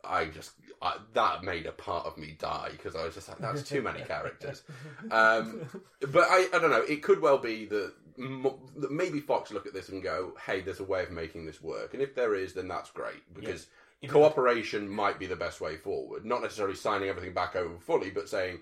I 0.03 0.25
just 0.25 0.51
I, 0.81 0.97
that 1.13 1.43
made 1.43 1.65
a 1.65 1.71
part 1.71 2.05
of 2.05 2.17
me 2.17 2.35
die 2.39 2.69
because 2.71 2.95
I 2.95 3.05
was 3.05 3.15
just 3.15 3.27
like, 3.29 3.39
that's 3.39 3.63
too 3.63 3.81
many 3.81 4.01
characters. 4.07 4.63
Um, 5.11 5.67
but 6.11 6.27
I, 6.29 6.47
I 6.53 6.59
don't 6.59 6.69
know. 6.71 6.83
It 6.87 7.01
could 7.01 7.21
well 7.21 7.37
be 7.37 7.65
that, 7.65 7.93
m- 8.19 8.45
that 8.77 8.91
maybe 8.91 9.19
Fox 9.19 9.51
look 9.51 9.65
at 9.65 9.73
this 9.73 9.89
and 9.89 10.03
go, 10.03 10.33
"Hey, 10.45 10.61
there's 10.61 10.79
a 10.79 10.83
way 10.83 11.03
of 11.03 11.11
making 11.11 11.45
this 11.45 11.61
work." 11.61 11.93
And 11.93 12.03
if 12.03 12.13
there 12.15 12.35
is, 12.35 12.53
then 12.53 12.67
that's 12.67 12.91
great 12.91 13.33
because 13.33 13.67
If- 14.01 14.11
cooperation 14.11 14.87
might 14.87 15.17
be 15.17 15.25
the 15.25 15.35
best 15.35 15.59
way 15.61 15.77
forward. 15.77 16.25
Not 16.25 16.41
necessarily 16.43 16.75
signing 16.75 17.09
everything 17.09 17.33
back 17.33 17.55
over 17.55 17.79
fully, 17.79 18.11
but 18.11 18.29
saying, 18.29 18.59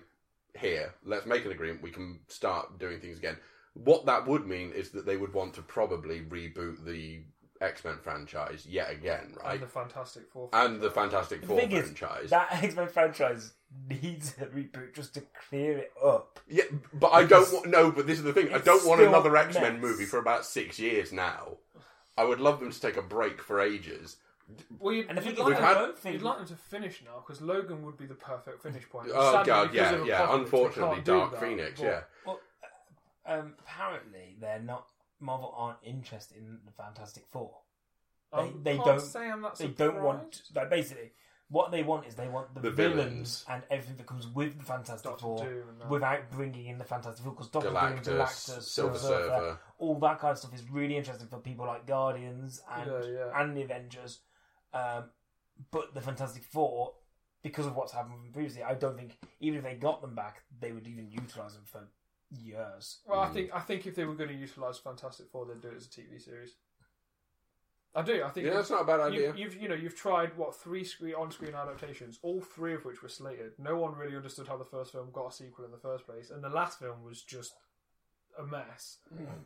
"Here, 0.58 0.94
let's 1.04 1.26
make 1.26 1.44
an 1.44 1.52
agreement. 1.52 1.82
We 1.82 1.90
can 1.90 2.20
start 2.28 2.78
doing 2.78 3.00
things 3.00 3.18
again." 3.18 3.36
What 3.74 4.06
that 4.06 4.26
would 4.26 4.46
mean 4.46 4.70
is 4.72 4.90
that 4.90 5.04
they 5.04 5.16
would 5.16 5.34
want 5.34 5.54
to 5.54 5.62
probably 5.62 6.20
reboot 6.20 6.84
the 6.84 7.24
X 7.60 7.84
Men 7.84 7.98
franchise 8.02 8.66
yet 8.68 8.90
again, 8.90 9.34
right? 9.42 9.54
And 9.54 9.62
the 9.62 9.66
Fantastic 9.68 10.28
Four. 10.30 10.50
And 10.52 10.80
the 10.80 10.90
Fantastic 10.90 11.42
The 11.42 11.46
Four 11.46 11.60
thing 11.60 11.72
is, 11.72 11.84
franchise. 11.84 12.30
that 12.30 12.62
X 12.64 12.74
Men 12.76 12.88
franchise 12.88 13.52
needs 13.88 14.34
a 14.40 14.46
reboot 14.46 14.94
just 14.94 15.14
to 15.14 15.22
clear 15.48 15.78
it 15.78 15.92
up. 16.04 16.40
Yeah, 16.48 16.64
but 16.92 17.12
I 17.12 17.24
don't 17.24 17.50
want. 17.52 17.66
No, 17.68 17.90
but 17.90 18.06
this 18.06 18.18
is 18.18 18.24
the 18.24 18.32
thing. 18.32 18.52
I 18.52 18.58
don't 18.58 18.86
want 18.86 19.00
another 19.00 19.36
X 19.36 19.54
Men 19.54 19.80
movie 19.80 20.04
for 20.04 20.18
about 20.18 20.44
six 20.44 20.78
years 20.78 21.12
now. 21.12 21.56
I 22.16 22.24
would 22.24 22.40
love 22.40 22.60
them 22.60 22.70
to 22.70 22.80
take 22.80 22.96
a 22.96 23.02
break 23.02 23.40
for 23.40 23.60
ages. 23.60 24.16
Well, 24.78 24.92
you'd, 24.94 25.08
And 25.08 25.18
if 25.18 25.24
you'd 25.24 25.38
like, 25.38 25.58
had- 25.58 25.74
don't 25.74 25.98
think 25.98 26.12
you'd 26.14 26.22
like 26.22 26.36
them 26.38 26.46
to 26.48 26.56
finish 26.56 27.02
now 27.04 27.22
because 27.26 27.40
Logan 27.40 27.82
would 27.84 27.96
be 27.96 28.06
the 28.06 28.14
perfect 28.14 28.62
finish 28.62 28.88
point. 28.88 29.08
Oh 29.12 29.32
Sadly, 29.32 29.46
god, 29.46 29.74
yeah, 29.74 30.04
yeah. 30.04 30.34
Unfortunately, 30.34 30.96
can't 30.96 31.04
Dark 31.04 31.30
that, 31.32 31.40
Phoenix, 31.40 31.80
but- 31.80 31.86
yeah. 31.86 32.00
Well, 32.26 32.40
uh, 33.26 33.32
um, 33.32 33.54
apparently 33.60 34.36
they're 34.40 34.60
not. 34.60 34.88
Marvel 35.24 35.52
aren't 35.56 35.78
interested 35.82 36.36
in 36.38 36.60
the 36.64 36.72
Fantastic 36.72 37.26
Four. 37.26 37.58
They- 38.32 38.38
I 38.38 38.52
they 38.62 38.74
can't 38.74 38.84
don't- 38.86 39.00
Say 39.00 39.30
I'm 39.30 39.40
not 39.40 39.56
They 39.58 39.68
don't 39.68 40.02
want. 40.02 40.34
surprised. 40.34 40.56
Like 40.56 40.70
basically, 40.70 41.12
what 41.48 41.70
they 41.70 41.82
want 41.82 42.06
is 42.06 42.14
they 42.16 42.28
want 42.28 42.52
the, 42.54 42.60
The 42.60 42.70
villains. 42.70 42.96
villains. 43.04 43.44
and 43.48 43.62
everything 43.70 43.96
that 43.98 44.06
comes 44.06 44.26
with 44.26 44.58
the 44.58 44.64
Fantastic 44.64 45.04
Doctor 45.04 45.22
Four 45.22 45.38
Doom 45.38 45.68
and 45.68 45.80
that. 45.80 45.88
without 45.88 46.30
bringing 46.30 46.66
in 46.66 46.78
the 46.78 46.84
Fantastic 46.84 47.24
Four 47.24 47.32
because 47.34 47.50
Doctor 47.50 47.68
Doom, 47.70 47.76
Galactus, 47.76 48.04
Galactus, 48.08 48.62
Silver 48.62 48.98
Surfer. 48.98 49.60
all 49.78 49.98
that 50.00 50.18
kind 50.18 50.32
of 50.32 50.38
stuff 50.38 50.54
is 50.54 50.68
really 50.70 50.96
interesting 50.96 51.28
for 51.28 51.38
people 51.38 51.66
like 51.66 51.86
Guardians 51.86 52.62
and 52.70 52.90
Yeah, 52.90 53.04
yeah. 53.04 53.40
and 53.40 53.56
the 53.56 53.62
Avengers. 53.62 54.20
Um, 54.72 55.10
but 55.70 55.94
the 55.94 56.00
Fantastic 56.00 56.42
Four, 56.42 56.94
because 57.42 57.66
of 57.66 57.76
what's 57.76 57.92
happened 57.92 58.32
previously, 58.32 58.64
I 58.64 58.74
don't 58.74 58.96
think 58.96 59.16
even 59.38 59.58
if 59.58 59.64
they 59.64 59.74
got 59.76 60.00
them 60.00 60.14
back, 60.16 60.42
they 60.58 60.72
would 60.72 60.88
even 60.88 61.08
utilize 61.10 61.54
them 61.54 61.64
for 61.66 61.86
years. 62.42 63.00
Well, 63.06 63.20
Mm. 63.20 63.30
I 63.30 63.32
think 63.32 63.50
I 63.54 63.60
think 63.60 63.86
if 63.86 63.94
they 63.94 64.04
were 64.04 64.14
going 64.14 64.30
to 64.30 64.34
utilize 64.36 64.78
Fantastic 64.78 65.28
Four, 65.30 65.46
they'd 65.46 65.60
do 65.60 65.68
it 65.68 65.76
as 65.76 65.86
a 65.86 65.90
TV 65.90 66.20
series. 66.20 66.54
I 67.96 68.02
do. 68.02 68.24
I 68.24 68.30
think 68.30 68.46
Yeah, 68.46 68.54
that's 68.54 68.70
not 68.70 68.82
a 68.82 68.84
bad 68.84 68.98
idea. 69.00 69.28
You've, 69.28 69.38
you've 69.38 69.62
you 69.62 69.68
know 69.68 69.74
you've 69.76 69.94
tried 69.96 70.36
what 70.36 70.56
three 70.56 70.82
screen 70.82 71.14
on-screen 71.14 71.54
adaptations, 71.54 72.18
all 72.22 72.40
three 72.40 72.74
of 72.74 72.84
which 72.84 73.02
were 73.02 73.08
slated. 73.08 73.52
No 73.58 73.76
one 73.76 73.94
really 73.94 74.16
understood 74.16 74.48
how 74.48 74.56
the 74.56 74.64
first 74.64 74.90
film 74.92 75.10
got 75.12 75.28
a 75.28 75.32
sequel 75.32 75.64
in 75.64 75.70
the 75.70 75.78
first 75.78 76.04
place, 76.06 76.30
and 76.30 76.42
the 76.42 76.48
last 76.48 76.80
film 76.80 77.04
was 77.04 77.22
just 77.22 77.54
a 78.36 78.42
mess. 78.44 78.98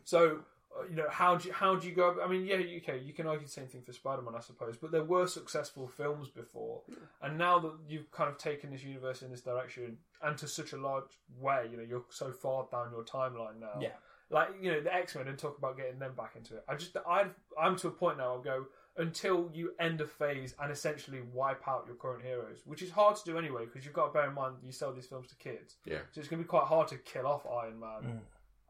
So 0.03 0.27
uh, 0.27 0.35
Uh, 0.77 0.83
you 0.89 0.95
know 0.95 1.07
how 1.09 1.35
do 1.35 1.47
you, 1.47 1.53
how 1.53 1.75
do 1.75 1.87
you 1.87 1.95
go? 1.95 2.17
I 2.23 2.27
mean, 2.27 2.45
yeah, 2.45 2.57
okay, 2.77 2.99
you 3.03 3.13
can 3.13 3.25
argue 3.27 3.45
the 3.45 3.51
same 3.51 3.67
thing 3.67 3.81
for 3.81 3.91
Spider-Man, 3.91 4.35
I 4.35 4.39
suppose, 4.41 4.77
but 4.77 4.91
there 4.91 5.03
were 5.03 5.25
successful 5.27 5.87
films 5.87 6.29
before, 6.29 6.81
and 7.21 7.37
now 7.37 7.57
that 7.59 7.73
you've 7.87 8.11
kind 8.11 8.29
of 8.29 8.37
taken 8.37 8.71
this 8.71 8.83
universe 8.83 9.21
in 9.23 9.31
this 9.31 9.41
direction 9.41 9.97
and 10.21 10.37
to 10.37 10.47
such 10.47 10.73
a 10.73 10.77
large 10.77 11.05
way, 11.39 11.67
you 11.71 11.77
know, 11.77 11.83
you're 11.83 12.03
so 12.09 12.31
far 12.31 12.67
down 12.71 12.91
your 12.91 13.03
timeline 13.03 13.59
now 13.59 13.79
Yeah. 13.81 13.89
like 14.29 14.49
you 14.61 14.71
know 14.71 14.81
the 14.81 14.93
X 14.93 15.15
Men 15.15 15.27
and 15.27 15.37
talk 15.39 15.57
about 15.57 15.75
getting 15.77 15.97
them 15.97 16.13
back 16.15 16.35
into 16.35 16.55
it. 16.55 16.63
I 16.67 16.75
just 16.75 16.95
I 17.07 17.25
I'm 17.59 17.75
to 17.77 17.87
a 17.87 17.91
point 17.91 18.17
now. 18.19 18.33
I'll 18.33 18.41
go 18.41 18.65
until 18.97 19.49
you 19.53 19.71
end 19.79 20.01
a 20.01 20.07
phase 20.07 20.53
and 20.61 20.71
essentially 20.71 21.21
wipe 21.33 21.65
out 21.67 21.85
your 21.87 21.95
current 21.95 22.21
heroes, 22.23 22.59
which 22.65 22.81
is 22.81 22.91
hard 22.91 23.15
to 23.15 23.23
do 23.23 23.37
anyway 23.37 23.63
because 23.65 23.85
you've 23.85 23.93
got 23.93 24.07
to 24.07 24.13
bear 24.13 24.27
in 24.27 24.33
mind 24.35 24.55
you 24.63 24.71
sell 24.73 24.91
these 24.93 25.05
films 25.07 25.29
to 25.29 25.35
kids. 25.35 25.77
Yeah. 25.85 25.99
So 26.11 26.19
it's 26.19 26.27
going 26.29 26.41
to 26.41 26.45
be 26.45 26.49
quite 26.49 26.65
hard 26.65 26.89
to 26.89 26.97
kill 26.97 27.25
off 27.25 27.45
Iron 27.47 27.79
Man 27.79 28.01
mm. 28.03 28.19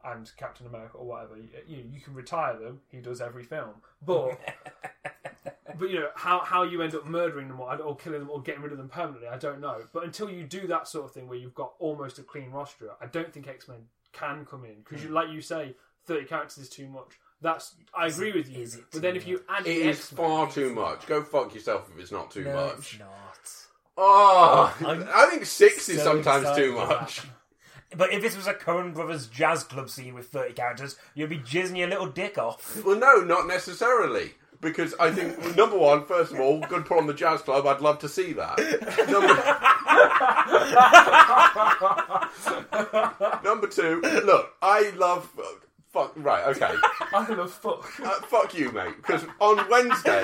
And 0.04 0.30
Captain 0.36 0.66
America 0.66 0.96
or 0.96 1.06
whatever. 1.06 1.36
You, 1.36 1.48
you 1.66 1.84
you 1.94 2.00
can 2.00 2.14
retire 2.14 2.56
them. 2.58 2.80
He 2.90 2.98
does 2.98 3.20
every 3.20 3.44
film, 3.44 3.74
but. 4.04 4.38
But 5.78 5.88
you 5.88 6.00
know 6.00 6.08
how, 6.14 6.40
how 6.40 6.62
you 6.64 6.82
end 6.82 6.94
up 6.94 7.06
murdering 7.06 7.48
them 7.48 7.58
or, 7.58 7.74
or 7.76 7.96
killing 7.96 8.18
them 8.18 8.28
or 8.30 8.42
getting 8.42 8.60
rid 8.60 8.72
of 8.72 8.76
them 8.76 8.90
permanently, 8.90 9.28
I 9.28 9.38
don't 9.38 9.60
know. 9.60 9.84
But 9.94 10.04
until 10.04 10.28
you 10.28 10.44
do 10.44 10.66
that 10.66 10.86
sort 10.86 11.06
of 11.06 11.12
thing 11.12 11.26
where 11.26 11.38
you've 11.38 11.54
got 11.54 11.72
almost 11.78 12.18
a 12.18 12.22
clean 12.22 12.50
roster, 12.50 12.90
I 13.00 13.06
don't 13.06 13.32
think 13.32 13.48
X 13.48 13.66
Men 13.66 13.78
can 14.12 14.44
come 14.44 14.64
in 14.64 14.74
because, 14.84 15.02
you, 15.02 15.08
hmm. 15.08 15.14
like 15.14 15.30
you 15.30 15.40
say, 15.40 15.74
thirty 16.04 16.26
characters 16.26 16.58
is 16.58 16.68
too 16.68 16.86
much. 16.88 17.18
That's 17.40 17.74
I 17.94 18.08
agree 18.08 18.32
with 18.32 18.50
you. 18.50 18.62
is 18.62 18.74
it 18.74 18.84
But 18.90 18.98
too 18.98 19.00
then 19.00 19.16
if 19.16 19.26
you 19.26 19.42
add 19.48 19.66
It 19.66 19.82
the 19.82 19.88
X-Men, 19.88 20.16
far 20.18 20.50
too 20.50 20.74
much. 20.74 21.06
Go 21.06 21.22
fuck 21.22 21.54
yourself 21.54 21.90
if 21.94 21.98
it's 21.98 22.12
not 22.12 22.30
too 22.30 22.44
no, 22.44 22.54
much. 22.54 22.76
it's 22.78 22.98
not. 22.98 23.08
Oh, 23.96 24.76
I'm 24.86 25.08
I 25.14 25.26
think 25.30 25.46
six 25.46 25.88
is 25.88 26.02
sometimes 26.02 26.54
too 26.56 26.74
for 26.74 26.86
much. 26.86 27.22
But 27.96 28.12
if 28.12 28.22
this 28.22 28.36
was 28.36 28.46
a 28.46 28.54
Coen 28.54 28.94
Brothers 28.94 29.26
jazz 29.26 29.64
club 29.64 29.90
scene 29.90 30.14
with 30.14 30.28
30 30.28 30.52
characters, 30.54 30.96
you'd 31.14 31.30
be 31.30 31.38
jizzing 31.38 31.76
your 31.78 31.88
little 31.88 32.06
dick 32.06 32.38
off. 32.38 32.82
Well, 32.84 32.98
no, 32.98 33.20
not 33.20 33.46
necessarily. 33.46 34.34
Because 34.60 34.94
I 35.00 35.10
think 35.10 35.56
number 35.56 35.78
one, 35.78 36.04
first 36.04 36.32
of 36.32 36.38
all, 36.40 36.60
good 36.60 36.84
put 36.84 36.98
on 36.98 37.06
the 37.06 37.14
jazz 37.14 37.40
club. 37.40 37.66
I'd 37.66 37.80
love 37.80 37.98
to 38.00 38.08
see 38.08 38.34
that. 38.34 38.58
Number, 39.08 39.34
number 43.48 43.66
two, 43.66 44.00
look, 44.24 44.54
I 44.60 44.90
love. 44.96 45.30
Fuck. 45.92 46.12
Right. 46.16 46.46
Okay. 46.48 46.72
I 47.12 47.26
love 47.32 47.50
fuck. 47.52 47.98
Uh, 48.00 48.20
fuck 48.20 48.54
you, 48.54 48.70
mate. 48.70 48.96
Because 48.98 49.24
on 49.40 49.68
Wednesday, 49.68 50.22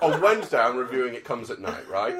on 0.00 0.20
Wednesday, 0.22 0.58
I'm 0.58 0.76
reviewing 0.76 1.14
It 1.14 1.24
Comes 1.24 1.50
at 1.50 1.60
Night, 1.60 1.86
right? 1.88 2.16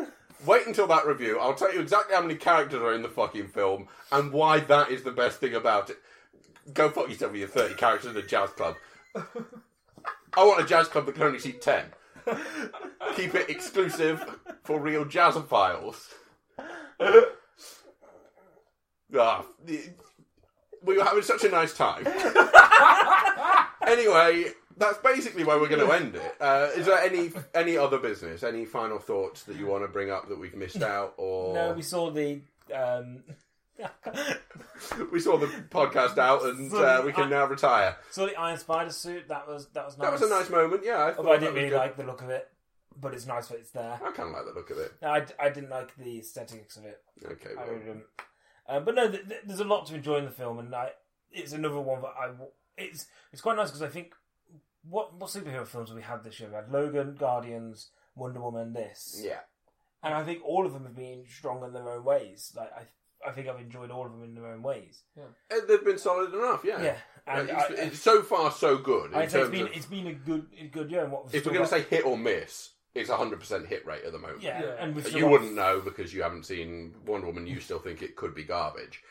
Wait 0.47 0.67
until 0.67 0.87
that 0.87 1.07
review. 1.07 1.39
I'll 1.39 1.55
tell 1.55 1.73
you 1.73 1.81
exactly 1.81 2.15
how 2.15 2.23
many 2.23 2.35
characters 2.35 2.81
are 2.81 2.95
in 2.95 3.03
the 3.03 3.09
fucking 3.09 3.49
film 3.49 3.89
and 4.11 4.33
why 4.33 4.61
that 4.61 4.91
is 4.91 5.03
the 5.03 5.11
best 5.11 5.39
thing 5.39 5.55
about 5.55 5.91
it. 5.91 5.99
Go 6.73 6.91
fuck 6.91 7.09
yourself 7.09 7.33
with 7.33 7.41
your 7.41 7.49
30 7.49 7.75
characters 7.75 8.11
in 8.11 8.17
a 8.17 8.27
jazz 8.27 8.51
club. 8.51 8.77
I 9.15 10.45
want 10.45 10.63
a 10.63 10.67
jazz 10.67 10.89
club 10.89 11.07
that 11.07 11.15
can 11.15 11.25
only 11.25 11.39
seat 11.39 11.61
10. 11.61 11.85
Keep 13.17 13.35
it 13.35 13.51
exclusive 13.51 14.39
for 14.63 14.81
real 14.81 15.05
jazzophiles. 15.05 16.15
Ah, 19.19 19.45
we 20.83 20.97
were 20.97 21.05
having 21.05 21.23
such 21.23 21.45
a 21.45 21.49
nice 21.49 21.75
time. 21.75 22.07
anyway, 23.87 24.53
that's 24.81 24.99
basically 24.99 25.45
where 25.45 25.61
we're 25.61 25.69
going 25.69 25.87
to 25.87 25.93
end 25.95 26.17
it. 26.17 26.35
Uh, 26.41 26.71
is 26.75 26.87
there 26.87 26.99
any 26.99 27.31
any 27.55 27.77
other 27.77 27.99
business? 27.99 28.43
Any 28.43 28.65
final 28.65 28.99
thoughts 28.99 29.45
that 29.45 29.57
you 29.57 29.67
want 29.67 29.85
to 29.85 29.89
bring 29.89 30.11
up 30.11 30.29
that 30.29 30.39
we've 30.41 30.57
missed 30.57 30.83
out, 30.83 31.15
or 31.17 31.55
No, 31.61 31.73
we 31.75 31.83
saw 31.83 32.11
the. 32.11 32.41
Um, 32.75 33.23
we 35.13 35.21
saw 35.21 35.39
the 35.39 35.47
podcast 35.71 36.19
out 36.19 36.43
and 36.45 36.73
uh, 36.75 37.03
we 37.05 37.13
can 37.13 37.31
now 37.31 37.47
retire? 37.47 37.97
saw 38.11 38.27
the 38.27 38.37
Iron 38.37 38.59
Spider 38.59 38.91
suit. 38.91 39.29
That 39.29 39.49
was 39.49 39.69
that 39.69 39.87
was 39.87 39.97
nice. 39.99 40.07
That 40.07 40.13
was 40.21 40.23
a 40.23 40.35
nice 40.35 40.51
moment. 40.51 40.83
Yeah, 40.85 40.97
I 40.99 41.15
Although 41.17 41.33
I 41.33 41.39
didn't 41.39 41.55
really 41.55 41.69
good. 41.71 41.77
like 41.79 41.97
the 41.97 42.05
look 42.05 42.23
of 42.23 42.31
it, 42.31 42.49
but 43.01 43.15
it's 43.15 43.27
nice 43.27 43.47
that 43.49 43.59
it's 43.59 43.71
there. 43.71 43.95
I 44.05 44.11
kind 44.11 44.29
of 44.29 44.33
like 44.35 44.45
the 44.47 44.53
look 44.53 44.71
of 44.71 44.79
it. 44.79 44.93
No, 45.01 45.09
I, 45.09 45.25
I 45.39 45.49
didn't 45.51 45.71
like 45.71 45.97
the 45.97 46.19
aesthetics 46.19 46.77
of 46.77 46.85
it. 46.85 47.01
Okay, 47.25 47.51
I 47.53 47.63
well, 47.63 47.67
really 47.73 47.85
didn't. 47.85 48.05
Uh, 48.69 48.81
but 48.81 48.95
no, 48.95 49.11
th- 49.11 49.27
th- 49.29 49.41
there's 49.47 49.61
a 49.61 49.65
lot 49.65 49.87
to 49.87 49.95
enjoy 49.95 50.17
in 50.17 50.25
the 50.27 50.31
film, 50.31 50.59
and 50.59 50.75
I, 50.75 50.91
it's 51.33 51.53
another 51.53 51.81
one 51.81 52.03
that 52.03 52.13
I. 52.21 52.27
w- 52.27 52.51
It's 52.77 53.07
it's 53.33 53.41
quite 53.43 53.57
nice 53.57 53.69
because 53.69 53.83
I 53.83 53.89
think 53.89 54.13
what 54.89 55.15
what 55.15 55.31
superhero 55.31 55.67
films 55.67 55.89
have 55.91 55.97
we 55.97 56.03
had 56.03 56.25
this 56.25 56.41
year? 56.41 56.49
We 56.49 56.55
had 56.57 56.71
Logan, 56.73 57.17
Guardians, 57.19 57.91
Wonder 58.15 58.41
Woman, 58.41 58.73
this, 58.73 59.21
yeah. 59.25 59.41
and 60.03 60.15
I 60.15 60.23
think 60.25 60.43
all 60.45 60.67
of 60.67 60.73
them 60.73 60.85
have 60.85 60.97
been 60.97 61.25
strong 61.29 61.63
in 61.65 61.73
their 61.73 61.89
own 61.89 62.05
ways. 62.05 62.53
Like 62.57 62.71
I, 62.75 63.29
I 63.29 63.33
think 63.33 63.49
I've 63.49 63.61
enjoyed 63.61 63.91
all 63.91 64.07
of 64.07 64.13
them 64.13 64.25
in 64.25 64.35
their 64.35 64.47
own 64.47 64.63
ways. 64.63 65.03
Uh, 65.19 65.57
They've 65.69 65.85
been 65.85 65.99
solid 65.99 66.33
enough. 66.33 66.63
Yeah, 66.65 66.83
Yeah, 66.83 66.97
and 67.27 67.51
it's, 67.51 67.59
I, 67.63 67.67
it's 67.85 68.01
so 68.01 68.23
far 68.23 68.51
so 68.51 68.79
good. 68.79 69.13
In 69.13 69.19
I'd 69.19 69.31
say 69.31 69.41
it's 69.41 69.49
terms 69.49 69.51
been 69.51 69.67
of, 69.67 69.73
it's 69.75 69.87
been 69.87 70.07
a 70.07 70.15
good 70.15 70.47
a 70.59 70.67
good 70.69 70.91
year. 70.91 71.03
And 71.05 71.13
what 71.13 71.27
if 71.35 71.45
we're 71.45 71.53
going 71.53 71.65
to 71.67 71.71
got- 71.71 71.81
say 71.83 71.97
hit 71.97 72.07
or 72.07 72.17
miss, 72.17 72.71
it's 72.95 73.11
a 73.11 73.17
hundred 73.17 73.41
percent 73.41 73.67
hit 73.67 73.85
rate 73.87 74.05
at 74.05 74.13
the 74.13 74.19
moment. 74.19 74.43
yeah, 74.43 74.63
Yeah. 74.63 74.75
and 74.81 74.97
You 75.13 75.21
got- 75.21 75.31
wouldn't 75.31 75.55
know 75.55 75.81
because 75.85 76.15
you 76.15 76.23
haven't 76.23 76.47
seen 76.47 76.95
Wonder 77.07 77.27
Woman. 77.27 77.47
You 77.47 77.61
still 77.61 77.79
think 77.79 78.01
it 78.03 78.17
could 78.17 78.35
be 78.35 78.45
garbage. 78.45 79.03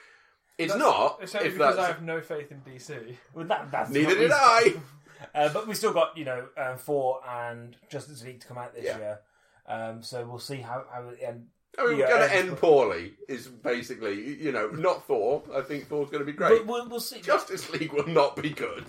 It's 0.58 0.74
That's- 0.74 0.92
not. 0.92 1.20
It's 1.22 1.36
only 1.36 1.48
if 1.48 1.54
because 1.54 1.76
that's, 1.78 1.88
I 1.88 1.92
have 1.94 2.02
no 2.04 2.20
faith 2.20 2.52
in 2.52 2.60
DC. 2.62 3.16
Well, 3.34 3.46
that, 3.46 3.72
that's 3.72 3.92
Neither 3.92 4.10
did 4.10 4.20
reason- 4.22 4.34
I. 4.38 4.74
Uh, 5.36 5.52
but 5.54 5.68
we 5.68 5.74
still 5.76 5.94
got 5.94 6.18
you 6.18 6.26
know 6.26 6.48
uh, 6.58 6.76
Thor 6.78 7.20
and 7.28 7.76
Justice 7.90 8.24
League 8.24 8.40
to 8.42 8.48
come 8.48 8.58
out 8.58 8.74
this 8.74 8.86
Yeah. 8.86 8.98
year. 8.98 9.20
Um, 9.68 10.02
so 10.02 10.26
we'll 10.26 10.40
see 10.40 10.58
how 10.58 10.86
how 10.92 11.10
it 11.10 11.20
end. 11.22 11.48
I 11.78 11.86
mean, 11.88 12.00
Yeah, 12.00 12.06
we're 12.08 12.18
going 12.18 12.30
to 12.30 12.36
end 12.36 12.58
poorly. 12.58 13.14
Is 13.28 13.48
basically, 13.48 14.42
you 14.42 14.52
know, 14.52 14.70
not 14.70 15.06
Thor. 15.06 15.44
I 15.56 15.62
think 15.62 15.88
Thor's 15.88 16.10
going 16.10 16.20
to 16.22 16.26
be 16.26 16.34
great. 16.34 16.60
But 16.60 16.66
we'll, 16.68 16.90
we'll 16.90 17.00
see. 17.00 17.22
Justice 17.22 17.70
League 17.70 17.94
will 17.94 18.08
not 18.08 18.36
be 18.36 18.50
good. 18.50 18.86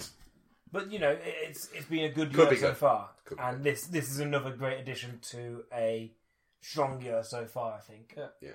But 0.72 0.90
you 0.90 0.98
know, 0.98 1.10
it- 1.10 1.22
it's 1.48 1.68
it's 1.74 1.86
been 1.86 2.04
a 2.04 2.08
good 2.10 2.30
Could 2.32 2.42
year 2.44 2.50
be 2.50 2.56
so 2.56 2.68
good. 2.68 2.76
far, 2.78 3.10
Could 3.26 3.38
be 3.38 3.42
and 3.44 3.62
this 3.64 3.86
this 3.88 4.08
is 4.10 4.20
another 4.20 4.50
great 4.56 4.78
addition 4.80 5.18
to 5.30 5.64
a 5.74 6.12
strong 6.62 7.02
year 7.02 7.22
so 7.22 7.44
far. 7.46 7.74
I 7.76 7.80
think. 7.80 8.14
Yeah. 8.40 8.50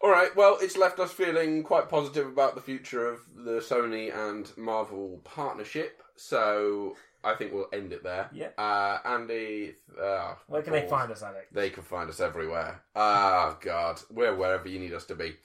All 0.00 0.10
right. 0.10 0.34
Well, 0.36 0.58
it's 0.60 0.76
left 0.76 0.98
us 1.00 1.12
feeling 1.12 1.62
quite 1.62 1.88
positive 1.88 2.26
about 2.26 2.54
the 2.54 2.60
future 2.60 3.08
of 3.08 3.20
the 3.34 3.60
Sony 3.60 4.14
and 4.14 4.50
Marvel 4.56 5.20
partnership. 5.24 6.02
So 6.16 6.96
I 7.24 7.34
think 7.34 7.52
we'll 7.52 7.68
end 7.72 7.92
it 7.92 8.02
there. 8.02 8.28
Yeah. 8.32 8.48
Uh, 8.56 8.98
Andy, 9.04 9.74
uh, 10.00 10.34
Where 10.46 10.62
can 10.62 10.72
they 10.72 10.86
find 10.88 11.10
us, 11.10 11.22
Alex? 11.22 11.46
They 11.52 11.70
can 11.70 11.82
find 11.82 12.08
us 12.08 12.20
everywhere. 12.20 12.80
Ah, 12.94 13.56
God. 13.60 14.00
We're 14.10 14.34
wherever 14.34 14.68
you 14.68 14.78
need 14.78 14.92
us 14.92 15.04
to 15.06 15.14
be. 15.14 15.36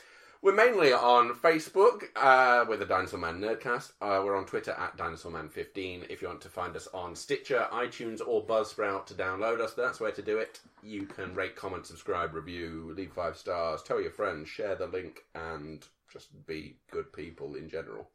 We're 0.44 0.56
mainly 0.56 0.92
on 0.92 1.36
Facebook 1.36 2.06
uh, 2.16 2.66
with 2.68 2.80
the 2.80 2.86
Dinosaur 2.86 3.20
Man 3.20 3.40
Nerdcast. 3.40 3.92
Uh, 4.02 4.24
we're 4.26 4.36
on 4.36 4.46
Twitter 4.48 4.72
at 4.72 4.98
Dinosaur 4.98 5.32
Man 5.32 5.50
15 5.50 6.06
If 6.10 6.20
you 6.22 6.28
want 6.28 6.42
to 6.42 6.50
find 6.50 6.76
us 6.76 6.88
on 6.96 7.16
Stitcher, 7.16 7.68
iTunes, 7.72 8.22
or 8.26 8.44
Buzzsprout 8.44 9.06
to 9.08 9.14
download 9.14 9.60
us, 9.62 9.74
that's 9.76 10.00
where 10.00 10.12
to 10.12 10.22
do 10.24 10.40
it. 10.40 10.60
You 10.82 11.06
can 11.06 11.36
rate, 11.36 11.56
comment, 11.56 11.86
subscribe, 11.86 12.34
review, 12.34 12.92
leave 12.98 13.12
five 13.14 13.38
stars, 13.38 13.84
tell 13.84 14.02
your 14.02 14.10
friends, 14.10 14.50
share 14.50 14.74
the 14.74 14.88
link, 14.88 15.22
and 15.36 15.86
just 16.12 16.30
be 16.48 16.76
good 16.90 17.14
people 17.14 17.54
in 17.54 17.70
general. 17.70 18.10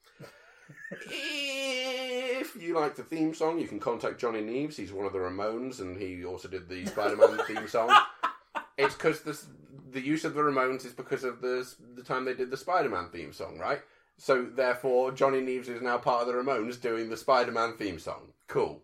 If 0.90 2.60
you 2.60 2.74
like 2.74 2.96
the 2.96 3.02
theme 3.02 3.34
song, 3.34 3.58
you 3.58 3.68
can 3.68 3.80
contact 3.80 4.20
Johnny 4.20 4.40
Neves. 4.40 4.76
He's 4.76 4.92
one 4.92 5.06
of 5.06 5.12
the 5.12 5.18
Ramones, 5.18 5.80
and 5.80 6.00
he 6.00 6.24
also 6.24 6.48
did 6.48 6.68
the 6.68 6.86
Spider-Man 6.86 7.38
theme 7.46 7.68
song. 7.68 7.90
It's 8.78 8.94
because 8.94 9.20
the 9.22 9.38
the 9.92 10.00
use 10.00 10.24
of 10.24 10.34
the 10.34 10.40
Ramones 10.40 10.84
is 10.84 10.92
because 10.92 11.24
of 11.24 11.40
the 11.40 11.66
the 11.94 12.02
time 12.02 12.24
they 12.24 12.34
did 12.34 12.50
the 12.50 12.56
Spider-Man 12.56 13.08
theme 13.10 13.32
song, 13.32 13.58
right? 13.58 13.80
So 14.18 14.44
therefore, 14.44 15.12
Johnny 15.12 15.40
Neves 15.40 15.68
is 15.68 15.82
now 15.82 15.98
part 15.98 16.22
of 16.22 16.28
the 16.28 16.34
Ramones 16.34 16.80
doing 16.80 17.10
the 17.10 17.16
Spider-Man 17.16 17.76
theme 17.76 17.98
song. 17.98 18.32
Cool. 18.48 18.82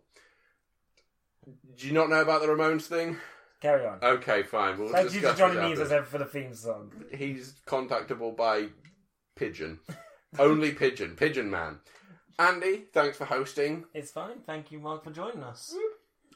Do 1.75 1.87
you 1.87 1.93
not 1.93 2.09
know 2.09 2.21
about 2.21 2.41
the 2.41 2.47
Ramones 2.47 2.83
thing? 2.83 3.17
Carry 3.59 3.85
on. 3.85 3.97
Okay, 4.03 4.43
fine. 4.43 4.77
We'll 4.77 4.89
Thank 4.89 5.13
you 5.13 5.21
to 5.21 5.33
Johnny 5.35 5.55
Neves 5.55 5.79
as 5.79 5.91
ever 5.91 6.05
for 6.05 6.17
the 6.17 6.25
theme 6.25 6.53
song. 6.53 6.91
He's 7.13 7.55
contactable 7.65 8.35
by 8.35 8.67
pigeon. 9.35 9.79
Only 10.39 10.71
pigeon. 10.71 11.15
Pigeon 11.15 11.49
man. 11.49 11.79
Andy, 12.39 12.85
thanks 12.93 13.17
for 13.17 13.25
hosting. 13.25 13.85
It's 13.93 14.11
fine. 14.11 14.39
Thank 14.45 14.71
you, 14.71 14.79
Mark, 14.79 15.03
for 15.03 15.11
joining 15.11 15.43
us. 15.43 15.75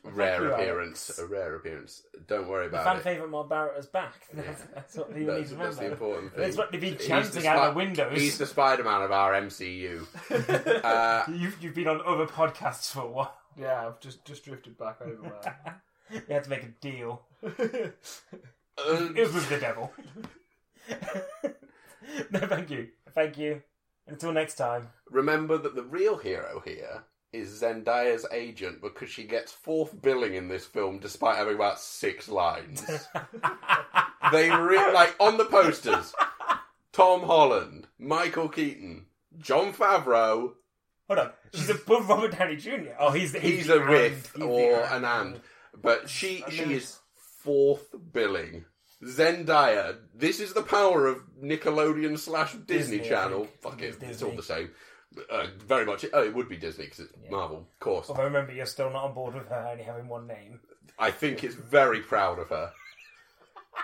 Rare 0.03 0.43
you, 0.43 0.53
appearance. 0.53 1.09
Alex. 1.09 1.19
A 1.19 1.25
rare 1.25 1.55
appearance. 1.55 2.03
Don't 2.27 2.47
worry 2.47 2.67
The 2.69 2.75
about 2.77 2.85
fan 2.85 2.95
it. 2.97 3.01
Fan 3.03 3.13
favourite 3.13 3.31
Mark 3.31 3.49
Barrett 3.49 3.77
is 3.79 3.87
back. 3.87 4.13
That's, 4.31 4.61
that's 4.73 4.95
what 4.95 5.07
people 5.13 5.33
need 5.33 5.39
That's, 5.39 5.49
to 5.49 5.55
that's 5.55 5.77
the 5.77 5.91
important 5.91 6.31
thing. 6.33 6.41
That's 6.43 6.55
what 6.57 6.71
they've 6.71 6.79
been 6.79 6.93
He's 6.97 7.07
chanting 7.07 7.41
the 7.41 7.47
out 7.49 7.57
Spi- 7.57 7.67
the 7.69 7.73
windows. 7.75 8.19
He's 8.21 8.37
the 8.37 8.45
Spider-Man 8.45 9.01
of 9.01 9.11
our 9.11 9.33
MCU. 9.33 10.05
Uh, 10.83 11.23
You've, 11.29 11.61
you've 11.61 11.73
been 11.75 11.87
on 11.87 12.01
other 12.05 12.25
podcasts 12.27 12.91
for 12.91 13.01
a 13.01 13.07
while. 13.07 13.37
Yeah, 13.59 13.87
I've 13.87 13.99
just 13.99 14.23
just 14.23 14.45
drifted 14.45 14.77
back 14.77 15.01
over 15.01 15.17
there. 15.41 15.81
You 16.11 16.21
had 16.33 16.45
to 16.45 16.49
make 16.49 16.63
a 16.63 16.67
deal. 16.79 17.23
uh, 17.43 17.49
It 18.79 19.17
was 19.17 19.33
with 19.33 19.49
the 19.49 19.57
devil. 19.59 19.91
no, 22.31 22.39
thank 22.47 22.69
you. 22.69 22.87
Thank 23.13 23.37
you. 23.37 23.61
Until 24.07 24.31
next 24.31 24.55
time. 24.55 24.89
remember 25.09 25.57
that 25.57 25.75
the 25.75 25.83
real 25.83 26.17
hero 26.17 26.61
here 26.65 27.03
is 27.33 27.61
Zendaya's 27.61 28.25
agent 28.31 28.81
because 28.81 29.09
she 29.09 29.23
gets 29.25 29.51
fourth 29.51 30.01
billing 30.01 30.33
in 30.33 30.47
this 30.47 30.65
film 30.65 30.99
despite 30.99 31.37
having 31.37 31.55
about 31.55 31.79
six 31.79 32.29
lines. 32.29 32.83
they 34.31 34.49
re- 34.49 34.93
like 34.93 35.15
on 35.19 35.37
the 35.37 35.45
posters. 35.45 36.13
Tom 36.93 37.23
Holland, 37.23 37.87
Michael 37.99 38.49
Keaton, 38.49 39.05
Jon 39.37 39.73
Favreau. 39.73 40.53
Hold 41.07 41.19
on. 41.19 41.31
She's 41.53 41.69
above 41.69 42.09
Robert 42.09 42.37
Downey 42.37 42.55
Jr. 42.55 42.91
Oh, 42.99 43.11
he's 43.11 43.33
the 43.33 43.39
He's 43.39 43.67
the 43.67 43.81
a 43.83 43.89
with 43.89 44.41
or 44.41 44.81
an 44.81 45.05
and, 45.05 45.39
but 45.79 46.09
she 46.09 46.43
I 46.45 46.49
she 46.49 46.73
is 46.73 46.97
fourth 47.15 47.93
billing. 48.11 48.65
Zendaya. 49.03 49.97
This 50.15 50.39
is 50.39 50.53
the 50.53 50.63
power 50.63 51.07
of 51.07 51.21
Nickelodeon 51.41 52.17
slash 52.17 52.53
Disney, 52.53 52.97
Disney, 52.97 53.09
Channel. 53.09 53.47
Fuck 53.61 53.81
It's 53.81 53.97
it, 53.97 54.03
it's 54.09 54.23
all 54.23 54.31
the 54.31 54.43
same. 54.43 54.71
Uh, 55.29 55.47
very 55.65 55.85
much. 55.85 56.05
Oh, 56.13 56.23
it 56.23 56.33
would 56.33 56.49
be 56.49 56.57
Disney 56.57 56.85
because 56.85 56.99
it's 56.99 57.13
Marvel, 57.29 57.57
of 57.57 57.79
course. 57.79 58.09
Although 58.09 58.23
remember, 58.23 58.53
you're 58.53 58.65
still 58.65 58.91
not 58.91 59.05
on 59.05 59.13
board 59.13 59.35
with 59.35 59.47
her 59.47 59.67
only 59.71 59.83
having 59.83 60.07
one 60.07 60.27
name. 60.27 60.59
I 60.99 61.11
think 61.11 61.43
it's 61.43 61.55
very 61.55 62.01
proud 62.01 62.39
of 62.39 62.49
her. 62.49 62.71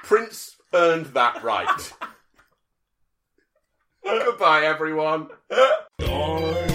Prince 0.03 0.57
earned 0.73 1.07
that 1.07 1.43
right. 1.43 1.93
Goodbye, 4.03 4.63
everyone. 4.63 5.29